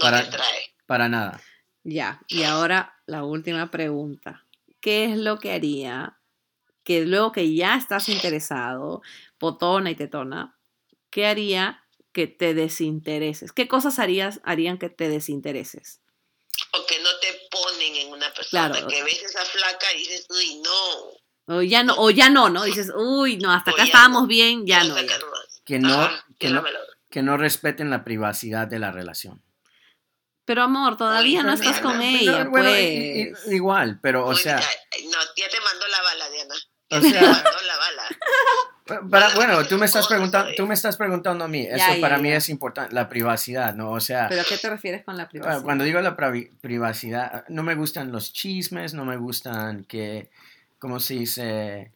para- 0.00 0.22
te 0.22 0.28
atrae. 0.28 0.74
para 0.86 1.08
nada. 1.08 1.40
Ya, 1.84 2.20
y 2.28 2.42
ahora 2.42 2.99
la 3.10 3.24
última 3.24 3.70
pregunta. 3.70 4.46
¿Qué 4.80 5.04
es 5.04 5.18
lo 5.18 5.38
que 5.38 5.52
haría 5.52 6.16
que 6.84 7.04
luego 7.04 7.32
que 7.32 7.52
ya 7.54 7.74
estás 7.76 8.08
interesado, 8.08 9.02
potona 9.36 9.90
y 9.90 9.96
tetona, 9.96 10.56
qué 11.10 11.26
haría 11.26 11.84
que 12.12 12.28
te 12.28 12.54
desintereses? 12.54 13.52
¿Qué 13.52 13.68
cosas 13.68 13.98
harías, 13.98 14.40
harían 14.44 14.78
que 14.78 14.88
te 14.88 15.08
desintereses? 15.08 16.00
O 16.72 16.86
que 16.86 17.00
no 17.00 17.08
te 17.20 17.48
ponen 17.50 17.96
en 17.96 18.12
una 18.12 18.32
persona. 18.32 18.70
Claro. 18.70 18.86
Que 18.86 19.02
ves 19.02 19.22
esa 19.22 19.44
flaca 19.44 19.86
y 19.94 19.98
dices, 19.98 20.26
uy, 20.30 20.62
no. 20.64 21.56
O 21.56 21.62
ya 21.62 21.82
no, 21.82 21.94
o 21.98 22.10
ya 22.10 22.30
no, 22.30 22.48
¿no? 22.48 22.62
Dices, 22.62 22.92
uy, 22.94 23.38
no, 23.38 23.52
hasta 23.52 23.72
O 23.72 23.74
acá 23.74 23.84
estábamos 23.84 24.22
no. 24.22 24.28
bien, 24.28 24.66
ya 24.66 24.84
no. 24.84 24.94
ya". 24.94 25.02
sacar 25.02 25.20
más. 25.30 25.62
Que 25.64 25.78
no, 25.80 26.00
Ajá, 26.00 26.24
que 26.38 26.48
no, 26.48 26.64
que 27.10 27.22
no 27.22 27.36
respeten 27.36 27.90
la 27.90 28.04
privacidad 28.04 28.68
de 28.68 28.78
la 28.78 28.92
relación. 28.92 29.42
Pero 30.50 30.64
amor, 30.64 30.96
todavía 30.96 31.44
no 31.44 31.52
estás 31.52 31.78
con 31.78 31.98
no, 31.98 32.02
ella, 32.02 32.42
No, 32.42 32.50
bueno, 32.50 32.70
i- 32.70 33.20
i- 33.20 33.26
pues. 33.30 33.52
igual, 33.52 34.00
pero 34.02 34.26
o 34.26 34.34
sea, 34.34 34.58
ya- 34.58 34.66
no, 35.04 35.18
ya 35.36 35.48
te 35.48 35.60
mandó 35.60 35.86
la 35.86 36.02
bala, 36.02 36.28
Diana. 36.28 36.54
O 36.90 36.96
Ya 36.96 37.00
te 37.00 37.10
sea- 37.10 37.20
mandó 37.22 37.60
la 37.68 37.76
bala. 38.96 39.08
para, 39.10 39.34
bueno, 39.36 39.64
tú 39.68 39.78
me 39.78 39.86
estás 39.86 40.08
preguntando, 40.08 40.50
tú 40.56 40.66
me 40.66 40.74
estás 40.74 40.96
preguntando 40.96 41.44
a 41.44 41.46
mí, 41.46 41.60
eso 41.68 41.76
Ya, 41.76 41.94
ya, 41.94 42.00
para 42.00 42.18
mí 42.18 42.32
es 42.32 42.48
importante, 42.48 42.92
la 42.92 43.08
privacidad, 43.08 43.76
¿no? 43.76 43.92
O 43.92 44.00
sea, 44.00 44.26
¿Pero 44.28 44.40
a 44.40 44.44
qué 44.44 44.58
te 44.58 44.68
refieres 44.68 45.04
con 45.04 45.16
la 45.16 45.28
privacidad? 45.28 45.62
Cuando 45.62 45.84
digo 45.84 46.00
la 46.00 46.16
privacidad, 46.16 47.44
no 47.48 47.62
me 47.62 47.76
gustan 47.76 48.10
los 48.10 48.32
chismes, 48.32 48.92
no 48.92 49.04
me 49.04 49.18
gustan 49.18 49.84
que, 49.84 50.30
¿cómo 50.80 50.98
se 50.98 51.14
dice? 51.14 51.92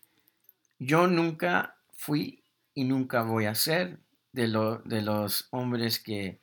Yo 0.79 1.09
nunca 1.09 1.75
fui 1.97 2.45
y 2.73 2.85
nunca 2.85 3.23
voy 3.23 3.47
a 3.47 3.57
ser 3.57 3.99
de, 4.31 4.47
lo, 4.47 4.77
de 4.85 5.03
los 5.03 5.49
hombres 5.51 5.99
que, 5.99 6.39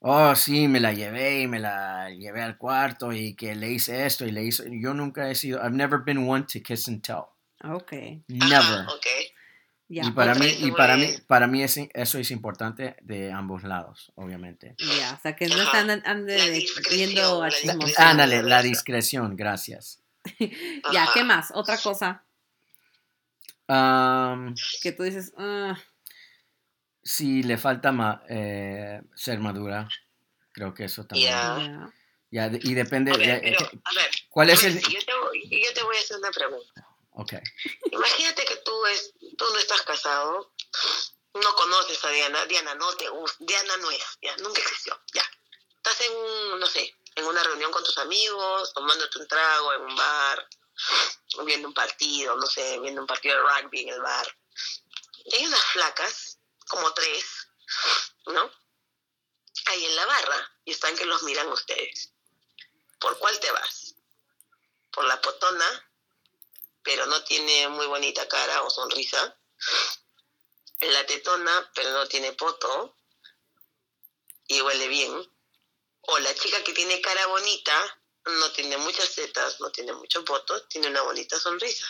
oh, 0.00 0.34
sí, 0.36 0.68
me 0.68 0.80
la 0.80 0.92
llevé 0.92 1.40
y 1.42 1.46
me 1.46 1.58
la 1.60 2.10
llevé 2.10 2.42
al 2.42 2.56
cuarto 2.56 3.12
y 3.12 3.34
que 3.34 3.54
le 3.54 3.70
hice 3.70 4.06
esto 4.06 4.24
y 4.26 4.30
le 4.30 4.44
hice... 4.44 4.64
Yo 4.80 4.94
nunca 4.94 5.30
he 5.30 5.34
sido, 5.34 5.58
I've 5.60 5.74
never 5.76 6.00
been 6.04 6.28
one 6.28 6.44
to 6.52 6.60
kiss 6.62 6.88
and 6.88 7.02
tell. 7.02 7.24
Ok, 7.64 7.92
Never. 8.28 8.80
Ajá, 8.80 8.92
ok. 8.94 9.06
ya. 9.88 10.04
y 10.04 10.10
para 10.12 10.34
mí, 10.36 10.46
y 10.60 10.70
para 10.72 10.96
mí, 10.96 11.08
para 11.26 11.46
mí 11.48 11.62
es- 11.62 11.80
eso 11.92 12.18
es 12.18 12.30
importante 12.30 12.96
de 13.02 13.32
ambos 13.32 13.64
lados, 13.64 14.12
obviamente. 14.14 14.76
Ya, 14.78 15.14
o 15.14 15.20
sea, 15.20 15.34
que 15.34 15.48
no 15.48 15.60
están 15.60 15.88
viendo 16.90 17.42
a. 17.42 17.50
Ándale, 17.96 18.42
la 18.44 18.62
discreción, 18.62 19.36
gracias. 19.36 20.02
Ya, 20.92 21.02
Ajá. 21.04 21.12
¿qué 21.14 21.24
más? 21.24 21.50
Otra 21.54 21.78
cosa 21.78 22.22
Am, 23.66 24.54
que 24.82 24.92
tú 24.92 25.02
dices, 25.02 25.32
"Ah, 25.36 25.76
si 27.08 27.42
le 27.42 27.56
falta 27.56 27.90
ma- 27.92 28.22
eh, 28.28 29.00
ser 29.14 29.38
madura, 29.38 29.88
creo 30.52 30.74
que 30.74 30.84
eso 30.84 31.04
también. 31.06 31.30
Ya. 31.30 31.90
ya. 32.30 32.50
Y 32.62 32.74
depende. 32.74 33.12
A 33.12 33.16
ver, 33.16 33.40
de- 33.42 33.50
pero, 33.52 33.64
eh, 33.64 33.80
a 33.84 33.92
ver, 33.94 34.10
¿Cuál 34.28 34.50
es 34.50 34.62
el.? 34.64 34.78
Yo 34.80 35.00
te, 35.04 35.14
voy, 35.14 35.62
yo 35.64 35.72
te 35.74 35.82
voy 35.82 35.96
a 35.96 36.00
hacer 36.00 36.18
una 36.18 36.30
pregunta. 36.30 36.86
Ok. 37.12 37.32
Imagínate 37.90 38.44
que 38.44 38.56
tú, 38.56 38.86
es, 38.86 39.12
tú 39.36 39.44
no 39.52 39.58
estás 39.58 39.82
casado, 39.82 40.52
no 41.34 41.54
conoces 41.56 42.04
a 42.04 42.10
Diana, 42.10 42.44
Diana 42.46 42.74
no 42.74 42.92
te 42.96 43.08
gusta, 43.08 43.36
Diana 43.44 43.76
no 43.78 43.90
es, 43.90 44.04
ya, 44.22 44.36
nunca 44.36 44.60
existió, 44.60 44.96
ya. 45.14 45.24
Estás 45.76 46.00
en, 46.02 46.12
un, 46.14 46.60
no 46.60 46.66
sé, 46.66 46.94
en 47.16 47.24
una 47.24 47.42
reunión 47.42 47.72
con 47.72 47.82
tus 47.82 47.96
amigos, 47.98 48.72
tomándote 48.74 49.18
un 49.18 49.26
trago 49.26 49.72
en 49.74 49.80
un 49.82 49.96
bar, 49.96 50.46
viendo 51.46 51.66
un 51.68 51.74
partido, 51.74 52.36
no 52.36 52.46
sé, 52.46 52.78
viendo 52.80 53.00
un 53.00 53.06
partido 53.06 53.36
de 53.36 53.42
rugby 53.42 53.80
en 53.80 53.88
el 53.94 54.00
bar. 54.00 54.26
Y 55.24 55.34
hay 55.36 55.46
unas 55.46 55.62
flacas, 55.72 56.27
como 56.68 56.92
tres, 56.94 57.48
¿no? 58.26 58.50
Ahí 59.66 59.84
en 59.84 59.96
la 59.96 60.06
barra, 60.06 60.52
y 60.64 60.72
están 60.72 60.96
que 60.96 61.06
los 61.06 61.22
miran 61.24 61.48
ustedes. 61.48 62.12
¿Por 63.00 63.18
cuál 63.18 63.38
te 63.40 63.50
vas? 63.50 63.94
¿Por 64.92 65.04
la 65.04 65.20
potona? 65.20 65.88
pero 66.88 67.04
no 67.04 67.22
tiene 67.22 67.68
muy 67.68 67.86
bonita 67.86 68.26
cara 68.28 68.62
o 68.62 68.70
sonrisa. 68.70 69.38
La 70.80 71.04
tetona, 71.04 71.70
pero 71.74 71.90
no 71.92 72.08
tiene 72.08 72.32
poto 72.32 72.96
y 74.46 74.62
huele 74.62 74.88
bien. 74.88 75.12
O 76.00 76.18
la 76.20 76.34
chica 76.34 76.64
que 76.64 76.72
tiene 76.72 76.98
cara 77.02 77.26
bonita, 77.26 78.00
no 78.24 78.52
tiene 78.52 78.78
muchas 78.78 79.14
tetas, 79.14 79.60
no 79.60 79.70
tiene 79.70 79.92
mucho 79.92 80.24
poto, 80.24 80.66
tiene 80.68 80.88
una 80.88 81.02
bonita 81.02 81.38
sonrisa. 81.38 81.86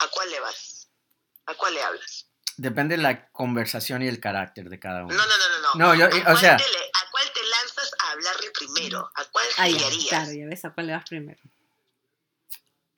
¿A 0.00 0.08
cuál 0.08 0.30
le 0.30 0.40
vas? 0.40 0.90
¿A 1.46 1.54
cuál 1.54 1.72
le 1.72 1.82
hablas? 1.82 2.26
Depende 2.62 2.96
de 2.96 3.02
la 3.02 3.28
conversación 3.32 4.02
y 4.02 4.08
el 4.08 4.20
carácter 4.20 4.68
de 4.68 4.78
cada 4.78 5.00
No, 5.00 5.06
uno. 5.06 5.16
no, 5.16 5.26
no, 5.26 5.48
no. 5.48 5.58
no. 5.60 5.74
No, 5.74 5.94
yo- 5.96 6.04
¿A 6.28 6.32
o 6.32 6.36
sea- 6.36 6.56
te 6.56 6.62
le- 6.70 6.90
¿A 6.94 7.10
cuál 7.10 7.32
te 7.32 7.42
lanzas 7.42 7.90
a 7.98 8.10
hablarle 8.12 8.50
primero? 8.52 9.10
¿A 9.16 9.24
cuál 9.24 9.46
gillarías? 9.48 10.08
claro, 10.08 10.32
ya 10.32 10.46
ves 10.46 10.64
a 10.64 10.72
cuál 10.72 10.86
le 10.86 10.92
vas 10.92 11.04
primero. 11.08 11.40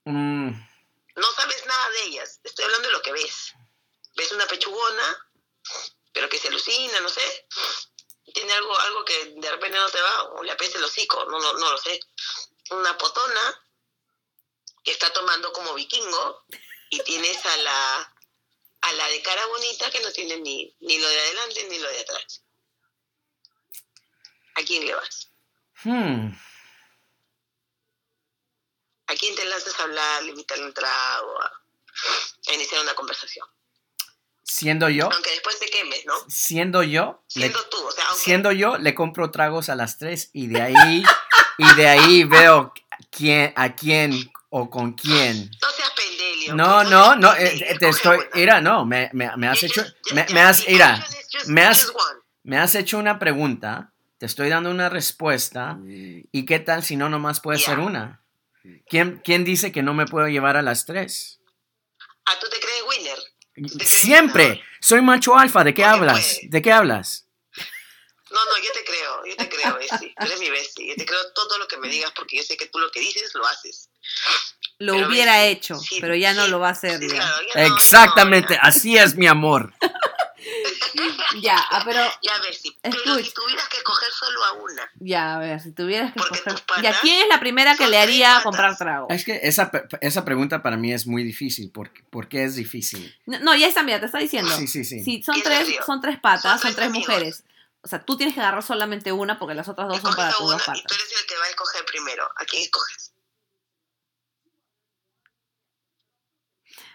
Mm, 0.04 0.50
No 1.16 1.32
sabes 1.32 1.64
nada 1.66 1.90
de 1.90 2.02
ellas. 2.08 2.40
Estoy 2.44 2.64
hablando 2.66 2.88
de 2.88 2.92
lo 2.92 3.00
que 3.00 3.12
ves. 3.12 3.54
Ves 4.16 4.32
una 4.32 4.46
pechugona, 4.46 5.16
pero 6.12 6.28
que 6.28 6.38
se 6.38 6.48
alucina, 6.48 7.00
no 7.00 7.08
sé. 7.08 7.22
Tiene 8.34 8.52
algo, 8.52 8.78
algo 8.80 9.04
que 9.04 9.32
de 9.36 9.50
repente 9.50 9.78
no 9.78 9.88
te 9.88 10.00
va, 10.02 10.24
o 10.24 10.42
le 10.42 10.52
apetece 10.52 10.76
el 10.78 10.84
hocico, 10.84 11.24
no, 11.24 11.38
no, 11.40 11.52
no 11.54 11.70
lo 11.72 11.78
sé. 11.78 12.00
Una 12.70 12.98
potona 12.98 13.62
que 14.82 14.90
está 14.92 15.10
tomando 15.12 15.52
como 15.52 15.72
vikingo 15.74 16.44
y 16.90 17.00
tienes 17.04 17.46
a 17.46 17.56
la 17.58 18.13
a 18.86 18.92
la 18.92 19.08
de 19.08 19.22
cara 19.22 19.46
bonita 19.46 19.90
que 19.90 20.00
no 20.00 20.10
tiene 20.12 20.36
ni, 20.38 20.76
ni 20.80 20.98
lo 20.98 21.08
de 21.08 21.18
adelante 21.20 21.66
ni 21.70 21.78
lo 21.78 21.88
de 21.88 22.00
atrás. 22.00 22.42
¿A 24.56 24.62
quién 24.62 24.86
le 24.86 24.94
vas? 24.94 25.30
hmm, 25.84 26.28
¿A 29.06 29.14
quién 29.16 29.34
te 29.34 29.44
lanzas 29.44 29.78
a 29.78 29.82
hablar, 29.84 30.22
a 30.22 30.26
invitarle 30.26 30.64
un 30.66 30.74
trago, 30.74 31.42
a, 31.42 31.52
a 32.48 32.52
iniciar 32.54 32.80
una 32.82 32.94
conversación? 32.94 33.46
Siendo 34.42 34.88
yo, 34.88 35.10
Aunque 35.10 35.30
después 35.30 35.58
te 35.58 35.66
quemes, 35.70 36.04
¿no? 36.06 36.14
siendo 36.28 36.82
yo, 36.82 37.24
le, 37.34 37.42
Siendo 37.48 37.64
tú, 37.68 37.86
o 37.86 37.90
sea, 37.92 38.04
aunque 38.08 38.22
siendo 38.22 38.52
yo, 38.52 38.76
le 38.78 38.94
compro 38.94 39.30
tragos 39.30 39.68
a 39.70 39.74
las 39.74 39.98
tres 39.98 40.30
y 40.32 40.46
de 40.48 40.60
ahí, 40.62 41.02
y 41.58 41.74
de 41.74 41.88
ahí 41.88 42.24
veo 42.24 42.72
quién, 43.10 43.52
a 43.56 43.74
quién 43.74 44.30
o 44.50 44.68
con 44.70 44.92
quién. 44.92 45.50
no 45.62 45.70
seas 45.70 45.90
No, 46.54 46.84
no, 46.84 47.16
no, 47.16 47.34
eh, 47.34 47.76
te 47.78 47.88
estoy, 47.88 48.18
mira, 48.34 48.60
no, 48.60 48.84
me, 48.84 49.10
me, 49.12 49.30
me 49.36 49.48
has 49.48 49.62
hecho, 49.62 49.84
me, 50.12 50.26
me 50.32 50.40
has, 50.40 50.66
me 51.46 51.62
has- 51.62 51.92
me 52.42 52.58
has 52.58 52.74
hecho 52.74 52.98
una 52.98 53.18
pregunta, 53.18 53.92
te 54.18 54.26
estoy 54.26 54.48
dando 54.48 54.70
una 54.70 54.88
respuesta, 54.88 55.78
¿y 55.84 56.44
qué 56.46 56.58
tal 56.60 56.82
si 56.82 56.96
no 56.96 57.08
nomás 57.08 57.40
puede 57.40 57.58
ser 57.58 57.78
una? 57.78 58.22
¿Quién, 58.88 59.20
¿Quién 59.24 59.44
dice 59.44 59.72
que 59.72 59.82
no 59.82 59.94
me 59.94 60.06
puedo 60.06 60.28
llevar 60.28 60.56
a 60.56 60.62
las 60.62 60.86
tres? 60.86 61.40
Ah, 62.26 62.32
¿tú 62.40 62.48
te 62.48 62.58
crees 62.58 62.82
winner? 62.88 63.18
Siempre, 63.84 64.62
soy 64.80 65.00
macho 65.02 65.36
alfa, 65.36 65.62
¿de 65.64 65.74
qué 65.74 65.82
Porque 65.82 65.96
hablas? 65.98 66.34
puede. 66.40 66.48
¿De 66.50 66.62
qué 66.62 66.72
hablas? 66.72 67.26
No, 68.30 68.44
no, 68.46 68.58
yo 68.64 68.72
te 68.72 68.84
creo, 68.84 69.26
yo 69.26 69.36
te 69.36 69.48
creo, 69.48 69.76
Bessie. 69.76 70.12
Tú 70.18 70.26
eres 70.26 70.40
mi 70.40 70.50
Bessie. 70.50 70.88
Yo 70.88 70.96
te 70.96 71.06
creo 71.06 71.20
todo 71.34 71.56
lo 71.58 71.68
que 71.68 71.76
me 71.76 71.88
digas 71.88 72.10
porque 72.16 72.38
yo 72.38 72.42
sé 72.42 72.56
que 72.56 72.66
tú 72.66 72.78
lo 72.80 72.90
que 72.90 72.98
dices 72.98 73.32
lo 73.34 73.46
haces. 73.46 73.90
Lo 74.78 74.94
Pero 74.94 75.08
hubiera 75.08 75.38
ves, 75.40 75.52
hecho, 75.56 75.76
sí, 75.78 75.98
pero 76.00 76.14
ya 76.16 76.34
no 76.34 76.48
lo 76.48 76.58
va 76.58 76.68
a 76.68 76.72
hacer. 76.72 76.98
sí, 76.98 77.08
ya. 77.08 77.14
claro, 77.14 77.36
ya 77.42 77.54
no, 77.54 77.60
ya 77.62 77.68
no, 77.68 77.74
Exactamente, 77.76 78.58
así 78.60 78.96
es 78.98 79.14
mi 79.14 79.26
amor. 79.26 79.72
Ya, 81.40 81.56
ah, 81.70 81.82
pero 81.84 82.00
Ya 82.22 82.38
ves, 82.40 82.60
si, 82.60 82.76
pero 82.82 83.16
si 83.16 83.30
tuvieras 83.32 83.68
que 83.68 83.82
coger 83.82 84.10
solo 84.12 84.44
a 84.44 84.52
una. 84.52 84.90
Ya, 85.00 85.34
a 85.34 85.38
ver, 85.38 85.60
si 85.60 85.72
tuvieras 85.72 86.12
que 86.12 86.20
Porque 86.20 86.38
tus 86.50 86.60
patas 86.60 86.82
Ya, 86.84 87.00
¿quién 87.00 87.22
es 87.22 87.28
la 87.28 87.40
primera 87.40 87.76
que 87.76 87.88
le 87.88 87.98
haría 87.98 88.28
patas. 88.28 88.42
comprar 88.44 88.76
trago? 88.76 89.06
Es 89.10 89.24
que 89.24 89.40
esa, 89.42 89.70
pe- 89.70 89.84
esa 90.00 90.24
pregunta 90.24 90.62
para 90.62 90.76
mí 90.76 90.92
es 90.92 91.06
muy 91.06 91.22
difícil. 91.24 91.70
¿Por, 91.72 91.92
qué- 91.92 92.02
por 92.10 92.28
qué 92.28 92.44
es 92.44 92.54
difícil? 92.54 93.14
No, 93.26 93.38
no, 93.40 93.56
ya 93.56 93.66
está, 93.66 93.82
mira, 93.82 93.98
te 94.00 94.06
está 94.06 94.18
diciendo. 94.18 94.50
Sí, 94.56 94.68
sí, 94.68 94.84
sí. 94.84 95.02
Si 95.02 95.22
son 95.22 95.42
tres, 95.42 95.68
son 95.84 96.00
tres 96.00 96.20
patas, 96.20 96.60
Son 96.60 96.70
son 96.70 96.74
tres 96.76 96.88
amigos. 96.88 97.08
mujeres. 97.08 97.44
O 97.82 97.88
sea, 97.88 98.04
tú 98.04 98.16
tienes 98.16 98.34
que 98.34 98.40
agarrar 98.40 98.62
solamente 98.62 99.10
una 99.12 99.38
porque 99.38 99.54
las 99.54 99.68
otras 99.68 99.88
dos 99.88 100.00
son 100.00 100.14
para 100.14 100.28
a 100.28 100.32
tus 100.32 100.46
dos 100.50 100.54
y 100.62 100.64
tú 100.64 100.66
patas. 100.66 100.92
eres 100.92 101.20
el 101.20 101.26
que 101.26 101.36
va 101.36 101.44
a 101.46 101.48
escoger 101.48 101.84
primero. 101.86 102.24
¿A 102.36 102.44
quién 102.44 102.62
escoges? 102.62 103.12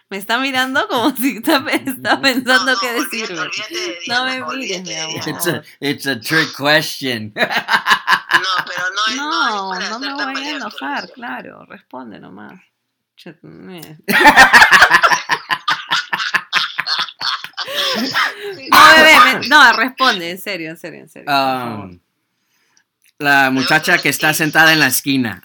Me 0.09 0.17
está 0.17 0.39
mirando 0.39 0.87
como 0.87 1.15
si 1.15 1.37
está, 1.37 1.63
está 1.69 2.19
pensando 2.21 2.65
No, 2.65 2.73
no, 2.73 2.79
qué 2.79 2.93
decirme. 2.93 3.41
de 3.69 3.97
No 4.07 4.25
me 4.25 4.41
mires, 4.57 4.81
mi 4.81 4.89
de 4.89 4.99
amor. 4.99 5.15
It's 5.27 5.47
a, 5.47 5.63
it's 5.79 6.07
a 6.07 6.19
trick 6.19 6.49
question. 6.57 7.33
No, 8.31 8.65
pero 8.65 8.83
no 8.89 9.01
es, 9.09 9.15
no, 9.17 9.73
No, 9.73 9.79
es 9.79 9.89
no 9.89 9.99
me 9.99 10.13
voy 10.13 10.43
a 10.45 10.49
enojar, 10.51 11.09
claro. 11.13 11.65
Responde 11.65 12.19
nomás. 12.19 12.53
No, 18.71 18.77
bebé, 18.95 19.39
me- 19.39 19.47
no, 19.47 19.73
responde, 19.73 20.31
en 20.31 20.39
serio, 20.39 20.69
en 20.69 20.77
serio, 20.77 20.99
en 21.01 21.09
serio. 21.09 21.29
Um, 21.31 21.99
la 23.17 23.51
muchacha 23.51 23.97
que 23.97 24.09
está 24.09 24.33
sentada 24.33 24.73
en 24.73 24.79
la 24.79 24.87
esquina. 24.87 25.41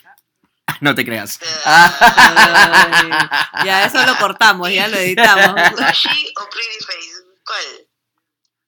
No 0.80 0.94
te 0.94 1.04
creas. 1.04 1.38
Ay, 1.64 3.10
ya, 3.64 3.84
eso 3.86 4.04
lo 4.06 4.16
cortamos, 4.18 4.70
ya 4.70 4.88
lo 4.88 4.96
editamos. 4.96 5.60
¿Sashi 5.78 6.32
o 6.36 6.50
Pretty 6.50 6.84
Face? 6.84 7.24
¿Cuál? 7.44 7.88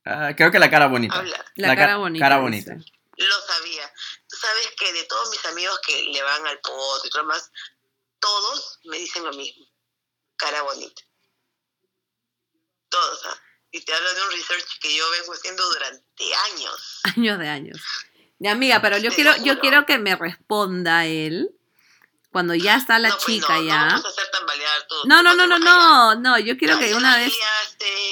Ah, 0.04 0.34
creo 0.36 0.50
que 0.50 0.58
la 0.58 0.70
cara 0.70 0.86
bonita. 0.86 1.16
Habla. 1.16 1.44
La, 1.56 1.68
La 1.68 1.76
cara 1.76 1.92
ca- 1.92 1.96
bonita. 1.98 2.24
cara 2.24 2.38
bonita. 2.38 2.74
Lo 2.74 3.40
sabía. 3.46 3.92
Tú 4.28 4.36
sabes 4.36 4.68
que 4.78 4.92
de 4.92 5.02
todos 5.04 5.30
mis 5.30 5.44
amigos 5.46 5.78
que 5.86 6.04
le 6.04 6.22
van 6.22 6.46
al 6.46 6.58
pot 6.60 7.04
y 7.04 7.10
todo 7.10 7.22
lo 7.22 7.28
más, 7.28 7.50
todos 8.20 8.78
me 8.84 8.98
dicen 8.98 9.24
lo 9.24 9.32
mismo. 9.32 9.64
Cara 10.36 10.62
bonita. 10.62 11.02
Todos, 12.88 13.20
¿ah? 13.26 13.36
Y 13.72 13.80
te 13.84 13.92
hablo 13.92 14.14
de 14.14 14.22
un 14.22 14.30
research 14.32 14.78
que 14.80 14.94
yo 14.96 15.04
vengo 15.10 15.32
haciendo 15.32 15.66
durante 15.68 16.24
años. 16.52 17.00
Años 17.16 17.38
de 17.38 17.48
años. 17.48 17.78
Ya, 18.38 18.52
amiga, 18.52 18.80
pero 18.82 18.98
yo 18.98 19.08
Te 19.10 19.16
quiero, 19.16 19.36
yo 19.38 19.58
quiero 19.60 19.86
que 19.86 19.98
me 19.98 20.14
responda 20.14 21.06
él 21.06 21.50
cuando 22.36 22.54
ya 22.54 22.76
está 22.76 22.98
la 22.98 23.08
No, 23.08 23.14
pues 23.14 23.24
chica 23.24 23.56
no, 23.56 23.62
ya. 23.62 23.78
No 23.78 23.86
vamos 23.92 24.04
a 24.04 24.08
hacer 24.10 24.30
tambalear 24.30 24.86
todo. 24.88 25.04
No, 25.06 25.22
no, 25.22 25.34
no, 25.34 25.46
no, 25.46 25.58
no, 25.58 26.14
no, 26.16 26.38
yo 26.38 26.58
quiero 26.58 26.78
que 26.78 26.94
una 26.94 27.16
vez... 27.16 27.32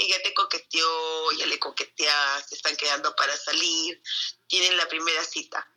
ya 0.09 0.23
te 0.23 0.33
coqueteó, 0.33 1.33
ya 1.33 1.45
le 1.45 1.59
coqueteaste, 1.59 2.55
están 2.55 2.75
quedando 2.77 3.15
para 3.17 3.37
salir, 3.37 4.01
tienen 4.47 4.79
la 4.79 4.89
primera 4.89 5.23
cita. 5.25 5.69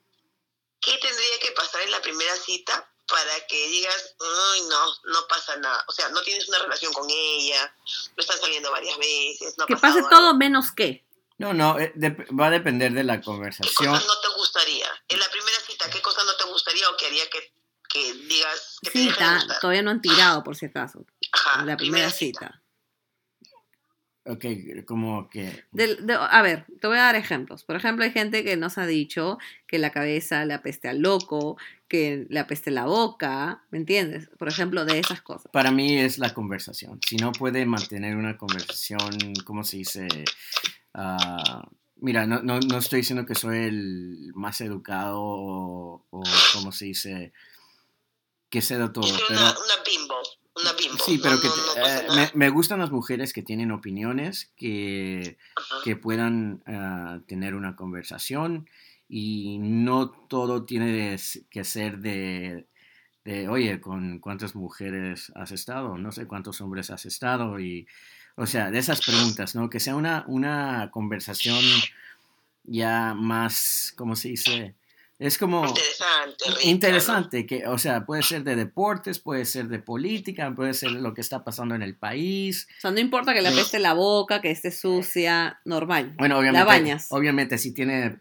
¿Qué 0.79 0.97
tendría 0.97 1.39
que 1.41 1.51
pasar 1.51 1.81
en 1.81 1.91
la 1.91 2.01
primera 2.01 2.33
cita 2.37 2.89
para 3.05 3.45
que 3.47 3.67
digas, 3.67 4.15
ay, 4.53 4.61
no, 4.69 4.85
no 5.11 5.27
pasa 5.27 5.57
nada? 5.57 5.83
O 5.89 5.91
sea, 5.91 6.07
no 6.07 6.21
tienes 6.21 6.47
una 6.47 6.59
relación 6.59 6.93
con 6.93 7.05
ella, 7.09 7.75
no 8.15 8.21
están 8.21 8.39
saliendo 8.39 8.71
varias 8.71 8.97
veces, 8.97 9.55
no 9.57 9.65
Que 9.65 9.75
pase 9.75 9.97
algo. 9.97 10.09
todo 10.09 10.35
menos 10.35 10.71
que. 10.71 11.05
No, 11.37 11.53
no, 11.53 11.77
eh, 11.79 11.91
va 12.39 12.47
a 12.47 12.51
depender 12.51 12.93
de 12.93 13.03
la 13.03 13.17
¿Qué 13.17 13.25
conversación. 13.25 13.91
cosas 13.93 14.07
no 14.07 14.19
te 14.21 14.29
gustaría? 14.37 14.87
En 15.09 15.19
la 15.19 15.29
primera 15.29 15.59
cita, 15.59 15.89
¿qué 15.89 16.01
cosa 16.01 16.23
no 16.23 16.33
te 16.37 16.45
gustaría 16.45 16.89
o 16.89 16.95
que 16.95 17.07
haría 17.07 17.29
que, 17.29 17.56
que 18.01 18.13
digas 18.27 18.79
que 18.81 18.89
Cita, 18.91 19.39
todavía 19.61 19.81
no 19.81 19.91
han 19.91 20.01
tirado 20.01 20.43
por 20.43 20.55
si 20.55 20.65
acaso. 20.67 21.05
Ajá, 21.31 21.65
La 21.65 21.77
primera 21.77 22.09
cita. 22.11 22.61
Ok, 24.29 24.43
como 24.85 25.29
que... 25.29 25.63
De- 25.71 25.97
a 26.19 26.41
ver, 26.41 26.65
te 26.81 26.87
voy 26.87 26.97
a 26.97 27.03
dar 27.03 27.15
ejemplos. 27.15 27.63
Por 27.63 27.77
ejemplo, 27.77 28.03
hay 28.03 28.11
gente 28.11 28.43
que 28.43 28.57
nos 28.57 28.77
ha 28.77 28.85
dicho 28.85 29.37
que 29.67 29.79
la 29.79 29.91
cabeza 29.91 30.43
le 30.43 30.53
apeste 30.53 30.89
al 30.89 30.99
loco, 30.99 31.57
que 31.87 32.25
le 32.29 32.39
apeste 32.41 32.69
la 32.69 32.83
boca, 32.85 33.63
¿me 33.71 33.77
entiendes? 33.77 34.29
Por 34.37 34.49
ejemplo, 34.49 34.83
de 34.83 34.99
esas 34.99 35.21
cosas. 35.21 35.49
Para 35.53 35.71
mí 35.71 35.97
es 35.97 36.17
la 36.17 36.33
conversación. 36.33 36.99
Si 37.07 37.15
no 37.15 37.31
puede 37.31 37.65
mantener 37.65 38.17
una 38.17 38.35
conversación, 38.35 39.07
¿cómo 39.45 39.63
se 39.63 39.77
dice? 39.77 40.09
Ah, 40.93 41.65
mira, 41.95 42.25
no, 42.27 42.41
no, 42.43 42.59
no 42.59 42.77
estoy 42.79 42.99
diciendo 42.99 43.25
que 43.25 43.33
soy 43.35 43.59
el 43.59 44.31
más 44.35 44.59
educado 44.59 45.21
o, 45.21 46.05
o 46.09 46.23
¿cómo 46.53 46.73
se 46.73 46.83
dice? 46.83 47.31
Que 48.49 48.61
de 48.61 48.89
todo, 48.89 49.13
pero... 49.27 49.39
una, 49.41 49.51
una 49.51 49.83
bimbo, 49.85 50.15
una 50.55 50.73
bimbo. 50.73 51.03
Sí, 51.03 51.19
pero 51.21 51.35
No, 51.35 51.41
que 51.41 51.47
no, 51.47 51.55
no 51.55 51.73
pasa 51.75 51.99
eh, 51.99 52.07
me, 52.15 52.31
me 52.33 52.49
gustan 52.49 52.79
las 52.79 52.91
mujeres 52.91 53.33
que 53.33 53.43
tienen 53.43 53.71
opiniones, 53.71 54.51
que, 54.55 55.37
que 55.83 55.95
puedan 55.95 56.63
ah, 56.65 57.19
tener 57.27 57.55
una 57.55 57.75
conversación 57.75 58.69
y 59.09 59.59
no 59.59 60.09
todo 60.09 60.65
tiene 60.65 61.17
que 61.49 61.63
ser 61.63 61.99
de, 61.99 62.67
de, 63.25 63.47
oye, 63.49 63.81
¿con 63.81 64.19
cuántas 64.19 64.55
mujeres 64.55 65.31
has 65.35 65.51
estado? 65.51 65.97
No 65.97 66.11
sé 66.11 66.27
cuántos 66.27 66.61
hombres 66.61 66.89
has 66.89 67.05
estado 67.05 67.59
y, 67.59 67.87
o 68.35 68.45
sea, 68.45 68.71
de 68.71 68.79
esas 68.79 69.05
preguntas, 69.05 69.55
¿no? 69.55 69.69
Que 69.69 69.79
sea 69.79 69.95
una, 69.95 70.23
una 70.27 70.89
conversación 70.91 71.63
ya 72.63 73.13
más, 73.13 73.93
¿cómo 73.97 74.15
se 74.15 74.29
dice? 74.29 74.75
Es 75.19 75.39
como... 75.39 75.65
Interesante, 75.65 76.45
rica, 76.48 76.61
Interesante, 76.64 77.45
que, 77.48 77.68
o 77.68 77.80
sea, 77.80 78.06
puede 78.06 78.22
ser 78.22 78.44
de 78.44 78.56
deportes, 78.56 79.18
puede 79.18 79.45
ser 79.45 79.68
de 79.68 79.80
política, 79.80 80.53
puede 80.56 80.76
ser 80.76 80.91
lo 80.91 81.14
que 81.15 81.22
está 81.22 81.44
pasando 81.44 81.73
en 81.73 81.81
el 81.81 81.95
país. 81.95 82.68
O 82.77 82.81
sea, 82.81 82.91
no 82.91 82.99
importa 82.99 83.34
que 83.34 83.41
le 83.41 83.49
apeste 83.49 83.80
la 83.80 83.94
boca, 83.94 84.41
que 84.41 84.52
esté 84.52 84.72
sucia, 84.72 85.60
normal. 85.65 86.14
Bueno, 86.18 86.38
obviamente, 86.38 86.65
bañas. 86.65 87.07
obviamente 87.10 87.57
si 87.57 87.73
tiene, 87.73 88.19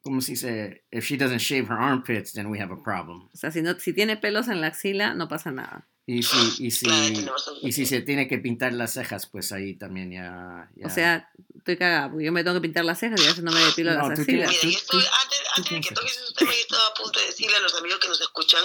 ¿cómo 0.00 0.20
se 0.20 0.32
dice? 0.32 0.84
If 0.92 1.06
she 1.06 1.16
doesn't 1.16 1.40
shave 1.40 1.66
her 1.68 1.78
armpits, 1.78 2.32
then 2.32 2.46
we 2.46 2.60
have 2.60 2.72
a 2.72 2.80
problem. 2.80 3.28
O 3.34 3.36
sea, 3.36 3.50
si, 3.50 3.60
no, 3.62 3.76
si 3.78 3.92
tiene 3.92 4.16
pelos 4.16 4.46
en 4.46 4.60
la 4.60 4.68
axila, 4.68 5.14
no 5.14 5.26
pasa 5.26 5.50
nada. 5.50 5.88
Y 6.08 6.22
si, 6.22 6.64
y 6.66 6.70
si, 6.70 6.86
Claro, 6.86 7.34
y 7.62 7.72
si 7.72 7.84
se 7.84 8.00
tiene 8.00 8.28
que 8.28 8.38
pintar 8.38 8.72
las 8.72 8.92
cejas, 8.94 9.26
pues 9.26 9.50
ahí 9.52 9.74
también 9.74 10.12
ya... 10.12 10.70
ya- 10.76 10.86
O 10.86 10.90
sea, 10.90 11.30
estoy 11.56 11.76
cagada, 11.76 12.10
porque 12.10 12.26
yo 12.26 12.32
me 12.32 12.44
tengo 12.44 12.54
que 12.56 12.60
pintar 12.62 12.84
las 12.84 13.00
cejas 13.00 13.20
y 13.20 13.24
a 13.24 13.28
veces 13.28 13.42
no 13.42 13.50
me 13.50 13.60
depilo 13.60 13.92
No, 13.92 14.08
las 14.08 14.18
axilas. 14.20 14.48
Mira, 14.50 14.62
yo 14.62 14.68
estoy, 14.70 15.02
antes, 15.22 15.38
antes 15.56 15.72
de 15.72 15.80
que 15.80 15.94
toques 15.94 16.12
ese 16.16 16.34
tema, 16.34 16.52
yo 16.52 16.58
estaba 16.60 16.86
a 16.86 16.94
punto 16.94 17.18
de 17.18 17.26
decirle 17.26 17.56
a 17.56 17.60
los 17.60 17.74
amigos 17.74 17.98
que 17.98 18.08
nos 18.08 18.20
escuchan 18.20 18.64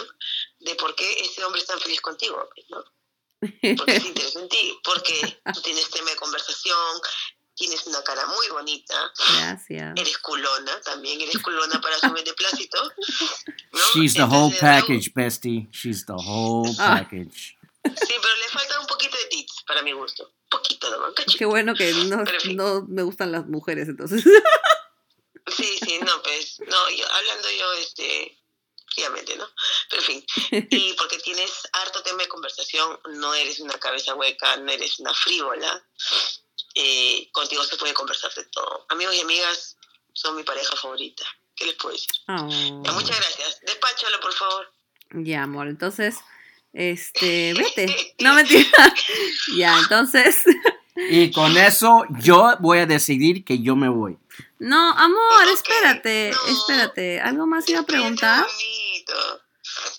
de 0.60 0.76
por 0.76 0.94
qué 0.96 1.12
ese 1.22 1.44
hombre 1.44 1.62
es 1.62 1.68
tan 1.68 1.80
feliz 1.80 2.00
contigo, 2.02 2.48
¿no? 2.70 2.84
Porque 3.76 4.00
se 4.00 4.08
interesa 4.08 4.40
en 4.40 4.50
ti, 4.50 4.78
porque 4.84 5.40
tú 5.52 5.62
tienes 5.62 5.90
tema 5.90 6.12
de 6.12 6.16
conversación, 6.18 6.78
tienes 7.62 7.86
una 7.86 8.02
cara 8.04 8.26
muy 8.26 8.48
bonita, 8.50 9.12
Gracias. 9.38 9.94
eres 9.96 10.18
culona, 10.18 10.82
también 10.82 11.22
eres 11.22 11.38
culona 11.44 11.80
para 11.80 11.98
su 12.00 12.12
beneplácito, 12.12 12.78
¿no? 13.72 13.80
She's 13.94 14.14
the 14.16 14.24
whole 14.24 14.52
Entonces, 14.54 14.60
package, 14.62 15.12
bestie. 15.14 15.68
She's 15.72 16.06
the 16.08 16.14
whole 16.14 16.74
Ah. 16.80 16.98
package. 17.00 17.58
Sí, 17.84 18.14
pero 18.22 18.36
le 18.44 18.50
falta 18.50 18.80
un 18.80 18.88
poquito 18.88 19.16
de 19.18 19.26
tits, 19.26 19.64
para 19.68 19.82
mi 19.84 19.92
gusto. 19.92 20.24
Un 20.24 20.50
poquito 20.50 20.88
un 21.08 21.14
cachito. 21.14 21.38
Qué 21.38 21.46
bueno 21.46 21.74
que 21.76 21.94
no, 21.94 22.24
Pero 22.26 22.40
no 22.54 22.86
me 22.88 23.04
gustan 23.04 23.32
las 23.32 23.46
mujeres, 23.48 23.88
entonces. 23.88 24.24
Sí, 25.58 25.78
sí, 25.84 26.00
no, 26.06 26.22
pues, 26.24 26.60
no, 26.68 26.90
yo, 26.92 27.06
hablando 27.12 27.50
yo, 27.50 27.74
este, 27.74 28.38
fríamente, 28.94 29.36
¿no? 29.36 29.48
Pero 29.90 30.02
en 30.04 30.06
fin, 30.08 30.26
y 30.70 30.94
porque 30.94 31.18
tienes 31.20 31.52
harto 31.74 32.02
tema 32.04 32.20
de 32.24 32.30
conversación, 32.30 33.00
no 33.16 33.34
eres 33.34 33.60
una 33.60 33.74
cabeza 33.80 34.14
hueca, 34.16 34.58
no 34.58 34.72
eres 34.72 35.00
una 35.00 35.14
frívola, 35.14 35.84
eh, 36.76 37.30
contigo 37.32 37.64
se 37.64 37.78
puede 37.78 37.94
conversar 37.94 38.34
de 38.34 38.46
todo. 38.46 38.86
Amigos 38.90 39.16
y 39.16 39.22
amigas, 39.22 39.78
son 40.14 40.36
mi 40.36 40.44
pareja 40.44 40.76
favorita. 40.76 41.24
¿Qué 41.56 41.66
les 41.66 41.76
puedo 41.76 41.94
decir? 41.94 42.08
Oh. 42.28 42.48
Ya, 42.84 42.92
muchas 42.92 43.18
gracias. 43.18 43.60
Despáchalo, 43.66 44.20
por 44.20 44.34
favor. 44.34 44.72
Ya, 45.14 45.44
amor, 45.44 45.68
entonces, 45.68 46.16
este, 46.74 47.54
vete. 47.58 48.16
No 48.20 48.34
mentira. 48.34 48.94
ya, 49.56 49.78
entonces. 49.80 50.44
Y 50.96 51.32
con 51.32 51.56
eso 51.58 52.04
yo 52.20 52.56
voy 52.60 52.80
a 52.80 52.86
decidir 52.86 53.44
que 53.46 53.62
yo 53.62 53.76
me 53.76 53.90
voy. 53.90 54.18
No, 54.60 54.92
amor, 54.92 55.48
Ok, 55.48 55.54
espérate, 55.54 56.32
no. 56.32 56.58
espérate. 56.58 57.20
¿Algo 57.22 57.48
más 57.48 57.68
iba 57.70 57.80
a 57.80 57.86
preguntar? 57.86 58.46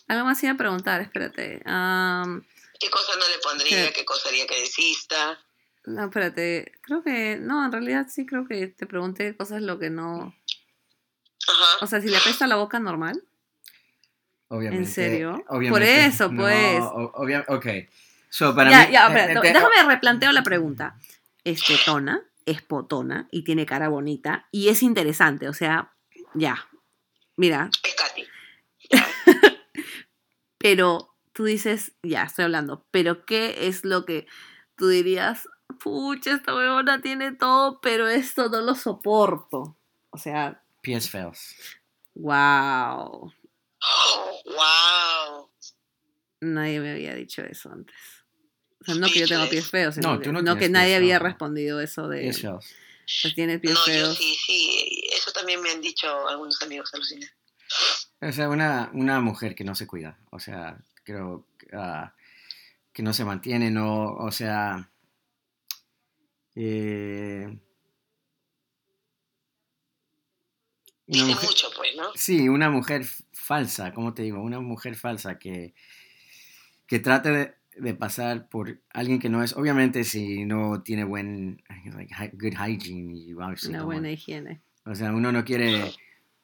Algo 0.09 0.25
más 0.25 0.43
iba 0.43 0.53
a 0.53 0.57
preguntar, 0.57 1.01
espérate. 1.01 1.63
Am, 1.65 2.45
¿Qué 2.79 2.91
cosa 2.91 3.13
no 3.17 3.29
le 3.29 3.39
pondría? 3.39 3.87
Sí. 3.87 3.93
¿Qué 3.95 4.05
cosa 4.05 4.29
haría 4.29 4.47
que 4.47 4.61
desista? 4.61 5.39
No, 5.87 6.05
espérate. 6.05 6.73
Creo 6.83 7.03
que, 7.03 7.39
no, 7.41 7.65
en 7.65 7.73
realidad 7.73 8.07
sí 8.09 8.25
creo 8.27 8.47
que 8.47 8.69
te 8.69 8.87
pregunté 8.87 9.37
cosas 9.37 9.63
lo 9.63 9.79
que 9.79 9.91
no. 9.91 10.35
Ajá. 11.49 11.85
O 11.85 11.87
sea, 11.87 12.01
si 12.01 12.09
le 12.09 12.17
apesta 12.17 12.47
la 12.47 12.57
boca 12.57 12.79
normal. 12.79 13.23
Obviamente. 14.49 14.85
¿En 14.87 14.93
serio? 14.93 15.45
obviamente. 15.49 15.71
Por 15.71 15.83
eso, 15.83 16.29
No, 16.31 16.41
pues. 16.43 16.81
o- 16.83 17.13
obvia- 17.15 17.45
ok. 17.49 17.67
So, 18.29 18.55
para 18.55 18.71
ya, 18.71 18.87
mí, 18.87 18.93
ya, 18.93 19.05
eh, 19.07 19.09
espérate, 19.09 19.49
eh, 19.49 19.53
déjame 19.53 19.95
replanteo 19.95 20.33
la 20.33 20.43
pregunta. 20.43 20.99
Es 21.45 21.65
tetona, 21.65 22.23
es 22.47 22.63
potona 22.63 23.29
y 23.31 23.45
tiene 23.45 23.67
cara 23.67 23.89
bonita 23.89 24.47
y 24.53 24.69
es 24.69 24.83
interesante, 24.83 25.49
o 25.49 25.53
sea, 25.55 25.93
ya. 26.35 26.67
Mira, 27.37 27.71
Es 27.83 27.95
Katy. 27.95 28.27
pero 30.59 31.15
tú 31.33 31.45
dices, 31.45 31.93
ya, 32.03 32.25
estoy 32.25 32.45
hablando, 32.45 32.87
pero 32.91 33.25
¿qué 33.25 33.67
es 33.69 33.85
lo 33.85 34.05
que 34.05 34.27
tú 34.77 34.89
dirías? 34.89 35.49
Pucha, 35.79 36.33
esta 36.35 36.55
huevona 36.55 37.01
tiene 37.01 37.33
todo, 37.33 37.81
pero 37.81 38.09
esto 38.09 38.49
no 38.49 38.61
lo 38.61 38.75
soporto. 38.75 39.77
O 40.11 40.19
sea, 40.19 40.63
Pies 40.81 41.09
feos. 41.11 41.55
wow. 42.15 43.33
Oh, 43.85 44.43
wow. 44.47 45.51
Nadie 46.41 46.81
me 46.81 46.93
había 46.93 47.15
dicho 47.15 47.43
eso 47.43 47.71
antes. 47.73 47.97
O 48.81 48.85
sea, 48.85 48.95
no 48.97 49.07
que 49.09 49.21
yo 49.21 49.29
tengo 49.29 49.49
pies 49.49 49.71
feos, 49.71 49.95
sino 49.95 50.13
No, 50.15 50.19
que, 50.19 50.25
tú 50.25 50.33
no 50.33 50.43
no 50.43 50.57
que 50.57 50.69
nadie 50.69 50.97
había 50.97 51.19
feos. 51.19 51.31
respondido 51.31 51.81
eso 51.81 52.09
de 52.09 52.21
Pies 52.23 52.41
feos. 52.41 52.67
pues 53.23 53.35
tienes 53.35 53.61
pies 53.61 53.75
No, 53.75 53.79
yo 53.87 53.93
feos. 53.93 54.17
sí, 54.17 54.35
sí. 54.35 55.03
Eso 55.13 55.31
también 55.33 55.61
me 55.63 55.71
han 55.71 55.81
dicho 55.81 56.29
algunos 56.29 56.61
amigos 56.63 56.93
alucina. 56.95 57.27
O 58.21 58.33
sea, 58.33 58.49
una, 58.49 58.91
una 58.93 59.21
mujer 59.21 59.55
que 59.55 59.65
no 59.65 59.75
se 59.77 59.87
cuida. 59.87 60.19
O 60.31 60.41
sea, 60.41 60.77
creo 61.05 61.47
ah, 61.73 62.13
que 62.93 63.03
no 63.05 63.13
se 63.13 63.25
mantiene, 63.25 63.71
no, 63.71 64.15
o 64.15 64.31
sea. 64.33 64.91
Eh, 66.55 67.47
una 67.47 67.59
Dice 71.07 71.25
mujer- 71.27 71.49
mucho, 71.49 71.67
pues, 71.77 71.97
¿no? 71.97 72.05
Sí, 72.15 72.49
una 72.49 72.71
mujer 72.71 73.05
falsa, 73.33 73.93
¿cómo 73.93 74.15
te 74.15 74.23
digo? 74.23 74.41
Una 74.41 74.61
mujer 74.61 74.95
falsa 74.97 75.39
que, 75.39 75.75
que 76.87 76.99
trate 77.01 77.31
de, 77.31 77.55
de 77.77 77.95
pasar 77.95 78.49
por 78.49 78.81
alguien 78.91 79.19
que 79.19 79.29
no 79.29 79.43
es, 79.43 79.55
obviamente 79.57 80.05
si 80.05 80.45
no 80.45 80.83
tiene 80.83 81.05
buen, 81.05 81.63
like, 81.95 82.37
good 82.37 82.53
hygiene 82.55 83.15
y 83.15 83.33
Una 83.33 83.85
buena 83.85 84.11
higiene. 84.11 84.63
o 84.85 84.95
sea, 84.95 85.13
uno 85.13 85.33
no 85.33 85.45
quiere, 85.45 85.93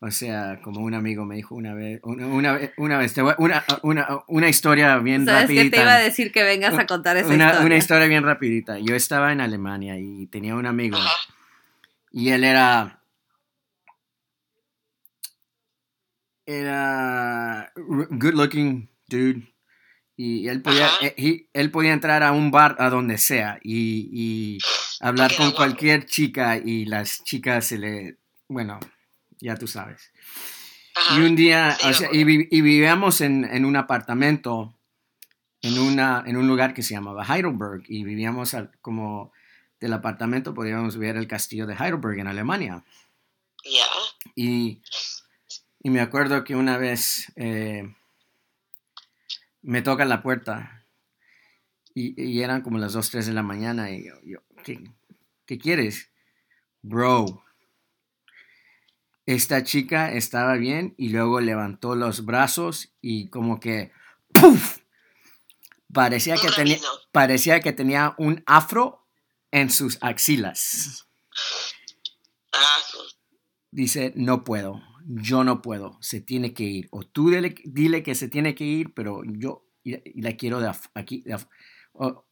o 0.00 0.10
sea, 0.12 0.60
como 0.62 0.80
un 0.80 0.94
amigo 0.94 1.24
me 1.24 1.34
dijo 1.36 1.54
una 1.56 1.74
vez, 1.74 2.00
una, 2.04 2.26
una 2.28 2.52
vez, 2.52 2.72
una 2.76 2.98
vez, 2.98 3.14
una, 3.38 3.64
una, 3.82 4.06
una 4.28 4.48
historia 4.48 4.96
bien 4.98 5.24
¿Sabes 5.26 5.48
qué 5.48 5.54
rapidita. 5.56 5.76
te 5.76 5.82
iba 5.82 5.94
a 5.94 5.98
decir 5.98 6.30
que 6.32 6.44
vengas 6.44 6.78
a 6.78 6.86
contar 6.86 7.16
esa 7.16 7.26
una, 7.26 7.46
historia? 7.46 7.66
una 7.66 7.76
historia 7.76 8.06
bien 8.06 8.22
rapidita. 8.24 8.78
Yo 8.78 8.94
estaba 8.94 9.32
en 9.32 9.40
Alemania 9.40 9.98
y 9.98 10.26
tenía 10.28 10.54
un 10.54 10.66
amigo 10.66 10.96
Ajá. 10.98 11.10
y 12.12 12.28
él 12.30 12.44
era 12.44 13.02
era 16.46 17.72
good 17.76 18.34
looking 18.34 18.88
dude 19.08 19.42
y 20.16 20.48
él 20.48 20.62
podía 20.62 20.88
eh, 21.02 21.14
he- 21.16 21.48
él 21.52 21.70
podía 21.70 21.92
entrar 21.92 22.22
a 22.22 22.32
un 22.32 22.50
bar 22.50 22.76
a 22.78 22.88
donde 22.90 23.18
sea 23.18 23.58
y, 23.62 24.08
y 24.12 24.58
hablar 25.00 25.34
con 25.36 25.52
cualquier 25.52 26.06
chica 26.06 26.56
y 26.56 26.84
las 26.86 27.22
chicas 27.24 27.66
se 27.66 27.78
le 27.78 28.16
bueno 28.48 28.78
ya 29.40 29.56
tú 29.56 29.66
sabes 29.66 30.10
Ajá. 30.94 31.18
y 31.20 31.22
un 31.26 31.36
día, 31.36 31.76
Sí, 31.80 31.86
o 31.88 31.94
sea, 31.94 32.08
y, 32.12 32.24
vi- 32.24 32.48
y 32.50 32.60
vivíamos 32.60 33.20
en, 33.20 33.44
en 33.44 33.64
un 33.64 33.76
apartamento 33.76 34.74
en, 35.62 35.78
una, 35.78 36.22
en 36.26 36.36
un 36.36 36.46
lugar 36.46 36.74
que 36.74 36.82
se 36.82 36.94
llamaba 36.94 37.24
Heidelberg 37.24 37.82
y 37.88 38.04
vivíamos 38.04 38.54
al- 38.54 38.70
como 38.80 39.32
del 39.80 39.92
apartamento 39.92 40.54
podíamos 40.54 40.96
ver 40.96 41.16
el 41.16 41.26
castillo 41.28 41.66
de 41.66 41.74
Heidelberg 41.74 42.18
en 42.18 42.26
Alemania. 42.26 42.84
Y, 44.34 44.80
y 45.82 45.90
me 45.90 46.00
acuerdo 46.00 46.42
que 46.44 46.56
una 46.56 46.78
vez 46.78 47.32
eh, 47.36 47.92
me 49.62 49.82
tocan 49.82 50.08
la 50.08 50.22
puerta 50.22 50.84
y, 51.94 52.20
y 52.22 52.42
eran 52.42 52.62
como 52.62 52.78
las 52.78 52.92
2, 52.92 53.10
3 53.10 53.26
de 53.26 53.32
la 53.32 53.42
mañana 53.42 53.90
y 53.90 54.06
yo, 54.06 54.14
yo, 54.24 54.38
¿qué, 54.64 54.80
qué 55.46 55.58
quieres? 55.58 56.10
Bro, 56.82 57.44
esta 59.28 59.62
chica 59.62 60.10
estaba 60.12 60.54
bien 60.54 60.94
y 60.96 61.10
luego 61.10 61.40
levantó 61.40 61.94
los 61.94 62.24
brazos 62.24 62.94
y 63.02 63.28
como 63.28 63.60
que 63.60 63.92
¡puf! 64.32 64.78
Parecía 65.92 66.36
que, 66.36 66.48
tenía, 66.50 66.78
parecía 67.12 67.60
que 67.60 67.72
tenía 67.74 68.14
un 68.18 68.42
afro 68.46 69.06
en 69.50 69.70
sus 69.70 69.98
axilas. 70.02 71.06
Ah, 72.52 72.78
Dice, 73.70 74.12
no 74.16 74.44
puedo, 74.44 74.80
yo 75.06 75.44
no 75.44 75.60
puedo, 75.60 75.98
se 76.00 76.20
tiene 76.22 76.54
que 76.54 76.64
ir. 76.64 76.88
O 76.90 77.04
tú 77.04 77.30
dile, 77.30 77.54
dile 77.64 78.02
que 78.02 78.14
se 78.14 78.28
tiene 78.28 78.54
que 78.54 78.64
ir, 78.64 78.94
pero 78.94 79.22
yo 79.24 79.66
y- 79.84 80.20
la 80.22 80.36
quiero 80.36 80.60
de 80.60 80.72
aquí. 80.94 81.20
de 81.22 81.34
af- 81.34 81.48
O- 81.92 82.24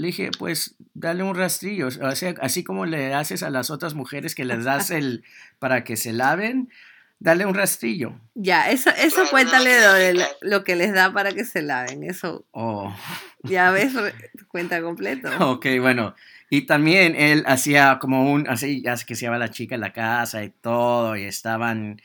le 0.00 0.06
dije, 0.08 0.30
pues 0.38 0.76
dale 0.94 1.22
un 1.22 1.34
rastrillo, 1.34 1.88
o 1.88 1.90
sea, 1.90 2.34
así 2.40 2.64
como 2.64 2.86
le 2.86 3.12
haces 3.14 3.42
a 3.42 3.50
las 3.50 3.70
otras 3.70 3.94
mujeres 3.94 4.34
que 4.34 4.44
les 4.44 4.64
das 4.64 4.90
el 4.90 5.22
para 5.58 5.84
que 5.84 5.96
se 5.96 6.12
laven, 6.12 6.70
dale 7.18 7.44
un 7.44 7.54
rastrillo. 7.54 8.14
Ya, 8.34 8.70
eso, 8.70 8.90
eso 8.96 9.22
cuéntale 9.30 10.14
lo, 10.14 10.24
lo 10.40 10.64
que 10.64 10.74
les 10.74 10.92
da 10.94 11.12
para 11.12 11.32
que 11.32 11.44
se 11.44 11.60
laven. 11.62 12.02
Eso, 12.02 12.46
Oh, 12.52 12.94
ya 13.42 13.70
ves, 13.72 13.92
cuenta 14.48 14.80
completo. 14.80 15.28
ok, 15.52 15.66
bueno. 15.80 16.14
Y 16.52 16.62
también 16.62 17.14
él 17.14 17.44
hacía 17.46 17.98
como 18.00 18.32
un, 18.32 18.48
así, 18.48 18.82
ya 18.82 18.96
que 19.06 19.14
se 19.14 19.26
iba 19.26 19.38
la 19.38 19.50
chica 19.50 19.76
a 19.76 19.78
la 19.78 19.92
casa 19.92 20.42
y 20.42 20.50
todo, 20.50 21.14
y 21.16 21.22
estaban 21.24 22.00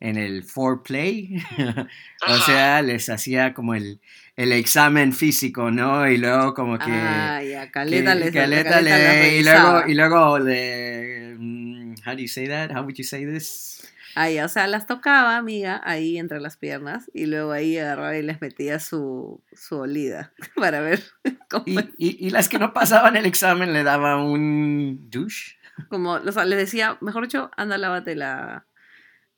en 0.00 0.16
el 0.16 0.44
foreplay. 0.44 1.42
o 2.28 2.36
sea, 2.46 2.82
les 2.82 3.08
hacía 3.08 3.54
como 3.54 3.74
el, 3.74 4.00
el 4.36 4.52
examen 4.52 5.12
físico, 5.12 5.70
¿no? 5.70 6.08
Y 6.08 6.16
luego 6.18 6.54
como 6.54 6.78
que... 6.78 6.90
ah, 6.90 7.42
ya, 7.42 7.70
Caleta 7.70 8.12
que- 8.14 8.18
les 8.20 8.30
Caleta 8.32 8.70
Caleta 8.70 8.80
le- 9.12 9.38
y 9.38 9.42
luego, 9.42 9.82
y 9.88 9.94
luego 9.94 10.38
le... 10.38 11.36
mm, 11.38 11.94
How 12.06 12.14
do 12.14 12.20
you 12.20 12.28
say 12.28 12.46
that? 12.48 12.70
How 12.70 12.82
would 12.82 12.94
you 12.96 13.04
say 13.04 13.24
this? 13.26 13.74
Ah, 14.14 14.30
ya, 14.30 14.46
o 14.46 14.48
sea, 14.48 14.66
las 14.66 14.86
tocaba, 14.86 15.36
amiga, 15.36 15.80
ahí 15.84 16.18
entre 16.18 16.40
las 16.40 16.56
piernas, 16.56 17.08
y 17.14 17.26
luego 17.26 17.52
ahí 17.52 17.78
agarraba 17.78 18.16
y 18.16 18.22
les 18.22 18.40
metía 18.40 18.80
su, 18.80 19.42
su 19.52 19.76
olida 19.78 20.32
para 20.56 20.80
ver 20.80 21.02
cómo, 21.50 21.64
Y, 21.66 21.78
y, 21.98 22.26
y 22.26 22.30
las 22.30 22.48
que 22.48 22.58
no 22.58 22.72
pasaban 22.72 23.16
el 23.16 23.26
examen 23.26 23.72
le 23.72 23.84
daba 23.84 24.20
un 24.20 25.08
douche. 25.10 25.56
como, 25.88 26.12
o 26.14 26.32
sea, 26.32 26.44
les 26.46 26.58
decía, 26.58 26.98
mejor 27.00 27.24
dicho, 27.24 27.50
anda, 27.56 27.78
lávate 27.78 28.16
la, 28.16 28.66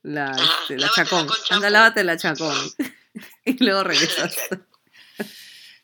la, 0.02 0.30
Ajá, 0.30 0.42
este, 0.62 0.76
la 0.78 0.86
lávatela 0.86 0.94
chacón, 0.94 1.26
con 1.26 1.36
anda, 1.50 1.70
lávate 1.70 2.04
la 2.04 2.16
chacón, 2.16 2.56
y 3.44 3.62
luego 3.64 3.84
regresas. 3.84 4.36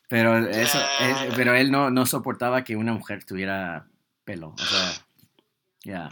Pero, 0.09 0.37
eso, 0.47 0.79
es- 1.01 1.35
pero 1.35 1.53
él 1.55 1.69
no, 1.71 1.89
no 1.91 2.05
soportaba 2.05 2.63
que 2.63 2.75
una 2.75 2.93
mujer 2.93 3.25
tuviera 3.25 3.87
pelo. 4.23 4.55
O 4.57 4.65
sea, 4.65 5.05
ya. 5.83 6.09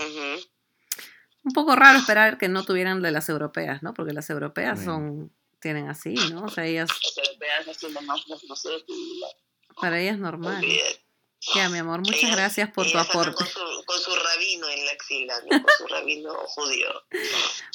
Un 1.44 1.52
poco 1.54 1.76
raro 1.76 2.00
esperar 2.00 2.38
que 2.38 2.50
no 2.50 2.64
tuvieran 2.66 3.02
de 3.02 3.12
las 3.12 3.30
europeas, 3.30 3.84
¿no? 3.84 3.94
Porque 3.94 4.12
las 4.14 4.30
europeas 4.30 4.84
Bueno. 4.84 4.92
son, 4.92 5.32
tienen 5.62 5.88
así, 5.90 6.16
¿no? 6.32 6.44
O 6.44 6.50
sea, 6.50 6.66
ellas, 6.66 6.90
nomás, 7.94 8.22
no 8.28 8.36
no 8.50 8.56
sé, 8.56 8.70
la- 8.70 9.76
para 9.82 10.00
ellas 10.00 10.16
es 10.16 10.20
normal. 10.22 10.58
olvídate. 10.64 11.05
Ya, 11.54 11.70
mi 11.70 11.78
amor, 11.78 12.00
muchas 12.00 12.24
Ellas- 12.24 12.36
gracias 12.36 12.72
por 12.72 12.90
tu 12.92 12.98
aporte. 12.98 13.36
Con 13.36 13.48
su, 13.48 13.84
con 13.86 14.00
su 14.00 14.16
rabino 14.16 14.68
en 14.70 14.86
la 14.86 14.92
axila, 14.94 15.36
¿no? 15.44 15.62
con 15.62 15.72
su 15.78 15.88
rabino 15.88 16.34
judío. 16.48 17.04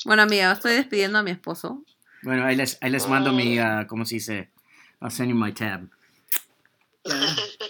Bueno, 0.05 0.23
amiga, 0.23 0.53
estoy 0.53 0.73
despidiendo 0.73 1.19
a 1.19 1.23
mi 1.23 1.31
esposo. 1.31 1.83
Bueno, 2.23 2.45
ahí 2.47 2.57
les, 2.57 2.79
ahí 2.81 2.91
les 2.91 3.07
mando 3.07 3.33
mi, 3.33 3.59
ah, 3.59 3.87
¿cómo 3.89 4.05
se 4.05 4.17
dice? 4.17 4.51
I'll 5.01 5.11
send 5.11 5.31
you 5.31 5.37
my 5.37 5.53
tab. 5.53 5.89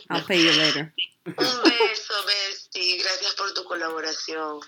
I'll 0.09 0.24
pay 0.27 0.43
you 0.43 0.52
later. 0.52 0.93
Un 1.27 1.35
beso, 1.35 2.14
Besti. 2.27 2.98
Gracias 2.98 3.35
por 3.35 3.52
tu 3.55 3.62
colaboración. 3.64 4.60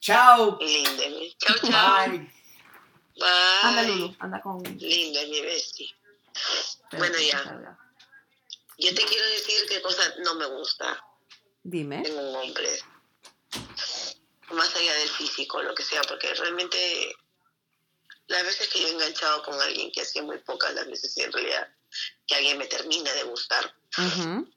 Chao. 0.00 0.56
Linda. 0.60 1.04
¿eh? 1.04 1.34
Chao, 1.38 1.56
chao. 1.70 2.08
Bye. 2.10 2.18
Bye. 3.16 3.26
Anda, 3.62 3.82
Lulu, 3.82 4.16
anda 4.20 4.40
con... 4.40 4.62
Linda, 4.78 5.20
mi 5.28 5.40
Besti. 5.42 5.90
Bueno, 6.96 7.18
ya. 7.18 7.76
Yo 8.78 8.94
te 8.94 9.04
quiero 9.04 9.26
decir 9.26 9.66
qué 9.68 9.82
cosa 9.82 10.14
no 10.18 10.36
me 10.36 10.46
gusta 10.46 11.04
Dime. 11.62 12.02
en 12.06 12.16
un 12.16 12.36
hombre. 12.36 12.80
Más 14.50 14.74
allá 14.74 14.94
del 14.94 15.08
físico, 15.08 15.62
lo 15.62 15.74
que 15.74 15.82
sea, 15.82 16.00
porque 16.02 16.32
realmente 16.32 17.14
las 18.28 18.44
veces 18.44 18.68
que 18.68 18.80
yo 18.80 18.88
he 18.88 18.92
enganchado 18.92 19.42
con 19.42 19.60
alguien, 19.60 19.90
que 19.92 20.02
hacía 20.02 20.22
muy 20.22 20.38
pocas 20.38 20.72
las 20.74 20.86
veces 20.86 21.16
en 21.18 21.32
realidad, 21.32 21.68
que 22.26 22.36
alguien 22.36 22.56
me 22.56 22.66
termina 22.66 23.12
de 23.12 23.24
gustar, 23.24 23.74
en 23.98 24.52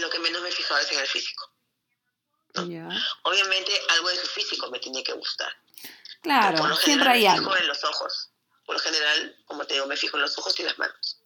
lo 0.00 0.10
que 0.10 0.18
menos 0.18 0.42
me 0.42 0.48
he 0.48 0.52
fijado 0.52 0.80
es 0.80 0.90
en 0.90 0.98
el 0.98 1.06
físico. 1.06 1.52
Ya. 2.66 2.88
Obviamente 3.24 3.72
algo 3.90 4.08
de 4.08 4.16
su 4.16 4.26
físico 4.28 4.70
me 4.70 4.78
tiene 4.78 5.04
que 5.04 5.12
gustar. 5.12 5.52
Claro, 6.22 6.58
Por 6.58 6.70
lo 6.70 6.76
siempre 6.76 7.10
hay 7.10 7.28
me 7.28 7.38
fijo 7.38 7.56
en 7.56 7.68
los 7.68 7.84
ojos. 7.84 8.30
Por 8.64 8.76
lo 8.76 8.80
general, 8.80 9.36
como 9.44 9.66
te 9.66 9.74
digo, 9.74 9.86
me 9.86 9.96
fijo 9.96 10.16
en 10.16 10.22
los 10.22 10.38
ojos 10.38 10.58
y 10.58 10.62
las 10.62 10.78
manos. 10.78 11.20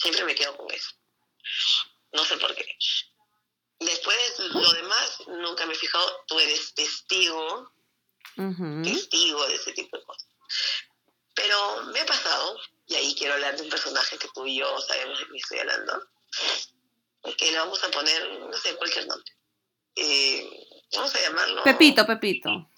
Siempre 0.00 0.24
me 0.24 0.34
quedo 0.34 0.56
con 0.56 0.70
eso. 0.70 0.90
No 2.12 2.24
sé 2.24 2.36
por 2.38 2.54
qué. 2.54 2.66
Después, 3.78 4.38
lo 4.38 4.72
demás, 4.72 5.22
nunca 5.26 5.66
me 5.66 5.74
he 5.74 5.76
fijado. 5.76 6.24
Tú 6.26 6.38
eres 6.40 6.74
testigo, 6.74 7.72
testigo 8.82 9.46
de 9.46 9.54
ese 9.54 9.72
tipo 9.72 9.96
de 9.96 10.04
cosas. 10.04 10.28
Pero 11.34 11.84
me 11.84 12.00
ha 12.00 12.06
pasado, 12.06 12.58
y 12.86 12.94
ahí 12.94 13.14
quiero 13.14 13.34
hablar 13.34 13.56
de 13.56 13.62
un 13.62 13.70
personaje 13.70 14.18
que 14.18 14.28
tú 14.34 14.46
y 14.46 14.58
yo 14.58 14.80
sabemos 14.80 15.18
de 15.18 15.26
qué 15.26 15.36
estoy 15.36 15.58
hablando, 15.58 16.08
que 17.36 17.50
le 17.50 17.58
vamos 17.58 17.82
a 17.84 17.90
poner, 17.90 18.40
no 18.40 18.56
sé, 18.56 18.74
cualquier 18.76 19.06
nombre. 19.06 19.32
Eh, 19.96 20.66
vamos 20.94 21.14
a 21.14 21.20
llamarlo... 21.20 21.62
Pepito, 21.62 22.06
Pepito. 22.06 22.70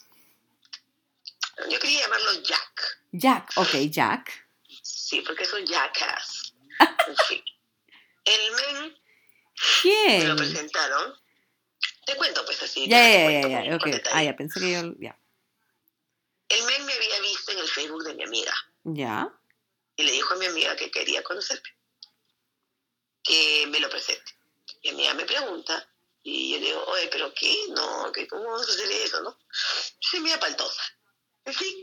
Yo 1.69 1.79
quería 1.79 2.01
llamarlo 2.01 2.33
Jack. 2.43 3.03
Jack, 3.13 3.53
ok, 3.57 3.75
Jack. 3.91 4.49
Sí, 4.83 5.21
porque 5.21 5.45
es 5.45 5.53
un 5.53 5.67
jackass. 5.67 6.52
En 7.09 7.17
fin. 7.29 7.45
El 8.25 8.53
men 8.53 8.83
Me 8.83 10.25
lo 10.25 10.37
¿Quién? 10.37 10.37
presentaron. 10.37 11.15
Te 12.07 12.17
cuento, 12.17 12.45
pues 12.45 12.63
así. 12.63 12.89
Ya, 12.89 12.99
ya, 12.99 13.41
ya, 13.49 13.65
ya, 13.65 13.79
con 13.79 13.89
ok. 13.89 13.95
detalle. 13.97 14.17
Ah, 14.17 14.23
ya, 14.25 14.37
pensé 14.37 14.61
que 14.61 14.73
yo, 14.73 14.83
ya. 14.99 15.19
El 16.49 16.63
men 16.65 16.85
me 16.85 16.93
había 16.93 17.21
visto 17.21 17.53
en 17.53 17.59
el 17.59 17.69
Facebook 17.69 18.05
de 18.05 18.15
mi 18.15 18.25
amiga 18.25 18.53
Ya, 18.85 19.33
y 19.97 20.03
le 20.03 20.13
dijo 20.13 20.35
a 20.35 20.37
mi 20.37 20.47
amiga 20.47 20.77
que 20.77 20.91
quería 20.91 21.23
conocerme, 21.23 21.69
que 23.23 23.67
me 23.69 23.81
lo 23.81 23.89
presente. 23.89 24.33
Mi 24.83 24.91
amiga 24.91 25.15
me 25.15 25.25
pregunta 25.25 25.89
y 26.23 26.53
yo 26.53 26.59
le 26.61 26.67
digo, 26.67 26.85
oye, 26.87 27.09
¿pero 27.09 27.33
qué? 27.35 27.57
No, 27.71 28.11
que 28.13 28.27
¿cómo 28.29 28.45
vamos 28.45 28.69
a 28.69 28.73
hacer 28.73 28.91
eso, 28.91 29.21
no? 29.23 29.39
Soy 30.01 30.21
media 30.21 30.39
paltosa. 30.41 30.83
En 31.45 31.55
fin, 31.55 31.75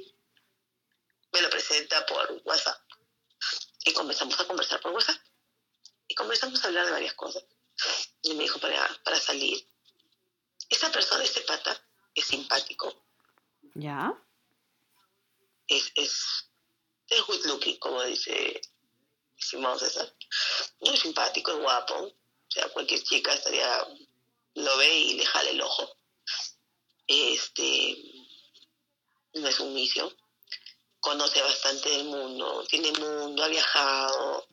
me 1.31 1.41
lo 1.41 1.49
presenta 1.49 2.05
por 2.05 2.41
WhatsApp 2.45 2.79
y 3.85 3.93
comenzamos 3.93 4.39
a 4.39 4.47
conversar 4.47 4.81
por 4.81 4.91
WhatsApp 4.91 5.21
y 6.07 6.15
comenzamos 6.15 6.63
a 6.63 6.67
hablar 6.67 6.85
de 6.85 6.91
varias 6.91 7.13
cosas. 7.13 7.43
Y 8.21 8.33
me 8.33 8.43
dijo 8.43 8.59
para, 8.59 8.87
para 9.03 9.19
salir, 9.19 9.65
esta 10.69 10.91
persona, 10.91 11.23
este 11.23 11.41
pata, 11.41 11.81
es 12.13 12.25
simpático, 12.25 13.05
ya. 13.73 14.13
es, 15.67 15.91
es, 15.95 16.49
es 17.07 17.21
good 17.25 17.45
looking, 17.45 17.77
como 17.77 18.03
dice 18.03 18.61
Simón 19.37 19.79
César. 19.79 20.13
Es 20.81 20.99
simpático, 20.99 21.51
es 21.51 21.59
guapo. 21.59 21.95
O 21.95 22.51
sea, 22.51 22.67
cualquier 22.69 23.03
chica 23.03 23.33
estaría, 23.33 23.87
lo 24.55 24.77
ve 24.77 24.99
y 24.99 25.13
le 25.13 25.25
jala 25.25 25.49
el 25.49 25.61
ojo. 25.61 25.95
Este, 27.07 27.97
no 29.35 29.47
es 29.47 29.59
un 29.59 29.73
vicio. 29.73 30.11
Conoce 31.09 31.41
bastante 31.41 31.89
del 31.89 32.03
mundo, 32.03 32.63
tiene 32.69 32.91
mundo, 32.91 33.43
ha 33.43 33.47
viajado, 33.47 34.47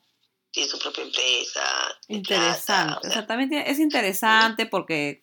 tiene 0.51 0.67
su 0.71 0.79
propia 0.79 1.05
empresa. 1.05 1.99
Interesante. 2.09 3.07
o 3.09 3.11
O 3.11 3.13
sea, 3.13 3.27
también 3.27 3.51
tiene- 3.51 3.71
es 3.71 3.79
interesante 3.79 4.65
porque, 4.65 5.23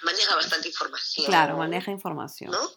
maneja 0.00 0.34
bastante 0.36 0.68
información. 0.68 1.26
claro, 1.26 1.58
maneja 1.58 1.90
información. 1.90 2.50
¿no? 2.52 2.70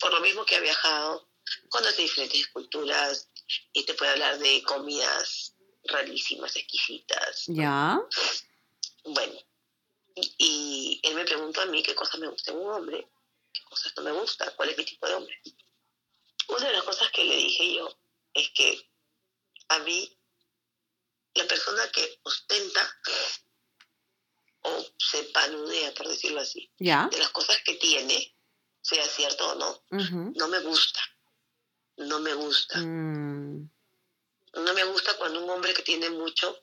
Por 0.00 0.12
lo 0.14 0.20
mismo 0.20 0.44
que 0.44 0.56
ha 0.56 0.60
viajado, 0.60 1.28
conoce 1.68 2.02
diferentes 2.02 2.44
culturas 2.48 3.30
y 3.72 3.84
te 3.84 3.94
puede 3.94 4.10
hablar 4.10 4.36
de 4.40 4.60
comidas 4.64 5.54
rarísimas, 5.84 6.56
exquisitas. 6.56 7.44
Ya, 7.46 8.00
Bueno, 9.04 9.34
y, 10.16 10.34
y 10.38 11.00
él 11.04 11.14
me 11.14 11.24
preguntó 11.24 11.60
a 11.60 11.66
mí 11.66 11.84
qué 11.84 11.94
cosas 11.94 12.18
me 12.18 12.26
gusta 12.26 12.50
en 12.50 12.58
un 12.58 12.70
hombre, 12.72 13.06
qué 13.52 13.62
cosas 13.62 13.92
no 13.96 14.02
me 14.02 14.10
gusta, 14.10 14.50
cuál 14.56 14.70
es 14.70 14.76
mi 14.78 14.84
tipo 14.84 15.06
de 15.06 15.14
hombre. 15.14 15.40
Una 16.48 16.66
de 16.66 16.72
las 16.72 16.82
cosas 16.82 17.10
que 17.10 17.24
le 17.24 17.36
dije 17.36 17.74
yo 17.74 17.88
es 18.34 18.50
que 18.50 18.90
a 19.68 19.78
mí, 19.80 20.16
la 21.34 21.44
persona 21.46 21.88
que 21.90 22.20
ostenta 22.22 22.96
o 24.62 24.86
se 24.98 25.24
panudea, 25.24 25.92
por 25.94 26.08
decirlo 26.08 26.40
así, 26.40 26.70
ya. 26.78 27.08
de 27.10 27.18
las 27.18 27.30
cosas 27.30 27.58
que 27.64 27.74
tiene, 27.74 28.34
sea 28.80 29.06
cierto 29.06 29.52
o 29.52 29.54
no, 29.54 29.82
no 30.36 30.48
me 30.48 30.60
gusta. 30.60 31.00
No 31.96 32.18
me 32.20 32.34
gusta. 32.34 32.78
Mm, 32.80 33.70
No 34.54 34.74
me 34.74 34.84
gusta 34.84 35.16
cuando 35.16 35.42
un 35.42 35.50
hombre 35.50 35.74
que 35.74 35.82
tiene 35.82 36.10
mucho 36.10 36.60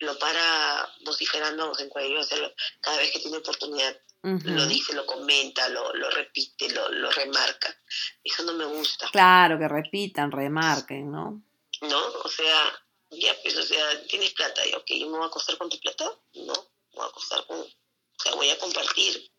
lo 0.00 0.18
para 0.18 0.94
vociferando 1.04 1.76
en 1.78 1.88
cuello, 1.88 2.20
o 2.20 2.22
sea, 2.22 2.38
cada 2.80 2.98
vez 2.98 3.12
que 3.12 3.18
tiene 3.18 3.38
oportunidad 3.38 4.00
lo 4.22 4.66
dice, 4.66 4.94
lo 4.94 5.06
comenta, 5.06 5.68
lo, 5.68 5.94
lo 5.94 6.10
repite, 6.10 6.70
lo, 6.70 6.88
lo 6.88 7.10
remarca. 7.10 7.74
Eso 8.22 8.42
no 8.42 8.52
me 8.54 8.64
gusta, 8.64 9.08
Claro, 9.10 9.58
que 9.58 9.68
repitan, 9.68 10.32
remarquen, 10.32 11.10
¿no? 11.10 11.42
¿no? 11.82 12.06
O 12.24 12.28
sea, 12.28 12.80
ya, 13.10 13.36
pues, 13.42 13.56
o 13.56 13.62
sea, 13.62 14.06
tienes 14.06 14.32
plata, 14.32 14.66
y 14.66 14.74
ok, 14.74 14.86
¿yo 14.88 15.06
me 15.06 15.18
voy 15.18 15.24
a 15.24 15.28
acostar 15.28 15.56
con 15.56 15.68
tu 15.68 15.78
plata? 15.78 16.12
No, 16.34 16.52
me 16.52 16.94
voy 16.94 17.04
a 17.04 17.08
acostar 17.08 17.46
con, 17.46 17.60
o 17.60 18.22
sea, 18.22 18.34
voy 18.34 18.50
a 18.50 18.58
compartir 18.58 19.30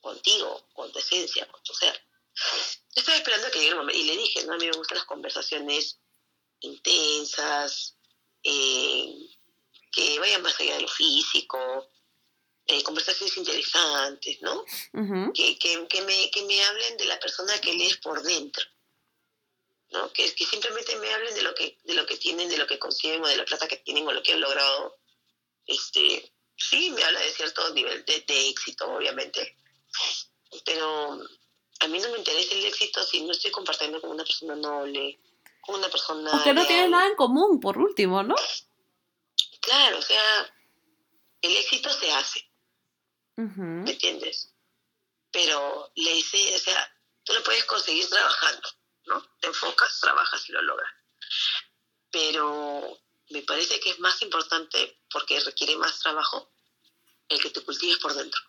contigo, 0.00 0.66
con 0.74 0.90
tu 0.90 0.98
esencia, 0.98 1.46
con 1.46 1.62
tu 1.62 1.72
ser. 1.72 1.98
Estaba 2.94 3.16
esperando 3.16 3.46
a 3.46 3.50
que 3.50 3.58
llegue 3.58 3.70
el 3.70 3.76
momento, 3.76 4.00
y 4.00 4.04
le 4.04 4.16
dije, 4.16 4.44
no, 4.44 4.54
a 4.54 4.58
mí 4.58 4.66
me 4.66 4.76
gustan 4.76 4.98
las 4.98 5.06
conversaciones 5.06 5.98
intensas, 6.60 7.96
eh, 8.42 9.14
que 9.92 10.18
vayan 10.18 10.42
más 10.42 10.58
allá 10.58 10.74
de 10.74 10.82
lo 10.82 10.88
físico, 10.88 11.88
eh, 12.66 12.82
conversaciones 12.82 13.36
interesantes, 13.36 14.40
¿no? 14.40 14.64
Que, 15.34 15.58
que, 15.58 15.86
que 15.88 16.02
me, 16.02 16.30
que 16.30 16.42
me 16.42 16.62
hablen 16.64 16.96
de 16.96 17.06
la 17.06 17.18
persona 17.18 17.60
que 17.60 17.72
él 17.72 17.80
es 17.80 17.96
por 17.96 18.22
dentro. 18.22 18.64
¿no? 19.90 20.12
Que, 20.12 20.34
que 20.34 20.46
simplemente 20.46 20.96
me 20.96 21.12
hablen 21.12 21.34
de 21.34 21.42
lo 21.42 21.54
que, 21.54 21.78
de 21.84 21.94
lo 21.94 22.06
que 22.06 22.16
tienen, 22.16 22.48
de 22.48 22.56
lo 22.56 22.66
que 22.66 22.78
consiguen 22.78 23.22
o 23.22 23.28
de 23.28 23.36
la 23.36 23.44
plata 23.44 23.68
que 23.68 23.76
tienen 23.76 24.06
o 24.06 24.12
lo 24.12 24.22
que 24.22 24.32
han 24.32 24.40
logrado. 24.40 24.98
Este, 25.66 26.32
sí, 26.56 26.90
me 26.90 27.04
habla 27.04 27.20
de 27.20 27.30
cierto 27.32 27.72
nivel 27.74 28.04
de, 28.04 28.20
de 28.20 28.48
éxito, 28.48 28.86
obviamente. 28.90 29.56
Pero 30.64 31.20
a 31.80 31.88
mí 31.88 31.98
no 31.98 32.10
me 32.10 32.18
interesa 32.18 32.54
el 32.54 32.64
éxito 32.64 33.02
si 33.04 33.20
no 33.22 33.32
estoy 33.32 33.50
compartiendo 33.50 34.00
con 34.00 34.10
una 34.10 34.24
persona 34.24 34.54
noble, 34.56 35.18
con 35.60 35.76
una 35.76 35.88
persona... 35.88 36.30
Porque 36.30 36.54
no 36.54 36.66
tienes 36.66 36.88
nada 36.88 37.06
en 37.08 37.16
común, 37.16 37.60
por 37.60 37.76
último, 37.76 38.22
¿no? 38.22 38.34
Claro, 39.60 39.98
o 39.98 40.02
sea, 40.02 40.54
el 41.42 41.56
éxito 41.56 41.90
se 41.90 42.10
hace. 42.10 42.51
Ujú. 43.36 43.62
¿me 43.62 43.92
entiendes? 43.92 44.54
Pero 45.30 45.90
le 45.96 46.12
hice, 46.16 46.54
o 46.54 46.58
sea, 46.58 46.94
tú 47.24 47.32
lo 47.32 47.42
puedes 47.42 47.64
conseguir 47.64 48.08
trabajando, 48.08 48.68
¿no? 49.06 49.22
Te 49.40 49.48
enfocas, 49.48 49.98
trabajas 50.00 50.48
y 50.48 50.52
lo 50.52 50.62
logras. 50.62 50.92
Pero 52.10 53.00
me 53.30 53.42
parece 53.42 53.80
que 53.80 53.90
es 53.90 53.98
más 53.98 54.20
importante, 54.22 55.00
porque 55.10 55.40
requiere 55.40 55.76
más 55.76 55.98
trabajo, 56.00 56.52
el 57.28 57.40
que 57.40 57.50
te 57.50 57.62
cultives 57.62 57.98
por 57.98 58.14
dentro. 58.14 58.40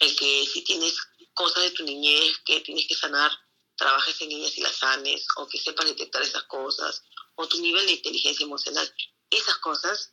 El 0.00 0.16
que 0.16 0.46
si 0.46 0.64
tienes 0.64 0.96
cosas 1.32 1.62
de 1.62 1.70
tu 1.70 1.84
niñez 1.84 2.38
que 2.44 2.60
tienes 2.60 2.86
que 2.88 2.96
sanar, 2.96 3.30
trabajes 3.76 4.20
en 4.20 4.32
ellas 4.32 4.58
y 4.58 4.62
las 4.62 4.76
sanes, 4.76 5.26
o 5.36 5.46
que 5.46 5.58
sepas 5.58 5.86
detectar 5.86 6.22
esas 6.22 6.42
cosas, 6.44 7.02
o 7.36 7.46
tu 7.46 7.60
nivel 7.60 7.86
de 7.86 7.92
inteligencia 7.92 8.44
emocional. 8.44 8.92
Esas 9.30 9.56
cosas, 9.58 10.12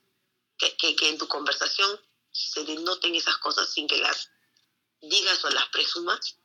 que, 0.57 0.75
que, 0.77 0.95
que 0.95 1.09
en 1.09 1.17
tu 1.17 1.27
conversación 1.27 1.99
se 2.31 2.63
denoten 2.63 3.15
esas 3.15 3.37
cosas 3.37 3.69
sin 3.71 3.87
que 3.87 3.97
las 3.97 4.29
digas 5.01 5.43
o 5.45 5.49
las 5.49 5.67
presumas, 5.69 6.37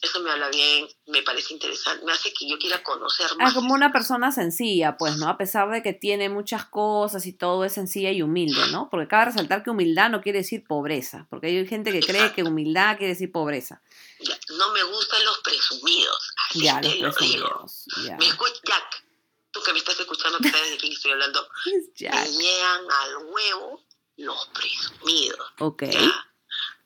eso 0.00 0.20
me 0.20 0.30
habla 0.30 0.48
bien, 0.48 0.88
me 1.06 1.22
parece 1.22 1.52
interesante, 1.54 2.04
me 2.04 2.12
hace 2.12 2.32
que 2.32 2.48
yo 2.48 2.58
quiera 2.58 2.82
conocer 2.82 3.26
Ah, 3.32 3.44
más. 3.44 3.54
como 3.54 3.72
una 3.74 3.92
persona 3.92 4.32
sencilla, 4.32 4.96
pues, 4.96 5.16
¿no? 5.16 5.28
A 5.28 5.36
pesar 5.38 5.70
de 5.70 5.82
que 5.82 5.92
tiene 5.92 6.28
muchas 6.28 6.64
cosas 6.66 7.24
y 7.26 7.32
todo 7.32 7.64
es 7.64 7.72
sencilla 7.74 8.10
y 8.10 8.20
humilde, 8.22 8.66
¿no? 8.72 8.88
Porque 8.90 9.06
cabe 9.06 9.26
resaltar 9.26 9.62
que 9.62 9.70
humildad 9.70 10.10
no 10.10 10.20
quiere 10.20 10.38
decir 10.40 10.64
pobreza, 10.66 11.26
porque 11.30 11.46
hay 11.48 11.66
gente 11.68 11.92
que 11.92 12.00
cree 12.00 12.32
que 12.32 12.42
humildad 12.42 12.96
quiere 12.96 13.12
decir 13.12 13.30
pobreza. 13.30 13.80
Ya, 14.20 14.36
no 14.56 14.72
me 14.72 14.82
gustan 14.82 15.24
los 15.24 15.38
presumidos, 15.40 16.32
así 16.48 16.62
Ya, 16.62 16.80
te 16.80 16.88
los 16.88 16.98
lo 16.98 17.26
digo. 17.26 17.46
presumidos. 17.48 17.84
Ya. 18.04 18.16
Me 18.16 18.26
escucha, 18.26 18.60
Jack, 18.64 19.04
tú 19.52 19.62
que 19.62 19.72
me 19.72 19.78
estás 19.78 20.00
escuchando, 20.00 20.38
que 20.38 20.50
sabes 20.50 20.70
de 20.70 20.76
quién 20.78 20.92
estoy 20.92 21.12
hablando, 21.12 21.46
me 22.00 22.62
al 22.62 23.16
huevo 23.26 23.84
los 24.24 24.46
presumidos. 24.48 25.52
Ok. 25.58 25.84
Ya. 25.90 26.28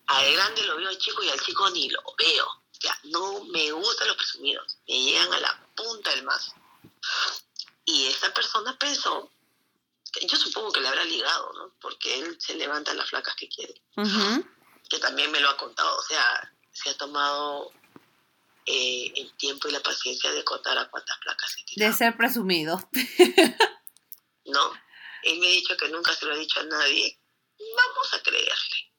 Al 0.06 0.32
grande 0.32 0.62
lo 0.62 0.76
veo 0.76 0.88
al 0.88 0.98
chico 0.98 1.22
y 1.22 1.30
al 1.30 1.40
chico 1.40 1.68
ni 1.70 1.88
lo 1.88 2.02
veo. 2.18 2.62
Ya, 2.80 2.96
no 3.04 3.44
me 3.44 3.72
gustan 3.72 4.08
los 4.08 4.16
presumidos. 4.16 4.78
Me 4.86 5.02
llegan 5.02 5.32
a 5.32 5.40
la 5.40 5.68
punta 5.74 6.10
del 6.10 6.24
mazo. 6.24 6.54
Y 7.84 8.06
esta 8.06 8.32
persona 8.34 8.76
pensó, 8.78 9.30
yo 10.20 10.36
supongo 10.36 10.72
que 10.72 10.80
le 10.80 10.88
habrá 10.88 11.04
ligado, 11.04 11.52
¿no? 11.54 11.72
Porque 11.80 12.18
él 12.18 12.36
se 12.40 12.54
levanta 12.54 12.94
las 12.94 13.08
flacas 13.08 13.34
que 13.34 13.48
quiere. 13.48 13.74
Que 14.88 14.98
también 14.98 15.30
me 15.32 15.40
lo 15.40 15.50
ha 15.50 15.56
contado. 15.56 15.96
O 15.98 16.02
sea, 16.02 16.52
se 16.72 16.90
ha 16.90 16.96
tomado 16.96 17.72
eh, 18.66 19.12
el 19.16 19.32
tiempo 19.36 19.68
y 19.68 19.72
la 19.72 19.80
paciencia 19.80 20.30
de 20.32 20.44
contar 20.44 20.78
a 20.78 20.88
cuántas 20.90 21.18
flacas 21.18 21.50
se 21.50 21.60
De 21.60 21.64
tirado, 21.64 21.96
ser 21.96 22.16
presumido. 22.16 22.88
¿no? 24.46 24.72
Él 25.22 25.38
me 25.40 25.48
ha 25.48 25.50
dicho 25.50 25.76
que 25.76 25.88
nunca 25.88 26.14
se 26.14 26.26
lo 26.26 26.34
ha 26.34 26.36
dicho 26.36 26.60
a 26.60 26.64
nadie. 26.64 27.18
Vamos 27.76 28.14
a 28.14 28.22
creerle. 28.22 28.92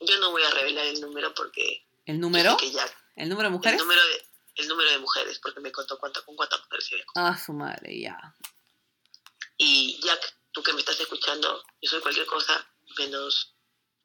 Yo 0.00 0.18
no 0.18 0.30
voy 0.30 0.42
a 0.42 0.50
revelar 0.50 0.86
el 0.86 1.00
número 1.00 1.34
porque 1.34 1.86
¿El 2.04 2.20
número? 2.20 2.52
sé 2.58 2.66
que 2.66 2.72
ya 2.72 2.86
¿El 3.16 3.28
número 3.28 3.48
de 3.48 3.54
el 3.54 3.58
mujeres? 3.58 3.80
número 3.80 4.06
de 4.06 4.26
el 4.56 4.68
número 4.68 4.90
de 4.90 4.98
mujeres 4.98 5.38
porque 5.40 5.60
me 5.60 5.70
contó 5.70 5.98
cuánta, 5.98 6.22
con 6.22 6.34
cuántas 6.36 6.60
mujeres 6.64 6.86
se. 6.86 7.04
Ah, 7.14 7.36
su 7.38 7.52
madre, 7.52 8.00
ya. 8.00 8.34
y 9.58 10.00
Jack 10.02 10.34
tú 10.52 10.62
que 10.62 10.72
me 10.72 10.80
estás 10.80 10.98
escuchando 11.00 11.62
yo 11.82 11.90
soy 11.90 12.00
cualquier 12.00 12.26
cosa 12.26 12.66
menos 12.98 13.54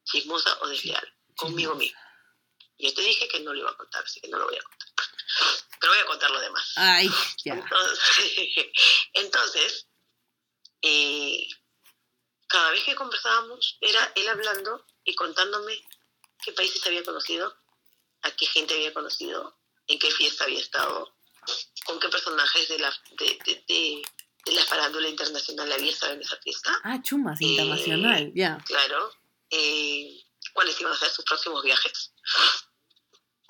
chismosa 0.04 0.58
o 0.60 0.66
desleal 0.68 1.06
conmigo 1.36 1.74
mismo 1.74 1.98
yo 2.78 2.92
te 2.92 3.00
dije 3.02 3.28
que 3.28 3.40
no 3.40 3.52
lo 3.54 3.60
iba 3.60 3.70
a 3.70 3.76
contar 3.76 4.04
así 4.04 4.20
que 4.20 4.28
no 4.28 4.38
lo 4.38 4.44
voy 4.46 4.56
a 4.56 4.62
contar 4.62 4.88
pero 5.80 5.92
voy 5.92 6.02
a 6.02 6.06
contar 6.06 6.30
lo 6.30 6.40
demás 6.40 6.72
Ay, 6.76 7.08
ya. 7.44 7.54
entonces, 7.54 8.34
entonces 9.14 9.86
eh, 10.82 11.46
cada 12.52 12.70
vez 12.70 12.84
que 12.84 12.94
conversábamos 12.94 13.78
era 13.80 14.12
él 14.14 14.28
hablando 14.28 14.84
y 15.04 15.14
contándome 15.14 15.74
qué 16.44 16.52
países 16.52 16.86
había 16.86 17.02
conocido 17.02 17.56
a 18.22 18.30
qué 18.32 18.46
gente 18.46 18.74
había 18.74 18.92
conocido 18.94 19.58
en 19.88 19.98
qué 19.98 20.10
fiesta 20.10 20.44
había 20.44 20.60
estado 20.60 21.12
con 21.86 21.98
qué 21.98 22.08
personajes 22.08 22.68
de, 22.68 22.78
la, 22.78 22.90
de, 23.18 23.38
de, 23.46 23.64
de- 23.66 24.02
de 24.44 24.52
la 24.52 24.64
farándula 24.64 25.08
internacional 25.08 25.70
había 25.72 25.92
estado 25.92 26.14
en 26.14 26.20
esa 26.20 26.36
fiesta. 26.38 26.76
Ah, 26.82 27.00
chumas, 27.00 27.40
Eh, 27.40 27.44
internacional, 27.44 28.32
ya. 28.34 28.58
Claro. 28.66 29.12
Eh, 29.50 30.20
¿Cuáles 30.52 30.80
iban 30.80 30.92
a 30.92 30.96
ser 30.96 31.10
sus 31.10 31.24
próximos 31.24 31.62
viajes? 31.62 32.12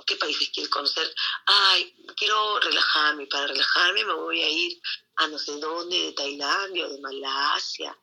¿Qué 0.06 0.16
países 0.16 0.50
quiere 0.50 0.68
conocer? 0.68 1.14
Ay, 1.46 1.94
quiero 2.16 2.58
relajarme. 2.60 3.26
Para 3.26 3.46
relajarme 3.46 4.04
me 4.04 4.12
voy 4.14 4.42
a 4.42 4.48
ir 4.50 4.82
a 5.16 5.28
no 5.28 5.38
sé 5.38 5.58
dónde, 5.58 5.96
de 5.98 6.12
Tailandia 6.12 6.86
o 6.86 6.90
de 6.90 7.00
Malasia, 7.00 7.96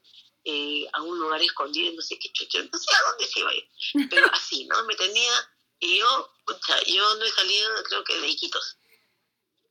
eh, 0.43 0.87
a 0.93 1.01
un 1.01 1.19
lugar 1.19 1.41
escondido, 1.41 1.93
no 1.93 2.01
sé 2.01 2.17
qué 2.19 2.31
chucho, 2.31 2.63
no 2.63 2.77
sé 2.79 2.95
a 2.95 3.09
dónde 3.09 3.27
se 3.27 3.39
iba 3.39 3.49
a 3.49 3.55
ir. 3.55 3.69
Pero 4.09 4.27
así, 4.33 4.65
¿no? 4.65 4.83
Me 4.85 4.95
tenía, 4.95 5.33
y 5.79 5.99
yo, 5.99 6.33
pucha, 6.45 6.81
yo 6.83 7.15
no 7.15 7.25
he 7.25 7.31
salido, 7.31 7.83
creo 7.83 8.03
que 8.03 8.19
de 8.19 8.27
Iquitos, 8.27 8.77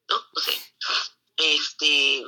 ¿no? 0.09 0.17
No 0.35 0.41
sé. 0.41 0.77
Este, 1.37 2.25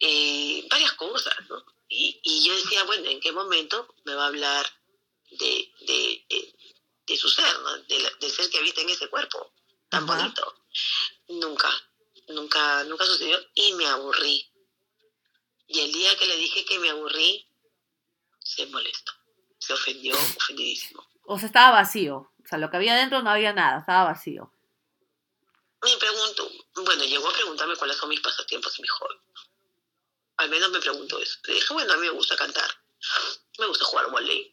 eh, 0.00 0.66
varias 0.68 0.92
cosas, 0.94 1.34
¿no? 1.48 1.64
Y, 1.88 2.20
y 2.22 2.44
yo 2.44 2.54
decía, 2.54 2.84
bueno, 2.84 3.08
¿en 3.10 3.20
qué 3.20 3.32
momento 3.32 3.94
me 4.04 4.14
va 4.14 4.24
a 4.24 4.28
hablar 4.28 4.66
de, 5.30 5.72
de, 5.80 6.24
de, 6.28 6.54
de 7.06 7.16
su 7.16 7.28
ser, 7.28 7.58
¿no? 7.60 7.76
De 7.78 8.10
del 8.20 8.30
ser 8.30 8.48
que 8.50 8.58
habita 8.58 8.80
en 8.80 8.90
ese 8.90 9.08
cuerpo 9.08 9.52
tan 9.88 10.04
Ajá. 10.04 10.16
bonito? 10.16 10.64
Nunca, 11.28 11.70
nunca, 12.28 12.84
nunca 12.84 13.04
sucedió 13.04 13.38
y 13.54 13.72
me 13.74 13.86
aburrí. 13.86 14.49
Y 15.72 15.78
el 15.78 15.92
día 15.92 16.16
que 16.16 16.26
le 16.26 16.36
dije 16.36 16.64
que 16.64 16.80
me 16.80 16.90
aburrí, 16.90 17.46
se 18.40 18.66
molestó, 18.66 19.12
se 19.56 19.72
ofendió, 19.72 20.16
ofendidísimo. 20.16 21.06
O 21.26 21.38
sea, 21.38 21.46
estaba 21.46 21.70
vacío. 21.70 22.16
O 22.16 22.48
sea, 22.48 22.58
lo 22.58 22.70
que 22.70 22.76
había 22.76 22.96
dentro 22.96 23.22
no 23.22 23.30
había 23.30 23.52
nada, 23.52 23.78
estaba 23.78 24.10
vacío. 24.10 24.52
Me 25.82 25.96
pregunto, 25.96 26.50
bueno, 26.74 27.04
llegó 27.04 27.28
a 27.28 27.32
preguntarme 27.32 27.76
cuáles 27.76 27.96
son 27.96 28.08
mis 28.08 28.20
pasatiempos 28.20 28.76
y 28.78 28.82
mis 28.82 28.90
hobbies. 28.90 29.20
Al 30.38 30.50
menos 30.50 30.72
me 30.72 30.80
preguntó 30.80 31.20
eso. 31.20 31.38
Le 31.44 31.54
dije, 31.54 31.72
bueno, 31.72 31.92
a 31.92 31.96
mí 31.98 32.02
me 32.02 32.10
gusta 32.10 32.36
cantar, 32.36 32.68
me 33.60 33.66
gusta 33.66 33.84
jugar 33.84 34.10
volei, 34.10 34.52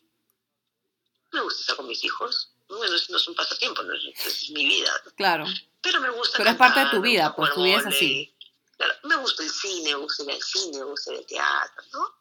me 1.31 1.41
gusta 1.41 1.61
estar 1.61 1.75
con 1.77 1.87
mis 1.87 2.03
hijos. 2.03 2.53
Bueno, 2.67 2.95
no 3.09 3.17
es 3.17 3.27
un 3.27 3.33
pasatiempo, 3.33 3.81
no 3.81 3.95
es, 3.95 4.03
es 4.23 4.51
mi 4.51 4.67
vida. 4.67 4.91
Claro. 5.15 5.45
Pero 5.81 5.99
me 5.99 6.11
gusta 6.11 6.37
Pero 6.37 6.51
es 6.51 6.57
parte 6.57 6.81
de 6.81 6.89
tu 6.91 7.01
vida, 7.01 7.35
pues, 7.35 7.53
tu 7.55 7.63
vida 7.63 7.77
es 7.77 7.87
así. 7.87 8.36
Claro, 8.77 8.93
me 9.03 9.15
gusta 9.17 9.43
el 9.43 9.49
cine, 9.49 9.89
me 9.91 9.95
gusta 9.95 10.23
ir 10.23 10.31
al 10.31 10.41
cine, 10.41 10.77
me 10.79 10.85
gusta 10.85 11.11
ir 11.13 11.19
al 11.19 11.25
teatro, 11.25 11.83
¿no? 11.93 12.15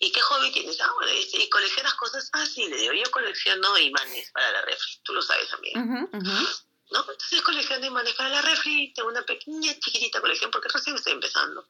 ¿Y 0.00 0.12
qué 0.12 0.20
hobby 0.20 0.52
tienes? 0.52 0.80
Ah, 0.80 0.90
bueno, 0.94 1.12
dice, 1.12 1.38
¿y 1.38 1.50
coleccionas 1.50 1.94
cosas? 1.94 2.30
Ah, 2.32 2.46
sí, 2.46 2.66
le 2.68 2.76
digo, 2.76 2.92
yo 2.94 3.10
colecciono 3.10 3.76
imanes 3.78 4.30
para 4.30 4.50
la 4.52 4.62
refri, 4.62 5.00
tú 5.02 5.12
lo 5.12 5.20
sabes. 5.22 5.52
Ujú, 5.52 6.08
ujú. 6.12 6.48
¿no? 6.90 7.00
Entonces 7.00 7.42
colección 7.42 7.80
de 7.82 7.88
imanes 7.88 8.14
para 8.14 8.30
la 8.30 8.40
refri, 8.42 8.92
tengo 8.94 9.08
una 9.08 9.22
pequeña, 9.22 9.74
chiquitita 9.78 10.20
colección 10.20 10.50
porque 10.50 10.68
recién 10.68 10.96
estoy 10.96 11.12
empezando, 11.12 11.68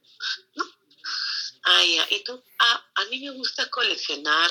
¿no? 0.54 0.64
Ah, 1.64 1.84
ya, 1.84 2.06
¿y 2.10 2.22
tú? 2.22 2.40
Ah, 2.60 2.84
a 2.96 3.04
mí 3.06 3.18
me 3.20 3.30
gusta 3.30 3.68
coleccionar 3.70 4.50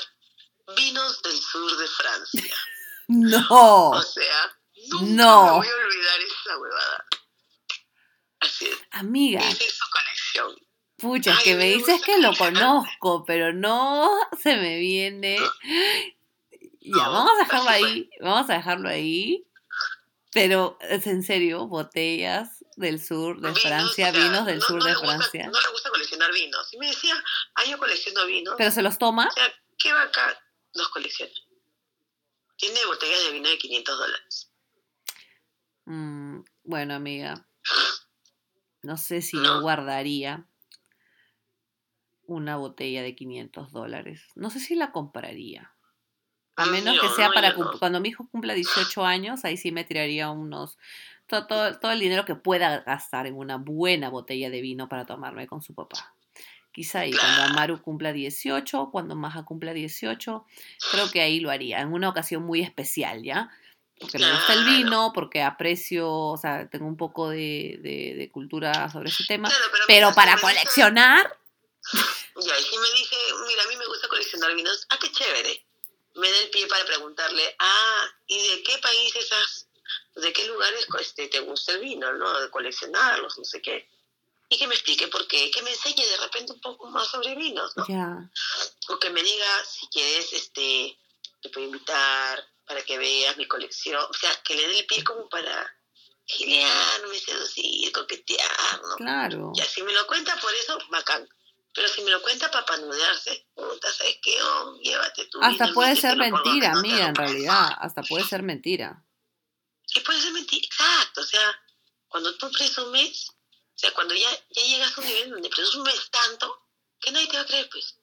vinos 0.76 1.22
del 1.22 1.38
sur 1.40 1.76
de 1.76 1.86
Francia. 1.88 2.56
No. 3.10 3.88
O 3.88 4.02
sea, 4.02 4.58
nunca 4.88 5.14
No. 5.24 5.44
me 5.46 5.50
voy 5.56 5.68
a 5.68 5.74
olvidar 5.76 6.20
esa 6.20 6.58
huevada. 6.58 7.06
Amiga, 8.90 9.40
esa 9.40 9.64
es 9.64 9.74
su 9.74 9.84
pucha, 10.96 11.32
Ay, 11.36 11.44
que 11.44 11.54
me 11.54 11.58
me 11.64 11.74
dices 11.74 12.02
que 12.02 12.18
lo 12.18 12.34
conozco, 12.34 13.24
pero 13.24 13.52
no 13.52 14.10
se 14.42 14.56
me 14.56 14.78
viene. 14.78 15.38
Ya, 16.80 17.04
No, 17.04 17.12
vamos 17.12 17.32
a 17.34 17.44
dejarlo 17.44 17.64
fue. 17.64 17.74
ahí. 17.74 18.10
Vamos 18.22 18.48
a 18.50 18.54
dejarlo 18.54 18.88
ahí. 18.88 19.44
Pero 20.32 20.78
es 20.80 21.06
en 21.06 21.22
serio, 21.22 21.66
botellas 21.66 22.64
del 22.76 23.04
sur 23.04 23.36
de 23.40 23.48
Vinos, 23.48 23.60
Francia, 23.60 24.08
o 24.08 24.12
sea, 24.12 24.22
vinos 24.22 24.46
del 24.46 24.58
no- 24.60 24.64
sur 24.66 24.82
de 24.82 24.94
gusta- 24.94 25.06
Francia. 25.06 25.50
no 25.52 25.60
le 25.60 25.68
gusta 25.68 25.90
coleccionar 25.90 26.32
vinos. 26.32 26.72
Y 26.72 26.78
me 26.78 26.86
decía, 26.86 27.14
ah, 27.56 27.64
yo 27.68 27.76
colecciono 27.76 28.24
vinos. 28.24 28.54
Pero 28.56 28.70
se 28.70 28.80
los 28.80 28.96
toma. 28.96 29.26
O 29.28 29.32
sea, 29.32 29.52
¿qué 29.78 29.92
bacán 29.92 30.34
los 30.72 30.88
colecciona? 30.88 31.32
Tiene 32.56 32.86
botellas 32.86 33.22
de 33.24 33.32
vino 33.32 33.48
de 33.50 33.58
500 33.58 33.98
dólares. 33.98 34.50
Mm, 35.84 36.40
bueno, 36.64 36.94
amiga. 36.94 37.46
No 38.88 38.96
sé 38.96 39.20
si 39.20 39.36
yo 39.36 39.60
guardaría 39.60 40.46
una 42.26 42.56
botella 42.56 43.02
de 43.02 43.14
500 43.14 43.70
dólares. 43.70 44.22
No 44.34 44.48
sé 44.48 44.60
si 44.60 44.74
la 44.74 44.92
compraría. 44.92 45.74
A 46.56 46.64
Mm, 46.64 46.72
menos 46.72 46.98
que 46.98 47.08
sea 47.10 47.28
no, 47.28 47.34
para 47.34 47.54
no. 47.54 47.78
cuando 47.78 48.00
mi 48.00 48.08
hijo 48.08 48.26
cumpla 48.30 48.54
18 48.54 49.04
años, 49.04 49.44
ahí 49.44 49.58
sí 49.58 49.72
me 49.72 49.84
tiraría 49.84 50.30
unos 50.30 50.78
todo, 51.26 51.46
todo, 51.46 51.78
todo 51.78 51.92
el 51.92 52.00
dinero 52.00 52.24
que 52.24 52.34
pueda 52.34 52.80
gastar 52.80 53.26
en 53.26 53.34
una 53.36 53.58
buena 53.58 54.08
botella 54.08 54.48
de 54.48 54.62
vino 54.62 54.88
para 54.88 55.04
tomarme 55.04 55.46
con 55.46 55.60
su 55.60 55.74
papá. 55.74 56.14
Quizá 56.72 57.00
ahí, 57.00 57.12
cuando. 57.18 57.42
Amaru 57.42 57.82
cumpla 57.82 58.14
18, 58.14 58.90
cuando 58.90 59.16
Maja 59.16 59.44
cumpla 59.44 59.74
18, 59.74 60.46
creo 60.88 61.10
que 61.10 61.20
ahí 61.20 61.40
lo 61.40 61.50
haría, 61.50 61.80
en 61.82 61.92
una 61.92 62.08
ocasión 62.08 62.44
muy 62.44 62.62
especial, 62.62 63.22
¿ya? 63.22 63.50
Porque 64.00 64.18
me 64.18 64.32
gusta 64.32 64.52
el 64.54 64.64
vino, 64.64 65.12
porque 65.12 65.42
aprecio, 65.42 66.08
o 66.10 66.36
sea, 66.36 66.68
tengo 66.70 66.86
un 66.86 66.96
poco 66.96 67.30
de, 67.30 67.78
de- 67.82 68.14
de 68.16 68.30
cultura 68.30 68.88
sobre 68.90 69.08
ese 69.10 69.24
tema, 69.24 69.48
Claro, 69.48 69.64
pero, 69.86 70.14
para 70.14 70.38
coleccionar, 70.40 71.36
Ya, 72.40 72.58
y 72.58 72.62
si 72.62 72.78
me 72.78 72.90
dice, 72.92 73.16
mira, 73.48 73.62
a 73.64 73.66
mí 73.66 73.76
me 73.76 73.86
gusta 73.86 74.06
coleccionar 74.08 74.54
vinos, 74.54 74.86
ah, 74.90 74.98
qué 75.00 75.10
chévere. 75.10 75.64
Me 76.14 76.30
da 76.30 76.38
el 76.38 76.50
pie 76.50 76.66
para 76.68 76.84
preguntarle, 76.84 77.56
ah, 77.58 78.04
¿y 78.26 78.36
de 78.48 78.62
qué 78.62 78.78
países 78.78 79.30
has, 79.32 79.68
de 80.16 80.32
qué 80.32 80.46
lugares 80.46 80.86
este, 81.00 81.28
te 81.28 81.40
gusta 81.40 81.72
el 81.72 81.80
vino, 81.80 82.12
no? 82.12 82.40
De 82.40 82.50
coleccionarlos, 82.50 83.38
no 83.38 83.44
sé 83.44 83.60
qué. 83.62 83.88
Y 84.48 84.58
que 84.58 84.66
me 84.66 84.74
explique 84.74 85.08
por 85.08 85.26
qué, 85.28 85.50
que 85.50 85.62
me 85.62 85.70
enseñe 85.70 86.04
de 86.06 86.16
repente 86.18 86.52
un 86.52 86.60
poco 86.60 86.88
más 86.88 87.08
sobre 87.08 87.34
vinos, 87.34 87.76
¿no? 87.76 87.86
ya, 87.88 88.30
O 88.88 88.98
que 88.98 89.10
me 89.10 89.22
diga, 89.22 89.64
si 89.64 89.86
quieres, 89.88 90.32
este, 90.32 90.96
te 91.42 91.48
puedo 91.50 91.66
invitar 91.66 92.44
para 92.68 92.82
que 92.82 92.98
veas 92.98 93.36
mi 93.36 93.46
colección. 93.46 94.00
O 94.08 94.14
sea, 94.14 94.30
que 94.44 94.54
le 94.54 94.68
dé 94.68 94.78
el 94.80 94.86
pie 94.86 95.02
como 95.02 95.28
para 95.28 95.74
gilearme, 96.26 97.18
seducir, 97.18 97.90
coquetear, 97.90 98.82
¿no? 98.82 98.96
claro. 98.96 99.52
Ya, 99.56 99.64
si 99.64 99.82
me 99.82 99.92
lo 99.92 100.06
cuenta 100.06 100.36
por 100.36 100.54
eso, 100.54 100.78
bacán. 100.90 101.26
Pero 101.74 101.88
si 101.88 102.02
me 102.02 102.10
lo 102.10 102.20
cuenta 102.20 102.50
para 102.50 102.66
panudearse, 102.66 103.46
puta, 103.54 103.92
¿sabes 103.92 104.18
qué? 104.22 104.36
Oh, 104.42 104.78
llévate 104.82 105.26
tu 105.26 105.40
Hasta 105.40 105.72
puede 105.72 105.96
ser 105.96 106.16
mentira, 106.16 106.72
no 106.72 106.78
amiga, 106.80 107.08
en 107.08 107.14
realidad, 107.14 107.70
hasta 107.78 108.02
puede 108.02 108.24
ser 108.24 108.42
mentira. 108.42 109.04
Y 109.94 110.00
puede 110.00 110.20
ser 110.20 110.32
mentira, 110.32 110.66
exacto. 110.66 111.22
O 111.22 111.24
sea, 111.24 111.60
cuando 112.08 112.36
tú 112.36 112.50
presumes, 112.50 113.30
o 113.30 113.78
sea, 113.78 113.92
cuando 113.92 114.14
ya, 114.14 114.28
ya 114.50 114.62
llegas 114.62 114.96
a 114.96 115.00
un 115.00 115.06
nivel 115.06 115.30
donde 115.30 115.48
presumes 115.48 116.10
tanto, 116.10 116.68
que 117.00 117.12
nadie 117.12 117.28
te 117.28 117.36
va 117.36 117.42
a 117.42 117.46
creer, 117.46 117.68
pues. 117.70 117.96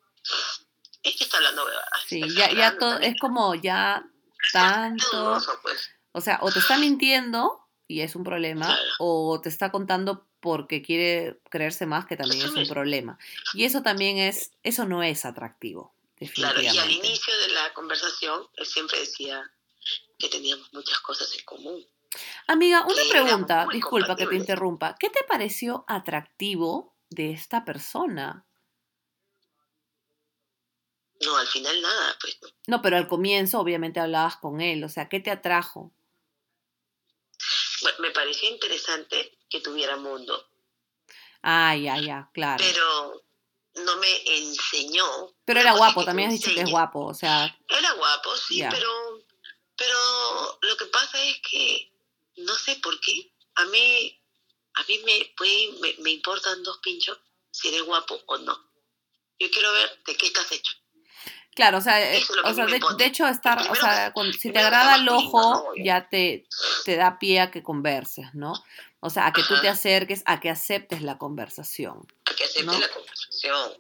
Este 1.04 1.26
está 1.26 1.38
hablando 1.38 1.66
huevadas. 1.66 2.02
Sí, 2.08 2.22
está 2.22 2.52
ya, 2.52 2.54
ya 2.54 2.78
todo, 2.78 2.98
es 3.00 3.16
como 3.20 3.54
ya 3.54 4.04
tanto, 4.54 5.06
dudoso, 5.18 5.60
pues. 5.62 5.90
o 6.12 6.22
sea, 6.22 6.40
o 6.42 6.52
te 6.52 6.60
está 6.60 6.78
mintiendo 6.78 7.62
y 7.88 8.02
es 8.02 8.16
un 8.16 8.24
problema, 8.24 8.66
Claro. 8.66 8.82
o 9.00 9.42
te 9.42 9.50
está 9.50 9.72
contando 9.72 10.28
porque 10.40 10.82
quiere 10.82 11.40
creerse 11.50 11.86
más, 11.86 12.06
que 12.06 12.18
también 12.18 12.42
Eso 12.42 12.60
es 12.60 12.68
un 12.68 12.74
problema. 12.74 13.18
Y 13.54 13.66
eso 13.66 13.82
también 13.82 14.18
es, 14.18 14.52
eso 14.64 14.86
no 14.86 15.04
es 15.04 15.26
atractivo, 15.26 15.94
Claro, 16.34 16.62
y 16.62 16.68
al 16.68 16.92
inicio 16.92 17.38
de 17.40 17.50
la 17.50 17.74
conversación, 17.74 18.48
él 18.56 18.66
siempre 18.66 19.00
decía 19.00 19.52
que 20.18 20.30
teníamos 20.30 20.72
muchas 20.74 21.00
cosas 21.00 21.34
en 21.38 21.44
común. 21.44 21.86
Amiga, 22.48 22.86
una 22.86 23.02
pregunta, 23.10 23.68
disculpa 23.72 24.16
que 24.16 24.26
te 24.26 24.36
interrumpa. 24.36 24.96
¿Qué 24.98 25.10
te 25.10 25.24
pareció 25.28 25.84
atractivo 25.88 26.96
de 27.10 27.32
esta 27.32 27.66
persona? 27.66 28.45
No, 31.22 31.38
al 31.38 31.48
final 31.48 31.82
nada, 31.82 32.18
pues. 32.22 32.38
¿no? 32.42 32.48
No, 32.68 32.82
pero 32.82 32.98
al 32.98 33.08
comienzo 33.08 33.60
obviamente 33.60 34.00
hablabas 34.00 34.38
con 34.38 34.60
él, 34.62 34.84
o 34.84 34.90
sea, 34.90 35.08
¿qué 35.08 35.20
te 35.20 35.32
atrajo? 35.32 35.94
Bueno, 37.82 37.98
me 38.00 38.12
pareció 38.12 38.50
interesante 38.50 39.38
que 39.50 39.60
tuviera 39.62 39.98
mundo, 39.98 40.50
Ah, 41.42 41.76
ya, 41.78 42.00
ya, 42.00 42.30
claro. 42.34 42.64
pero 42.66 43.24
no 43.86 43.98
me 43.98 44.38
enseñó. 44.40 45.06
Pero 45.46 45.60
era 45.60 45.74
guapo, 45.74 46.04
también 46.04 46.30
has 46.30 46.36
dicho 46.36 46.52
que 46.54 46.62
es 46.62 46.70
guapo, 46.72 47.06
o 47.06 47.14
sea, 47.14 47.56
Era 47.70 47.92
guapo, 47.94 48.36
sí, 48.36 48.58
Ya. 48.58 48.70
pero, 48.70 48.90
pero 49.78 50.60
lo 50.62 50.76
que 50.78 50.86
pasa 50.86 51.24
es 51.24 51.38
que 51.50 51.92
no 52.38 52.56
sé 52.56 52.78
por 52.78 53.00
qué. 53.00 53.32
A 53.56 53.66
mí, 53.66 54.20
a 54.74 54.84
mí 54.86 55.00
me, 55.06 55.34
puede- 55.38 55.72
me, 55.82 55.96
me 56.00 56.12
importan 56.12 56.64
dos 56.64 56.80
pinchos 56.80 57.20
si 57.52 57.68
eres 57.68 57.84
guapo 57.84 58.20
o 58.26 58.38
no. 58.40 58.58
Yo 59.38 59.50
quiero 59.52 59.72
ver 59.74 60.04
de 60.06 60.18
qué 60.18 60.28
estás 60.28 60.52
hecho. 60.52 60.72
Claro, 61.56 61.80
o 61.80 61.82
sea, 61.82 62.00
eh, 62.02 62.18
es 62.18 62.30
lo 62.30 62.44
o 62.50 62.54
sea 62.54 62.66
de, 62.68 63.06
hecho 63.06 63.28
estar, 63.28 63.60
o 63.72 63.76
sea, 63.76 64.12
cuando- 64.14 64.34
si 64.38 64.52
te 64.52 64.60
agrada 64.60 64.98
el 64.98 65.10
ojo, 65.10 65.74
¿no? 65.76 65.84
ya 65.84 66.08
te, 66.08 66.46
te 66.86 66.96
da 66.98 67.18
pie 67.18 67.40
a 67.40 67.50
que 67.50 67.64
converses, 67.64 68.28
¿no? 68.34 68.54
O 69.00 69.10
sea, 69.10 69.28
a 69.28 69.34
que 69.34 69.44
tú 69.44 69.60
te 69.62 69.70
acerques, 69.70 70.22
a 70.26 70.40
que 70.40 70.50
aceptes 70.50 71.02
la 71.02 71.18
conversación. 71.18 72.06
A 72.26 72.36
que 72.36 72.44
acepte 72.44 72.64
¿No? 72.66 72.80
la 72.80 72.88
conversación. 72.90 73.74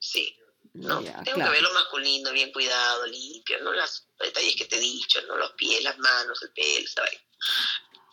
Sí, 0.00 0.36
¿no? 0.74 1.00
Ya, 1.00 1.22
Tengo 1.22 1.36
claro. 1.36 1.50
que 1.52 1.56
verlo 1.60 1.74
masculino, 1.74 2.30
bien 2.32 2.52
cuidado, 2.52 3.06
limpio, 3.06 3.56
¿no? 3.62 3.72
Los 3.72 4.06
detalles 4.18 4.56
que 4.56 4.64
te 4.66 4.76
he 4.76 4.80
dicho, 4.80 5.20
¿no? 5.28 5.36
Los 5.36 5.52
pies, 5.52 5.82
las 5.82 5.98
manos, 5.98 6.42
el 6.42 6.50
pelo, 6.50 6.86
¿sabes? 6.88 7.20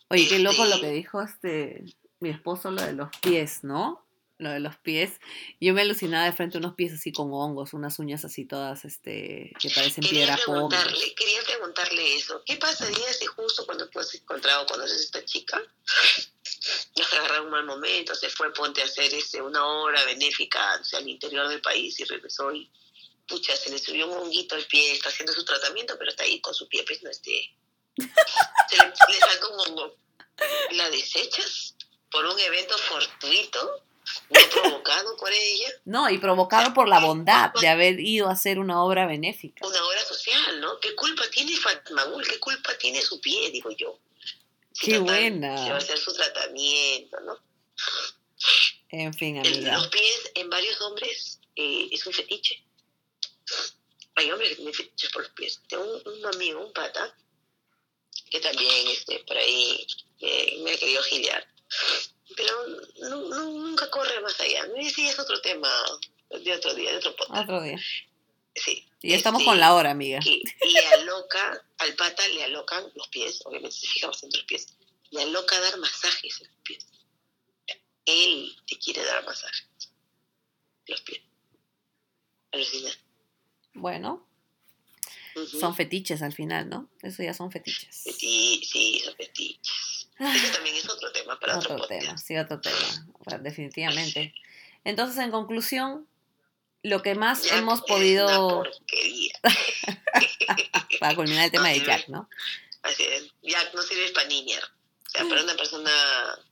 Oye, 0.10 0.28
qué 0.28 0.40
loco 0.40 0.66
lo 0.66 0.76
Este- 0.76 0.82
que 0.88 0.94
dijo 0.94 1.22
este 1.22 1.84
mi 2.20 2.30
esposo, 2.30 2.72
lo 2.72 2.82
de 2.82 2.94
los 2.94 3.10
pies, 3.22 3.64
¿no? 3.64 4.05
Lo 4.38 4.50
de 4.50 4.60
los 4.60 4.76
pies. 4.78 5.20
Yo 5.62 5.74
me 5.74 5.82
alucinaba 5.82 6.26
de 6.26 6.34
frente 6.34 6.58
a 6.58 6.60
unos 6.60 6.76
pies 6.76 6.94
así 6.94 7.12
con 7.12 7.32
hongos, 7.32 7.74
unas 7.74 8.00
uñas 8.00 8.26
así 8.26 8.46
todas, 8.46 8.86
este, 8.86 9.54
que 9.60 9.70
parecen 9.70 10.04
Quería 10.04 10.36
piedra 10.36 10.38
preguntarle, 10.38 11.16
quería 11.16 11.42
preguntarle 11.44 12.16
eso. 12.16 12.44
¿Qué 12.46 12.58
pasaría 12.58 13.14
si 13.14 13.26
justo 13.26 13.66
cuando 13.66 13.88
tú 13.90 14.00
has 14.00 14.14
encontrado 14.14 14.66
conoces 14.66 14.98
a 14.98 15.02
esta 15.02 15.26
chica, 15.26 15.62
nos 16.98 17.14
agarraron 17.14 17.46
un 17.46 17.52
mal 17.52 17.66
momento, 17.66 18.14
se 18.16 18.30
fue, 18.30 18.54
ponte 18.54 18.82
a 18.82 18.86
hacer 18.86 19.14
este, 19.14 19.42
una 19.42 19.66
obra 19.66 20.04
benéfica 20.06 20.74
hacia 20.74 21.00
el 21.00 21.10
interior 21.10 21.48
del 21.48 21.62
país 21.62 22.00
y 22.00 22.04
regresó 22.04 22.52
y, 22.54 22.70
pucha, 23.28 23.56
se 23.56 23.70
le 23.70 23.80
subió 23.80 24.08
un 24.08 24.18
honguito 24.18 24.56
al 24.56 24.66
pie, 24.66 24.92
está 24.92 25.10
haciendo 25.10 25.34
su 25.34 25.46
tratamiento, 25.46 25.96
pero 25.98 26.12
está 26.12 26.24
ahí 26.24 26.42
con 26.42 26.54
su 26.54 26.68
pie, 26.68 26.84
pues 26.86 27.02
no 27.04 27.10
esté. 27.10 27.56
Se 27.98 28.78
le, 28.78 28.88
le 28.88 29.20
saltó 29.20 29.54
un 29.54 29.60
hongo. 29.62 29.98
¿La 30.72 30.90
desechas 30.90 31.76
por 32.12 32.26
un 32.26 32.40
evento 32.40 32.78
fortuito, 32.78 33.85
no 34.30 34.40
provocado 34.62 35.16
por 35.18 35.32
ella? 35.32 35.68
No, 35.86 36.10
y 36.10 36.18
provocado 36.18 36.74
por 36.74 36.88
la 36.88 37.00
bondad 37.00 37.52
de 37.60 37.68
haber 37.68 38.00
ido 38.00 38.28
a 38.28 38.34
hacer 38.34 38.60
una 38.60 38.84
obra 38.84 39.06
benéfica. 39.08 39.66
una 39.66 39.86
obra 39.86 40.04
social, 40.06 40.60
¿no? 40.62 40.80
¿Qué 40.80 40.96
culpa 40.96 41.24
tiene 41.32 41.56
Fatmagul? 41.58 42.26
¿Qué 42.28 42.40
culpa 42.40 42.78
tiene 42.78 43.02
su 43.02 43.20
pie, 43.22 43.50
digo 43.52 43.70
yo? 43.72 44.00
Si 44.74 44.92
Qué 44.92 44.98
buena. 45.00 45.58
Se 45.64 45.70
va 45.70 45.76
a 45.76 45.80
hacer 45.80 45.98
su 45.98 46.14
tratamiento, 46.14 47.20
¿no? 47.22 47.40
En 48.90 49.14
fin, 49.14 49.38
El- 49.38 49.48
amiga. 49.54 49.78
los 49.78 49.88
pies 49.88 50.32
en 50.36 50.50
varios 50.50 50.80
hombres 50.82 51.40
eh, 51.56 51.88
es 51.92 52.06
un 52.06 52.14
fetiche. 52.14 52.64
Hay 54.16 54.32
hombres 54.32 54.50
que 54.50 54.56
tienen 54.56 54.74
fetiches 54.74 55.12
por 55.12 55.24
los 55.24 55.32
pies. 55.32 55.62
Tengo 55.68 55.84
un, 55.84 56.14
un 56.20 56.26
amigo, 56.34 56.66
un 56.66 56.72
pata, 56.74 57.14
que 58.30 58.40
también 58.40 58.88
este, 58.88 59.20
por 59.28 59.38
ahí 59.38 59.86
eh, 60.22 60.60
me 60.64 60.72
ha 60.72 60.78
querido 60.78 61.02
gilear. 61.04 61.46
Pero 62.36 62.68
nu- 63.10 63.30
nu- 63.30 63.60
nunca 63.68 63.90
corre 63.90 64.20
más 64.22 64.40
allá. 64.40 64.66
No 64.68 64.76
sí, 64.90 65.08
es 65.08 65.18
otro 65.20 65.40
tema 65.42 65.70
de 66.30 66.54
otro 66.54 66.74
día, 66.74 66.92
de 66.92 66.98
otro 66.98 67.16
podcast. 67.16 67.44
Otro 67.44 67.62
día. 67.62 67.78
Sí. 68.56 68.88
Y 69.02 69.14
estamos 69.14 69.42
Este, 69.42 69.50
con 69.52 69.60
la 69.60 69.74
hora, 69.74 69.92
amiga. 69.92 70.20
que 70.20 70.42
le 70.72 70.88
aloca, 70.88 71.66
al 71.78 71.94
pata 71.96 72.28
le 72.30 72.44
alocan 72.44 72.84
los 72.96 73.08
pies, 73.10 73.42
obviamente 73.46 73.76
se 73.78 73.88
fija 73.88 74.08
bastante 74.08 74.38
en 74.38 74.42
los 74.42 74.48
pies, 74.48 74.68
le 75.12 75.22
aloca 75.24 75.60
dar 75.60 75.78
masajes 75.78 76.42
en 76.42 76.48
los 76.48 76.58
pies. 76.64 76.86
Él 78.06 78.56
te 78.68 78.78
quiere 78.78 79.04
dar 79.04 79.24
masajes 79.26 79.68
en 80.88 80.92
los 80.94 81.02
pies. 81.02 81.22
Alucina. 82.52 82.92
Bueno, 83.74 84.26
son 85.60 85.76
fetiches 85.76 86.22
al 86.22 86.34
final, 86.34 86.70
¿no? 86.70 86.90
Eso 87.02 87.22
ya 87.24 87.34
son 87.34 87.52
fetiches. 87.52 88.04
Sí, 88.18 88.62
sí, 88.64 89.00
son 89.04 89.16
fetiches. 89.16 89.95
Eso 90.20 90.54
también 90.54 90.76
es 90.76 90.90
otro 90.90 91.12
tema 91.12 91.40
para 91.40 91.58
otro, 91.58 91.76
Otro 91.76 91.88
tema, 91.88 92.18
sí, 92.18 92.38
otro 92.38 92.60
tema, 92.62 93.08
o 93.20 93.30
sea, 93.30 93.38
definitivamente. 93.40 94.34
Entonces, 94.84 95.18
en 95.24 95.32
conclusión, 95.32 96.08
lo 96.84 97.02
que 97.02 97.16
más 97.16 97.44
Jack 97.44 97.58
hemos 97.58 97.80
es 97.80 97.86
podido, 97.86 98.26
una 98.60 98.70
porquería. 98.70 99.34
para 101.00 101.16
culminar 101.16 101.46
el 101.46 101.52
tema 101.52 101.70
de 101.70 101.76
Así 101.76 101.86
Jack. 101.86 102.08
¿no? 102.10 102.30
Así 102.84 103.04
es. 103.04 103.32
Jack 103.42 103.74
no 103.74 103.82
sirve 103.82 104.10
para 104.12 104.28
niñar. 104.28 104.64
O 104.64 105.10
sea, 105.10 105.28
para 105.28 105.44
una 105.44 105.56
persona 105.56 105.92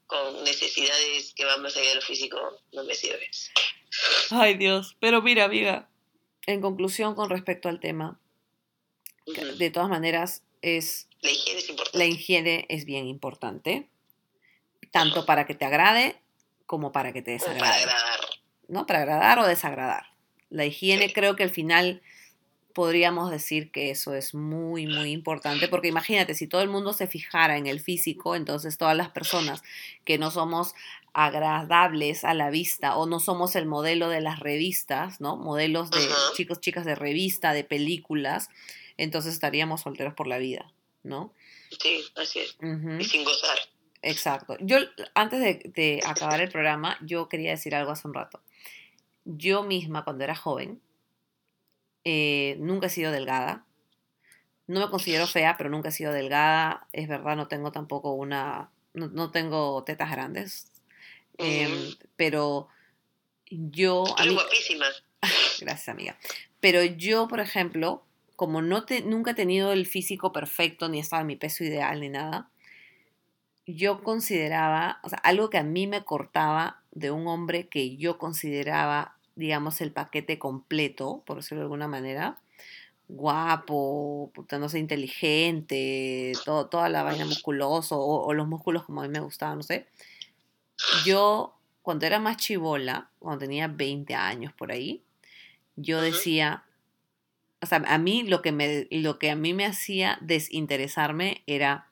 con 0.07 0.43
necesidades 0.43 1.33
que 1.35 1.45
van 1.45 1.61
más 1.61 1.75
allá 1.77 1.89
de 1.89 1.95
lo 1.95 2.01
físico, 2.01 2.59
no 2.71 2.83
me 2.83 2.95
sirve. 2.95 3.29
Ay, 4.31 4.55
Dios. 4.55 4.95
Pero 4.99 5.21
mira, 5.21 5.43
amiga, 5.45 5.89
en 6.47 6.61
conclusión 6.61 7.13
con 7.15 7.29
respecto 7.29 7.69
al 7.69 7.79
tema, 7.79 8.19
Ujú. 9.25 9.55
de 9.57 9.69
todas 9.69 9.89
maneras, 9.89 10.43
es 10.61 11.07
La 11.23 11.31
higiene 11.31 11.59
es 11.59 11.69
importante. 11.69 11.97
la 11.97 12.05
higiene 12.05 12.65
es 12.69 12.85
bien 12.85 13.07
importante, 13.07 13.89
tanto 14.91 15.25
para 15.25 15.45
que 15.45 15.55
te 15.55 15.65
agrade 15.65 16.17
como 16.65 16.91
para 16.91 17.13
que 17.13 17.21
te 17.21 17.37
como 17.39 17.45
para 17.45 17.57
desagrade. 17.57 17.83
agradar. 17.83 18.19
¿no? 18.67 18.85
Para 18.85 18.99
agradar 18.99 19.39
o 19.39 19.47
desagradar. 19.47 20.05
La 20.49 20.65
higiene 20.65 21.07
Sí. 21.07 21.13
creo 21.13 21.35
que 21.35 21.43
al 21.43 21.49
final 21.49 22.01
podríamos 22.73 23.29
decir 23.29 23.71
que 23.71 23.91
eso 23.91 24.15
es 24.15 24.33
muy, 24.33 24.87
muy 24.87 25.11
importante, 25.11 25.67
porque 25.67 25.87
imagínate, 25.89 26.33
si 26.33 26.47
todo 26.47 26.61
el 26.61 26.69
mundo 26.69 26.93
se 26.93 27.05
fijara 27.07 27.57
en 27.57 27.67
el 27.67 27.79
físico, 27.79 28.35
entonces 28.35 28.77
todas 28.79 28.97
las 28.97 29.09
personas 29.09 29.61
que 30.05 30.17
no 30.17 30.31
somos 30.31 30.73
agradables 31.13 32.23
a 32.23 32.33
la 32.33 32.49
vista 32.49 32.95
o 32.97 33.05
no 33.05 33.19
somos 33.19 33.55
el 33.55 33.67
modelo 33.67 34.09
de 34.09 34.21
las 34.21 34.39
revistas, 34.39 35.21
¿no? 35.21 35.35
Modelos 35.37 35.91
de 35.91 35.99
chicos, 36.35 36.61
chicas 36.61 36.85
de 36.85 36.95
revista, 36.95 37.53
de 37.53 37.63
películas, 37.63 38.49
entonces 38.97 39.33
estaríamos 39.35 39.81
solteros 39.81 40.15
por 40.15 40.25
la 40.27 40.39
vida, 40.39 40.71
¿no? 41.03 41.33
Sí, 41.79 42.03
así 42.15 42.39
es. 42.39 42.57
Y 42.99 43.03
sin 43.05 43.23
gozar. 43.23 43.57
Exacto. 44.01 44.57
Yo, 44.59 44.77
antes 45.15 45.39
de, 45.39 45.71
de 45.73 46.01
acabar 46.05 46.41
el 46.41 46.49
programa, 46.49 46.97
yo 47.01 47.29
quería 47.29 47.51
decir 47.51 47.73
algo 47.75 47.91
hace 47.91 48.07
un 48.07 48.13
rato. 48.13 48.41
Yo 49.25 49.63
misma, 49.63 50.03
cuando 50.03 50.23
era 50.23 50.35
joven, 50.35 50.81
eh, 52.03 52.55
nunca 52.59 52.87
he 52.87 52.89
sido 52.89 53.11
delgada. 53.11 53.65
No 54.67 54.79
me 54.79 54.89
considero 54.89 55.27
fea, 55.27 55.55
pero 55.57 55.69
nunca 55.69 55.89
he 55.89 55.91
sido 55.91 56.11
delgada. 56.11 56.87
Es 56.93 57.07
verdad, 57.07 57.35
no 57.35 57.47
tengo 57.47 57.71
tampoco 57.71 58.13
una... 58.13 58.69
No, 58.93 59.07
no 59.07 59.31
tengo 59.31 59.83
tetas 59.83 60.11
grandes. 60.11 60.71
Em, 61.37 61.95
pero 62.15 62.67
yo... 63.49 64.03
a 64.17 64.25
mí- 64.25 64.33
guapísima. 64.33 64.85
Gracias, 65.59 65.89
amiga. 65.89 66.17
Pero 66.59 66.83
yo, 66.83 67.27
por 67.27 67.39
ejemplo, 67.39 68.05
como 68.35 68.61
no 68.61 68.85
te, 68.85 69.01
nunca 69.01 69.31
he 69.31 69.35
tenido 69.35 69.71
el 69.71 69.85
físico 69.85 70.31
perfecto, 70.31 70.89
ni 70.89 70.99
estaba 70.99 71.21
en 71.21 71.27
mi 71.27 71.35
peso 71.35 71.63
ideal, 71.63 72.01
ni 72.01 72.09
nada, 72.09 72.49
yo 73.65 74.03
consideraba, 74.03 74.99
o 75.03 75.09
sea, 75.09 75.19
algo 75.19 75.49
que 75.49 75.57
a 75.57 75.63
mí 75.63 75.87
me 75.87 76.03
cortaba 76.03 76.81
de 76.91 77.11
un 77.11 77.27
hombre 77.27 77.67
que 77.67 77.95
yo 77.97 78.17
consideraba, 78.17 79.15
digamos, 79.35 79.81
el 79.81 79.91
paquete 79.91 80.37
completo, 80.39 81.23
por 81.25 81.37
decirlo 81.37 81.59
de 81.59 81.65
alguna 81.65 81.87
manera, 81.87 82.37
guapo, 83.07 84.31
puta, 84.33 84.59
no 84.59 84.69
sé, 84.69 84.79
inteligente, 84.79 86.33
todo, 86.45 86.67
toda 86.67 86.89
la 86.89 87.03
vaina 87.03 87.25
musculoso, 87.25 87.99
o, 87.99 88.25
o 88.25 88.33
los 88.33 88.47
músculos 88.47 88.83
como 88.83 89.01
a 89.01 89.07
mí 89.07 89.09
me 89.09 89.19
gustaban, 89.19 89.57
no 89.57 89.63
sé. 89.63 89.87
Yo, 91.05 91.55
cuando 91.81 92.05
era 92.05 92.19
más 92.19 92.37
chivola, 92.37 93.09
cuando 93.19 93.39
tenía 93.39 93.67
20 93.67 94.15
años 94.15 94.53
por 94.53 94.71
ahí, 94.71 95.03
yo 95.75 96.01
decía, 96.01 96.63
o 97.63 97.65
sea, 97.65 97.81
a 97.87 97.97
mí 97.97 98.23
lo 98.23 98.41
que, 98.41 98.51
me, 98.51 98.87
lo 98.91 99.17
que 99.17 99.31
a 99.31 99.35
mí 99.37 99.53
me 99.53 99.65
hacía 99.65 100.17
desinteresarme 100.19 101.43
era, 101.47 101.87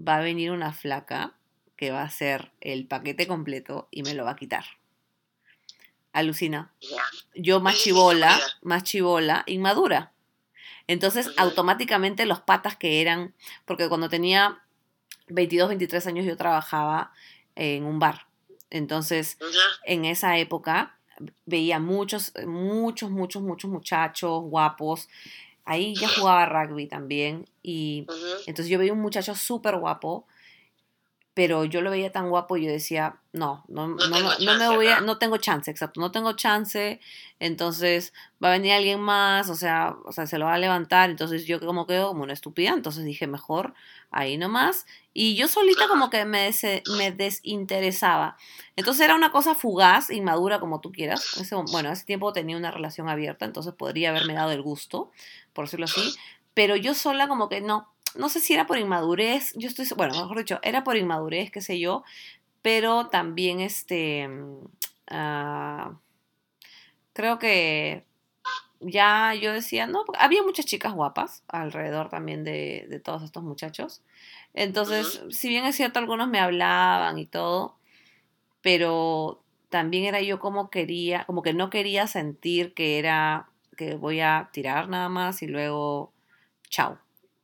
va 0.00 0.16
a 0.16 0.20
venir 0.20 0.50
una 0.50 0.72
flaca 0.72 1.34
que 1.76 1.90
va 1.90 2.00
a 2.00 2.06
hacer 2.06 2.52
el 2.62 2.86
paquete 2.86 3.26
completo 3.26 3.88
y 3.90 4.02
me 4.02 4.14
lo 4.14 4.24
va 4.24 4.30
a 4.30 4.36
quitar. 4.36 4.64
Alucina. 6.14 6.72
Yo 7.34 7.60
más 7.60 7.76
chivola, 7.76 8.38
más 8.62 8.82
chivola, 8.82 9.44
inmadura. 9.46 10.12
Entonces, 10.86 11.30
automáticamente 11.36 12.24
los 12.24 12.40
patas 12.40 12.74
que 12.76 13.02
eran, 13.02 13.34
porque 13.66 13.90
cuando 13.90 14.08
tenía 14.08 14.62
22, 15.28 15.68
23 15.68 16.06
años 16.06 16.24
yo 16.24 16.36
trabajaba 16.38 17.12
en 17.56 17.84
un 17.84 17.98
bar. 17.98 18.26
Entonces, 18.70 19.36
en 19.84 20.06
esa 20.06 20.38
época 20.38 20.96
veía 21.46 21.78
muchos, 21.78 22.32
muchos, 22.46 23.10
muchos, 23.10 23.42
muchos 23.42 23.70
muchachos 23.70 24.42
guapos. 24.44 25.08
Ahí 25.64 25.94
ya 25.94 26.08
jugaba 26.08 26.46
rugby 26.46 26.86
también 26.86 27.46
y 27.62 28.06
entonces 28.46 28.68
yo 28.68 28.78
veía 28.78 28.92
un 28.92 29.00
muchacho 29.00 29.34
súper 29.34 29.76
guapo, 29.76 30.26
pero 31.34 31.64
yo 31.64 31.80
lo 31.80 31.90
veía 31.90 32.12
tan 32.12 32.28
guapo 32.28 32.56
y 32.58 32.66
yo 32.66 32.70
decía, 32.70 33.16
no, 33.32 33.64
no, 33.68 33.88
no, 33.88 33.96
tengo 33.96 34.10
me- 34.38 34.44
no 34.44 34.52
me 34.52 34.58
chance 34.58 34.76
voy 34.76 34.86
a, 34.88 35.00
no 35.00 35.18
tengo 35.18 35.36
chance, 35.38 35.70
exacto, 35.70 35.98
no 36.00 36.10
tengo 36.10 36.34
chance, 36.34 37.00
entonces 37.40 38.12
va 38.42 38.48
a 38.48 38.52
venir 38.52 38.72
alguien 38.72 39.00
más, 39.00 39.48
o 39.48 39.54
sea, 39.54 39.96
o 40.04 40.12
sea, 40.12 40.26
se 40.26 40.38
lo 40.38 40.44
va 40.44 40.54
a 40.54 40.58
levantar, 40.58 41.08
entonces 41.10 41.46
yo 41.46 41.58
como 41.58 41.86
quedo 41.86 42.08
como 42.08 42.22
una 42.22 42.34
estúpida, 42.34 42.70
entonces 42.70 43.04
dije, 43.04 43.26
mejor 43.26 43.72
ahí 44.10 44.36
nomás, 44.36 44.84
y 45.14 45.34
yo 45.34 45.48
solita 45.48 45.88
como 45.88 46.10
que 46.10 46.24
me, 46.26 46.48
dese- 46.50 46.82
me 46.98 47.12
desinteresaba. 47.12 48.36
Entonces 48.76 49.02
era 49.04 49.14
una 49.14 49.32
cosa 49.32 49.54
fugaz, 49.54 50.10
inmadura, 50.10 50.60
como 50.60 50.80
tú 50.80 50.92
quieras. 50.92 51.36
Ese- 51.38 51.54
bueno, 51.70 51.90
ese 51.90 52.04
tiempo 52.04 52.32
tenía 52.32 52.56
una 52.56 52.70
relación 52.70 53.08
abierta, 53.08 53.44
entonces 53.44 53.72
podría 53.74 54.10
haberme 54.10 54.34
dado 54.34 54.50
el 54.52 54.62
gusto, 54.62 55.10
por 55.52 55.64
decirlo 55.64 55.84
así, 55.86 56.14
pero 56.54 56.76
yo 56.76 56.94
sola 56.94 57.28
como 57.28 57.48
que 57.48 57.60
no, 57.60 57.88
no 58.16 58.28
sé 58.28 58.40
si 58.40 58.54
era 58.54 58.66
por 58.66 58.78
inmadurez, 58.78 59.52
yo 59.56 59.68
estoy, 59.68 59.86
bueno, 59.96 60.14
mejor 60.14 60.38
dicho, 60.38 60.58
era 60.62 60.84
por 60.84 60.96
inmadurez, 60.96 61.50
qué 61.50 61.60
sé 61.60 61.78
yo, 61.78 62.04
pero 62.62 63.08
también 63.08 63.60
este, 63.60 64.28
ah, 65.08 65.94
creo 67.12 67.38
que 67.38 68.04
ya 68.80 69.34
yo 69.34 69.52
decía, 69.52 69.86
no, 69.86 70.04
había 70.18 70.42
muchas 70.42 70.66
chicas 70.66 70.92
guapas 70.92 71.44
alrededor 71.48 72.08
también 72.08 72.44
de, 72.44 72.86
de 72.88 73.00
todos 73.00 73.22
estos 73.22 73.42
muchachos. 73.42 74.02
Entonces, 74.54 75.22
si 75.30 75.48
bien 75.48 75.64
es 75.64 75.76
cierto, 75.76 75.98
algunos 75.98 76.28
me 76.28 76.40
hablaban 76.40 77.18
y 77.18 77.26
todo, 77.26 77.76
pero 78.60 79.42
también 79.70 80.04
era 80.04 80.20
yo 80.20 80.38
como 80.38 80.68
quería, 80.70 81.24
como 81.24 81.42
que 81.42 81.54
no 81.54 81.70
quería 81.70 82.06
sentir 82.06 82.74
que 82.74 82.98
era 82.98 83.48
que 83.76 83.94
voy 83.94 84.20
a 84.20 84.50
tirar 84.52 84.88
nada 84.88 85.08
más 85.08 85.42
y 85.42 85.46
luego, 85.46 86.12
chao. 86.68 86.98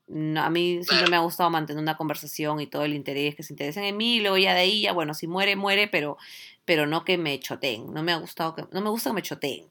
No, 0.08 0.42
a 0.42 0.48
mí 0.50 0.80
siempre 0.84 1.10
me 1.10 1.16
ha 1.16 1.20
gustado 1.20 1.50
mantener 1.50 1.82
una 1.82 1.96
conversación 1.96 2.60
y 2.60 2.66
todo 2.66 2.84
el 2.84 2.94
interés, 2.94 3.34
que 3.34 3.42
se 3.42 3.52
interesen 3.52 3.84
en 3.84 3.96
mí, 3.96 4.16
y 4.16 4.20
luego 4.20 4.38
ya 4.38 4.54
de 4.54 4.60
ahí, 4.60 4.82
ya 4.82 4.92
bueno, 4.92 5.12
si 5.14 5.26
muere, 5.26 5.54
muere, 5.56 5.86
pero, 5.88 6.16
pero 6.64 6.86
no 6.86 7.04
que 7.04 7.18
me 7.18 7.38
choteen. 7.40 7.92
No 7.92 8.02
me 8.02 8.12
ha 8.12 8.16
gustado 8.16 8.54
que, 8.54 8.64
no 8.72 8.80
me 8.80 8.88
gusta 8.90 9.10
que 9.10 9.14
me 9.14 9.22
choteen, 9.22 9.66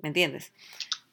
¿me 0.00 0.08
entiendes? 0.08 0.52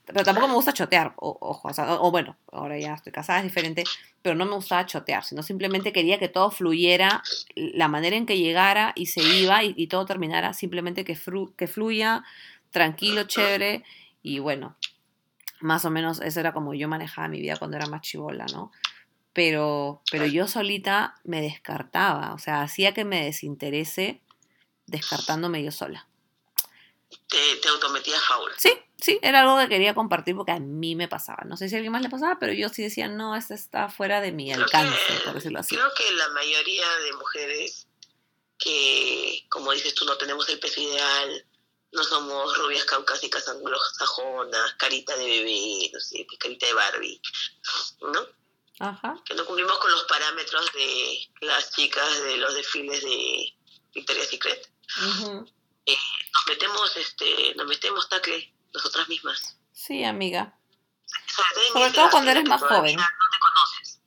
Pero 0.05 0.23
tampoco 0.23 0.47
me 0.47 0.53
gusta 0.53 0.71
chotear, 0.73 1.13
o- 1.15 1.37
ojo, 1.41 1.67
o, 1.69 1.73
sea, 1.73 1.95
o- 1.95 2.07
o 2.07 2.11
bueno, 2.11 2.37
ahora 2.51 2.77
ya 2.77 2.93
estoy 2.93 3.11
casada, 3.11 3.39
es 3.39 3.45
diferente, 3.45 3.83
pero 4.21 4.35
no 4.35 4.45
me 4.45 4.53
gustaba 4.53 4.85
chotear, 4.85 5.23
sino 5.23 5.41
simplemente 5.41 5.91
quería 5.93 6.19
que 6.19 6.27
todo 6.27 6.51
fluyera, 6.51 7.23
la 7.55 7.87
manera 7.87 8.15
en 8.15 8.25
que 8.27 8.37
llegara 8.37 8.91
y 8.95 9.07
se 9.07 9.21
iba 9.23 9.63
y, 9.63 9.73
y 9.77 9.87
todo 9.87 10.05
terminara, 10.05 10.53
simplemente 10.53 11.05
que, 11.05 11.15
flu- 11.15 11.55
que 11.55 11.65
fluya 11.67 12.23
tranquilo, 12.71 13.23
chévere, 13.23 13.83
y 14.21 14.39
bueno, 14.39 14.75
más 15.59 15.85
o 15.85 15.89
menos 15.91 16.21
eso 16.21 16.39
era 16.39 16.53
como 16.53 16.73
yo 16.73 16.87
manejaba 16.87 17.27
mi 17.27 17.39
vida 17.41 17.57
cuando 17.57 17.77
era 17.77 17.87
más 17.87 18.01
chivola, 18.01 18.45
¿no? 18.51 18.71
Pero, 19.33 20.01
pero 20.11 20.25
yo 20.25 20.47
solita 20.47 21.15
me 21.23 21.41
descartaba, 21.41 22.33
o 22.33 22.39
sea, 22.39 22.61
hacía 22.61 22.93
que 22.93 23.03
me 23.03 23.25
desinterese 23.25 24.21
descartándome 24.87 25.63
yo 25.63 25.71
sola. 25.71 26.07
Te, 27.27 27.55
te 27.61 27.67
autometías 27.69 28.21
faula. 28.23 28.53
Sí, 28.57 28.71
sí, 28.97 29.19
era 29.21 29.41
algo 29.41 29.57
que 29.59 29.67
quería 29.67 29.93
compartir 29.93 30.35
porque 30.35 30.51
a 30.51 30.59
mí 30.59 30.95
me 30.95 31.07
pasaba. 31.07 31.43
No 31.45 31.57
sé 31.57 31.67
si 31.69 31.75
a 31.75 31.77
alguien 31.79 31.91
más 31.91 32.01
le 32.01 32.09
pasaba, 32.09 32.37
pero 32.39 32.53
yo 32.53 32.69
sí 32.69 32.83
decía, 32.83 33.07
no, 33.07 33.35
esto 33.35 33.53
está 33.53 33.89
fuera 33.89 34.21
de 34.21 34.31
mi 34.31 34.45
Creo 34.53 34.65
que- 34.67 34.77
alcance, 34.77 34.99
por 35.25 35.33
decirlo 35.33 35.59
así. 35.59 35.75
Creo 35.75 35.87
que 35.97 36.11
la 36.15 36.29
mayoría 36.29 36.85
de 37.05 37.13
mujeres 37.17 37.87
que, 38.57 39.45
como 39.49 39.71
dices 39.71 39.93
tú, 39.95 40.05
no 40.05 40.17
tenemos 40.17 40.47
el 40.49 40.59
peso 40.59 40.79
ideal, 40.81 41.45
no 41.95 42.03
somos 42.03 42.57
rubias 42.57 42.83
caucásicas 42.85 43.47
anglosajonas, 43.47 44.73
carita 44.73 45.15
de 45.17 45.25
bebé, 45.25 45.89
no 45.93 45.99
sé, 45.99 46.27
carita 46.39 46.67
de 46.67 46.73
Barbie, 46.73 47.21
¿no? 48.01 48.27
Ajá. 48.79 49.15
Que 49.25 49.33
no 49.33 49.45
cumplimos 49.45 49.77
con 49.79 49.89
los 49.91 50.03
parámetros 50.03 50.71
de 50.73 51.29
las 51.41 51.71
chicas 51.71 52.23
de 52.23 52.37
los 52.37 52.53
desfiles 52.53 53.01
de 53.01 53.57
Victoria's 53.93 54.27
Secret. 54.27 54.69
ujú. 55.07 55.45
Nos 55.87 56.47
metemos, 56.47 56.97
este, 56.97 57.55
nos 57.55 57.67
metemos 57.67 58.09
tacle 58.09 58.53
nosotras 58.73 59.07
mismas. 59.07 59.57
Sí, 59.71 60.03
amiga. 60.03 60.57
Sobre 61.27 61.91
todo, 61.91 61.93
Sobre 61.93 62.11
cuando 62.11 62.31
eres 62.31 62.45
más 62.45 62.61
joven. 62.61 62.95
No 62.95 63.03
te 63.03 63.39
conoces. 63.39 63.99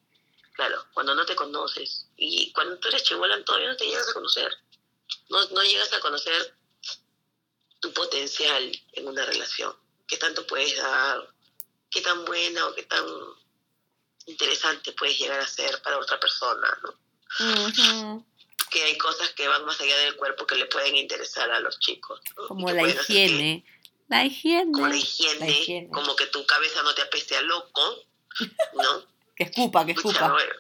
Claro, 0.53 0.85
cuando 0.93 1.15
no 1.15 1.25
te 1.25 1.37
conoces. 1.37 2.07
Y 2.17 2.53
cuando 2.53 2.79
tú 2.79 2.89
eres 2.89 3.05
chihuahua 3.05 3.43
todavía 3.45 3.69
no 3.69 3.77
te 3.77 3.87
llegas 3.87 4.09
a 4.11 4.13
conocer. 4.13 4.53
No, 5.31 5.45
no 5.51 5.63
llegas 5.63 5.93
a 5.93 6.01
conocer 6.01 6.58
tu 7.81 7.93
potencial 7.93 8.73
en 8.93 9.09
una 9.09 9.25
relación. 9.25 9.75
¿Qué 10.07 10.17
tanto 10.17 10.47
puedes 10.47 10.77
dar? 10.77 11.29
¿Qué 11.91 12.01
tan 12.01 12.25
buena 12.25 12.67
o 12.67 12.75
qué 12.75 12.83
tan 12.85 13.05
interesante 14.27 14.93
puedes 14.93 15.19
llegar 15.19 15.41
a 15.41 15.47
ser 15.47 15.81
para 15.83 15.99
otra 15.99 16.19
persona? 16.21 16.79
¿no? 16.83 18.27
Que 18.71 18.83
hay 18.85 18.99
cosas 18.99 19.31
que 19.31 19.49
van 19.49 19.65
más 19.65 19.81
allá 19.81 19.97
del 19.99 20.17
cuerpo 20.17 20.47
que 20.47 20.57
le 20.57 20.67
pueden 20.67 20.97
interesar 20.97 21.51
a 21.51 21.61
los 21.61 21.79
chicos. 21.79 22.21
¿no? 22.37 22.49
Como 22.49 22.71
la 22.71 22.83
que- 22.85 22.91
higiene. 22.91 23.65
La 24.09 24.25
higiene. 24.25 24.73
como 24.73 24.87
la 24.89 24.97
higiene, 24.97 25.41
La 25.41 25.49
higiene. 25.51 25.91
como 25.91 26.17
que 26.17 26.27
tu 26.27 26.45
cabeza 26.47 26.83
no 26.83 26.95
te 26.95 27.03
apeste 27.03 27.37
a 27.37 27.43
loco, 27.43 28.05
¿no? 28.75 29.07
Que 29.37 29.45
escupa, 29.45 29.87
que 29.87 29.95
Pucha, 29.95 30.09
escupa. 30.09 30.33
bueno, 30.33 30.53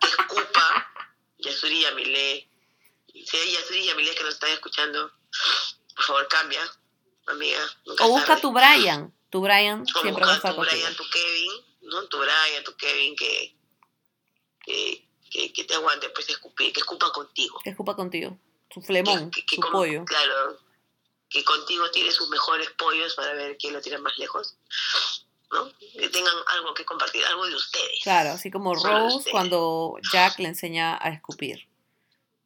que 0.00 0.06
escupa, 0.06 0.92
Yasuri 1.38 1.80
Yamile. 1.82 2.48
Si 3.26 3.36
hay 3.36 3.52
Yasuri 3.54 3.86
Yamile 3.86 4.14
que 4.14 4.22
nos 4.22 4.34
están 4.34 4.50
escuchando, 4.52 5.10
por 6.00 6.06
favor 6.06 6.28
cambia, 6.28 6.60
amiga. 7.26 7.60
Nunca 7.84 8.04
O 8.06 8.08
busca 8.08 8.26
tarde. 8.28 8.40
tu 8.42 8.52
Brian. 8.52 9.14
Tu 9.28 9.40
Brian 9.40 9.82
O 9.82 10.00
siempre 10.00 10.24
va 10.24 10.32
a 10.32 10.34
busca 10.34 10.48
estar 10.48 10.50
tu 10.52 10.56
contigo. 10.56 10.76
Brian, 10.80 10.96
tu 10.96 11.04
Kevin, 11.10 11.52
¿no? 11.82 12.08
Tu 12.08 12.18
Brian, 12.18 12.64
tu 12.64 12.76
Kevin 12.76 13.16
que, 13.16 13.54
que, 14.64 15.06
que, 15.30 15.52
que 15.52 15.64
te 15.64 15.74
aguante, 15.74 16.08
pues 16.10 16.28
escupir, 16.30 16.72
que 16.72 16.80
escupa 16.80 17.12
contigo. 17.12 17.60
Que 17.62 17.70
escupa 17.70 17.94
contigo. 17.94 18.38
Su 18.72 18.80
flemón, 18.82 19.30
Que- 19.30 19.44
que- 19.44 19.56
su 19.56 19.62
pollo. 19.62 20.04
Claro, 20.06 20.58
que 21.28 21.44
contigo 21.44 21.90
tire 21.90 22.10
sus 22.12 22.28
mejores 22.30 22.70
pollos 22.78 23.14
para 23.14 23.34
ver 23.34 23.56
quién 23.58 23.72
lo 23.74 23.80
tira 23.80 23.98
más 23.98 24.16
lejos. 24.18 24.56
¿no? 25.52 25.68
Que 25.78 26.08
tengan 26.08 26.34
algo 26.46 26.72
que 26.74 26.84
compartir, 26.84 27.24
algo 27.26 27.44
de 27.46 27.56
ustedes. 27.56 27.98
Claro, 28.04 28.30
así 28.30 28.50
como 28.52 28.72
Rose 28.74 29.28
cuando 29.32 29.96
Jack 30.12 30.38
le 30.38 30.46
enseña 30.48 30.96
a 31.00 31.10
escupir. 31.10 31.68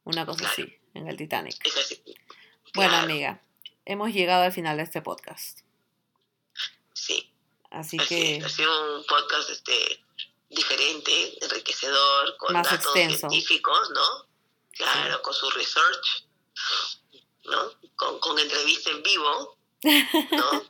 Una 0.05 0.25
cosa 0.27 0.39
Claro. 0.41 0.53
así, 0.55 0.79
en 0.95 1.09
el 1.09 1.17
Titanic. 1.17 1.55
Es 1.67 1.77
así. 1.77 2.03
Bueno, 2.75 2.97
amiga, 2.97 3.41
hemos 3.85 4.13
llegado 4.13 4.43
al 4.43 4.53
final 4.53 4.77
de 4.77 4.83
este 4.83 5.01
podcast. 5.01 5.61
Sí, 6.93 7.33
Así 7.71 7.97
así 7.99 8.09
que 8.09 8.37
es. 8.37 8.45
Ha 8.45 8.49
sido 8.49 8.97
un 8.97 9.05
podcast 9.05 9.51
este, 9.51 10.05
diferente, 10.49 11.45
enriquecedor, 11.45 12.37
con 12.37 12.53
Más 12.53 12.65
datos 12.69 12.87
extenso. 12.87 13.29
científicos, 13.29 13.91
¿no? 13.91 14.27
Claro, 14.73 15.23
con 15.23 15.33
su 15.35 15.49
research, 15.51 16.27
¿no? 17.45 17.71
Con, 17.97 18.19
con 18.19 18.39
entrevista 18.39 18.91
en 18.91 19.03
vivo, 19.03 19.59
¿no? 20.33 20.63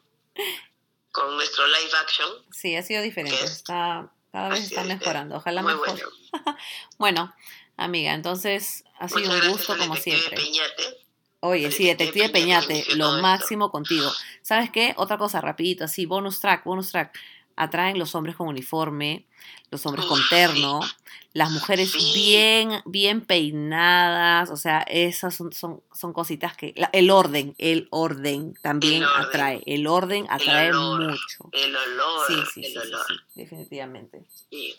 con 1.12 1.36
nuestro 1.36 1.66
live 1.66 1.90
action. 2.00 2.28
sí, 2.50 2.76
ha 2.76 2.82
sido 2.82 3.00
diferente. 3.02 3.42
Está, 3.44 4.12
cada 4.32 4.48
vez 4.50 4.64
está 4.64 4.82
es, 4.82 4.88
mejorando. 4.88 5.36
Ojalá 5.36 5.62
Muy 5.62 5.72
mejor. 5.72 5.88
bueno. 5.88 6.08
Bueno, 6.98 7.34
amiga, 7.76 8.12
entonces 8.12 8.84
ha 8.98 9.08
sido 9.08 9.30
Muchas 9.30 9.44
un 9.46 9.52
gusto 9.52 9.78
como 9.78 9.96
siempre. 9.96 10.36
Peñate. 10.36 11.03
Oye, 11.46 11.70
sí, 11.70 11.84
Detective 11.84 12.30
Peñate 12.30 12.86
lo 12.96 13.18
máximo 13.20 13.70
contigo. 13.70 14.10
¿Sabes 14.40 14.70
qué? 14.70 14.94
Otra 14.96 15.18
cosa, 15.18 15.42
rapidito, 15.42 15.84
así, 15.84 16.06
bonus 16.06 16.40
track, 16.40 16.64
bonus 16.64 16.90
track. 16.90 17.14
Atraen 17.54 17.98
los 17.98 18.14
hombres 18.14 18.34
con 18.34 18.48
uniforme, 18.48 19.26
los 19.70 19.84
hombres 19.84 20.06
con 20.06 20.18
terno, 20.30 20.80
las 21.34 21.50
mujeres 21.50 21.92
bien, 22.14 22.80
bien 22.86 23.20
peinadas, 23.20 24.50
o 24.50 24.56
sea, 24.56 24.80
esas 24.88 25.34
son, 25.36 25.52
son, 25.52 25.82
son 25.92 26.12
cositas 26.14 26.56
que... 26.56 26.72
la- 26.76 26.88
el 26.94 27.10
orden, 27.10 27.54
el 27.58 27.88
orden 27.90 28.54
también 28.62 29.02
El 29.02 29.08
orden. 29.08 29.26
atrae, 29.26 29.62
el 29.66 29.86
orden 29.86 30.26
atrae 30.30 30.70
olor, 30.72 31.10
mucho. 31.10 31.50
El 31.52 31.76
olor, 31.76 32.26
Sí, 32.26 32.34
sí, 32.34 32.44
sí, 32.54 32.64
el 32.64 32.72
sí, 32.72 32.88
olor. 32.88 33.06
sí, 33.06 33.14
definitivamente. 33.34 34.24
Y 34.50 34.74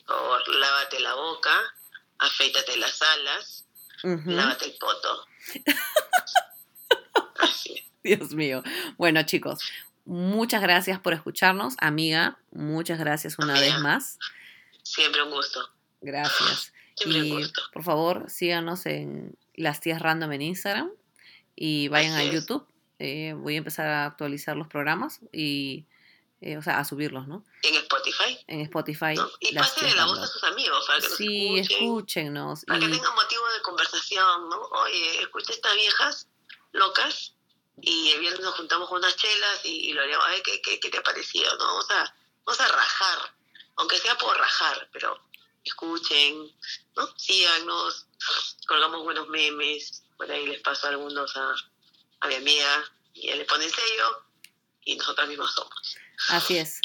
lávate 0.59 0.99
la 0.99 1.13
boca, 1.13 1.55
afeítate 2.17 2.75
las 2.77 2.99
alas, 3.01 3.65
lávate 4.25 4.65
el 4.65 4.75
poto. 4.79 5.25
Dios 8.03 8.31
mío. 8.31 8.63
Bueno, 8.97 9.23
chicos, 9.23 9.59
muchas 10.05 10.61
gracias 10.61 10.99
por 10.99 11.13
escucharnos. 11.13 11.75
Amiga, 11.79 12.37
muchas 12.51 12.99
gracias 12.99 13.37
una 13.39 13.53
Amiga. 13.55 13.73
vez 13.75 13.81
más. 13.83 14.19
Siempre 14.83 15.23
un 15.23 15.31
gusto. 15.31 15.67
Gracias. 16.01 16.71
Siempre 16.95 17.21
un 17.21 17.25
Y 17.27 17.31
gusto. 17.31 17.61
por 17.73 17.83
favor, 17.83 18.29
síganos 18.29 18.85
en 18.85 19.35
Las 19.55 19.81
Tías 19.81 20.01
Random 20.01 20.31
en 20.33 20.41
Instagram 20.43 20.91
y 21.55 21.87
vayan 21.87 22.13
Así 22.13 22.29
a. 22.29 22.33
YouTube. 22.33 22.67
Eh, 22.99 23.33
voy 23.37 23.55
a 23.55 23.57
empezar 23.57 23.87
a 23.87 24.05
actualizar 24.05 24.55
los 24.55 24.67
programas 24.67 25.19
y, 25.33 25.85
eh, 26.39 26.57
o 26.57 26.61
sea, 26.61 26.79
a 26.79 26.85
subirlos, 26.85 27.27
¿no? 27.27 27.43
En 27.63 27.75
Spotify. 27.75 28.39
En 28.47 28.61
Spotify. 28.61 29.15
¿no? 29.15 29.27
Y 29.41 29.49
Tías 29.49 29.95
la 29.95 30.05
voz 30.05 30.19
a 30.19 30.27
sus 30.27 30.43
amigos 30.45 30.85
para 30.87 30.99
que 30.99 31.07
nos 31.09 31.17
Sí, 31.17 31.57
escuchen. 31.59 31.77
escúchennos. 31.83 32.65
Para 32.65 32.79
que 32.79 32.85
tengan 32.87 33.15
motivo 33.15 33.43
de 33.53 33.61
conversación, 33.63 34.49
¿no? 34.49 34.61
Oye, 34.83 35.21
escucha 35.23 35.51
estas 35.51 35.73
viejas 35.75 36.27
locas 36.75 37.33
y 37.81 38.11
el 38.11 38.19
viernes 38.19 38.41
nos 38.41 38.55
juntamos 38.55 38.87
con 38.89 38.99
unas 38.99 39.15
chelas 39.15 39.59
y, 39.63 39.89
y 39.89 39.93
lo 39.93 40.01
haríamos, 40.01 40.25
ay, 40.29 40.41
¿qué, 40.43 40.61
qué, 40.61 40.79
qué 40.79 40.89
te 40.89 40.97
ha 40.97 41.03
parecido? 41.03 41.49
¿no? 41.57 41.65
Vamos, 41.65 41.91
a, 41.91 42.15
vamos 42.45 42.61
a 42.61 42.67
rajar, 42.67 43.17
aunque 43.77 43.97
sea 43.97 44.17
por 44.17 44.37
rajar, 44.37 44.89
pero 44.93 45.19
escuchen, 45.63 46.51
¿no? 46.95 47.07
Síganos, 47.17 48.07
colgamos 48.67 49.03
buenos 49.03 49.27
memes, 49.27 50.03
por 50.17 50.31
ahí 50.31 50.45
les 50.45 50.61
paso 50.61 50.87
algunos 50.87 51.35
a, 51.35 51.55
a 52.21 52.27
mi 52.27 52.35
amiga 52.35 52.83
y 53.13 53.27
ella 53.27 53.37
le 53.37 53.45
pone 53.45 53.67
sello 53.67 54.23
y 54.85 54.95
nosotras 54.95 55.27
mismas 55.27 55.51
somos. 55.53 55.97
así 56.29 56.57
es. 56.57 56.79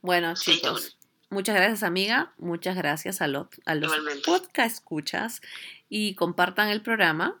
Bueno, 0.00 0.32
Stay 0.32 0.56
chicos. 0.56 0.82
tuned. 0.82 0.94
Muchas 1.30 1.54
gracias, 1.54 1.82
amiga. 1.84 2.32
Muchas 2.38 2.74
gracias 2.76 3.20
a, 3.20 3.28
los 3.28 3.46
a 3.64 3.74
los 3.76 3.92
podcast 4.24 4.74
escuchas 4.74 5.42
y 5.88 6.14
compartan 6.14 6.68
el 6.70 6.82
programa. 6.82 7.40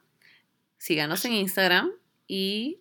Síganos 0.80 1.22
en 1.26 1.34
Instagram 1.34 1.90
y 2.26 2.78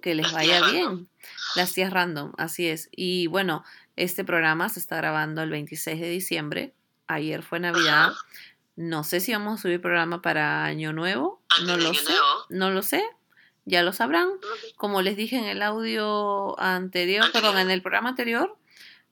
que 0.00 0.14
les 0.14 0.30
vaya 0.32 0.70
bien. 0.70 1.08
Las 1.56 1.72
tías 1.72 1.92
random, 1.92 2.32
así 2.38 2.68
es. 2.68 2.88
Y 2.92 3.26
bueno, 3.26 3.64
este 3.96 4.24
programa 4.24 4.68
se 4.68 4.78
está 4.78 4.96
grabando 4.98 5.42
el 5.42 5.50
26 5.50 6.00
de 6.00 6.08
diciembre. 6.08 6.74
Ayer 7.08 7.42
fue 7.42 7.58
Navidad. 7.58 8.12
Ajá. 8.12 8.16
No 8.76 9.02
sé 9.02 9.18
si 9.18 9.32
vamos 9.32 9.58
a 9.58 9.62
subir 9.62 9.80
programa 9.80 10.22
para 10.22 10.64
Año 10.64 10.92
Nuevo. 10.92 11.42
Antes 11.58 11.66
No 11.66 11.76
lo 11.76 11.88
Año 11.88 11.98
sé. 11.98 12.12
Nuevo. 12.12 12.26
No 12.50 12.70
lo 12.70 12.82
sé. 12.82 13.02
Ya 13.64 13.82
lo 13.82 13.92
sabrán. 13.92 14.28
Como 14.76 15.02
les 15.02 15.16
dije 15.16 15.36
en 15.36 15.46
el 15.46 15.60
audio 15.60 16.56
anterior, 16.60 17.24
Anterior. 17.24 17.32
perdón, 17.32 17.58
en 17.58 17.72
el 17.72 17.82
programa 17.82 18.10
anterior, 18.10 18.56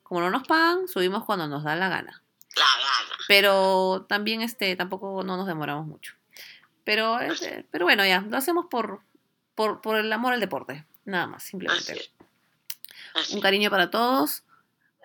como 0.04 0.20
no 0.20 0.30
nos 0.30 0.46
pagan, 0.46 0.86
subimos 0.86 1.24
cuando 1.24 1.48
nos 1.48 1.64
da 1.64 1.74
la 1.74 1.88
gana. 1.88 2.22
La 2.54 2.82
gana. 2.82 3.16
Pero 3.26 4.06
también 4.08 4.42
este, 4.42 4.76
tampoco 4.76 5.24
no 5.24 5.36
nos 5.36 5.48
demoramos 5.48 5.86
mucho. 5.88 6.14
Pero, 6.84 7.20
este, 7.20 7.66
pero 7.70 7.84
bueno, 7.84 8.04
ya, 8.04 8.20
lo 8.22 8.36
hacemos 8.36 8.66
por, 8.70 9.02
por, 9.54 9.80
por 9.80 9.96
el 9.96 10.12
amor 10.12 10.32
al 10.32 10.40
deporte. 10.40 10.84
Nada 11.04 11.26
más, 11.26 11.42
simplemente. 11.44 12.10
Así 13.14 13.34
Un 13.34 13.40
cariño 13.40 13.70
para 13.70 13.90
todos. 13.90 14.42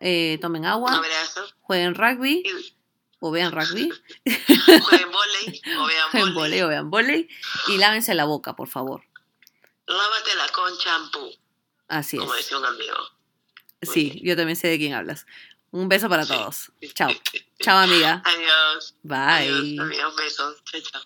eh, 0.02 0.38
tomen 0.42 0.62
Un 0.62 0.68
agua, 0.68 0.94
abrazo. 0.96 1.46
jueguen 1.62 1.96
rugby 1.96 2.44
Y 2.46 2.76
o 3.20 3.32
vean 3.32 3.52
rugby, 3.52 3.90
jueguen 4.26 5.12
volei 5.12 5.62
o 5.80 5.86
vean 5.88 6.12
volei 6.14 6.34
volei. 6.34 6.62
o 6.62 6.68
vean 6.68 6.90
volei 6.92 7.28
y 7.68 7.78
lávense 7.78 8.14
la 8.14 8.26
boca, 8.26 8.56
por 8.56 8.68
favor. 8.68 9.04
Lávatela 9.88 10.48
con 10.50 10.78
champú, 10.78 11.32
Así 11.88 12.18
como 12.18 12.34
es. 12.36 12.42
decía 12.44 12.58
un 12.60 12.66
amigo. 12.66 12.98
Sí, 13.82 14.20
yo 14.24 14.36
también 14.36 14.56
sé 14.56 14.68
de 14.68 14.78
quién 14.78 14.94
hablas. 14.94 15.26
Un 15.72 15.90
beso 15.90 16.10
para 16.10 16.26
todos. 16.26 16.72
Chao. 16.94 17.10
Chao, 17.60 17.78
amiga. 17.78 18.22
Adiós. 18.26 18.96
Bye. 19.04 19.18
Adiós, 19.20 19.80
adiós, 19.88 20.16
besos. 20.16 20.64
Chao, 20.66 20.82
chao. 20.82 21.02